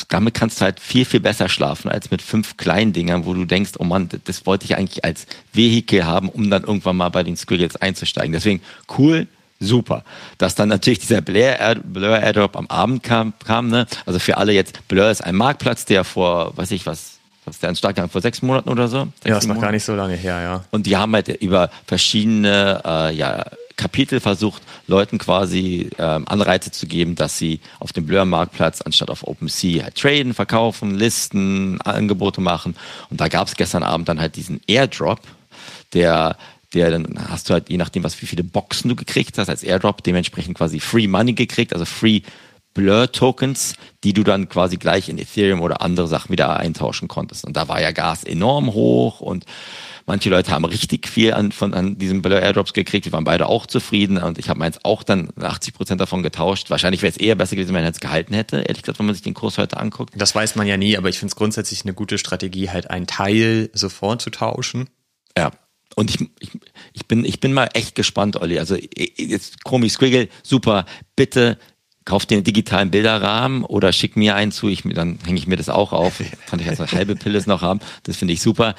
damit 0.08 0.34
kannst 0.34 0.60
du 0.60 0.66
halt 0.66 0.80
viel, 0.80 1.06
viel 1.06 1.20
besser 1.20 1.50
schlafen 1.50 1.90
als 1.90 2.12
mit 2.12 2.22
fünf 2.22 2.58
kleinen 2.58 2.94
Dingern, 2.94 3.26
wo 3.26 3.34
du 3.34 3.46
denkst, 3.46 3.72
oh 3.78 3.84
Mann, 3.84 4.10
das 4.26 4.46
wollte 4.46 4.66
ich 4.66 4.76
eigentlich 4.76 5.04
als 5.04 5.28
Vehikel 5.54 6.06
haben, 6.06 6.30
um 6.30 6.50
dann 6.50 6.64
irgendwann 6.64 6.98
mal 6.98 7.10
bei 7.10 7.24
den 7.24 7.38
Squiggles 7.38 7.76
einzusteigen. 7.76 8.32
Deswegen 8.32 8.62
cool, 8.98 9.28
super. 9.60 10.04
Dass 10.38 10.56
dann 10.56 10.70
natürlich 10.70 11.00
dieser 11.00 11.22
Blur, 11.22 11.56
Blur 11.84 12.20
Airdrop 12.20 12.56
am 12.58 12.68
Abend 12.68 13.04
kam, 13.04 13.34
kam 13.46 13.70
ne? 13.70 13.86
also 14.06 14.20
für 14.20 14.38
alle 14.38 14.54
jetzt, 14.54 14.88
Blur 14.88 15.10
ist 15.10 15.24
ein 15.24 15.36
Marktplatz, 15.36 15.86
der 15.86 16.04
vor, 16.04 16.56
weiß 16.58 16.72
ich 16.72 16.86
was, 16.86 17.20
was 17.46 17.56
ist 17.56 17.64
der 17.64 17.74
Startgang 17.76 18.10
vor 18.10 18.22
sechs 18.22 18.42
Monaten 18.42 18.70
oder 18.70 18.88
so? 18.88 19.08
Ja, 19.26 19.38
ist 19.38 19.48
noch 19.48 19.60
gar 19.60 19.72
nicht 19.72 19.84
so 19.84 19.96
lange 19.96 20.16
her, 20.16 20.42
ja. 20.42 20.64
Und 20.72 20.86
die 20.86 20.96
haben 20.96 21.14
halt 21.14 21.28
über 21.28 21.72
verschiedene 21.88 22.82
äh, 22.86 23.16
ja, 23.16 23.46
Kapitel 23.78 24.20
versucht, 24.20 24.62
Leuten 24.86 25.18
quasi 25.18 25.90
ähm, 25.98 26.28
Anreize 26.28 26.72
zu 26.72 26.86
geben, 26.86 27.16
dass 27.16 27.40
sie 27.40 27.60
auf 27.80 27.94
dem 27.94 28.06
Blur-Marktplatz 28.06 28.82
anstatt 28.82 29.10
auf 29.10 29.28
OpenSea 29.28 29.86
halt 29.86 29.96
traden, 29.96 30.36
verkaufen, 30.36 30.96
listen, 30.96 31.82
Angebote 31.82 32.42
machen. 32.42 32.76
Und 33.10 33.20
da 33.20 33.28
gab 33.28 33.48
es 33.48 33.56
gestern 33.56 33.82
Abend 33.82 34.08
dann 34.08 34.20
halt 34.20 34.36
diesen 34.36 34.62
Airdrop, 34.68 35.22
der 35.94 36.38
der 36.74 36.90
dann 36.90 37.20
hast 37.30 37.50
du 37.50 37.54
halt 37.54 37.70
je 37.70 37.76
nachdem, 37.76 38.04
was 38.06 38.22
wie 38.22 38.26
viele 38.26 38.46
Boxen 38.46 38.88
du 38.88 38.96
gekriegt 38.96 39.38
hast 39.38 39.50
als 39.50 39.62
Airdrop, 39.62 40.04
dementsprechend 40.04 40.58
quasi 40.58 40.80
Free 40.80 41.08
Money 41.08 41.34
gekriegt, 41.34 41.74
also 41.74 41.84
Free 41.84 42.22
Blur-Tokens, 42.74 43.76
die 44.04 44.14
du 44.14 44.24
dann 44.24 44.50
quasi 44.50 44.78
gleich 44.78 45.10
in 45.10 45.18
Ethereum 45.18 45.62
oder 45.62 45.82
andere 45.82 46.08
Sachen 46.08 46.32
wieder 46.32 46.58
eintauschen 46.58 47.08
konntest. 47.08 47.46
Und 47.46 47.58
da 47.58 47.68
war 47.68 47.82
ja 47.82 47.92
Gas 47.92 48.24
enorm 48.24 48.74
hoch 48.74 49.20
und 49.20 49.46
manche 50.06 50.30
Leute 50.30 50.52
haben 50.52 50.66
richtig 50.66 51.08
viel 51.08 51.34
an, 51.34 51.52
von, 51.52 51.74
an 51.74 51.98
diesen 51.98 52.22
Blur-Airdrops 52.22 52.74
gekriegt. 52.74 53.06
Wir 53.06 53.12
waren 53.12 53.24
beide 53.24 53.48
auch 53.48 53.66
zufrieden 53.66 54.18
und 54.18 54.38
ich 54.38 54.50
habe 54.50 54.60
meins 54.60 54.80
auch 54.84 55.04
dann 55.04 55.30
80 55.40 55.74
Prozent 55.74 56.02
davon 56.02 56.24
getauscht. 56.24 56.70
Wahrscheinlich 56.70 57.02
wäre 57.02 57.12
es 57.12 57.18
eher 57.18 57.36
besser 57.36 57.56
gewesen, 57.56 57.74
wenn 57.74 57.84
er 57.84 57.92
es 57.92 58.00
gehalten 58.00 58.34
hätte, 58.34 58.58
ehrlich 58.58 58.84
gesagt, 58.84 59.00
wenn 59.00 59.06
man 59.06 59.16
sich 59.16 59.24
den 59.24 59.34
Kurs 59.34 59.58
heute 59.58 59.78
anguckt. 59.78 60.14
Das 60.16 60.34
weiß 60.34 60.56
man 60.56 60.68
ja 60.68 60.78
nie, 60.78 60.98
aber 60.98 61.10
ich 61.10 61.20
finde 61.20 61.32
es 61.32 61.36
grundsätzlich 61.36 61.84
eine 61.84 61.94
gute 61.94 62.18
Strategie, 62.18 62.70
halt 62.70 62.90
einen 62.90 63.08
Teil 63.08 63.70
sofort 63.74 64.22
zu 64.22 64.30
tauschen. 64.30 64.90
Ja, 65.38 65.52
und 65.96 66.10
ich, 66.10 66.22
ich, 66.40 66.50
ich, 66.94 67.08
bin, 67.08 67.26
ich 67.26 67.40
bin 67.40 67.54
mal 67.54 67.70
echt 67.74 67.96
gespannt, 67.96 68.38
Olli. 68.38 68.60
Also 68.60 68.76
jetzt 68.76 69.64
Chromie 69.64 69.90
Squiggle, 69.90 70.30
super. 70.44 70.86
Bitte 71.16 71.58
kauf 72.06 72.26
dir 72.26 72.36
einen 72.36 72.44
digitalen 72.44 72.92
Bilderrahmen 72.92 73.64
oder 73.64 73.94
schick 73.94 74.18
mir 74.18 74.36
einen 74.36 74.52
zu, 74.52 74.68
ich, 74.68 74.84
dann 74.84 75.20
hänge 75.26 75.38
ich 75.38 75.48
mir 75.48 75.58
das 75.58 75.70
auch 75.70 75.94
auf. 75.94 76.22
Fand 76.46 76.62
ich 76.62 76.70
als 76.70 76.80
eine 76.80 76.92
halbe 76.92 77.16
Pille 77.16 77.42
noch 77.46 77.62
haben. 77.62 77.80
Das 78.04 78.18
finde 78.18 78.34
ich 78.34 78.42
super. 78.42 78.76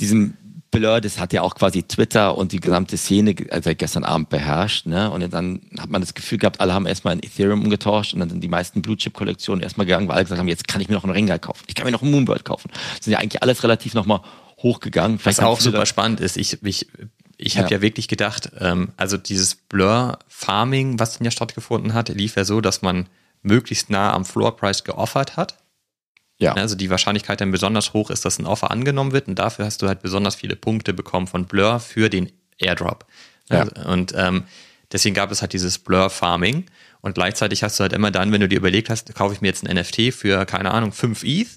Diesen 0.00 0.36
Blur, 0.70 1.00
das 1.00 1.18
hat 1.18 1.32
ja 1.32 1.42
auch 1.42 1.54
quasi 1.54 1.82
Twitter 1.82 2.36
und 2.36 2.52
die 2.52 2.60
gesamte 2.60 2.98
Szene 2.98 3.34
also 3.50 3.70
gestern 3.74 4.04
Abend 4.04 4.28
beherrscht. 4.28 4.86
Ne? 4.86 5.10
Und 5.10 5.32
dann 5.32 5.62
hat 5.78 5.88
man 5.88 6.02
das 6.02 6.12
Gefühl 6.12 6.38
gehabt, 6.38 6.60
alle 6.60 6.74
haben 6.74 6.86
erstmal 6.86 7.14
in 7.14 7.22
Ethereum 7.22 7.62
umgetauscht 7.62 8.12
und 8.12 8.20
dann 8.20 8.28
sind 8.28 8.44
die 8.44 8.48
meisten 8.48 8.82
Blue 8.82 8.96
Chip 8.96 9.14
Kollektionen 9.14 9.62
erstmal 9.62 9.86
gegangen, 9.86 10.08
weil 10.08 10.16
alle 10.16 10.24
gesagt 10.24 10.38
haben, 10.38 10.48
jetzt 10.48 10.68
kann 10.68 10.82
ich 10.82 10.88
mir 10.88 10.94
noch 10.94 11.04
einen 11.04 11.14
Rengar 11.14 11.38
kaufen. 11.38 11.64
Ich 11.68 11.74
kann 11.74 11.86
mir 11.86 11.92
noch 11.92 12.02
einen 12.02 12.10
Moonbird 12.10 12.44
kaufen. 12.44 12.70
Das 12.96 13.04
sind 13.04 13.12
ja 13.12 13.18
eigentlich 13.18 13.42
alles 13.42 13.62
relativ 13.62 13.94
nochmal 13.94 14.20
hochgegangen. 14.62 15.18
Vielleicht 15.18 15.38
Was 15.38 15.44
auch 15.44 15.60
super 15.60 15.86
spannend 15.86 16.20
ist, 16.20 16.36
ich, 16.36 16.62
ich 16.62 16.86
ich 17.38 17.56
habe 17.56 17.68
ja. 17.68 17.76
ja. 17.76 17.82
wirklich 17.82 18.08
gedacht, 18.08 18.50
ähm, 18.58 18.92
also 18.96 19.16
dieses 19.16 19.54
Blur-Farming, 19.54 20.98
was 20.98 21.16
dann 21.16 21.24
ja 21.24 21.30
stattgefunden 21.30 21.94
hat, 21.94 22.08
lief 22.08 22.36
ja 22.36 22.44
so, 22.44 22.60
dass 22.60 22.82
man 22.82 23.08
möglichst 23.42 23.90
nah 23.90 24.12
am 24.12 24.24
Floor-Price 24.24 24.82
geoffert 24.84 25.36
hat. 25.36 25.56
Ja. 26.38 26.54
Also 26.54 26.74
die 26.74 26.90
Wahrscheinlichkeit 26.90 27.40
dann 27.40 27.52
besonders 27.52 27.92
hoch 27.92 28.10
ist, 28.10 28.24
dass 28.24 28.38
ein 28.38 28.46
Offer 28.46 28.70
angenommen 28.70 29.12
wird 29.12 29.28
und 29.28 29.38
dafür 29.38 29.64
hast 29.64 29.82
du 29.82 29.88
halt 29.88 30.02
besonders 30.02 30.34
viele 30.34 30.56
Punkte 30.56 30.92
bekommen 30.92 31.26
von 31.26 31.46
Blur 31.46 31.80
für 31.80 32.10
den 32.10 32.30
Airdrop. 32.58 33.06
Ja. 33.50 33.60
Also, 33.60 33.88
und 33.88 34.12
ähm, 34.16 34.44
deswegen 34.92 35.14
gab 35.14 35.30
es 35.30 35.40
halt 35.40 35.52
dieses 35.52 35.78
Blur 35.78 36.10
Farming 36.10 36.66
und 37.00 37.14
gleichzeitig 37.14 37.62
hast 37.62 37.78
du 37.78 37.82
halt 37.82 37.92
immer 37.92 38.10
dann, 38.10 38.32
wenn 38.32 38.40
du 38.40 38.48
dir 38.48 38.58
überlegt 38.58 38.90
hast, 38.90 39.14
kaufe 39.14 39.34
ich 39.34 39.40
mir 39.40 39.48
jetzt 39.48 39.66
ein 39.66 39.76
NFT 39.76 40.12
für, 40.12 40.44
keine 40.44 40.72
Ahnung, 40.72 40.92
5 40.92 41.22
ETH, 41.24 41.48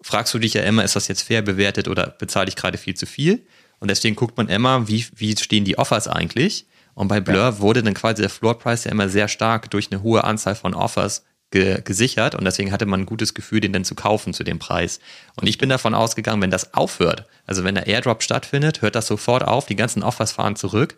fragst 0.00 0.32
du 0.32 0.38
dich 0.38 0.54
ja 0.54 0.62
immer, 0.62 0.84
ist 0.84 0.96
das 0.96 1.08
jetzt 1.08 1.22
fair 1.22 1.42
bewertet 1.42 1.88
oder 1.88 2.06
bezahle 2.06 2.48
ich 2.48 2.56
gerade 2.56 2.78
viel 2.78 2.94
zu 2.94 3.06
viel? 3.06 3.46
Und 3.78 3.88
deswegen 3.88 4.16
guckt 4.16 4.36
man 4.36 4.48
immer, 4.48 4.88
wie, 4.88 5.06
wie 5.14 5.36
stehen 5.36 5.64
die 5.64 5.78
Offers 5.78 6.08
eigentlich? 6.08 6.66
Und 6.94 7.08
bei 7.08 7.20
Blur 7.20 7.36
ja. 7.36 7.58
wurde 7.58 7.82
dann 7.82 7.94
quasi 7.94 8.22
der 8.22 8.30
Floor 8.30 8.58
Price 8.58 8.84
ja 8.84 8.90
immer 8.90 9.08
sehr 9.08 9.28
stark 9.28 9.70
durch 9.70 9.92
eine 9.92 10.02
hohe 10.02 10.24
Anzahl 10.24 10.54
von 10.54 10.74
Offers 10.74 11.24
ge 11.50 11.80
gesichert 11.82 12.34
und 12.34 12.44
deswegen 12.44 12.72
hatte 12.72 12.86
man 12.86 13.00
ein 13.00 13.06
gutes 13.06 13.34
Gefühl, 13.34 13.60
den 13.60 13.72
dann 13.72 13.84
zu 13.84 13.94
kaufen 13.94 14.32
zu 14.34 14.44
dem 14.44 14.58
Preis. 14.58 14.98
Und 15.36 15.46
ich 15.46 15.58
bin 15.58 15.68
davon 15.68 15.94
ausgegangen, 15.94 16.42
wenn 16.42 16.50
das 16.50 16.74
aufhört, 16.74 17.26
also 17.46 17.64
wenn 17.64 17.74
der 17.74 17.86
Airdrop 17.86 18.22
stattfindet, 18.22 18.82
hört 18.82 18.96
das 18.96 19.06
sofort 19.06 19.44
auf, 19.44 19.66
die 19.66 19.76
ganzen 19.76 20.02
Offers 20.02 20.32
fahren 20.32 20.56
zurück, 20.56 20.96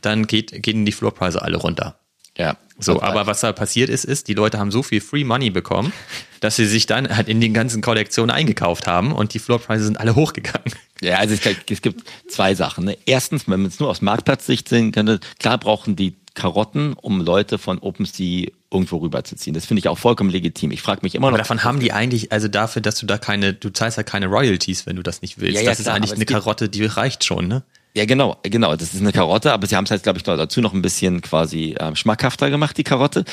dann 0.00 0.26
geht, 0.26 0.62
gehen 0.62 0.84
die 0.84 0.92
Floorpreise 0.92 1.42
alle 1.42 1.56
runter. 1.56 1.98
Ja. 2.36 2.56
So, 2.78 3.02
aber 3.02 3.26
was 3.26 3.40
da 3.40 3.52
passiert 3.52 3.90
ist, 3.90 4.04
ist, 4.04 4.28
die 4.28 4.34
Leute 4.34 4.58
haben 4.58 4.70
so 4.70 4.82
viel 4.82 5.00
Free 5.00 5.24
Money 5.24 5.50
bekommen, 5.50 5.92
dass 6.40 6.56
sie 6.56 6.66
sich 6.66 6.86
dann 6.86 7.14
halt 7.14 7.28
in 7.28 7.40
den 7.40 7.54
ganzen 7.54 7.80
Kollektionen 7.82 8.34
eingekauft 8.34 8.86
haben 8.86 9.12
und 9.12 9.34
die 9.34 9.38
Floorpreise 9.38 9.84
sind 9.84 10.00
alle 10.00 10.14
hochgegangen. 10.14 10.72
Ja, 11.02 11.16
also 11.16 11.34
es, 11.34 11.40
es 11.68 11.82
gibt 11.82 12.04
zwei 12.28 12.54
Sachen. 12.54 12.84
Ne? 12.84 12.96
Erstens, 13.06 13.48
wenn 13.48 13.60
man 13.60 13.70
es 13.70 13.80
nur 13.80 13.90
aus 13.90 14.02
Marktplatzsicht 14.02 14.68
sehen 14.68 14.92
könnte, 14.92 15.20
klar 15.38 15.58
brauchen 15.58 15.96
die 15.96 16.14
Karotten, 16.34 16.94
um 16.94 17.20
Leute 17.20 17.58
von 17.58 17.78
OpenSea 17.78 18.50
irgendwo 18.70 18.98
rüberzuziehen. 18.98 19.52
Das 19.52 19.66
finde 19.66 19.80
ich 19.80 19.88
auch 19.88 19.98
vollkommen 19.98 20.30
legitim. 20.30 20.70
Ich 20.70 20.80
frage 20.80 21.00
mich 21.02 21.14
immer 21.14 21.26
noch. 21.26 21.34
Aber 21.34 21.38
davon 21.38 21.64
haben 21.64 21.80
die 21.80 21.92
eigentlich, 21.92 22.32
also 22.32 22.48
dafür, 22.48 22.80
dass 22.80 22.98
du 22.98 23.06
da 23.06 23.18
keine, 23.18 23.52
du 23.52 23.70
zahlst 23.70 23.98
ja 23.98 24.02
keine 24.02 24.28
Royalties, 24.28 24.86
wenn 24.86 24.96
du 24.96 25.02
das 25.02 25.20
nicht 25.20 25.40
willst. 25.40 25.56
Ja, 25.56 25.62
ja, 25.62 25.70
das 25.70 25.82
klar, 25.82 25.96
ist 25.96 26.02
eigentlich 26.02 26.14
eine 26.14 26.24
Karotte, 26.24 26.68
die 26.68 26.84
reicht 26.84 27.24
schon, 27.24 27.48
ne? 27.48 27.62
Ja, 27.94 28.06
genau, 28.06 28.38
genau. 28.42 28.74
Das 28.74 28.94
ist 28.94 29.00
eine 29.02 29.12
Karotte, 29.12 29.52
aber 29.52 29.66
sie 29.66 29.76
haben 29.76 29.84
es 29.84 29.90
halt, 29.90 30.02
glaube 30.02 30.18
ich, 30.18 30.22
dazu 30.22 30.62
noch 30.62 30.72
ein 30.72 30.80
bisschen 30.80 31.20
quasi 31.20 31.76
ähm, 31.78 31.94
schmackhafter 31.94 32.48
gemacht, 32.48 32.78
die 32.78 32.84
Karotte. 32.84 33.24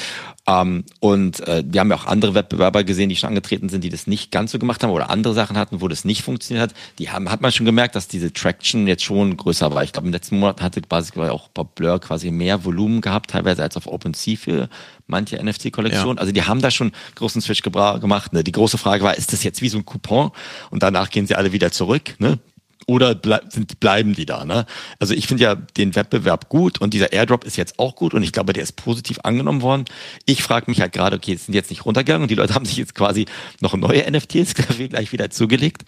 Ähm, 0.47 0.83
und 0.99 1.39
äh, 1.47 1.63
wir 1.65 1.79
haben 1.79 1.89
ja 1.89 1.95
auch 1.95 2.05
andere 2.05 2.33
Wettbewerber 2.33 2.83
gesehen, 2.83 3.07
die 3.07 3.15
schon 3.15 3.29
angetreten 3.29 3.69
sind, 3.69 3.85
die 3.85 3.89
das 3.89 4.05
nicht 4.05 4.31
ganz 4.31 4.51
so 4.51 4.59
gemacht 4.59 4.83
haben 4.83 4.91
oder 4.91 5.09
andere 5.09 5.33
Sachen 5.33 5.57
hatten, 5.57 5.79
wo 5.79 5.87
das 5.87 6.03
nicht 6.03 6.23
funktioniert 6.23 6.71
hat. 6.71 6.77
Die 6.97 7.09
haben, 7.09 7.31
hat 7.31 7.39
man 7.39 7.53
schon 7.53 7.65
gemerkt, 7.65 7.95
dass 7.95 8.09
diese 8.09 8.33
Traction 8.33 8.85
jetzt 8.85 9.03
schon 9.03 9.37
größer 9.37 9.73
war. 9.73 9.83
Ich 9.83 9.93
glaube, 9.93 10.07
im 10.07 10.13
letzten 10.13 10.39
Monat 10.39 10.61
hatte 10.61 10.81
quasi 10.81 11.17
auch 11.17 11.47
Bob 11.47 11.75
Blur 11.75 12.01
quasi 12.01 12.29
mehr 12.29 12.65
Volumen 12.65 12.99
gehabt, 12.99 13.31
teilweise 13.31 13.63
als 13.63 13.77
auf 13.77 13.87
OpenSea 13.87 14.35
für 14.35 14.69
manche 15.07 15.41
NFT-Kollektionen. 15.41 16.17
Ja. 16.17 16.21
Also 16.21 16.33
die 16.33 16.43
haben 16.43 16.61
da 16.61 16.69
schon 16.69 16.91
großen 17.15 17.41
Switch 17.41 17.61
gemacht. 17.61 18.33
Ne? 18.33 18.43
Die 18.43 18.51
große 18.51 18.77
Frage 18.77 19.05
war, 19.05 19.15
ist 19.15 19.31
das 19.31 19.43
jetzt 19.43 19.61
wie 19.61 19.69
so 19.69 19.77
ein 19.77 19.85
Coupon? 19.85 20.31
Und 20.69 20.83
danach 20.83 21.09
gehen 21.09 21.27
sie 21.27 21.35
alle 21.35 21.53
wieder 21.53 21.71
zurück. 21.71 22.15
Ne? 22.19 22.39
Oder 22.89 23.13
ble 23.13 23.39
sind, 23.49 23.79
bleiben 23.79 24.15
die 24.15 24.25
da? 24.25 24.45
Ne? 24.45 24.65
Also 24.97 25.13
ich 25.13 25.27
finde 25.27 25.43
ja 25.43 25.55
den 25.55 25.95
Wettbewerb 25.95 26.49
gut 26.49 26.81
und 26.81 26.95
dieser 26.95 27.13
Airdrop 27.13 27.43
ist 27.43 27.55
jetzt 27.55 27.77
auch 27.77 27.95
gut 27.95 28.15
und 28.15 28.23
ich 28.23 28.31
glaube, 28.31 28.51
der 28.51 28.63
ist 28.63 28.77
positiv 28.77 29.19
angenommen 29.23 29.61
worden. 29.61 29.85
Ich 30.25 30.41
frage 30.41 30.65
mich 30.71 30.81
halt 30.81 30.91
gerade, 30.91 31.17
okay, 31.17 31.35
sind 31.35 31.53
jetzt 31.53 31.69
nicht 31.69 31.85
runtergegangen 31.85 32.23
und 32.23 32.31
die 32.31 32.35
Leute 32.35 32.55
haben 32.55 32.65
sich 32.65 32.77
jetzt 32.77 32.95
quasi 32.95 33.27
noch 33.61 33.75
neue 33.75 34.09
NFTs 34.09 34.55
gleich 34.89 35.11
wieder 35.11 35.29
zugelegt. 35.29 35.83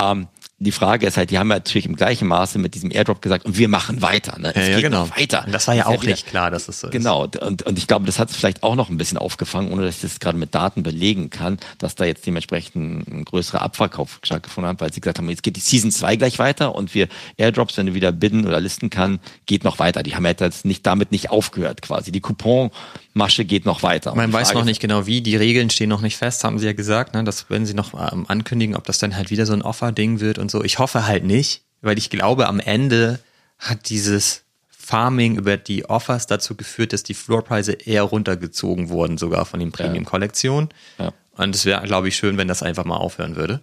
Ähm, 0.00 0.26
die 0.58 0.72
Frage 0.72 1.06
ist 1.06 1.18
halt, 1.18 1.30
die 1.30 1.38
haben 1.38 1.50
ja 1.50 1.56
natürlich 1.56 1.84
im 1.84 1.96
gleichen 1.96 2.26
Maße 2.28 2.58
mit 2.58 2.74
diesem 2.74 2.90
Airdrop 2.90 3.20
gesagt, 3.20 3.44
und 3.44 3.58
wir 3.58 3.68
machen 3.68 4.00
weiter. 4.00 4.38
Ne? 4.38 4.54
Es 4.54 4.68
ja, 4.68 4.74
ja, 4.74 4.80
genau. 4.80 5.10
weiter. 5.10 5.44
Und 5.44 5.52
das 5.52 5.68
war 5.68 5.74
ja 5.74 5.84
das 5.84 5.92
auch 5.92 6.02
ja 6.02 6.10
nicht 6.10 6.26
klar, 6.26 6.50
dass 6.50 6.68
es 6.68 6.80
so 6.80 6.88
genau. 6.88 7.24
ist. 7.24 7.32
Genau, 7.32 7.46
und, 7.46 7.62
und 7.64 7.78
ich 7.78 7.86
glaube, 7.86 8.06
das 8.06 8.18
hat 8.18 8.30
es 8.30 8.36
vielleicht 8.36 8.62
auch 8.62 8.74
noch 8.74 8.88
ein 8.88 8.96
bisschen 8.96 9.18
aufgefangen, 9.18 9.70
ohne 9.70 9.84
dass 9.84 9.96
ich 9.96 10.02
das 10.02 10.18
gerade 10.18 10.38
mit 10.38 10.54
Daten 10.54 10.82
belegen 10.82 11.28
kann, 11.28 11.58
dass 11.76 11.94
da 11.94 12.06
jetzt 12.06 12.26
dementsprechend 12.26 13.06
ein 13.06 13.24
größerer 13.26 13.60
Abverkauf 13.60 14.18
stattgefunden 14.22 14.70
hat, 14.70 14.80
weil 14.80 14.92
sie 14.94 15.02
gesagt 15.02 15.18
haben, 15.18 15.28
jetzt 15.28 15.42
geht 15.42 15.56
die 15.56 15.60
Season 15.60 15.90
2 15.90 16.16
gleich 16.16 16.38
weiter 16.38 16.74
und 16.74 16.94
wir 16.94 17.08
Airdrops, 17.36 17.76
wenn 17.76 17.86
du 17.86 17.94
wieder 17.94 18.12
bidden 18.12 18.46
oder 18.46 18.58
listen 18.58 18.88
kann, 18.88 19.20
geht 19.44 19.62
noch 19.62 19.78
weiter. 19.78 20.02
Die 20.02 20.16
haben 20.16 20.24
jetzt 20.24 20.64
nicht 20.64 20.86
damit 20.86 21.12
nicht 21.12 21.28
aufgehört 21.28 21.82
quasi. 21.82 22.12
Die 22.12 22.20
Coupon 22.20 22.70
Masche 23.16 23.44
geht 23.44 23.64
noch 23.64 23.82
weiter. 23.82 24.14
Man 24.14 24.32
weiß 24.32 24.52
noch 24.52 24.64
nicht 24.64 24.80
genau 24.80 25.06
wie, 25.06 25.22
die 25.22 25.36
Regeln 25.36 25.70
stehen 25.70 25.88
noch 25.88 26.02
nicht 26.02 26.16
fest, 26.16 26.44
haben 26.44 26.58
sie 26.58 26.66
ja 26.66 26.74
gesagt, 26.74 27.14
ne, 27.14 27.24
dass 27.24 27.48
wenn 27.48 27.64
sie 27.64 27.74
noch 27.74 27.94
ähm, 28.12 28.26
ankündigen, 28.28 28.76
ob 28.76 28.84
das 28.84 28.98
dann 28.98 29.16
halt 29.16 29.30
wieder 29.30 29.46
so 29.46 29.54
ein 29.54 29.62
Offer-Ding 29.62 30.20
wird 30.20 30.38
und 30.38 30.50
so. 30.50 30.62
Ich 30.62 30.78
hoffe 30.78 31.06
halt 31.06 31.24
nicht, 31.24 31.62
weil 31.80 31.96
ich 31.98 32.10
glaube, 32.10 32.46
am 32.46 32.60
Ende 32.60 33.18
hat 33.58 33.88
dieses 33.88 34.42
Farming 34.68 35.36
über 35.36 35.56
die 35.56 35.88
Offers 35.88 36.26
dazu 36.26 36.54
geführt, 36.54 36.92
dass 36.92 37.02
die 37.02 37.14
Floorpreise 37.14 37.72
eher 37.72 38.02
runtergezogen 38.02 38.90
wurden, 38.90 39.18
sogar 39.18 39.46
von 39.46 39.60
den 39.60 39.72
Premium-Kollektionen. 39.72 40.68
Ja. 40.98 41.12
Und 41.36 41.54
es 41.54 41.64
wäre, 41.64 41.82
glaube 41.86 42.08
ich, 42.08 42.16
schön, 42.16 42.36
wenn 42.36 42.48
das 42.48 42.62
einfach 42.62 42.84
mal 42.84 42.96
aufhören 42.96 43.34
würde. 43.34 43.62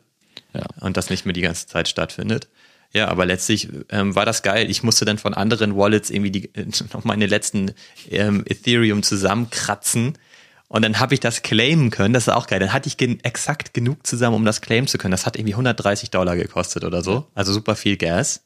Ja. 0.54 0.66
Und 0.80 0.98
das 0.98 1.10
nicht 1.10 1.26
mehr 1.26 1.34
die 1.34 1.42
ganze 1.42 1.68
Zeit 1.68 1.88
stattfindet. 1.88 2.48
Ja, 2.94 3.08
aber 3.08 3.26
letztlich 3.26 3.70
ähm, 3.90 4.16
war 4.16 4.26
das 4.26 4.44
geil. 4.44 4.70
Ich 4.70 4.84
musste 4.84 5.04
dann 5.04 5.18
von 5.18 5.34
anderen 5.34 5.76
Wallets 5.76 6.12
irgendwie 6.12 6.32
die, 6.32 6.56
äh, 6.56 6.66
noch 6.94 7.04
meine 7.04 7.26
letzten 7.26 7.74
ähm, 8.10 8.44
Ethereum 8.48 9.02
zusammenkratzen. 9.04 10.18
Und 10.68 10.84
dann 10.84 11.00
habe 11.00 11.14
ich 11.14 11.20
das 11.20 11.42
claimen 11.42 11.90
können. 11.90 12.14
Das 12.14 12.28
ist 12.28 12.34
auch 12.34 12.48
geil. 12.48 12.60
Dann 12.60 12.74
hatte 12.74 12.88
ich 12.88 12.98
gen 12.98 13.20
exakt 13.24 13.74
genug 13.74 14.06
zusammen, 14.06 14.36
um 14.36 14.46
das 14.46 14.62
claimen 14.62 14.88
zu 14.88 14.98
können. 14.98 15.12
Das 15.12 15.26
hat 15.26 15.36
irgendwie 15.36 15.54
130 15.54 16.12
Dollar 16.12 16.36
gekostet 16.36 16.84
oder 16.84 17.04
so. 17.04 17.28
Also 17.36 17.52
super 17.52 17.76
viel 17.76 17.98
Gas, 17.98 18.46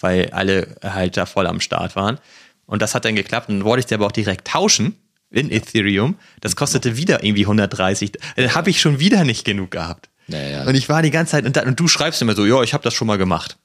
weil 0.00 0.30
alle 0.30 0.76
halt 0.82 1.16
da 1.16 1.26
voll 1.26 1.46
am 1.46 1.60
Start 1.60 1.96
waren. 1.96 2.18
Und 2.66 2.82
das 2.82 2.94
hat 2.94 3.04
dann 3.04 3.14
geklappt. 3.14 3.48
Und 3.48 3.60
dann 3.60 3.64
wollte 3.64 3.80
ich 3.80 3.86
dir 3.86 3.96
aber 3.96 4.06
auch 4.06 4.12
direkt 4.12 4.46
tauschen 4.46 4.96
in 5.30 5.50
Ethereum. 5.50 6.16
Das 6.40 6.56
kostete 6.56 6.96
wieder 6.96 7.24
irgendwie 7.24 7.44
130. 7.44 8.12
Dann 8.36 8.54
habe 8.54 8.70
ich 8.70 8.80
schon 8.80 8.98
wieder 8.98 9.24
nicht 9.24 9.44
genug 9.44 9.70
gehabt. 9.70 10.08
Ja, 10.28 10.42
ja. 10.42 10.64
Und 10.64 10.74
ich 10.74 10.88
war 10.88 11.02
die 11.02 11.10
ganze 11.10 11.32
Zeit, 11.32 11.46
und, 11.46 11.56
dann, 11.56 11.68
und 11.68 11.80
du 11.80 11.88
schreibst 11.88 12.20
immer 12.22 12.34
so, 12.34 12.44
ja, 12.44 12.62
ich 12.62 12.74
habe 12.74 12.84
das 12.84 12.94
schon 12.94 13.06
mal 13.06 13.18
gemacht. 13.18 13.58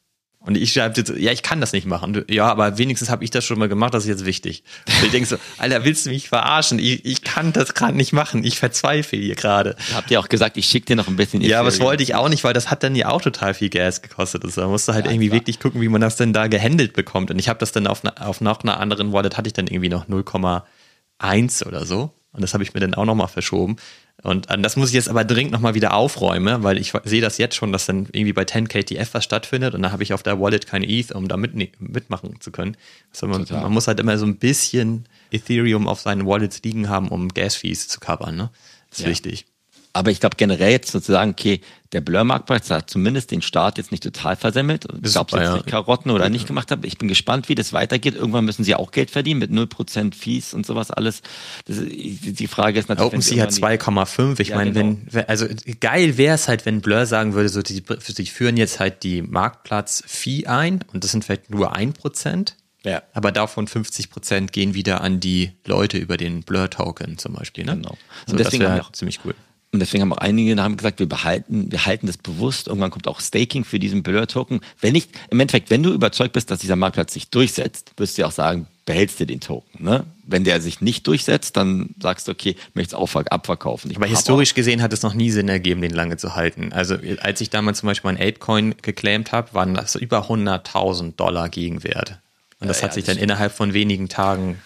Und 0.43 0.57
ich 0.57 0.73
schreibe 0.73 0.95
jetzt, 0.97 1.13
ja, 1.17 1.31
ich 1.31 1.43
kann 1.43 1.61
das 1.61 1.71
nicht 1.71 1.85
machen. 1.85 2.25
Ja, 2.27 2.47
aber 2.47 2.79
wenigstens 2.79 3.11
habe 3.11 3.23
ich 3.23 3.29
das 3.29 3.45
schon 3.45 3.59
mal 3.59 3.69
gemacht, 3.69 3.93
das 3.93 4.03
ist 4.03 4.09
jetzt 4.09 4.25
wichtig. 4.25 4.63
Und 4.87 5.05
ich 5.05 5.11
denke 5.11 5.29
so, 5.29 5.37
Alter, 5.59 5.85
willst 5.85 6.07
du 6.07 6.09
mich 6.09 6.29
verarschen? 6.29 6.79
Ich, 6.79 7.05
ich 7.05 7.21
kann 7.21 7.53
das 7.53 7.75
gerade 7.75 7.95
nicht 7.95 8.11
machen. 8.11 8.43
Ich 8.43 8.57
verzweifle 8.57 9.19
hier 9.19 9.35
gerade. 9.35 9.75
Habt 9.93 10.09
ihr 10.09 10.19
auch 10.19 10.29
gesagt, 10.29 10.57
ich 10.57 10.65
schicke 10.65 10.87
dir 10.87 10.95
noch 10.95 11.07
ein 11.07 11.15
bisschen. 11.15 11.41
Ja, 11.41 11.59
aber 11.59 11.69
das 11.69 11.79
wollte 11.79 12.01
ich 12.01 12.15
auch 12.15 12.27
nicht, 12.27 12.43
weil 12.43 12.53
das 12.53 12.71
hat 12.71 12.81
dann 12.81 12.95
ja 12.95 13.09
auch 13.09 13.21
total 13.21 13.53
viel 13.53 13.69
Gas 13.69 14.01
gekostet. 14.01 14.43
Also, 14.43 14.61
da 14.61 14.67
musste 14.67 14.95
halt 14.95 15.05
ja, 15.05 15.11
irgendwie 15.11 15.27
klar. 15.27 15.41
wirklich 15.41 15.59
gucken, 15.59 15.79
wie 15.79 15.89
man 15.89 16.01
das 16.01 16.15
denn 16.15 16.33
da 16.33 16.47
gehandelt 16.47 16.93
bekommt. 16.93 17.29
Und 17.29 17.37
ich 17.37 17.47
habe 17.47 17.59
das 17.59 17.71
dann 17.71 17.85
auf, 17.85 18.01
auf 18.19 18.41
noch 18.41 18.63
einer 18.63 18.79
anderen 18.79 19.13
Wallet 19.13 19.37
hatte 19.37 19.47
ich 19.47 19.53
dann 19.53 19.67
irgendwie 19.67 19.89
noch 19.89 20.07
0,1 20.07 21.67
oder 21.67 21.85
so. 21.85 22.15
Und 22.33 22.41
das 22.41 22.53
habe 22.55 22.63
ich 22.63 22.73
mir 22.73 22.79
dann 22.79 22.95
auch 22.95 23.05
nochmal 23.05 23.27
verschoben. 23.27 23.75
Und 24.23 24.49
äh, 24.49 24.59
das 24.59 24.75
muss 24.75 24.89
ich 24.89 24.95
jetzt 24.95 25.09
aber 25.09 25.23
dringend 25.23 25.51
nochmal 25.51 25.73
wieder 25.73 25.93
aufräumen, 25.93 26.63
weil 26.63 26.77
ich 26.77 26.93
sehe 27.03 27.21
das 27.21 27.37
jetzt 27.37 27.55
schon, 27.55 27.71
dass 27.71 27.85
dann 27.85 28.07
irgendwie 28.11 28.33
bei 28.33 28.45
10 28.45 28.67
KTF 28.67 29.13
was 29.13 29.23
stattfindet 29.23 29.73
und 29.73 29.81
da 29.81 29.91
habe 29.91 30.03
ich 30.03 30.13
auf 30.13 30.23
der 30.23 30.39
Wallet 30.39 30.67
kein 30.67 30.83
ETH, 30.83 31.11
um 31.11 31.27
da 31.27 31.37
mit, 31.37 31.53
mitmachen 31.79 32.39
zu 32.39 32.51
können. 32.51 32.77
Also 33.11 33.27
man, 33.27 33.45
man, 33.49 33.71
muss 33.71 33.87
halt 33.87 33.99
immer 33.99 34.17
so 34.17 34.25
ein 34.25 34.37
bisschen 34.37 35.05
Ethereum 35.31 35.87
auf 35.87 36.01
seinen 36.01 36.25
Wallets 36.25 36.61
liegen 36.63 36.89
haben, 36.89 37.09
um 37.09 37.29
Gas-Fees 37.29 37.87
zu 37.87 37.99
covern. 37.99 38.35
Ne? 38.35 38.49
Das 38.89 38.99
ist 38.99 39.05
ja. 39.05 39.11
wichtig. 39.11 39.45
Aber 39.93 40.11
ich 40.11 40.19
glaube 40.19 40.37
generell 40.37 40.71
jetzt 40.71 40.91
sozusagen, 40.91 41.31
okay, 41.31 41.61
der 41.91 41.99
Blur-Marktplatz 41.99 42.69
hat 42.69 42.89
zumindest 42.89 43.31
den 43.31 43.41
Start 43.41 43.77
jetzt 43.77 43.91
nicht 43.91 44.03
total 44.03 44.37
versemmelt. 44.37 44.85
Ich 45.03 45.11
glaube, 45.11 45.37
jetzt 45.37 45.55
ja. 45.55 45.61
Karotten 45.63 46.11
oder 46.11 46.29
nicht 46.29 46.47
gemacht 46.47 46.71
habe. 46.71 46.87
Ich 46.87 46.97
bin 46.97 47.09
gespannt, 47.09 47.49
wie 47.49 47.55
das 47.55 47.73
weitergeht. 47.73 48.15
Irgendwann 48.15 48.45
müssen 48.45 48.63
sie 48.63 48.75
auch 48.75 48.91
Geld 48.91 49.11
verdienen 49.11 49.39
mit 49.39 49.51
0% 49.51 50.15
Fees 50.15 50.53
und 50.53 50.65
sowas 50.65 50.91
alles. 50.91 51.21
Das, 51.65 51.77
die 51.81 52.47
Frage 52.47 52.79
ist 52.79 52.87
natürlich. 52.87 53.07
OpenSea 53.07 53.43
hat 53.43 53.51
2,5. 53.51 54.39
Ich 54.39 54.49
ja, 54.49 54.55
meine, 54.55 54.71
genau. 54.71 54.97
wenn, 55.09 55.25
also 55.27 55.47
geil 55.81 56.17
wäre 56.17 56.35
es 56.35 56.47
halt, 56.47 56.65
wenn 56.65 56.79
Blur 56.79 57.05
sagen 57.05 57.33
würde, 57.33 57.49
so 57.49 57.61
die, 57.61 57.83
sie 57.99 58.25
führen 58.25 58.55
jetzt 58.55 58.79
halt 58.79 59.03
die 59.03 59.21
Marktplatz-Fee 59.21 60.47
ein 60.47 60.79
und 60.93 61.03
das 61.03 61.11
sind 61.11 61.25
vielleicht 61.25 61.49
nur 61.49 61.75
1%. 61.75 62.53
Ja. 62.83 63.03
Aber 63.13 63.31
davon 63.31 63.67
50% 63.67 64.47
gehen 64.47 64.73
wieder 64.73 65.01
an 65.01 65.19
die 65.19 65.51
Leute 65.65 65.97
über 65.97 66.17
den 66.17 66.41
Blur-Token 66.41 67.17
zum 67.17 67.33
Beispiel. 67.33 67.65
Ne? 67.65 67.75
Genau. 67.75 67.91
Und 67.91 67.97
so, 68.27 68.37
deswegen 68.37 68.63
das 68.63 68.71
wäre 68.71 68.85
auch 68.85 68.91
ziemlich 68.91 69.19
cool. 69.25 69.35
Und 69.73 69.79
deswegen 69.79 70.01
haben 70.01 70.11
auch 70.11 70.17
einige 70.17 70.61
haben 70.61 70.75
gesagt, 70.75 70.99
wir 70.99 71.07
behalten, 71.07 71.71
wir 71.71 71.85
halten 71.85 72.07
das 72.07 72.17
bewusst. 72.17 72.67
Irgendwann 72.67 72.91
kommt 72.91 73.07
auch 73.07 73.21
Staking 73.21 73.63
für 73.63 73.79
diesen 73.79 74.03
Blur-Token. 74.03 74.59
Wenn 74.81 74.91
nicht, 74.91 75.11
im 75.29 75.39
Endeffekt, 75.39 75.69
wenn 75.69 75.81
du 75.81 75.93
überzeugt 75.93 76.33
bist, 76.33 76.51
dass 76.51 76.59
dieser 76.59 76.75
Marktplatz 76.75 77.13
sich 77.13 77.29
durchsetzt, 77.29 77.93
wirst 77.95 78.17
du 78.17 78.23
ja 78.23 78.27
auch 78.27 78.33
sagen, 78.33 78.67
behältst 78.85 79.21
dir 79.21 79.25
den 79.25 79.39
Token. 79.39 79.85
Ne? 79.85 80.03
Wenn 80.25 80.43
der 80.43 80.59
sich 80.59 80.81
nicht 80.81 81.07
durchsetzt, 81.07 81.55
dann 81.55 81.95
sagst 82.01 82.27
du, 82.27 82.33
okay, 82.33 82.57
möchtest 82.73 82.95
auch 82.95 83.15
abverkaufen. 83.15 83.91
Ich 83.91 83.97
Aber 83.97 84.07
historisch 84.07 84.53
gesehen 84.55 84.81
hat 84.81 84.91
es 84.91 85.03
noch 85.03 85.13
nie 85.13 85.31
Sinn 85.31 85.47
ergeben, 85.47 85.81
den 85.81 85.91
lange 85.91 86.17
zu 86.17 86.35
halten. 86.35 86.73
Also 86.73 86.97
als 87.21 87.39
ich 87.39 87.49
damals 87.49 87.79
zum 87.79 87.87
Beispiel 87.87 88.09
ein 88.11 88.17
Apecoin 88.17 88.75
geclaimed 88.81 89.31
habe, 89.31 89.53
waren 89.53 89.73
das 89.73 89.95
über 89.95 90.29
100.000 90.29 91.15
Dollar 91.15 91.47
Gegenwert. 91.47 92.19
Und 92.59 92.67
das 92.67 92.79
ja, 92.79 92.83
hat 92.83 92.91
ja, 92.91 92.95
sich 92.95 93.05
das 93.05 93.15
dann 93.15 93.23
innerhalb 93.23 93.53
von 93.53 93.73
wenigen 93.73 94.09
Tagen 94.09 94.59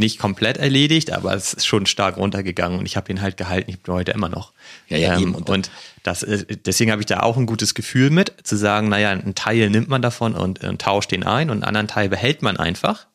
nicht 0.00 0.18
komplett 0.18 0.56
erledigt, 0.56 1.12
aber 1.12 1.34
es 1.34 1.54
ist 1.54 1.66
schon 1.66 1.86
stark 1.86 2.16
runtergegangen 2.16 2.78
und 2.78 2.86
ich 2.86 2.96
habe 2.96 3.12
ihn 3.12 3.20
halt 3.20 3.36
gehalten, 3.36 3.70
ich 3.70 3.80
bin 3.80 3.94
heute 3.94 4.10
immer 4.10 4.28
noch. 4.28 4.52
Ja, 4.88 4.98
ja, 4.98 5.16
ähm, 5.16 5.36
und, 5.36 5.48
und 5.48 5.70
das, 6.02 6.26
deswegen 6.64 6.90
habe 6.90 7.02
ich 7.02 7.06
da 7.06 7.20
auch 7.20 7.36
ein 7.36 7.46
gutes 7.46 7.74
Gefühl 7.74 8.10
mit, 8.10 8.34
zu 8.42 8.56
sagen, 8.56 8.88
naja, 8.88 9.10
einen 9.10 9.36
Teil 9.36 9.70
nimmt 9.70 9.88
man 9.88 10.02
davon 10.02 10.34
und, 10.34 10.64
und 10.64 10.80
tauscht 10.80 11.12
den 11.12 11.22
ein 11.22 11.50
und 11.50 11.58
einen 11.58 11.64
anderen 11.64 11.86
Teil 11.86 12.08
behält 12.08 12.42
man 12.42 12.56
einfach. 12.56 13.06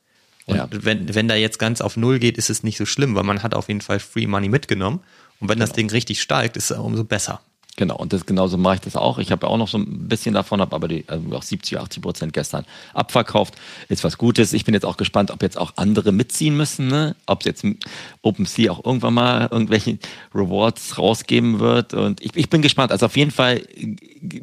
Und 0.45 0.57
ja. 0.57 0.67
wenn, 0.71 1.13
wenn 1.13 1.27
da 1.27 1.35
jetzt 1.35 1.59
ganz 1.59 1.81
auf 1.81 1.97
Null 1.97 2.19
geht, 2.19 2.37
ist 2.37 2.49
es 2.49 2.63
nicht 2.63 2.77
so 2.77 2.85
schlimm, 2.85 3.15
weil 3.15 3.23
man 3.23 3.43
hat 3.43 3.55
auf 3.55 3.67
jeden 3.67 3.81
Fall 3.81 3.99
Free 3.99 4.27
Money 4.27 4.47
mitgenommen. 4.47 5.01
Und 5.39 5.49
wenn 5.49 5.55
genau. 5.55 5.65
das 5.65 5.75
Ding 5.75 5.89
richtig 5.89 6.21
steigt, 6.21 6.55
ist 6.55 6.71
es 6.71 6.77
umso 6.77 7.03
besser. 7.03 7.41
Genau, 7.77 7.97
und 7.97 8.13
das 8.13 8.25
genauso 8.25 8.57
mache 8.57 8.75
ich 8.75 8.81
das 8.81 8.95
auch. 8.95 9.19
Ich 9.19 9.31
habe 9.31 9.45
ja 9.45 9.51
auch 9.51 9.57
noch 9.57 9.67
so 9.67 9.77
ein 9.77 10.07
bisschen 10.07 10.33
davon, 10.33 10.61
habe 10.61 10.73
aber 10.73 10.87
die 10.87 11.03
also 11.07 11.35
auch 11.35 11.43
70, 11.43 11.77
80 11.77 12.01
Prozent 12.01 12.33
gestern 12.33 12.65
abverkauft. 12.93 13.55
Ist 13.89 14.05
was 14.05 14.17
Gutes. 14.17 14.53
Ich 14.53 14.63
bin 14.63 14.73
jetzt 14.73 14.85
auch 14.85 14.95
gespannt, 14.95 15.29
ob 15.29 15.41
jetzt 15.41 15.57
auch 15.57 15.73
andere 15.75 16.13
mitziehen 16.13 16.55
müssen, 16.55 16.87
ne? 16.87 17.17
ob 17.25 17.43
jetzt 17.43 17.65
OpenSea 18.21 18.71
auch 18.71 18.85
irgendwann 18.85 19.13
mal 19.15 19.49
irgendwelche 19.51 19.99
Rewards 20.33 20.97
rausgeben 20.97 21.59
wird. 21.59 21.93
Und 21.93 22.21
ich, 22.21 22.35
ich 22.35 22.49
bin 22.49 22.61
gespannt. 22.61 22.93
Also 22.93 23.07
auf 23.07 23.17
jeden 23.17 23.31
Fall, 23.31 23.61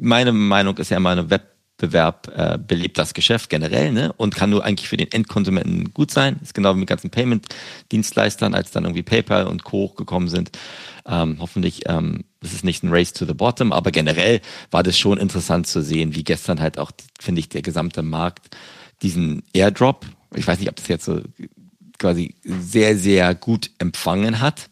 meine 0.00 0.32
Meinung 0.32 0.76
ist 0.76 0.90
ja 0.90 0.98
immer 0.98 1.10
eine 1.10 1.30
Web 1.30 1.51
Wettbewerb 1.82 2.32
äh, 2.34 2.58
belebt 2.58 2.98
das 2.98 3.14
Geschäft 3.14 3.50
generell 3.50 3.92
ne? 3.92 4.12
und 4.16 4.34
kann 4.34 4.50
nur 4.50 4.64
eigentlich 4.64 4.88
für 4.88 4.96
den 4.96 5.10
Endkonsumenten 5.10 5.92
gut 5.92 6.10
sein. 6.10 6.38
Ist 6.42 6.54
genau 6.54 6.74
wie 6.74 6.80
mit 6.80 6.88
ganzen 6.88 7.10
Payment-Dienstleistern, 7.10 8.54
als 8.54 8.70
dann 8.70 8.84
irgendwie 8.84 9.02
PayPal 9.02 9.46
und 9.46 9.64
Co. 9.64 9.78
hochgekommen 9.78 10.28
sind. 10.28 10.50
Ähm, 11.06 11.38
hoffentlich 11.40 11.82
ähm, 11.86 12.24
ist 12.40 12.64
nicht 12.64 12.84
ein 12.84 12.90
Race 12.92 13.12
to 13.12 13.26
the 13.26 13.34
Bottom, 13.34 13.72
aber 13.72 13.90
generell 13.90 14.40
war 14.70 14.82
das 14.82 14.98
schon 14.98 15.18
interessant 15.18 15.66
zu 15.66 15.82
sehen, 15.82 16.14
wie 16.14 16.24
gestern 16.24 16.60
halt 16.60 16.78
auch, 16.78 16.92
finde 17.20 17.40
ich, 17.40 17.48
der 17.48 17.62
gesamte 17.62 18.02
Markt 18.02 18.56
diesen 19.02 19.42
Airdrop, 19.52 20.06
ich 20.34 20.46
weiß 20.46 20.60
nicht, 20.60 20.68
ob 20.68 20.76
das 20.76 20.86
jetzt 20.86 21.04
so 21.04 21.20
quasi 21.98 22.34
sehr, 22.44 22.96
sehr 22.96 23.34
gut 23.34 23.70
empfangen 23.78 24.40
hat. 24.40 24.70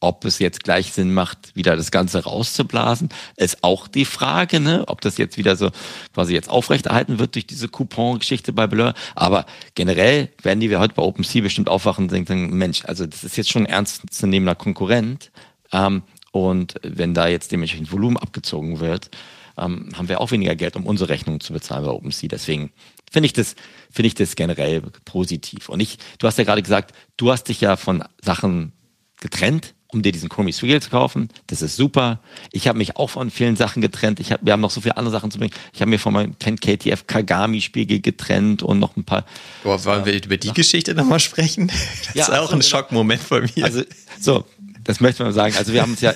Ob 0.00 0.24
es 0.24 0.38
jetzt 0.38 0.62
gleich 0.62 0.92
Sinn 0.92 1.12
macht, 1.12 1.56
wieder 1.56 1.76
das 1.76 1.90
Ganze 1.90 2.22
rauszublasen, 2.22 3.08
ist 3.36 3.64
auch 3.64 3.88
die 3.88 4.04
Frage, 4.04 4.60
ne? 4.60 4.84
ob 4.86 5.00
das 5.00 5.18
jetzt 5.18 5.36
wieder 5.36 5.56
so 5.56 5.70
quasi 6.14 6.34
jetzt 6.34 6.48
aufrechterhalten 6.48 7.18
wird 7.18 7.34
durch 7.34 7.46
diese 7.46 7.68
Coupon-Geschichte 7.68 8.52
bei 8.52 8.68
Blur. 8.68 8.94
Aber 9.16 9.44
generell 9.74 10.30
werden 10.42 10.60
die 10.60 10.70
wir 10.70 10.78
heute 10.78 10.94
bei 10.94 11.02
OpenSea 11.02 11.42
bestimmt 11.42 11.68
aufwachen 11.68 12.04
und 12.04 12.12
denken, 12.12 12.56
Mensch, 12.56 12.84
also 12.84 13.06
das 13.06 13.24
ist 13.24 13.36
jetzt 13.36 13.50
schon 13.50 13.66
ein 13.66 13.72
ernstzunehmender 13.72 14.54
Konkurrent. 14.54 15.32
Ähm, 15.72 16.02
und 16.30 16.74
wenn 16.82 17.14
da 17.14 17.26
jetzt 17.26 17.50
dementsprechend 17.50 17.90
Volumen 17.90 18.18
abgezogen 18.18 18.78
wird, 18.78 19.10
ähm, 19.58 19.88
haben 19.96 20.08
wir 20.08 20.20
auch 20.20 20.30
weniger 20.30 20.54
Geld, 20.54 20.76
um 20.76 20.86
unsere 20.86 21.10
Rechnungen 21.10 21.40
zu 21.40 21.52
bezahlen 21.52 21.84
bei 21.84 21.90
OpenSea. 21.90 22.28
Deswegen 22.28 22.70
finde 23.10 23.26
ich 23.26 23.32
das, 23.32 23.56
finde 23.90 24.06
ich 24.06 24.14
das 24.14 24.36
generell 24.36 24.82
positiv. 25.04 25.68
Und 25.68 25.80
ich, 25.80 25.98
du 26.18 26.26
hast 26.26 26.38
ja 26.38 26.44
gerade 26.44 26.62
gesagt, 26.62 26.94
du 27.16 27.32
hast 27.32 27.44
dich 27.44 27.60
ja 27.60 27.76
von 27.76 28.04
Sachen 28.22 28.72
getrennt, 29.20 29.74
um 29.90 30.02
dir 30.02 30.12
diesen 30.12 30.28
Chromie 30.28 30.52
Swiggle 30.52 30.80
zu 30.80 30.90
kaufen. 30.90 31.30
Das 31.46 31.62
ist 31.62 31.76
super. 31.76 32.20
Ich 32.52 32.68
habe 32.68 32.76
mich 32.76 32.96
auch 32.96 33.08
von 33.08 33.30
vielen 33.30 33.56
Sachen 33.56 33.80
getrennt. 33.80 34.20
Ich 34.20 34.32
hab, 34.32 34.44
wir 34.44 34.52
haben 34.52 34.60
noch 34.60 34.70
so 34.70 34.82
viele 34.82 34.96
andere 34.98 35.12
Sachen 35.12 35.30
zu 35.30 35.38
bringen. 35.38 35.54
Ich 35.72 35.80
habe 35.80 35.90
mir 35.90 35.98
von 35.98 36.12
meinem 36.12 36.38
10 36.38 36.60
KTF 36.60 37.06
Kagami 37.06 37.62
Spiegel 37.62 38.00
getrennt 38.00 38.62
und 38.62 38.78
noch 38.78 38.96
ein 38.96 39.04
paar. 39.04 39.24
Boah, 39.62 39.82
wollen 39.84 40.04
wir 40.04 40.22
über 40.22 40.36
die 40.36 40.52
Geschichte 40.52 40.94
nochmal 40.94 41.20
sprechen? 41.20 41.70
Das 42.08 42.14
ja, 42.14 42.34
ist 42.34 42.38
auch 42.38 42.52
ein 42.52 42.62
Schockmoment 42.62 43.28
bei 43.28 43.40
mir. 43.40 43.64
Also, 43.64 43.82
so, 44.18 44.44
das 44.84 45.00
möchte 45.00 45.22
man 45.22 45.32
sagen. 45.32 45.54
Also 45.56 45.72
wir 45.72 45.82
haben 45.82 45.90
uns 45.90 46.00
ja, 46.00 46.14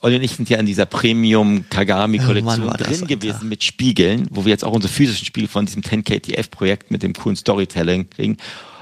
Olli 0.00 0.16
und 0.16 0.22
ich 0.22 0.32
sind 0.32 0.48
ja 0.48 0.58
in 0.58 0.66
dieser 0.66 0.86
Premium 0.86 1.66
Kagami 1.68 2.18
Kollektion 2.18 2.62
oh 2.62 2.66
Mann, 2.66 2.76
drin 2.76 3.06
gewesen 3.06 3.48
mit 3.48 3.62
Spiegeln, 3.62 4.26
wo 4.30 4.44
wir 4.44 4.50
jetzt 4.50 4.64
auch 4.64 4.72
unsere 4.72 4.92
physischen 4.92 5.26
Spiegel 5.26 5.48
von 5.48 5.66
diesem 5.66 5.82
10 5.82 6.04
KTF 6.04 6.50
Projekt 6.50 6.90
mit 6.90 7.02
dem 7.02 7.12
coolen 7.12 7.36
Storytelling 7.36 8.08
kriegen, 8.08 8.38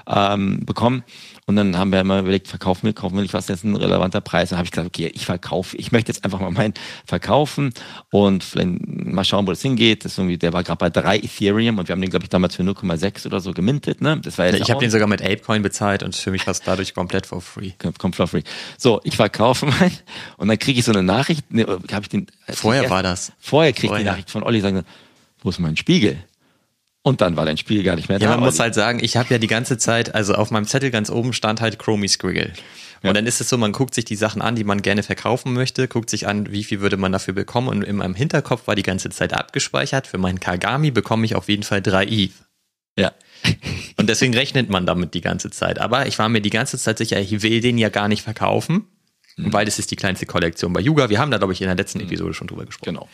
ähm, 0.07 0.65
bekommen. 0.65 1.03
Und 1.49 1.55
dann 1.55 1.77
haben 1.79 1.93
wir 1.93 2.01
immer 2.01 2.19
überlegt, 2.19 2.49
verkaufen 2.49 2.87
wir, 2.87 2.93
kaufen 2.93 3.15
wir 3.15 3.23
nicht, 3.23 3.33
was 3.33 3.45
ist 3.45 3.51
jetzt 3.51 3.65
ein 3.65 3.77
relevanter 3.77 4.21
Preis? 4.21 4.49
Dann 4.49 4.59
habe 4.59 4.67
ich 4.67 4.73
gesagt, 4.73 4.89
okay, 4.89 5.13
ich 5.15 5.27
verkaufe, 5.27 5.77
ich 5.77 5.93
möchte 5.93 6.11
jetzt 6.11 6.25
einfach 6.25 6.41
mal 6.41 6.51
meinen 6.51 6.75
verkaufen 7.05 7.73
und 8.11 8.45
mal 8.57 9.25
schauen, 9.25 9.47
wo 9.47 9.53
das 9.53 9.63
hingeht. 9.63 10.05
Das 10.05 10.13
ist 10.13 10.19
irgendwie, 10.19 10.39
der 10.39 10.53
war 10.53 10.65
gerade 10.65 10.79
bei 10.79 10.91
drei 10.91 11.19
Ethereum 11.19 11.79
und 11.79 11.87
wir 11.87 11.93
haben 11.93 12.01
den, 12.01 12.11
glaube 12.11 12.25
ich, 12.25 12.31
damals 12.31 12.57
für 12.57 12.65
0,6 12.65 13.27
oder 13.27 13.39
so 13.39 13.53
gemintet. 13.53 14.01
Ne? 14.01 14.19
Das 14.21 14.39
war 14.39 14.47
jetzt 14.47 14.59
ich 14.61 14.71
habe 14.71 14.81
den 14.81 14.91
sogar 14.91 15.07
mit 15.07 15.23
Apecoin 15.23 15.63
bezahlt 15.63 16.03
und 16.03 16.17
für 16.17 16.33
mich 16.33 16.45
war 16.49 16.51
es 16.51 16.63
dadurch 16.63 16.95
komplett 16.95 17.27
for 17.27 17.41
free. 17.41 17.71
Komplett 17.79 18.17
for 18.17 18.27
free. 18.27 18.43
So, 18.77 19.01
ich 19.05 19.15
verkaufe 19.15 19.67
meinen 19.67 19.97
und 20.39 20.49
dann 20.49 20.59
kriege 20.59 20.81
ich 20.81 20.85
so 20.85 20.91
eine 20.91 21.05
Nachricht, 21.05 21.49
ne, 21.53 21.65
habe 21.65 22.03
ich 22.03 22.09
den. 22.09 22.27
Vorher 22.49 22.83
erst, 22.83 22.91
war 22.91 23.05
das. 23.05 23.33
Vorher 23.39 23.73
kriege 23.73 23.93
ich 23.95 24.01
die 24.01 24.05
Nachricht 24.05 24.31
von 24.31 24.43
Olli, 24.43 24.61
sagen, 24.61 24.83
wo 25.43 25.51
ist 25.51 25.61
mein 25.61 25.77
Spiegel? 25.77 26.19
Und 27.07 27.21
dann 27.21 27.37
war 27.37 27.47
dein 27.47 27.57
Spiel 27.57 27.85
gar 27.85 27.95
nicht 27.95 28.09
mehr 28.09 28.19
da. 28.19 28.25
Ja, 28.25 28.31
man 28.33 28.41
muss 28.41 28.59
halt 28.59 28.75
sagen, 28.75 28.99
ich 29.01 29.17
habe 29.17 29.33
ja 29.33 29.39
die 29.39 29.47
ganze 29.47 29.79
Zeit, 29.79 30.17
also 30.17 30.35
auf 30.35 30.51
meinem 30.51 30.67
Zettel 30.67 30.91
ganz 30.91 31.09
oben 31.09 31.33
stand 31.33 31.61
halt 31.61 31.79
Chromie 31.79 32.09
Squiggle. 32.09 32.53
Und 33.03 33.07
ja. 33.07 33.13
dann 33.13 33.29
ist 33.29 33.41
es 33.41 33.49
so, 33.49 33.57
man 33.57 33.71
guckt 33.71 33.95
sich 33.95 34.05
die 34.05 34.17
Sachen 34.17 34.43
an, 34.43 34.57
die 34.57 34.65
man 34.65 34.83
gerne 34.83 35.05
verkaufen 35.05 35.53
möchte, 35.53 35.87
guckt 35.87 36.11
sich 36.11 36.27
an, 36.27 36.51
wie 36.51 36.65
viel 36.65 36.81
würde 36.81 36.97
man 36.97 37.13
dafür 37.13 37.33
bekommen. 37.33 37.69
Und 37.69 37.85
in 37.85 37.95
meinem 37.95 38.17
Hinterkopf 38.17 38.67
war 38.67 38.75
die 38.75 38.83
ganze 38.83 39.11
Zeit 39.11 39.35
abgespeichert. 39.35 40.09
Für 40.09 40.19
meinen 40.19 40.41
Kagami 40.41 40.91
bekomme 40.91 41.25
ich 41.27 41.37
auf 41.37 41.49
jeden 41.49 41.63
Fall 41.63 41.81
drei 41.81 42.07
ETH. 42.07 42.33
Ja. 42.99 43.13
Und 43.97 44.09
deswegen 44.09 44.35
rechnet 44.35 44.69
man 44.69 44.85
damit 44.85 45.15
die 45.15 45.21
ganze 45.21 45.51
Zeit. 45.51 45.79
Aber 45.79 46.09
ich 46.09 46.19
war 46.19 46.29
mir 46.29 46.41
die 46.41 46.51
ganze 46.51 46.77
Zeit 46.77 46.99
sicher, 46.99 47.21
ich 47.21 47.41
will 47.41 47.61
den 47.61 47.79
ja 47.79 47.89
gar 47.89 48.09
nicht 48.09 48.23
verkaufen, 48.23 48.85
mhm. 49.37 49.53
weil 49.53 49.65
das 49.65 49.79
ist 49.79 49.93
die 49.93 49.97
kleinste 49.97 50.27
Kollektion 50.27 50.73
bei 50.73 50.81
Yuga. 50.81 51.09
Wir 51.09 51.21
haben 51.21 51.31
da, 51.31 51.39
glaube 51.39 51.53
ich, 51.53 51.61
in 51.61 51.69
der 51.69 51.77
letzten 51.77 52.01
mhm. 52.01 52.07
Episode 52.07 52.35
schon 52.35 52.49
drüber 52.49 52.65
gesprochen. 52.65 52.95
Genau. 52.95 53.09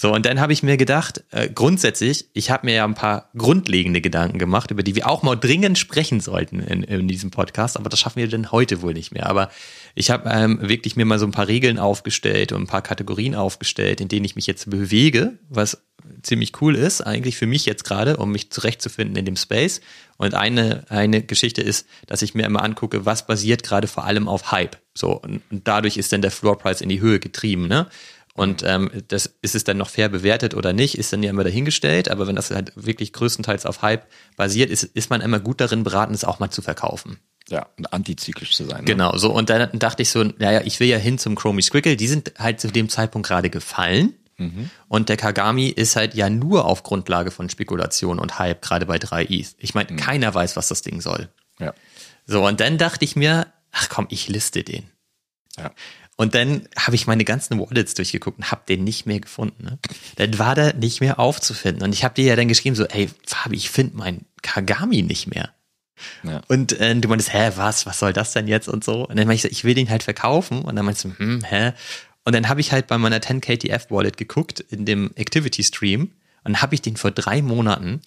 So, 0.00 0.14
und 0.14 0.24
dann 0.24 0.40
habe 0.40 0.54
ich 0.54 0.62
mir 0.62 0.78
gedacht, 0.78 1.24
äh, 1.30 1.50
grundsätzlich, 1.50 2.24
ich 2.32 2.50
habe 2.50 2.64
mir 2.64 2.74
ja 2.74 2.84
ein 2.86 2.94
paar 2.94 3.28
grundlegende 3.36 4.00
Gedanken 4.00 4.38
gemacht, 4.38 4.70
über 4.70 4.82
die 4.82 4.94
wir 4.94 5.06
auch 5.06 5.22
mal 5.22 5.36
dringend 5.36 5.76
sprechen 5.78 6.20
sollten 6.20 6.60
in, 6.60 6.84
in 6.84 7.06
diesem 7.06 7.30
Podcast, 7.30 7.76
aber 7.76 7.90
das 7.90 8.00
schaffen 8.00 8.18
wir 8.18 8.26
denn 8.26 8.50
heute 8.50 8.80
wohl 8.80 8.94
nicht 8.94 9.12
mehr. 9.12 9.26
Aber 9.26 9.50
ich 9.94 10.10
habe 10.10 10.30
ähm, 10.30 10.58
wirklich 10.62 10.96
mir 10.96 11.04
mal 11.04 11.18
so 11.18 11.26
ein 11.26 11.32
paar 11.32 11.48
Regeln 11.48 11.78
aufgestellt 11.78 12.52
und 12.52 12.62
ein 12.62 12.66
paar 12.66 12.80
Kategorien 12.80 13.34
aufgestellt, 13.34 14.00
in 14.00 14.08
denen 14.08 14.24
ich 14.24 14.36
mich 14.36 14.46
jetzt 14.46 14.70
bewege, 14.70 15.34
was 15.50 15.82
ziemlich 16.22 16.62
cool 16.62 16.76
ist, 16.76 17.02
eigentlich 17.02 17.36
für 17.36 17.46
mich 17.46 17.66
jetzt 17.66 17.84
gerade, 17.84 18.16
um 18.16 18.32
mich 18.32 18.50
zurechtzufinden 18.50 19.16
in 19.16 19.26
dem 19.26 19.36
Space. 19.36 19.82
Und 20.16 20.32
eine, 20.32 20.84
eine 20.88 21.22
Geschichte 21.22 21.60
ist, 21.60 21.86
dass 22.06 22.22
ich 22.22 22.34
mir 22.34 22.46
immer 22.46 22.62
angucke, 22.62 23.04
was 23.04 23.26
basiert 23.26 23.64
gerade 23.64 23.86
vor 23.86 24.04
allem 24.04 24.28
auf 24.28 24.50
Hype. 24.50 24.78
So, 24.94 25.12
und, 25.12 25.42
und 25.50 25.68
dadurch 25.68 25.98
ist 25.98 26.10
dann 26.14 26.22
der 26.22 26.30
Floor 26.30 26.56
Price 26.56 26.80
in 26.80 26.88
die 26.88 27.02
Höhe 27.02 27.20
getrieben, 27.20 27.68
ne? 27.68 27.86
Und 28.34 28.62
ähm, 28.64 28.90
das 29.08 29.26
ist 29.42 29.54
es 29.54 29.64
dann 29.64 29.76
noch 29.76 29.88
fair 29.88 30.08
bewertet 30.08 30.54
oder 30.54 30.72
nicht, 30.72 30.96
ist 30.96 31.12
dann 31.12 31.22
ja 31.22 31.30
immer 31.30 31.44
dahingestellt. 31.44 32.10
Aber 32.10 32.26
wenn 32.26 32.36
das 32.36 32.50
halt 32.50 32.72
wirklich 32.76 33.12
größtenteils 33.12 33.66
auf 33.66 33.82
Hype 33.82 34.06
basiert, 34.36 34.70
ist, 34.70 34.84
ist 34.84 35.10
man 35.10 35.20
immer 35.20 35.40
gut 35.40 35.60
darin 35.60 35.82
beraten, 35.82 36.14
es 36.14 36.24
auch 36.24 36.38
mal 36.38 36.50
zu 36.50 36.62
verkaufen. 36.62 37.18
Ja, 37.48 37.66
und 37.76 37.92
antizyklisch 37.92 38.54
zu 38.54 38.64
sein. 38.64 38.80
Ne? 38.80 38.84
Genau, 38.84 39.16
so. 39.16 39.32
Und 39.32 39.50
dann 39.50 39.70
dachte 39.72 40.02
ich 40.02 40.10
so, 40.10 40.22
naja, 40.22 40.60
ich 40.64 40.78
will 40.78 40.88
ja 40.88 40.98
hin 40.98 41.18
zum 41.18 41.34
Chromie 41.34 41.62
Squiggle. 41.62 41.96
Die 41.96 42.06
sind 42.06 42.32
halt 42.38 42.60
zu 42.60 42.68
dem 42.68 42.88
Zeitpunkt 42.88 43.26
gerade 43.26 43.50
gefallen. 43.50 44.14
Mhm. 44.36 44.70
Und 44.88 45.08
der 45.08 45.16
Kagami 45.16 45.66
ist 45.66 45.96
halt 45.96 46.14
ja 46.14 46.30
nur 46.30 46.64
auf 46.64 46.84
Grundlage 46.84 47.32
von 47.32 47.50
Spekulation 47.50 48.20
und 48.20 48.38
Hype, 48.38 48.62
gerade 48.62 48.86
bei 48.86 48.98
3 48.98 49.24
ETH. 49.24 49.56
Ich 49.58 49.74
meine, 49.74 49.92
mhm. 49.92 49.96
keiner 49.96 50.32
weiß, 50.32 50.56
was 50.56 50.68
das 50.68 50.82
Ding 50.82 51.00
soll. 51.00 51.28
Ja. 51.58 51.74
So, 52.26 52.46
und 52.46 52.60
dann 52.60 52.78
dachte 52.78 53.04
ich 53.04 53.16
mir, 53.16 53.48
ach 53.72 53.88
komm, 53.88 54.06
ich 54.10 54.28
liste 54.28 54.62
den. 54.62 54.88
Ja. 55.58 55.72
Und 56.20 56.34
dann 56.34 56.68
habe 56.76 56.96
ich 56.96 57.06
meine 57.06 57.24
ganzen 57.24 57.58
Wallets 57.58 57.94
durchgeguckt 57.94 58.36
und 58.36 58.50
habe 58.52 58.60
den 58.68 58.84
nicht 58.84 59.06
mehr 59.06 59.20
gefunden. 59.20 59.64
Ne? 59.64 59.78
Dann 60.16 60.38
war 60.38 60.54
der 60.54 60.74
nicht 60.74 61.00
mehr 61.00 61.18
aufzufinden. 61.18 61.82
Und 61.82 61.94
ich 61.94 62.04
habe 62.04 62.14
dir 62.14 62.26
ja 62.26 62.36
dann 62.36 62.46
geschrieben 62.46 62.76
so, 62.76 62.84
ey, 62.84 63.08
Fabi, 63.24 63.56
ich 63.56 63.70
finde 63.70 63.96
meinen 63.96 64.26
Kagami 64.42 65.00
nicht 65.00 65.28
mehr. 65.28 65.48
Ja. 66.22 66.42
Und 66.48 66.78
äh, 66.78 66.94
du 66.94 67.08
meintest, 67.08 67.32
hä, 67.32 67.52
was, 67.56 67.86
was 67.86 68.00
soll 68.00 68.12
das 68.12 68.34
denn 68.34 68.48
jetzt 68.48 68.68
und 68.68 68.84
so? 68.84 69.08
Und 69.08 69.16
dann 69.16 69.26
meinte 69.26 69.36
ich 69.36 69.42
so, 69.44 69.48
ich 69.48 69.64
will 69.64 69.72
den 69.72 69.88
halt 69.88 70.02
verkaufen. 70.02 70.60
Und 70.60 70.76
dann 70.76 70.84
meinst 70.84 71.04
du, 71.04 71.12
hm, 71.16 71.42
hä? 71.42 71.72
Und 72.26 72.34
dann 72.34 72.50
habe 72.50 72.60
ich 72.60 72.70
halt 72.70 72.86
bei 72.86 72.98
meiner 72.98 73.20
10KTF 73.20 73.88
Wallet 73.88 74.18
geguckt 74.18 74.60
in 74.60 74.84
dem 74.84 75.12
Activity 75.16 75.64
Stream 75.64 76.10
und 76.44 76.60
habe 76.60 76.74
ich 76.74 76.82
den 76.82 76.98
vor 76.98 77.12
drei 77.12 77.40
Monaten 77.40 78.02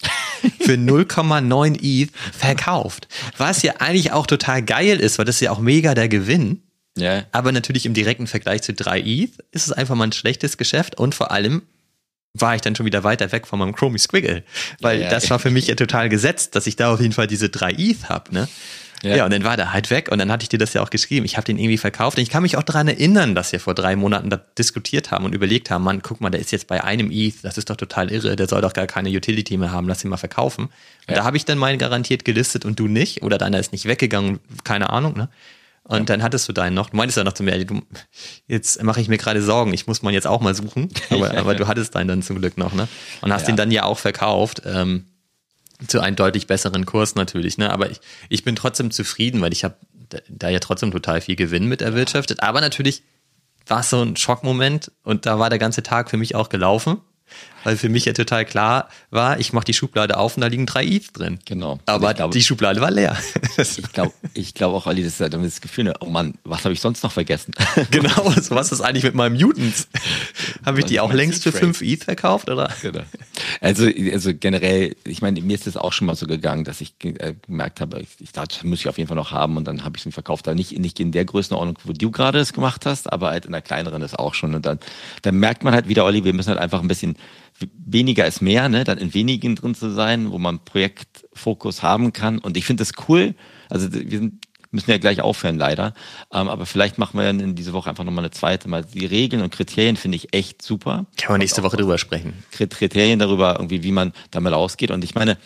für 0.60 0.74
0,9 0.74 1.80
ETH 1.82 2.12
verkauft. 2.32 3.08
Was 3.38 3.62
ja 3.62 3.80
eigentlich 3.80 4.12
auch 4.12 4.28
total 4.28 4.62
geil 4.62 5.00
ist, 5.00 5.18
weil 5.18 5.24
das 5.24 5.34
ist 5.34 5.40
ja 5.40 5.50
auch 5.50 5.58
mega 5.58 5.96
der 5.96 6.08
Gewinn. 6.08 6.62
Ja. 6.96 7.24
Aber 7.32 7.52
natürlich 7.52 7.86
im 7.86 7.94
direkten 7.94 8.26
Vergleich 8.26 8.62
zu 8.62 8.72
3 8.72 9.00
ETH 9.00 9.32
ist 9.50 9.66
es 9.66 9.72
einfach 9.72 9.94
mal 9.94 10.04
ein 10.04 10.12
schlechtes 10.12 10.56
Geschäft 10.56 10.96
und 10.96 11.14
vor 11.14 11.30
allem 11.30 11.62
war 12.34 12.54
ich 12.54 12.62
dann 12.62 12.74
schon 12.74 12.86
wieder 12.86 13.04
weiter 13.04 13.30
weg 13.32 13.46
von 13.46 13.58
meinem 13.58 13.74
Chromie 13.74 13.98
Squiggle, 13.98 14.42
weil 14.80 15.02
ja, 15.02 15.08
das 15.08 15.30
war 15.30 15.38
für 15.38 15.50
mich 15.50 15.68
ja 15.68 15.76
total 15.76 16.08
gesetzt, 16.08 16.56
dass 16.56 16.66
ich 16.66 16.76
da 16.76 16.92
auf 16.92 17.00
jeden 17.00 17.12
Fall 17.12 17.26
diese 17.26 17.48
3 17.48 17.72
ETH 17.72 18.08
hab, 18.08 18.32
ne? 18.32 18.48
Ja. 19.02 19.16
ja, 19.16 19.24
und 19.26 19.32
dann 19.32 19.44
war 19.44 19.56
der 19.58 19.74
halt 19.74 19.90
weg 19.90 20.08
und 20.10 20.18
dann 20.18 20.32
hatte 20.32 20.44
ich 20.44 20.48
dir 20.48 20.58
das 20.58 20.72
ja 20.72 20.80
auch 20.80 20.88
geschrieben. 20.88 21.26
Ich 21.26 21.36
habe 21.36 21.44
den 21.44 21.58
irgendwie 21.58 21.76
verkauft 21.76 22.16
und 22.16 22.22
ich 22.22 22.30
kann 22.30 22.42
mich 22.42 22.56
auch 22.56 22.62
daran 22.62 22.88
erinnern, 22.88 23.34
dass 23.34 23.52
wir 23.52 23.60
vor 23.60 23.74
drei 23.74 23.96
Monaten 23.96 24.30
da 24.30 24.38
diskutiert 24.56 25.10
haben 25.10 25.26
und 25.26 25.34
überlegt 25.34 25.70
haben, 25.70 25.84
Mann, 25.84 26.00
guck 26.00 26.22
mal, 26.22 26.30
der 26.30 26.40
ist 26.40 26.52
jetzt 26.52 26.68
bei 26.68 26.82
einem 26.82 27.10
ETH, 27.10 27.34
das 27.42 27.58
ist 27.58 27.68
doch 27.68 27.76
total 27.76 28.10
irre, 28.10 28.34
der 28.34 28.48
soll 28.48 28.62
doch 28.62 28.72
gar 28.72 28.86
keine 28.86 29.10
Utility 29.10 29.58
mehr 29.58 29.72
haben, 29.72 29.88
lass 29.88 30.02
ihn 30.04 30.10
mal 30.10 30.16
verkaufen. 30.16 30.64
Und 30.64 30.70
ja. 31.08 31.16
da 31.16 31.24
habe 31.24 31.36
ich 31.36 31.44
dann 31.44 31.58
meinen 31.58 31.78
garantiert 31.78 32.24
gelistet 32.24 32.64
und 32.64 32.80
du 32.80 32.88
nicht 32.88 33.22
oder 33.22 33.36
deiner 33.36 33.60
ist 33.60 33.72
nicht 33.72 33.84
weggegangen, 33.84 34.40
keine 34.64 34.88
Ahnung, 34.88 35.16
ne? 35.16 35.28
Und 35.86 35.98
ja. 35.98 36.04
dann 36.04 36.22
hattest 36.22 36.48
du 36.48 36.52
deinen 36.52 36.74
noch. 36.74 36.90
Du 36.90 36.96
meintest 36.96 37.18
ja 37.18 37.24
noch 37.24 37.34
zu 37.34 37.42
mir, 37.42 37.62
du, 37.64 37.82
jetzt 38.46 38.82
mache 38.82 39.00
ich 39.00 39.08
mir 39.08 39.18
gerade 39.18 39.42
Sorgen, 39.42 39.74
ich 39.74 39.86
muss 39.86 40.02
man 40.02 40.14
jetzt 40.14 40.26
auch 40.26 40.40
mal 40.40 40.54
suchen. 40.54 40.88
Aber, 41.10 41.36
aber 41.36 41.54
du 41.54 41.68
hattest 41.68 41.94
deinen 41.94 42.08
dann 42.08 42.22
zum 42.22 42.38
Glück 42.38 42.56
noch, 42.56 42.72
ne? 42.72 42.88
Und 43.20 43.32
hast 43.32 43.42
ja. 43.42 43.50
ihn 43.50 43.56
dann 43.56 43.70
ja 43.70 43.84
auch 43.84 43.98
verkauft. 43.98 44.62
Ähm, 44.64 45.06
zu 45.86 46.00
einem 46.00 46.16
deutlich 46.16 46.46
besseren 46.46 46.86
Kurs 46.86 47.14
natürlich, 47.14 47.58
ne? 47.58 47.70
Aber 47.70 47.90
ich, 47.90 48.00
ich 48.30 48.44
bin 48.44 48.56
trotzdem 48.56 48.90
zufrieden, 48.90 49.40
weil 49.42 49.52
ich 49.52 49.64
habe 49.64 49.76
da 50.28 50.48
ja 50.48 50.60
trotzdem 50.60 50.90
total 50.90 51.20
viel 51.20 51.36
Gewinn 51.36 51.66
mit 51.66 51.82
erwirtschaftet. 51.82 52.42
Aber 52.42 52.60
natürlich 52.60 53.02
war 53.66 53.80
es 53.80 53.90
so 53.90 54.00
ein 54.02 54.16
Schockmoment 54.16 54.90
und 55.02 55.26
da 55.26 55.38
war 55.38 55.50
der 55.50 55.58
ganze 55.58 55.82
Tag 55.82 56.10
für 56.10 56.16
mich 56.16 56.34
auch 56.34 56.48
gelaufen 56.48 57.00
weil 57.64 57.76
für 57.76 57.88
mich 57.88 58.04
ja 58.04 58.12
total 58.12 58.44
klar 58.44 58.88
war, 59.10 59.40
ich 59.40 59.52
mache 59.52 59.64
die 59.64 59.74
Schublade 59.74 60.16
auf 60.16 60.36
und 60.36 60.42
da 60.42 60.46
liegen 60.46 60.66
drei 60.66 60.84
ETH 60.84 61.16
drin. 61.18 61.38
Genau. 61.44 61.80
Aber 61.86 62.14
glaub, 62.14 62.30
die 62.30 62.42
Schublade 62.42 62.80
war 62.80 62.90
leer. 62.90 63.16
ich 63.56 63.92
glaube 63.92 64.12
ich 64.34 64.54
glaub 64.54 64.74
auch, 64.74 64.86
Ali, 64.86 65.02
das 65.02 65.14
ist 65.14 65.20
halt 65.20 65.34
das 65.34 65.60
Gefühl, 65.60 65.92
oh 66.00 66.06
Mann, 66.06 66.34
was 66.44 66.64
habe 66.64 66.72
ich 66.72 66.80
sonst 66.80 67.02
noch 67.02 67.12
vergessen? 67.12 67.52
genau, 67.90 68.30
so 68.40 68.54
was 68.54 68.72
ist 68.72 68.80
eigentlich 68.80 69.04
mit 69.04 69.14
meinem 69.14 69.34
Mutants? 69.34 69.88
Habe 70.64 70.80
ich 70.80 70.86
die 70.86 71.00
auch 71.00 71.12
längst 71.12 71.42
für 71.42 71.52
5 71.52 71.82
ETH 71.82 72.04
verkauft, 72.04 72.48
oder? 72.48 72.70
Genau. 72.82 73.02
Also, 73.60 73.86
also 74.12 74.32
generell, 74.34 74.96
ich 75.04 75.22
meine, 75.22 75.40
mir 75.40 75.54
ist 75.54 75.66
es 75.66 75.76
auch 75.76 75.92
schon 75.92 76.06
mal 76.06 76.14
so 76.14 76.26
gegangen, 76.26 76.64
dass 76.64 76.80
ich 76.80 76.94
äh, 77.02 77.34
gemerkt 77.46 77.80
habe, 77.80 78.00
ich, 78.00 78.08
ich 78.20 78.32
dachte, 78.32 78.56
das 78.56 78.64
muss 78.64 78.80
ich 78.80 78.88
auf 78.88 78.98
jeden 78.98 79.08
Fall 79.08 79.16
noch 79.16 79.32
haben 79.32 79.56
und 79.56 79.66
dann 79.66 79.84
habe 79.84 79.96
ich 79.96 80.06
es 80.06 80.14
verkauft. 80.14 80.46
Da 80.46 80.54
nicht, 80.54 80.78
nicht 80.78 81.00
in 81.00 81.12
der 81.12 81.24
Größenordnung, 81.24 81.78
wo 81.84 81.92
du 81.92 82.10
gerade 82.10 82.38
es 82.38 82.52
gemacht 82.52 82.86
hast, 82.86 83.12
aber 83.12 83.30
halt 83.30 83.46
in 83.46 83.52
der 83.52 83.62
kleineren 83.62 84.02
ist 84.02 84.18
auch 84.18 84.34
schon. 84.34 84.54
Und 84.54 84.66
dann, 84.66 84.78
dann 85.22 85.36
merkt 85.36 85.64
man 85.64 85.74
halt 85.74 85.88
wieder, 85.88 86.04
Olli, 86.04 86.24
wir 86.24 86.32
müssen 86.32 86.50
halt 86.50 86.60
einfach 86.60 86.80
ein 86.80 86.88
bisschen 86.88 87.16
weniger 87.86 88.26
ist 88.26 88.42
mehr, 88.42 88.68
ne? 88.68 88.84
dann 88.84 88.98
in 88.98 89.14
wenigen 89.14 89.56
drin 89.56 89.74
zu 89.74 89.90
sein, 89.90 90.32
wo 90.32 90.38
man 90.38 90.64
Projektfokus 90.64 91.82
haben 91.82 92.12
kann. 92.12 92.38
Und 92.38 92.56
ich 92.56 92.64
finde 92.64 92.82
das 92.82 92.92
cool. 93.08 93.34
Also 93.68 93.92
wir 93.92 94.18
sind 94.18 94.44
müssen 94.74 94.90
ja 94.90 94.98
gleich 94.98 95.22
aufhören, 95.22 95.56
leider. 95.56 95.94
Ähm, 96.32 96.48
aber 96.48 96.66
vielleicht 96.66 96.98
machen 96.98 97.18
wir 97.18 97.30
in 97.30 97.54
diese 97.54 97.72
Woche 97.72 97.88
einfach 97.88 98.04
nochmal 98.04 98.24
eine 98.24 98.32
zweite. 98.32 98.68
Mal 98.68 98.84
die 98.84 99.06
Regeln 99.06 99.42
und 99.42 99.54
Kriterien 99.54 99.96
finde 99.96 100.16
ich 100.16 100.34
echt 100.34 100.60
super. 100.60 101.06
Kann 101.16 101.32
man 101.32 101.38
nächste 101.38 101.62
Woche 101.62 101.76
drüber 101.76 101.96
sprechen. 101.96 102.34
Kriterien 102.50 103.18
darüber, 103.18 103.54
irgendwie, 103.54 103.82
wie 103.82 103.92
man 103.92 104.12
damit 104.30 104.52
ausgeht. 104.52 104.90
Und 104.90 105.04
ich 105.04 105.14
meine, 105.14 105.38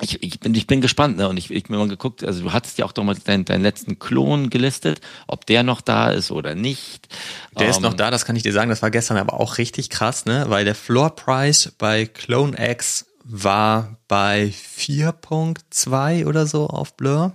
ich, 0.00 0.22
ich, 0.22 0.40
bin, 0.40 0.54
ich 0.54 0.66
bin 0.66 0.80
gespannt, 0.80 1.16
ne? 1.16 1.28
Und 1.28 1.36
ich, 1.36 1.50
ich 1.50 1.64
bin 1.64 1.76
mal 1.76 1.88
geguckt, 1.88 2.24
also 2.24 2.42
du 2.42 2.52
hattest 2.52 2.78
ja 2.78 2.84
auch 2.84 2.92
doch 2.92 3.04
mal 3.04 3.14
deinen, 3.14 3.44
deinen 3.44 3.62
letzten 3.62 3.98
Klon 3.98 4.50
gelistet, 4.50 5.00
ob 5.26 5.46
der 5.46 5.62
noch 5.62 5.80
da 5.80 6.10
ist 6.10 6.30
oder 6.30 6.54
nicht. 6.54 7.08
Der 7.56 7.66
ähm, 7.66 7.70
ist 7.70 7.80
noch 7.80 7.92
ähm, 7.92 7.96
da, 7.98 8.10
das 8.10 8.24
kann 8.24 8.36
ich 8.36 8.42
dir 8.42 8.52
sagen. 8.52 8.70
Das 8.70 8.82
war 8.82 8.90
gestern 8.90 9.16
aber 9.16 9.34
auch 9.34 9.58
richtig 9.58 9.90
krass, 9.90 10.24
ne? 10.26 10.46
Weil 10.48 10.64
der 10.64 10.74
Floor 10.74 11.10
Price 11.14 11.72
bei 11.78 12.06
Clone 12.06 12.56
X 12.58 13.06
war 13.22 13.96
bei 14.08 14.52
4.2 14.78 16.26
oder 16.26 16.46
so 16.46 16.66
auf 16.66 16.96
Blur. 16.96 17.32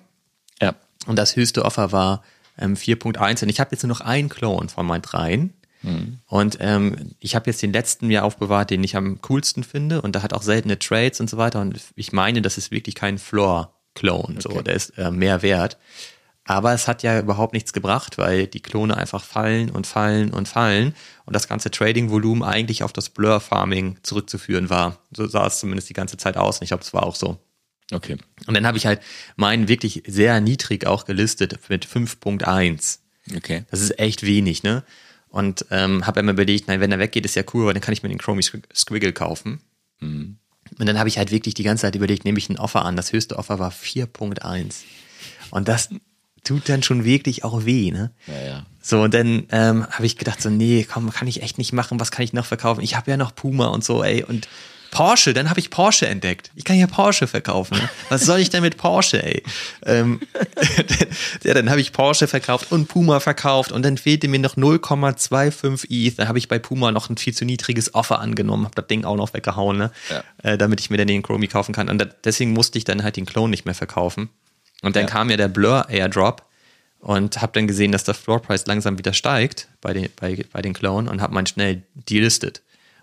Ja. 0.61 0.75
Und 1.07 1.15
das 1.15 1.35
höchste 1.35 1.63
Offer 1.63 1.91
war 1.91 2.23
ähm, 2.57 2.75
4.1. 2.75 3.43
Und 3.43 3.49
ich 3.49 3.59
habe 3.59 3.71
jetzt 3.71 3.83
nur 3.83 3.89
noch 3.89 4.01
einen 4.01 4.29
Clone 4.29 4.69
von 4.69 4.85
meinen 4.85 5.01
dreien. 5.01 5.53
Mhm. 5.81 6.19
Und 6.25 6.57
ähm, 6.59 7.15
ich 7.19 7.35
habe 7.35 7.49
jetzt 7.49 7.61
den 7.61 7.73
letzten 7.73 8.07
mir 8.07 8.23
aufbewahrt, 8.23 8.69
den 8.69 8.83
ich 8.83 8.95
am 8.95 9.21
coolsten 9.21 9.63
finde. 9.63 10.01
Und 10.01 10.15
da 10.15 10.23
hat 10.23 10.33
auch 10.33 10.43
seltene 10.43 10.79
Trades 10.79 11.19
und 11.19 11.29
so 11.29 11.37
weiter. 11.37 11.61
Und 11.61 11.79
ich 11.95 12.11
meine, 12.11 12.41
das 12.41 12.57
ist 12.57 12.71
wirklich 12.71 12.95
kein 12.95 13.17
Floor-Clone. 13.17 14.37
Okay. 14.39 14.41
So, 14.41 14.61
der 14.61 14.73
ist 14.75 14.97
äh, 14.97 15.11
mehr 15.11 15.41
wert. 15.41 15.77
Aber 16.45 16.73
es 16.73 16.87
hat 16.87 17.03
ja 17.03 17.19
überhaupt 17.19 17.53
nichts 17.53 17.73
gebracht, 17.73 18.17
weil 18.17 18.47
die 18.47 18.61
Klone 18.61 18.97
einfach 18.97 19.23
fallen 19.23 19.69
und 19.69 19.85
fallen 19.85 20.31
und 20.31 20.47
fallen 20.47 20.95
und 21.25 21.35
das 21.35 21.47
ganze 21.47 21.69
Trading-Volumen 21.69 22.41
eigentlich 22.41 22.81
auf 22.81 22.91
das 22.91 23.09
Blur-Farming 23.09 23.99
zurückzuführen 24.01 24.71
war. 24.71 24.97
So 25.15 25.27
sah 25.27 25.45
es 25.45 25.59
zumindest 25.59 25.89
die 25.89 25.93
ganze 25.93 26.17
Zeit 26.17 26.37
aus 26.37 26.57
und 26.57 26.63
ich 26.63 26.69
glaube, 26.69 26.83
es 26.83 26.91
war 26.91 27.03
auch 27.03 27.15
so. 27.15 27.37
Okay. 27.91 28.17
Und 28.47 28.55
dann 28.55 28.65
habe 28.65 28.79
ich 28.79 28.87
halt 28.87 29.01
meinen 29.35 29.67
wirklich 29.67 30.03
sehr 30.07 30.41
niedrig 30.41 30.87
auch 30.87 31.05
gelistet 31.05 31.59
mit 31.69 31.85
5.1. 31.85 32.99
Okay. 33.35 33.65
Das 33.69 33.81
ist 33.81 33.99
echt 33.99 34.23
wenig, 34.23 34.63
ne? 34.63 34.83
Und 35.29 35.65
ähm, 35.69 36.07
habe 36.07 36.19
immer 36.19 36.31
überlegt, 36.31 36.67
nein, 36.67 36.79
wenn 36.79 36.91
er 36.91 36.99
weggeht, 36.99 37.25
ist 37.25 37.35
ja 37.35 37.43
cool, 37.53 37.65
weil 37.65 37.73
dann 37.73 37.83
kann 37.83 37.93
ich 37.93 38.01
mir 38.01 38.09
den 38.09 38.17
Chromie 38.17 38.43
Squiggle 38.43 39.13
kaufen. 39.13 39.61
Mhm. 39.99 40.37
Und 40.77 40.85
dann 40.85 40.99
habe 40.99 41.09
ich 41.09 41.17
halt 41.17 41.31
wirklich 41.31 41.53
die 41.53 41.63
ganze 41.63 41.81
Zeit 41.81 41.95
überlegt, 41.95 42.25
nehme 42.25 42.37
ich 42.37 42.49
ein 42.49 42.57
Offer 42.57 42.85
an. 42.85 42.95
Das 42.95 43.11
höchste 43.11 43.37
Offer 43.37 43.59
war 43.59 43.71
4.1. 43.71 44.83
Und 45.51 45.67
das 45.67 45.89
tut 46.43 46.69
dann 46.69 46.83
schon 46.83 47.03
wirklich 47.03 47.43
auch 47.43 47.65
weh, 47.65 47.91
ne? 47.91 48.11
Ja, 48.27 48.41
ja. 48.41 48.65
So, 48.81 49.01
und 49.01 49.13
dann 49.13 49.45
ähm, 49.51 49.85
habe 49.87 50.05
ich 50.05 50.17
gedacht, 50.17 50.41
so, 50.41 50.49
nee, 50.49 50.85
komm, 50.89 51.11
kann 51.11 51.27
ich 51.27 51.41
echt 51.43 51.57
nicht 51.57 51.73
machen, 51.73 51.99
was 51.99 52.11
kann 52.11 52.23
ich 52.23 52.33
noch 52.33 52.45
verkaufen? 52.45 52.81
Ich 52.81 52.95
habe 52.95 53.11
ja 53.11 53.17
noch 53.17 53.35
Puma 53.35 53.67
und 53.67 53.83
so, 53.83 54.03
ey. 54.03 54.23
Und 54.23 54.47
Porsche, 54.91 55.33
dann 55.33 55.49
habe 55.49 55.59
ich 55.59 55.69
Porsche 55.69 56.07
entdeckt. 56.07 56.51
Ich 56.55 56.63
kann 56.63 56.77
ja 56.77 56.87
Porsche 56.87 57.27
verkaufen. 57.27 57.77
Was 58.09 58.25
soll 58.25 58.39
ich 58.39 58.49
denn 58.49 58.61
mit 58.61 58.77
Porsche, 58.77 59.23
ey? 59.23 59.43
Ähm, 59.85 60.19
ja, 61.43 61.53
dann 61.53 61.69
habe 61.69 61.81
ich 61.81 61.91
Porsche 61.91 62.27
verkauft 62.27 62.71
und 62.71 62.87
Puma 62.87 63.19
verkauft 63.19 63.71
und 63.71 63.83
dann 63.83 63.97
fehlte 63.97 64.27
mir 64.27 64.39
noch 64.39 64.57
0,25 64.57 65.87
ETH. 65.89 66.19
Dann 66.19 66.27
habe 66.27 66.37
ich 66.37 66.47
bei 66.47 66.59
Puma 66.59 66.91
noch 66.91 67.09
ein 67.09 67.17
viel 67.17 67.33
zu 67.33 67.45
niedriges 67.45 67.93
Offer 67.93 68.19
angenommen, 68.19 68.65
habe 68.65 68.75
das 68.75 68.87
Ding 68.87 69.05
auch 69.05 69.15
noch 69.15 69.33
weggehauen, 69.33 69.77
ne? 69.77 69.91
Ja. 70.09 70.23
Äh, 70.43 70.57
damit 70.57 70.79
ich 70.79 70.89
mir 70.89 70.97
dann 70.97 71.07
den 71.07 71.21
Chromie 71.21 71.47
kaufen 71.47 71.73
kann. 71.73 71.89
Und 71.89 72.07
deswegen 72.23 72.53
musste 72.53 72.77
ich 72.77 72.83
dann 72.83 73.03
halt 73.03 73.17
den 73.17 73.25
Clone 73.25 73.49
nicht 73.49 73.65
mehr 73.65 73.75
verkaufen. 73.75 74.29
Und 74.81 74.95
dann 74.95 75.03
ja. 75.03 75.09
kam 75.09 75.29
ja 75.29 75.37
der 75.37 75.49
Blur 75.49 75.87
Airdrop 75.89 76.43
und 76.99 77.41
habe 77.41 77.51
dann 77.53 77.67
gesehen, 77.67 77.91
dass 77.91 78.03
der 78.03 78.13
Floor 78.13 78.41
Price 78.41 78.65
langsam 78.65 78.97
wieder 78.97 79.13
steigt 79.13 79.67
bei 79.81 79.93
den, 79.93 80.09
bei, 80.19 80.45
bei 80.51 80.61
den 80.61 80.73
Clone 80.73 81.09
und 81.09 81.21
habe 81.21 81.33
meinen 81.33 81.47
schnell 81.47 81.83
delistet. 81.93 82.61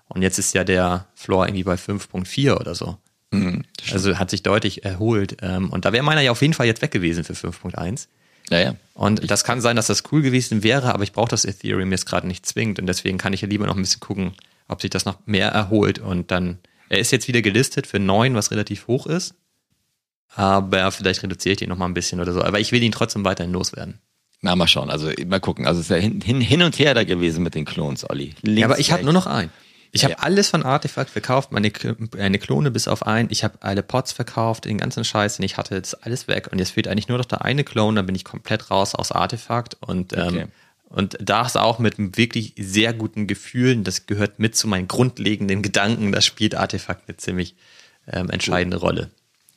Und 0.09 0.23
jetzt 0.23 0.39
ist 0.39 0.55
ja 0.55 0.65
der 0.65 1.07
Floor 1.15 1.47
irgendwie 1.47 1.65
bei 1.65 1.75
5.4 1.75 2.59
oder 2.59 2.75
so. 2.75 2.99
Mhm, 3.33 3.65
also 3.93 4.19
hat 4.19 4.31
sich 4.31 4.43
deutlich 4.43 4.85
erholt. 4.85 5.39
Ähm, 5.43 5.71
und 5.71 5.85
da 5.85 5.93
wäre 5.93 6.05
meiner 6.05 6.21
ja 6.21 6.31
auf 6.31 6.43
jeden 6.43 6.55
Fall 6.55 6.67
jetzt 6.67 6.83
weg 6.83 6.91
gewesen 6.93 7.25
für 7.25 7.33
5.1. 7.33 8.07
Ja, 8.51 8.61
ja. 8.61 8.77
Und 8.95 9.21
ich 9.21 9.27
das 9.27 9.45
kann 9.45 9.61
sein, 9.61 9.77
dass 9.77 9.89
das 9.89 10.05
cool 10.13 10.23
gewesen 10.23 10.63
wäre, 10.63 10.95
aber 10.95 11.03
ich 11.03 11.13
brauche 11.13 11.29
das 11.29 11.45
Ethereum 11.45 11.91
jetzt 11.91 12.07
gerade 12.07 12.27
nicht 12.27 12.47
zwingend. 12.47 12.79
Und 12.79 12.87
deswegen 12.87 13.19
kann 13.19 13.33
ich 13.33 13.41
ja 13.41 13.49
lieber 13.49 13.67
noch 13.67 13.77
ein 13.77 13.83
bisschen 13.83 14.01
gucken, 14.01 14.33
ob 14.69 14.81
sich 14.81 14.91
das 14.91 15.05
noch 15.05 15.19
mehr 15.27 15.49
erholt. 15.49 15.99
Und 15.99 16.31
dann, 16.31 16.59
er 16.89 16.99
ist 16.99 17.11
jetzt 17.11 17.27
wieder 17.27 17.43
gelistet 17.43 17.87
für 17.87 17.99
9, 17.99 18.35
was 18.35 18.53
relativ 18.53 18.87
hoch 18.87 19.07
ist. 19.07 19.35
Aber 20.35 20.93
vielleicht 20.93 21.23
reduziere 21.23 21.53
ich 21.53 21.59
den 21.59 21.69
noch 21.69 21.79
mal 21.79 21.87
ein 21.87 21.95
bisschen 21.95 22.21
oder 22.21 22.33
so. 22.33 22.43
Aber 22.43 22.61
ich 22.61 22.71
will 22.71 22.83
ihn 22.83 22.93
trotzdem 22.93 23.25
weiterhin 23.25 23.53
loswerden. 23.53 24.01
Na, 24.43 24.55
mal 24.55 24.69
schauen. 24.69 24.91
Also 24.91 25.11
mal 25.27 25.41
gucken. 25.41 25.67
Also 25.67 25.81
es 25.81 25.91
ist 25.91 25.91
ja 25.91 25.97
hin, 25.97 26.41
hin 26.41 26.63
und 26.63 26.79
her 26.79 26.95
da 26.95 27.05
gewesen 27.05 27.43
mit 27.43 27.55
den 27.55 27.65
Clones, 27.65 28.09
Olli. 28.09 28.35
Links, 28.43 28.61
ja, 28.61 28.67
aber 28.67 28.79
ich 28.79 28.93
habe 28.93 29.03
nur 29.03 29.15
noch 29.15 29.27
einen. 29.27 29.51
Ich 29.97 30.05
habe 30.05 30.13
ja. 30.13 30.19
alles 30.21 30.51
von 30.51 30.63
Artefakt 30.63 31.11
verkauft, 31.11 31.53
meine, 31.53 31.73
meine 32.17 32.39
Klone 32.39 32.71
bis 32.71 32.89
auf 32.89 33.07
einen. 33.07 33.29
Ich 33.31 33.45
habe 33.45 33.59
alle 33.61 33.83
Pots 33.83 34.13
verkauft, 34.13 34.65
den 34.65 34.79
ganzen 34.79 35.05
Scheiß, 35.05 35.37
den 35.37 35.45
ich 35.45 35.57
hatte, 35.57 35.75
jetzt 35.75 36.05
alles 36.05 36.29
weg. 36.29 36.49
Und 36.53 36.59
jetzt 36.59 36.71
fehlt 36.71 36.89
eigentlich 36.89 37.09
nur 37.09 37.19
noch 37.19 37.25
der 37.25 37.45
eine 37.45 37.65
Klon, 37.65 37.97
dann 37.97 38.07
bin 38.07 38.15
ich 38.15 38.25
komplett 38.25 38.71
raus 38.71 38.95
aus 38.95 39.13
Artefakt. 39.13 39.77
Und, 39.81 40.13
ähm, 40.13 40.29
okay. 40.29 40.41
ähm, 40.41 40.49
und 40.89 41.19
da 41.21 41.45
ist 41.45 41.57
auch 41.57 41.79
mit 41.79 42.17
wirklich 42.17 42.55
sehr 42.57 42.93
guten 42.93 43.27
Gefühl, 43.27 43.77
das 43.83 44.07
gehört 44.07 44.39
mit 44.39 44.55
zu 44.55 44.69
meinen 44.69 44.87
grundlegenden 44.87 45.63
Gedanken, 45.63 46.13
das 46.13 46.25
spielt 46.25 46.55
Artefakt 46.55 47.09
eine 47.09 47.17
ziemlich 47.17 47.57
ähm, 48.07 48.31
entscheidende 48.31 48.77
Rolle. 48.77 49.11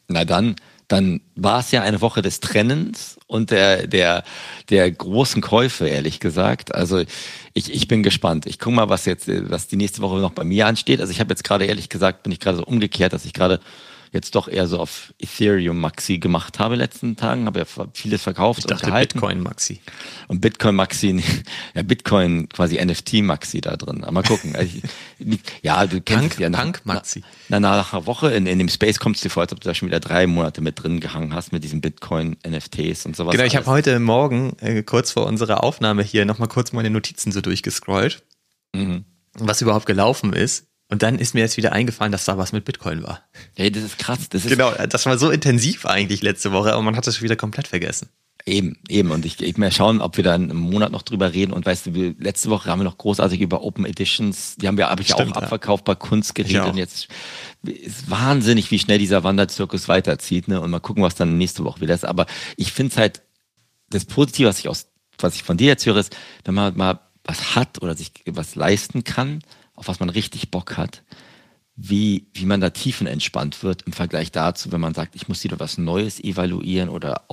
Na 0.08 0.26
dann, 0.26 0.56
dann 0.90 1.22
war 1.36 1.60
es 1.60 1.72
ja 1.72 1.84
eine 1.84 2.02
Woche 2.02 2.22
des 2.22 2.40
Trennens 2.40 3.18
und 3.28 3.52
der, 3.52 3.88
der, 3.88 4.24
der 4.70 4.92
großen 4.92 5.42
Käufe, 5.42 5.88
ehrlich 5.88 6.20
gesagt. 6.20 6.74
Also 6.74 7.04
ich, 7.54 7.72
ich 7.72 7.88
bin 7.88 8.02
gespannt. 8.02 8.48
Ich 8.48 8.58
gucke 8.58 8.76
mal, 8.76 8.90
was 8.90 9.06
jetzt, 9.06 9.30
was 9.50 9.68
die 9.68 9.78
nächste 9.78 10.02
Woche 10.02 10.18
noch 10.18 10.32
bei 10.32 10.44
mir 10.44 10.66
ansteht. 10.66 11.00
Also 11.00 11.12
ich 11.12 11.20
habe 11.20 11.30
jetzt 11.30 11.44
gerade 11.44 11.66
ehrlich 11.66 11.90
gesagt, 11.90 12.24
bin 12.24 12.32
ich 12.32 12.40
gerade 12.40 12.58
so 12.58 12.64
umgekehrt, 12.64 13.14
dass 13.14 13.24
ich 13.24 13.34
gerade 13.34 13.60
jetzt 14.12 14.36
doch 14.36 14.47
eher 14.47 14.68
so 14.68 14.80
auf 14.80 15.14
Ethereum 15.20 15.80
Maxi 15.80 16.18
gemacht 16.18 16.60
habe 16.60 16.76
letzten 16.76 17.16
Tagen, 17.16 17.45
habe 17.45 17.60
ja 17.60 17.66
vieles 17.93 18.24
verkauft 18.24 18.60
ich 18.60 18.66
dachte 18.66 18.86
und 18.86 18.91
gehalten. 18.91 19.14
Bitcoin 19.14 19.41
Maxi. 19.41 19.82
Und 20.28 20.41
Bitcoin 20.41 20.76
Maxi, 20.76 21.24
ja 21.76 21.84
Bitcoin 21.84 22.49
quasi 22.49 22.84
NFT 22.84 23.22
Maxi 23.22 23.62
da 23.62 23.76
drin. 23.76 24.03
Aber 24.03 24.12
mal 24.12 24.24
gucken. 24.24 24.55
Also 24.55 24.78
ja, 25.62 25.86
du 25.86 26.01
kennst 26.01 26.30
Punk, 26.30 26.39
ja 26.39 26.49
nach, 26.49 26.60
Punk 26.60 26.82
Maxi. 26.86 27.24
Na, 27.49 27.60
nach 27.60 27.93
einer 27.93 28.05
Woche 28.05 28.32
in, 28.32 28.47
in 28.47 28.57
dem 28.60 28.70
Space 28.70 28.99
kommst 28.99 29.24
du 29.24 29.28
dir 29.28 29.34
vor, 29.34 29.43
als 29.43 29.53
ob 29.53 29.60
du 29.60 29.68
da 29.68 29.74
schon 29.74 29.88
wieder 29.88 29.99
drei 29.99 30.28
Monate 30.28 30.62
mit 30.62 30.82
drin 30.82 30.99
gehangen 30.99 31.34
hast 31.34 31.51
mit 31.51 31.64
diesen 31.64 31.82
Bitcoin 31.82 32.38
NFTs 32.47 33.05
und 33.05 33.16
sowas. 33.16 33.34
Genau, 33.34 33.45
ich 33.45 33.55
habe 33.55 33.68
heute 33.68 33.99
Morgen 33.99 34.55
äh, 34.60 34.84
kurz 34.84 35.12
vor 35.12 35.26
unserer 35.26 35.64
Aufnahme 35.64 36.03
hier 36.03 36.26
nochmal 36.26 36.47
kurz 36.47 36.72
meine 36.72 36.89
Notizen 36.89 37.32
so 37.32 37.41
durchgescrollt. 37.41 38.24
Mhm. 38.74 39.05
Was 39.34 39.62
überhaupt 39.62 39.86
gelaufen 39.86 40.34
ist. 40.34 40.69
Und 40.92 41.04
dann 41.04 41.20
ist 41.20 41.36
mir 41.36 41.42
jetzt 41.42 41.56
wieder 41.56 41.72
eingefallen, 41.72 42.12
dass 42.12 42.26
da 42.26 42.38
was 42.38 42.52
mit 42.52 42.66
Bitcoin 42.66 43.04
war. 43.04 43.22
Ja, 43.56 43.70
das 43.70 43.84
ist 43.84 44.00
krass. 44.00 44.28
Das 44.30 44.44
ist 44.44 44.50
genau, 44.50 44.72
das 44.72 45.06
war 45.06 45.18
so 45.20 45.30
intensiv 45.30 45.86
eigentlich 45.86 46.24
letzte 46.24 46.52
Woche, 46.52 46.74
aber 46.74 46.82
man 46.82 46.96
hat 46.96 47.06
es 47.06 47.16
schon 47.16 47.24
wieder 47.24 47.36
komplett 47.36 47.68
vergessen. 47.68 48.10
Eben, 48.46 48.78
eben. 48.88 49.12
Und 49.12 49.26
ich, 49.26 49.40
ich 49.42 49.58
mal 49.58 49.72
schauen, 49.72 50.02
ob 50.02 50.18
wir 50.18 50.24
dann 50.24 50.50
im 50.50 50.58
Monat 50.58 50.92
noch 50.92 51.04
drüber 51.04 51.34
reden. 51.34 51.54
Und 51.54 51.66
weißt 51.66 51.88
du, 51.88 51.94
wir, 51.94 52.16
letzte 52.18 52.50
Woche 52.50 52.70
haben 52.70 52.80
wir 52.80 52.86
noch 52.86 52.98
großartig 52.98 53.40
über 53.40 53.64
Open 53.64 53.86
Editions, 53.86 54.56
die 54.56 54.68
haben 54.68 54.78
wir, 54.78 54.90
habe 54.90 55.04
ich 55.04 55.10
Stimmt, 55.10 55.34
auch 55.34 55.44
abverkauft 55.44 55.86
bei 55.86 55.94
Kunst 55.94 56.34
geredet. 56.34 56.66
Und 56.66 56.78
jetzt 56.78 57.08
ist 57.64 58.10
wahnsinnig, 58.10 58.72
wie 58.72 58.80
schnell 58.80 58.98
dieser 58.98 59.24
Wanderzirkus 59.24 59.88
weiterzieht. 59.88 60.48
Ne? 60.48 60.60
Und 60.60 60.72
mal 60.72 60.80
gucken, 60.80 61.04
was 61.04 61.14
dann 61.14 61.38
nächste 61.38 61.64
Woche 61.64 61.82
wieder 61.82 61.94
ist. 61.94 62.06
Aber 62.06 62.26
ich 62.58 62.72
finde 62.72 62.94
es 62.94 62.98
halt, 62.98 63.22
das 63.90 64.06
Positive, 64.06 64.48
was 64.48 64.60
ich 64.60 64.70
aus, 64.70 64.88
was 65.20 65.36
ich 65.36 65.44
von 65.44 65.58
dir 65.58 65.68
jetzt 65.68 65.86
höre, 65.86 65.98
ist, 65.98 66.16
wenn 66.46 66.56
man 66.56 66.76
mal 66.76 67.00
was 67.24 67.56
hat 67.56 67.82
oder 67.82 67.96
sich 67.96 68.12
was 68.26 68.56
leisten 68.56 69.04
kann, 69.04 69.44
auf 69.80 69.88
was 69.88 70.00
man 70.00 70.10
richtig 70.10 70.52
Bock 70.52 70.78
hat, 70.78 71.04
wie, 71.76 72.28
wie 72.34 72.46
man 72.46 72.60
da 72.60 72.70
tiefenentspannt 72.70 73.64
wird 73.64 73.84
im 73.84 73.94
Vergleich 73.94 74.32
dazu, 74.32 74.72
wenn 74.74 74.82
man 74.82 74.94
sagt, 74.94 75.16
ich 75.16 75.30
muss 75.30 75.44
wieder 75.46 75.60
was 75.60 75.78
Neues 75.78 76.20
evaluieren 76.20 76.90
oder 76.90 77.24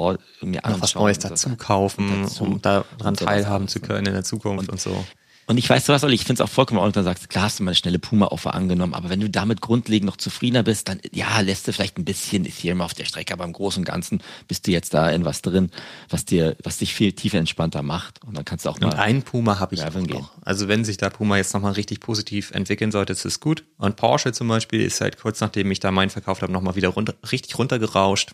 irgendwie 0.41 0.61
Noch 0.63 0.81
was 0.81 0.95
Neues 0.95 1.19
dazu 1.19 1.57
kaufen, 1.57 2.23
dazu, 2.23 2.45
um 2.45 2.63
daran 2.63 3.15
teilhaben 3.15 3.67
zu 3.67 3.81
können 3.81 4.07
in 4.07 4.13
der 4.13 4.23
Zukunft 4.23 4.69
und, 4.69 4.75
und 4.75 4.81
so. 4.81 5.05
Und 5.49 5.59
ich 5.59 5.71
weiß, 5.71 5.89
was 5.89 6.01
soll 6.01 6.13
ich 6.13 6.25
finde 6.25 6.43
es 6.43 6.49
auch 6.49 6.53
vollkommen 6.53 6.81
ordentlich, 6.81 6.95
dann 6.95 7.05
sagst 7.05 7.25
du, 7.25 7.29
klar 7.29 7.45
hast 7.45 7.61
du 7.61 7.63
mal 7.63 7.71
eine 7.71 7.77
schnelle 7.77 8.01
Puma-Offer 8.01 8.53
angenommen, 8.53 8.95
aber 8.95 9.11
wenn 9.11 9.21
du 9.21 9.31
damit 9.31 9.61
grundlegend 9.61 10.07
noch 10.07 10.17
zufriedener 10.17 10.65
bist, 10.65 10.89
dann 10.89 11.01
ja, 11.13 11.39
lässt 11.39 11.69
du 11.69 11.73
vielleicht 11.73 11.99
ein 11.99 12.05
bisschen 12.05 12.45
Ethereum 12.45 12.81
auf 12.81 12.95
der 12.95 13.05
Strecke, 13.05 13.33
aber 13.33 13.45
im 13.45 13.53
Großen 13.53 13.81
und 13.81 13.85
Ganzen 13.85 14.23
bist 14.49 14.67
du 14.67 14.73
jetzt 14.73 14.93
da 14.93 15.09
in 15.09 15.25
was 15.25 15.43
drin, 15.43 15.71
was 16.09 16.25
dir, 16.25 16.57
was 16.65 16.79
dich 16.79 16.95
viel 16.95 17.13
tiefer 17.13 17.39
entspannter 17.39 17.83
macht. 17.83 18.25
Und 18.25 18.37
dann 18.37 18.45
kannst 18.45 18.65
du 18.65 18.71
auch 18.71 18.81
mal. 18.81 18.89
Und 18.89 18.95
einen 18.95 19.23
Puma 19.23 19.61
habe 19.61 19.77
ich 19.77 19.85
auch 19.85 19.95
noch. 19.95 20.33
Also 20.43 20.67
wenn 20.67 20.85
sich 20.85 20.97
da 20.97 21.11
Puma 21.11 21.37
jetzt 21.37 21.55
nochmal 21.55 21.73
richtig 21.73 22.01
positiv 22.01 22.51
entwickeln 22.51 22.91
sollte, 22.91 23.13
ist 23.13 23.25
es 23.25 23.39
gut. 23.39 23.63
Und 23.79 23.95
Porsche 23.95 24.33
zum 24.33 24.49
Beispiel 24.49 24.81
ist 24.81 25.01
halt 25.01 25.17
kurz 25.21 25.41
nachdem 25.41 25.71
ich 25.71 25.79
da 25.79 25.93
meinen 25.93 26.11
verkauft 26.11 26.43
habe, 26.43 26.53
nochmal 26.53 26.75
wieder 26.75 26.89
runter, 26.89 27.15
richtig 27.31 27.57
runtergerauscht. 27.57 28.33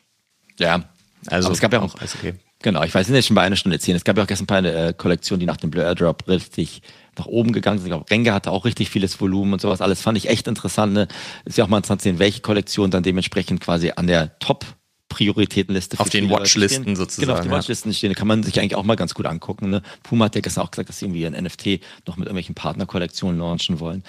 Ja. 0.58 0.88
Also 1.26 1.48
aber 1.48 1.54
es 1.54 1.60
gab 1.60 1.72
ja 1.74 1.80
auch, 1.80 1.94
okay. 1.94 2.34
Genau, 2.62 2.82
ich 2.84 2.94
weiß 2.94 3.08
nicht, 3.08 3.26
schon 3.26 3.34
bei 3.34 3.42
einer 3.42 3.56
Stunde 3.56 3.78
zehn. 3.78 3.96
Es 3.96 4.04
gab 4.04 4.16
ja 4.16 4.22
auch 4.22 4.26
gestern 4.26 4.44
ein 4.44 4.46
paar 4.46 4.64
äh, 4.64 4.94
Kollektionen, 4.96 5.40
die 5.40 5.46
nach 5.46 5.56
dem 5.56 5.70
Blur 5.70 5.84
Airdrop 5.84 6.26
richtig 6.28 6.82
nach 7.18 7.26
oben 7.26 7.52
gegangen 7.52 7.78
sind. 7.78 7.86
Ich 7.86 7.90
glaube, 7.90 8.10
Renge 8.10 8.32
hatte 8.32 8.50
auch 8.50 8.64
richtig 8.64 8.90
vieles 8.90 9.20
Volumen 9.20 9.54
und 9.54 9.60
sowas. 9.60 9.80
Alles 9.80 10.00
fand 10.00 10.18
ich 10.18 10.28
echt 10.28 10.48
interessant. 10.48 10.92
Ne? 10.92 11.08
Ist 11.44 11.58
ja 11.58 11.64
auch 11.64 11.68
mal 11.68 11.78
interessant 11.78 12.02
zu 12.02 12.08
sehen, 12.08 12.18
welche 12.18 12.40
Kollektion 12.40 12.90
dann 12.90 13.02
dementsprechend 13.02 13.60
quasi 13.60 13.92
an 13.94 14.06
der 14.06 14.38
Top 14.38 14.64
Prioritätenliste. 15.12 16.00
Auf 16.00 16.08
den 16.08 16.30
Watchlisten 16.30 16.96
sozusagen. 16.96 17.26
Genau, 17.26 17.38
auf 17.38 17.44
den 17.44 17.50
Watchlisten 17.50 17.92
stehen. 17.92 18.10
Da 18.10 18.14
kann 18.14 18.26
man 18.26 18.42
sich 18.42 18.58
eigentlich 18.58 18.74
auch 18.74 18.82
mal 18.82 18.96
ganz 18.96 19.14
gut 19.14 19.26
angucken. 19.26 19.70
Ne? 19.70 19.82
Puma 20.02 20.24
hat 20.26 20.34
ja 20.34 20.40
gestern 20.40 20.64
auch 20.64 20.70
gesagt, 20.70 20.88
dass 20.88 20.98
sie 20.98 21.04
irgendwie 21.04 21.26
ein 21.26 21.34
NFT 21.34 21.80
noch 22.06 22.16
mit 22.16 22.26
irgendwelchen 22.26 22.54
Partnerkollektionen 22.54 23.38
launchen 23.38 23.78
wollen. 23.80 24.02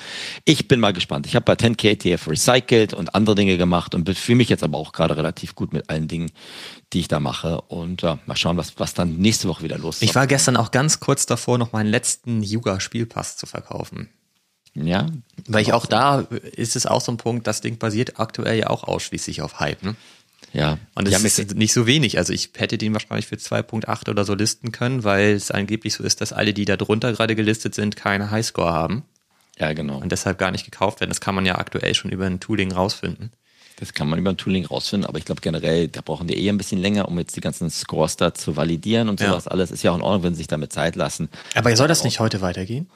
Ich 0.46 0.68
bin 0.68 0.80
mal 0.80 0.94
gespannt. 0.94 1.28
Ich 1.28 1.36
habe 1.36 1.44
bei 1.44 1.54
10K 1.54 1.90
ETF 1.90 2.28
recycelt 2.28 2.94
und 2.94 3.16
andere 3.16 3.36
Dinge 3.36 3.58
gemacht 3.58 3.94
und 3.96 4.10
fühle 4.18 4.38
mich 4.38 4.50
jetzt 4.50 4.64
aber 4.64 4.78
auch 4.78 4.94
gerade 4.94 5.18
relativ 5.18 5.56
gut 5.56 5.74
mit 5.74 5.90
allen 5.90 6.08
Dingen, 6.08 6.32
die 6.94 7.02
ich 7.02 7.08
da 7.08 7.20
mache. 7.20 7.62
Und 7.62 8.02
ja, 8.02 8.20
mal 8.26 8.36
schauen, 8.36 8.58
was, 8.58 8.80
was 8.80 8.94
dann 8.94 9.18
nächste 9.18 9.48
Woche 9.48 9.64
wieder 9.64 9.78
los 9.78 9.98
ist. 9.98 10.04
Ich 10.04 10.16
war 10.16 10.28
gestern 10.28 10.56
auch 10.56 10.72
ganz 10.72 11.00
kurz 11.00 11.26
davor, 11.26 11.58
noch 11.58 11.74
meinen 11.74 11.90
letzten 11.90 12.44
Yuga-Spielpass 12.44 13.38
zu 13.38 13.46
verkaufen. 13.46 14.10
Ja. 14.76 15.08
Weil 15.48 15.62
ich 15.62 15.74
auch 15.74 15.86
da 15.86 16.22
ist 16.22 16.76
es 16.76 16.86
auch 16.86 17.02
so 17.02 17.12
ein 17.12 17.18
Punkt, 17.18 17.48
das 17.48 17.62
Ding 17.62 17.78
basiert 17.78 18.20
aktuell 18.20 18.58
ja 18.58 18.70
auch 18.70 18.84
ausschließlich 18.84 19.42
auf 19.42 19.60
Hype, 19.60 19.84
ne? 19.84 19.96
Ja. 20.54 20.78
Und 20.96 21.08
es 21.08 21.24
ist 21.24 21.56
nicht 21.56 21.74
so 21.74 21.88
wenig. 21.88 22.18
Also 22.18 22.32
ich 22.32 22.52
hätte 22.56 22.78
den 22.78 22.94
wahrscheinlich 22.94 23.26
für 23.26 23.36
2.8 23.36 24.10
oder 24.10 24.24
so 24.24 24.36
listen 24.36 24.72
können, 24.72 25.04
weil 25.04 25.32
es 25.32 25.52
angeblich 25.52 25.96
so 25.96 26.04
ist, 26.04 26.22
dass 26.22 26.32
alle, 26.32 26.54
die 26.54 26.66
da 26.66 26.78
drunter 26.78 27.12
gerade 27.12 27.36
gelistet 27.36 27.74
sind, 27.74 27.96
keine 27.96 28.30
Highscore 28.30 28.72
haben. 28.72 29.04
Ja, 29.58 29.74
genau. 29.74 29.98
Und 29.98 30.12
deshalb 30.12 30.38
gar 30.38 30.52
nicht 30.52 30.66
gekauft 30.66 31.00
werden. 31.00 31.10
Das 31.10 31.22
kann 31.22 31.36
man 31.36 31.46
ja 31.46 31.58
aktuell 31.58 31.94
schon 31.96 32.12
über 32.12 32.26
ein 32.26 32.40
Tooling 32.40 32.72
rausfinden. 32.72 33.32
Das 33.78 33.94
kann 33.94 34.08
man 34.08 34.20
über 34.20 34.30
ein 34.30 34.38
Tooling 34.38 34.66
rausfinden, 34.66 35.08
aber 35.08 35.18
ich 35.18 35.26
glaube 35.26 35.42
generell, 35.42 35.88
da 35.88 36.02
brauchen 36.02 36.28
die 36.28 36.36
eh 36.36 36.50
ein 36.50 36.58
bisschen 36.58 36.80
länger, 36.80 37.08
um 37.08 37.18
jetzt 37.18 37.36
die 37.36 37.42
ganzen 37.42 37.70
Scores 37.72 38.16
da 38.18 38.34
zu 38.34 38.56
validieren 38.56 39.10
und 39.10 39.20
sowas 39.20 39.46
ja. 39.46 39.52
alles. 39.52 39.72
Ist 39.72 39.84
ja 39.84 39.92
auch 39.92 39.96
in 39.96 40.04
Ordnung, 40.04 40.24
wenn 40.24 40.34
sie 40.36 40.40
sich 40.40 40.48
damit 40.48 40.72
Zeit 40.72 40.96
lassen. 40.96 41.28
Aber 41.56 41.76
soll 41.76 41.88
das 41.88 42.04
nicht 42.04 42.20
heute 42.20 42.42
weitergehen? 42.42 42.90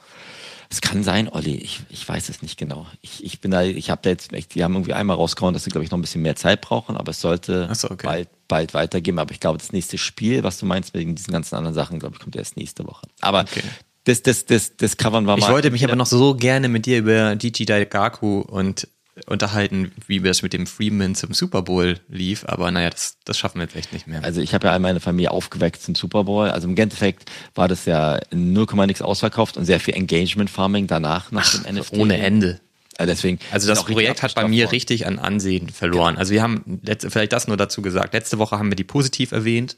Es 0.70 0.82
kann 0.82 1.02
sein, 1.02 1.28
Olli, 1.28 1.56
ich, 1.56 1.80
ich 1.88 2.06
weiß 2.06 2.28
es 2.28 2.42
nicht 2.42 2.58
genau. 2.58 2.86
Ich, 3.00 3.24
ich 3.24 3.40
bin 3.40 3.50
da, 3.50 3.62
ich 3.62 3.88
habe 3.88 4.02
da 4.02 4.10
jetzt 4.10 4.32
echt, 4.34 4.54
die 4.54 4.64
haben 4.64 4.74
irgendwie 4.74 4.92
einmal 4.92 5.16
rausgehauen, 5.16 5.54
dass 5.54 5.64
sie, 5.64 5.70
glaube 5.70 5.84
ich, 5.84 5.90
noch 5.90 5.96
ein 5.96 6.02
bisschen 6.02 6.20
mehr 6.20 6.36
Zeit 6.36 6.60
brauchen, 6.60 6.96
aber 6.96 7.10
es 7.10 7.20
sollte 7.20 7.68
so, 7.74 7.90
okay. 7.90 8.06
bald, 8.06 8.28
bald 8.48 8.74
weitergehen. 8.74 9.18
Aber 9.18 9.32
ich 9.32 9.40
glaube, 9.40 9.58
das 9.58 9.72
nächste 9.72 9.96
Spiel, 9.96 10.42
was 10.42 10.58
du 10.58 10.66
meinst, 10.66 10.92
wegen 10.92 11.14
diesen 11.14 11.32
ganzen 11.32 11.54
anderen 11.54 11.74
Sachen, 11.74 11.98
glaube 11.98 12.16
ich, 12.16 12.22
kommt 12.22 12.36
erst 12.36 12.58
nächste 12.58 12.86
Woche. 12.86 13.06
Aber 13.20 13.40
okay. 13.40 13.62
das, 14.04 14.22
das, 14.22 14.44
das, 14.44 14.76
das 14.76 14.98
Covern 14.98 15.26
war 15.26 15.38
mal. 15.38 15.46
Ich 15.46 15.50
wollte 15.50 15.70
mich 15.70 15.84
aber 15.84 15.96
noch 15.96 16.06
so 16.06 16.34
gerne 16.34 16.68
mit 16.68 16.84
dir 16.84 16.98
über 16.98 17.34
Gigi 17.36 17.64
Daigaku 17.64 18.40
und 18.40 18.88
unterhalten, 19.26 19.92
wie 20.06 20.20
das 20.20 20.42
mit 20.42 20.52
dem 20.52 20.66
Freeman 20.66 21.14
zum 21.14 21.32
Super 21.32 21.62
Bowl 21.62 21.98
lief, 22.08 22.44
aber 22.46 22.70
naja, 22.70 22.90
das, 22.90 23.16
das 23.24 23.38
schaffen 23.38 23.60
wir 23.60 23.68
vielleicht 23.68 23.92
nicht 23.92 24.06
mehr. 24.06 24.22
Also 24.24 24.40
ich 24.40 24.54
habe 24.54 24.66
ja 24.66 24.72
all 24.72 24.78
meine 24.78 25.00
Familie 25.00 25.30
aufgeweckt 25.30 25.82
zum 25.82 25.94
Super 25.94 26.24
Bowl. 26.24 26.50
Also 26.50 26.68
im 26.68 26.76
Endeffekt 26.76 27.30
war 27.54 27.68
das 27.68 27.84
ja 27.84 28.20
0, 28.32 28.66
nix 28.86 29.02
ausverkauft 29.02 29.56
und 29.56 29.64
sehr 29.64 29.80
viel 29.80 29.94
Engagement 29.94 30.50
Farming 30.50 30.86
danach 30.86 31.30
nach 31.32 31.54
Ach, 31.54 31.62
dem 31.62 31.76
NFT. 31.76 31.92
Ohne 31.94 32.18
Ende. 32.18 32.60
Also 32.98 33.12
deswegen. 33.12 33.38
Also 33.52 33.68
das 33.68 33.84
Projekt 33.84 34.22
hat 34.22 34.34
bei 34.34 34.46
mir 34.46 34.64
worden. 34.64 34.70
richtig 34.70 35.06
an 35.06 35.18
Ansehen 35.18 35.68
verloren. 35.68 36.14
Genau. 36.14 36.20
Also 36.20 36.32
wir 36.32 36.42
haben 36.42 36.80
letzte, 36.82 37.10
vielleicht 37.10 37.32
das 37.32 37.46
nur 37.46 37.56
dazu 37.56 37.80
gesagt. 37.80 38.12
Letzte 38.12 38.38
Woche 38.38 38.58
haben 38.58 38.70
wir 38.70 38.76
die 38.76 38.84
positiv 38.84 39.32
erwähnt. 39.32 39.76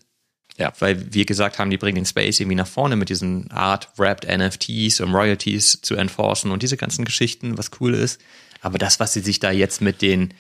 Ja. 0.57 0.73
Weil 0.79 1.13
wir 1.13 1.25
gesagt 1.25 1.59
haben, 1.59 1.71
die 1.71 1.79
bringen 1.79 1.97
den 1.97 2.07
Space 2.07 2.41
irgendwie 2.41 2.57
nach 2.57 2.67
vorne 2.67 2.97
mit 2.97 3.09
diesen 3.09 3.51
Art 3.51 3.89
Wrapped 3.97 4.27
NFTs, 4.29 5.01
um 5.01 5.15
Royalties 5.15 5.81
zu 5.81 5.95
enforcen 5.95 6.51
und 6.51 6.63
diese 6.63 6.77
ganzen 6.77 7.05
Geschichten, 7.05 7.57
was 7.57 7.71
cool 7.81 7.95
ist. 7.95 8.21
Aber 8.61 8.79
das, 8.79 9.01
was 9.01 9.13
sie 9.13 9.21
sich 9.21 9.41
da 9.41 9.51
jetzt 9.51 9.81
mit 9.81 10.03
den 10.03 10.35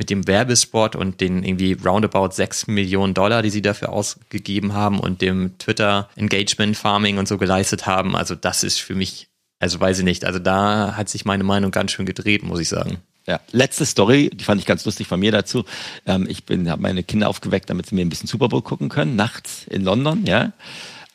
mit 0.00 0.08
dem 0.08 0.26
Werbespot 0.26 0.96
und 0.96 1.20
den 1.20 1.44
irgendwie 1.44 1.74
roundabout 1.74 2.30
6 2.32 2.68
Millionen 2.68 3.12
Dollar, 3.12 3.42
die 3.42 3.50
sie 3.50 3.60
dafür 3.60 3.90
ausgegeben 3.90 4.72
haben 4.72 4.98
und 4.98 5.20
dem 5.20 5.58
Twitter 5.58 6.08
Engagement 6.16 6.74
Farming 6.74 7.18
und 7.18 7.28
so 7.28 7.36
geleistet 7.36 7.84
haben, 7.84 8.16
also 8.16 8.34
das 8.34 8.64
ist 8.64 8.80
für 8.80 8.94
mich, 8.94 9.28
also 9.58 9.78
weiß 9.78 9.98
ich 9.98 10.04
nicht, 10.04 10.24
also 10.24 10.38
da 10.38 10.96
hat 10.96 11.10
sich 11.10 11.26
meine 11.26 11.44
Meinung 11.44 11.70
ganz 11.70 11.92
schön 11.92 12.06
gedreht, 12.06 12.42
muss 12.42 12.60
ich 12.60 12.70
sagen. 12.70 12.96
Ja, 13.26 13.40
letzte 13.52 13.84
Story, 13.84 14.30
die 14.32 14.42
fand 14.42 14.60
ich 14.60 14.66
ganz 14.66 14.86
lustig 14.86 15.06
von 15.06 15.20
mir 15.20 15.32
dazu. 15.32 15.64
Ähm, 16.06 16.26
ich 16.28 16.46
bin, 16.46 16.70
habe 16.70 16.80
meine 16.80 17.02
Kinder 17.02 17.28
aufgeweckt, 17.28 17.68
damit 17.68 17.84
sie 17.84 17.94
mir 17.94 18.00
ein 18.00 18.08
bisschen 18.08 18.26
Super 18.26 18.48
Bowl 18.48 18.62
gucken 18.62 18.88
können, 18.88 19.16
nachts 19.16 19.66
in 19.68 19.84
London, 19.84 20.24
ja. 20.24 20.52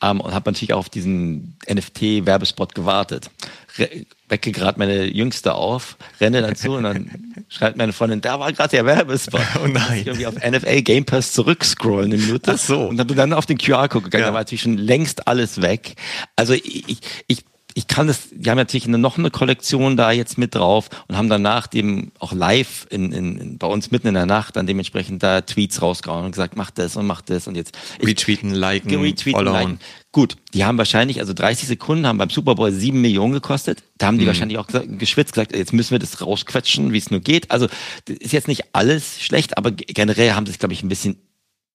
Ähm, 0.00 0.20
und 0.20 0.32
habe 0.32 0.50
natürlich 0.50 0.74
auch 0.74 0.78
auf 0.78 0.90
diesen 0.90 1.58
NFT-Werbespot 1.68 2.74
gewartet. 2.74 3.30
Re 3.78 4.06
wecke 4.28 4.52
gerade 4.52 4.78
meine 4.78 5.04
Jüngste 5.04 5.54
auf, 5.54 5.96
renne 6.20 6.42
dazu 6.42 6.72
und 6.72 6.82
dann 6.84 7.10
schreibt 7.48 7.76
meine 7.76 7.92
Freundin, 7.92 8.20
da 8.20 8.40
war 8.40 8.52
gerade 8.52 8.70
der 8.70 8.86
Werbespot. 8.86 9.40
Oh 9.62 9.68
nein. 9.68 10.00
Ich 10.00 10.06
irgendwie 10.06 10.26
auf 10.26 10.34
NFL 10.34 10.82
Game 10.82 11.04
Pass 11.04 11.32
zurückscrollen 11.32 12.12
eine 12.12 12.22
Minute. 12.22 12.52
Ach 12.54 12.58
so. 12.58 12.86
Und 12.86 12.96
dann 12.96 13.06
bin 13.06 13.16
dann 13.16 13.32
auf 13.32 13.46
den 13.46 13.58
QR-Code 13.58 14.04
gegangen, 14.04 14.22
ja. 14.22 14.28
da 14.28 14.34
war 14.34 14.40
natürlich 14.40 14.62
schon 14.62 14.78
längst 14.78 15.28
alles 15.28 15.62
weg. 15.62 15.94
Also 16.34 16.54
ich, 16.54 17.04
ich 17.26 17.44
ich 17.76 17.86
kann 17.88 18.06
das, 18.06 18.30
die 18.32 18.48
haben 18.48 18.56
natürlich 18.56 18.86
eine, 18.86 18.96
noch 18.96 19.18
eine 19.18 19.30
Kollektion 19.30 19.98
da 19.98 20.10
jetzt 20.10 20.38
mit 20.38 20.54
drauf 20.54 20.88
und 21.08 21.16
haben 21.18 21.28
danach 21.28 21.66
dem 21.66 22.10
auch 22.18 22.32
live 22.32 22.86
in, 22.88 23.12
in, 23.12 23.36
in, 23.36 23.58
bei 23.58 23.66
uns 23.66 23.90
mitten 23.90 24.06
in 24.06 24.14
der 24.14 24.24
Nacht 24.24 24.56
dann 24.56 24.66
dementsprechend 24.66 25.22
da 25.22 25.42
Tweets 25.42 25.82
rausgehauen 25.82 26.24
und 26.24 26.30
gesagt, 26.30 26.56
mach 26.56 26.70
das 26.70 26.96
und 26.96 27.06
mach 27.06 27.20
das 27.20 27.46
und 27.46 27.54
jetzt. 27.54 27.76
Retweeten, 28.02 28.54
liken, 28.54 28.98
retweeten, 28.98 29.32
followen. 29.32 29.60
Liken. 29.60 29.78
Gut, 30.16 30.38
die 30.54 30.64
haben 30.64 30.78
wahrscheinlich, 30.78 31.20
also 31.20 31.34
30 31.34 31.68
Sekunden 31.68 32.06
haben 32.06 32.16
beim 32.16 32.30
Super 32.30 32.54
Bowl 32.54 32.72
sieben 32.72 33.02
Millionen 33.02 33.34
gekostet. 33.34 33.82
Da 33.98 34.06
haben 34.06 34.16
die 34.16 34.24
mhm. 34.24 34.28
wahrscheinlich 34.28 34.56
auch 34.56 34.66
gesagt, 34.66 34.98
geschwitzt, 34.98 35.34
gesagt, 35.34 35.54
jetzt 35.54 35.74
müssen 35.74 35.90
wir 35.90 35.98
das 35.98 36.22
rausquetschen, 36.22 36.94
wie 36.94 36.96
es 36.96 37.10
nur 37.10 37.20
geht. 37.20 37.50
Also 37.50 37.68
ist 38.08 38.32
jetzt 38.32 38.48
nicht 38.48 38.64
alles 38.72 39.20
schlecht, 39.20 39.58
aber 39.58 39.72
generell 39.72 40.32
haben 40.32 40.46
sie 40.46 40.52
es, 40.52 40.58
glaube 40.58 40.72
ich, 40.72 40.82
ein 40.82 40.88
bisschen 40.88 41.18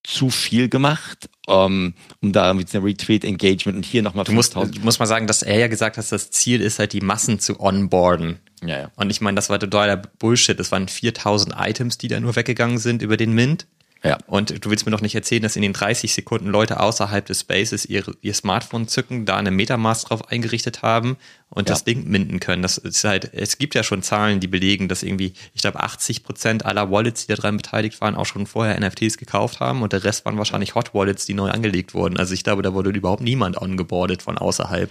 zu 0.04 0.32
viel 0.32 0.70
gemacht, 0.70 1.30
um, 1.46 1.94
um 2.20 2.32
da 2.32 2.56
mit 2.56 2.74
einem 2.74 2.84
Retweet, 2.84 3.26
Engagement 3.26 3.78
und 3.78 3.86
hier 3.86 4.02
nochmal. 4.02 4.26
Du 4.26 4.32
musst, 4.32 4.56
du 4.56 4.80
musst 4.82 4.98
mal 4.98 5.06
sagen, 5.06 5.28
dass 5.28 5.44
er 5.44 5.60
ja 5.60 5.68
gesagt 5.68 6.00
hat, 6.00 6.12
das 6.12 6.32
Ziel 6.32 6.62
ist 6.62 6.80
halt, 6.80 6.94
die 6.94 7.02
Massen 7.02 7.40
zu 7.40 7.60
onboarden. 7.60 8.40
Ja, 8.66 8.80
ja. 8.80 8.92
Und 8.96 9.12
ich 9.12 9.22
meine, 9.22 9.36
das 9.36 9.52
war 9.52 9.60
totaler 9.60 9.98
Bullshit. 9.98 10.60
Das 10.60 10.72
waren 10.72 10.88
4000 10.88 11.54
Items, 11.60 12.00
die 12.00 12.08
da 12.08 12.20
nur 12.20 12.36
weggegangen 12.36 12.80
sind 12.80 13.04
über 13.04 13.18
den 13.18 13.34
Mint. 13.34 13.68
Ja. 14.04 14.18
Und 14.26 14.66
du 14.66 14.70
willst 14.72 14.86
mir 14.86 14.92
doch 14.92 15.02
nicht 15.02 15.14
erzählen, 15.14 15.44
dass 15.44 15.56
in 15.56 15.62
den 15.62 15.74
30 15.74 16.14
Sekunden 16.14 16.48
Leute 16.48 16.80
außerhalb 16.80 17.24
des 17.24 17.42
Spaces 17.42 17.86
ihr, 17.86 18.04
ihr 18.22 18.34
Smartphone 18.34 18.88
zücken, 18.88 19.26
da 19.26 19.38
eine 19.38 19.52
Metamask 19.52 20.08
drauf 20.08 20.28
eingerichtet 20.30 20.82
haben 20.82 21.18
und 21.50 21.70
ja. 21.70 21.74
das 21.74 21.84
Ding 21.84 22.08
minden 22.08 22.40
können. 22.40 22.64
Das 22.64 22.80
ist 22.80 23.04
halt, 23.04 23.32
es 23.34 23.60
gibt 23.60 23.76
ja 23.76 23.84
schon 23.84 24.02
Zahlen, 24.02 24.40
die 24.40 24.48
belegen, 24.48 24.88
dass 24.88 25.04
irgendwie, 25.04 25.34
ich 25.54 25.62
glaube, 25.62 25.82
80 25.82 26.24
Prozent 26.24 26.66
aller 26.66 26.90
Wallets, 26.90 27.28
die 27.28 27.36
daran 27.36 27.58
beteiligt 27.58 28.02
waren, 28.02 28.16
auch 28.16 28.26
schon 28.26 28.48
vorher 28.48 28.80
NFTs 28.80 29.18
gekauft 29.18 29.60
haben 29.60 29.84
und 29.84 29.94
der 29.94 30.04
Rest 30.04 30.26
waren 30.26 30.38
wahrscheinlich 30.38 30.74
Hot 30.74 30.96
Wallets, 30.96 31.28
die 31.28 31.36
neu 31.36 31.52
angelegt 31.52 31.94
wurden. 31.94 32.18
Also 32.18 32.34
ich 32.34 32.44
glaube, 32.44 32.64
da 32.64 32.74
wurde 32.74 32.90
überhaupt 32.90 33.22
niemand 33.22 33.62
ongeboardet 33.62 34.24
von 34.24 34.38
außerhalb. 34.38 34.90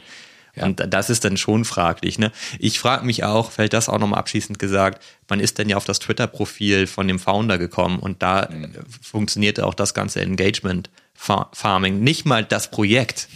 Ja. 0.56 0.64
Und 0.64 0.82
das 0.88 1.10
ist 1.10 1.24
dann 1.24 1.36
schon 1.36 1.64
fraglich. 1.64 2.18
Ne? 2.18 2.32
Ich 2.58 2.78
frage 2.80 3.06
mich 3.06 3.24
auch, 3.24 3.52
fällt 3.52 3.72
das 3.72 3.88
auch 3.88 3.98
nochmal 3.98 4.18
abschließend 4.18 4.58
gesagt, 4.58 5.02
man 5.28 5.40
ist 5.40 5.58
denn 5.58 5.68
ja 5.68 5.76
auf 5.76 5.84
das 5.84 5.98
Twitter-Profil 6.00 6.86
von 6.86 7.06
dem 7.06 7.18
Founder 7.18 7.58
gekommen 7.58 7.98
und 7.98 8.22
da 8.22 8.48
mhm. 8.50 8.72
funktionierte 9.00 9.66
auch 9.66 9.74
das 9.74 9.94
ganze 9.94 10.20
Engagement 10.20 10.90
Farming. 11.14 12.00
Nicht 12.00 12.24
mal 12.24 12.44
das 12.44 12.70
Projekt, 12.70 13.28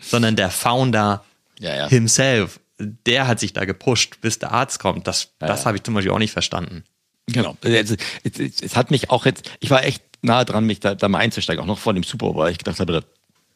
sondern 0.00 0.36
der 0.36 0.50
Founder 0.50 1.24
ja, 1.58 1.74
ja. 1.74 1.88
himself. 1.88 2.60
Der 2.78 3.26
hat 3.26 3.40
sich 3.40 3.52
da 3.52 3.64
gepusht, 3.64 4.20
bis 4.20 4.38
der 4.38 4.52
Arzt 4.52 4.78
kommt. 4.78 5.06
Das, 5.06 5.32
das 5.38 5.66
habe 5.66 5.76
ich 5.76 5.82
zum 5.82 5.94
Beispiel 5.94 6.12
auch 6.12 6.18
nicht 6.18 6.32
verstanden. 6.32 6.84
Genau. 7.26 7.56
Es, 7.62 7.96
es, 8.24 8.62
es, 8.62 8.76
hat 8.76 8.90
mich 8.90 9.10
auch 9.10 9.26
jetzt, 9.26 9.50
ich 9.60 9.70
war 9.70 9.84
echt 9.84 10.02
nahe 10.22 10.44
dran, 10.44 10.64
mich 10.64 10.80
da, 10.80 10.94
da 10.94 11.08
mal 11.08 11.18
einzusteigen, 11.18 11.62
auch 11.62 11.66
noch 11.66 11.78
vor 11.78 11.94
dem 11.94 12.02
Super 12.02 12.26
Bowl, 12.26 12.36
weil 12.36 12.52
ich 12.52 12.58
gedacht 12.58 12.80
habe, 12.80 13.04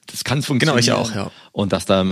das 0.07 0.25
kann 0.25 0.43
funktionieren. 0.43 0.83
Genau, 0.83 1.03
ich 1.03 1.11
auch, 1.11 1.15
ja. 1.15 1.31
Und 1.53 1.73
dass 1.73 1.87
da, 1.87 2.05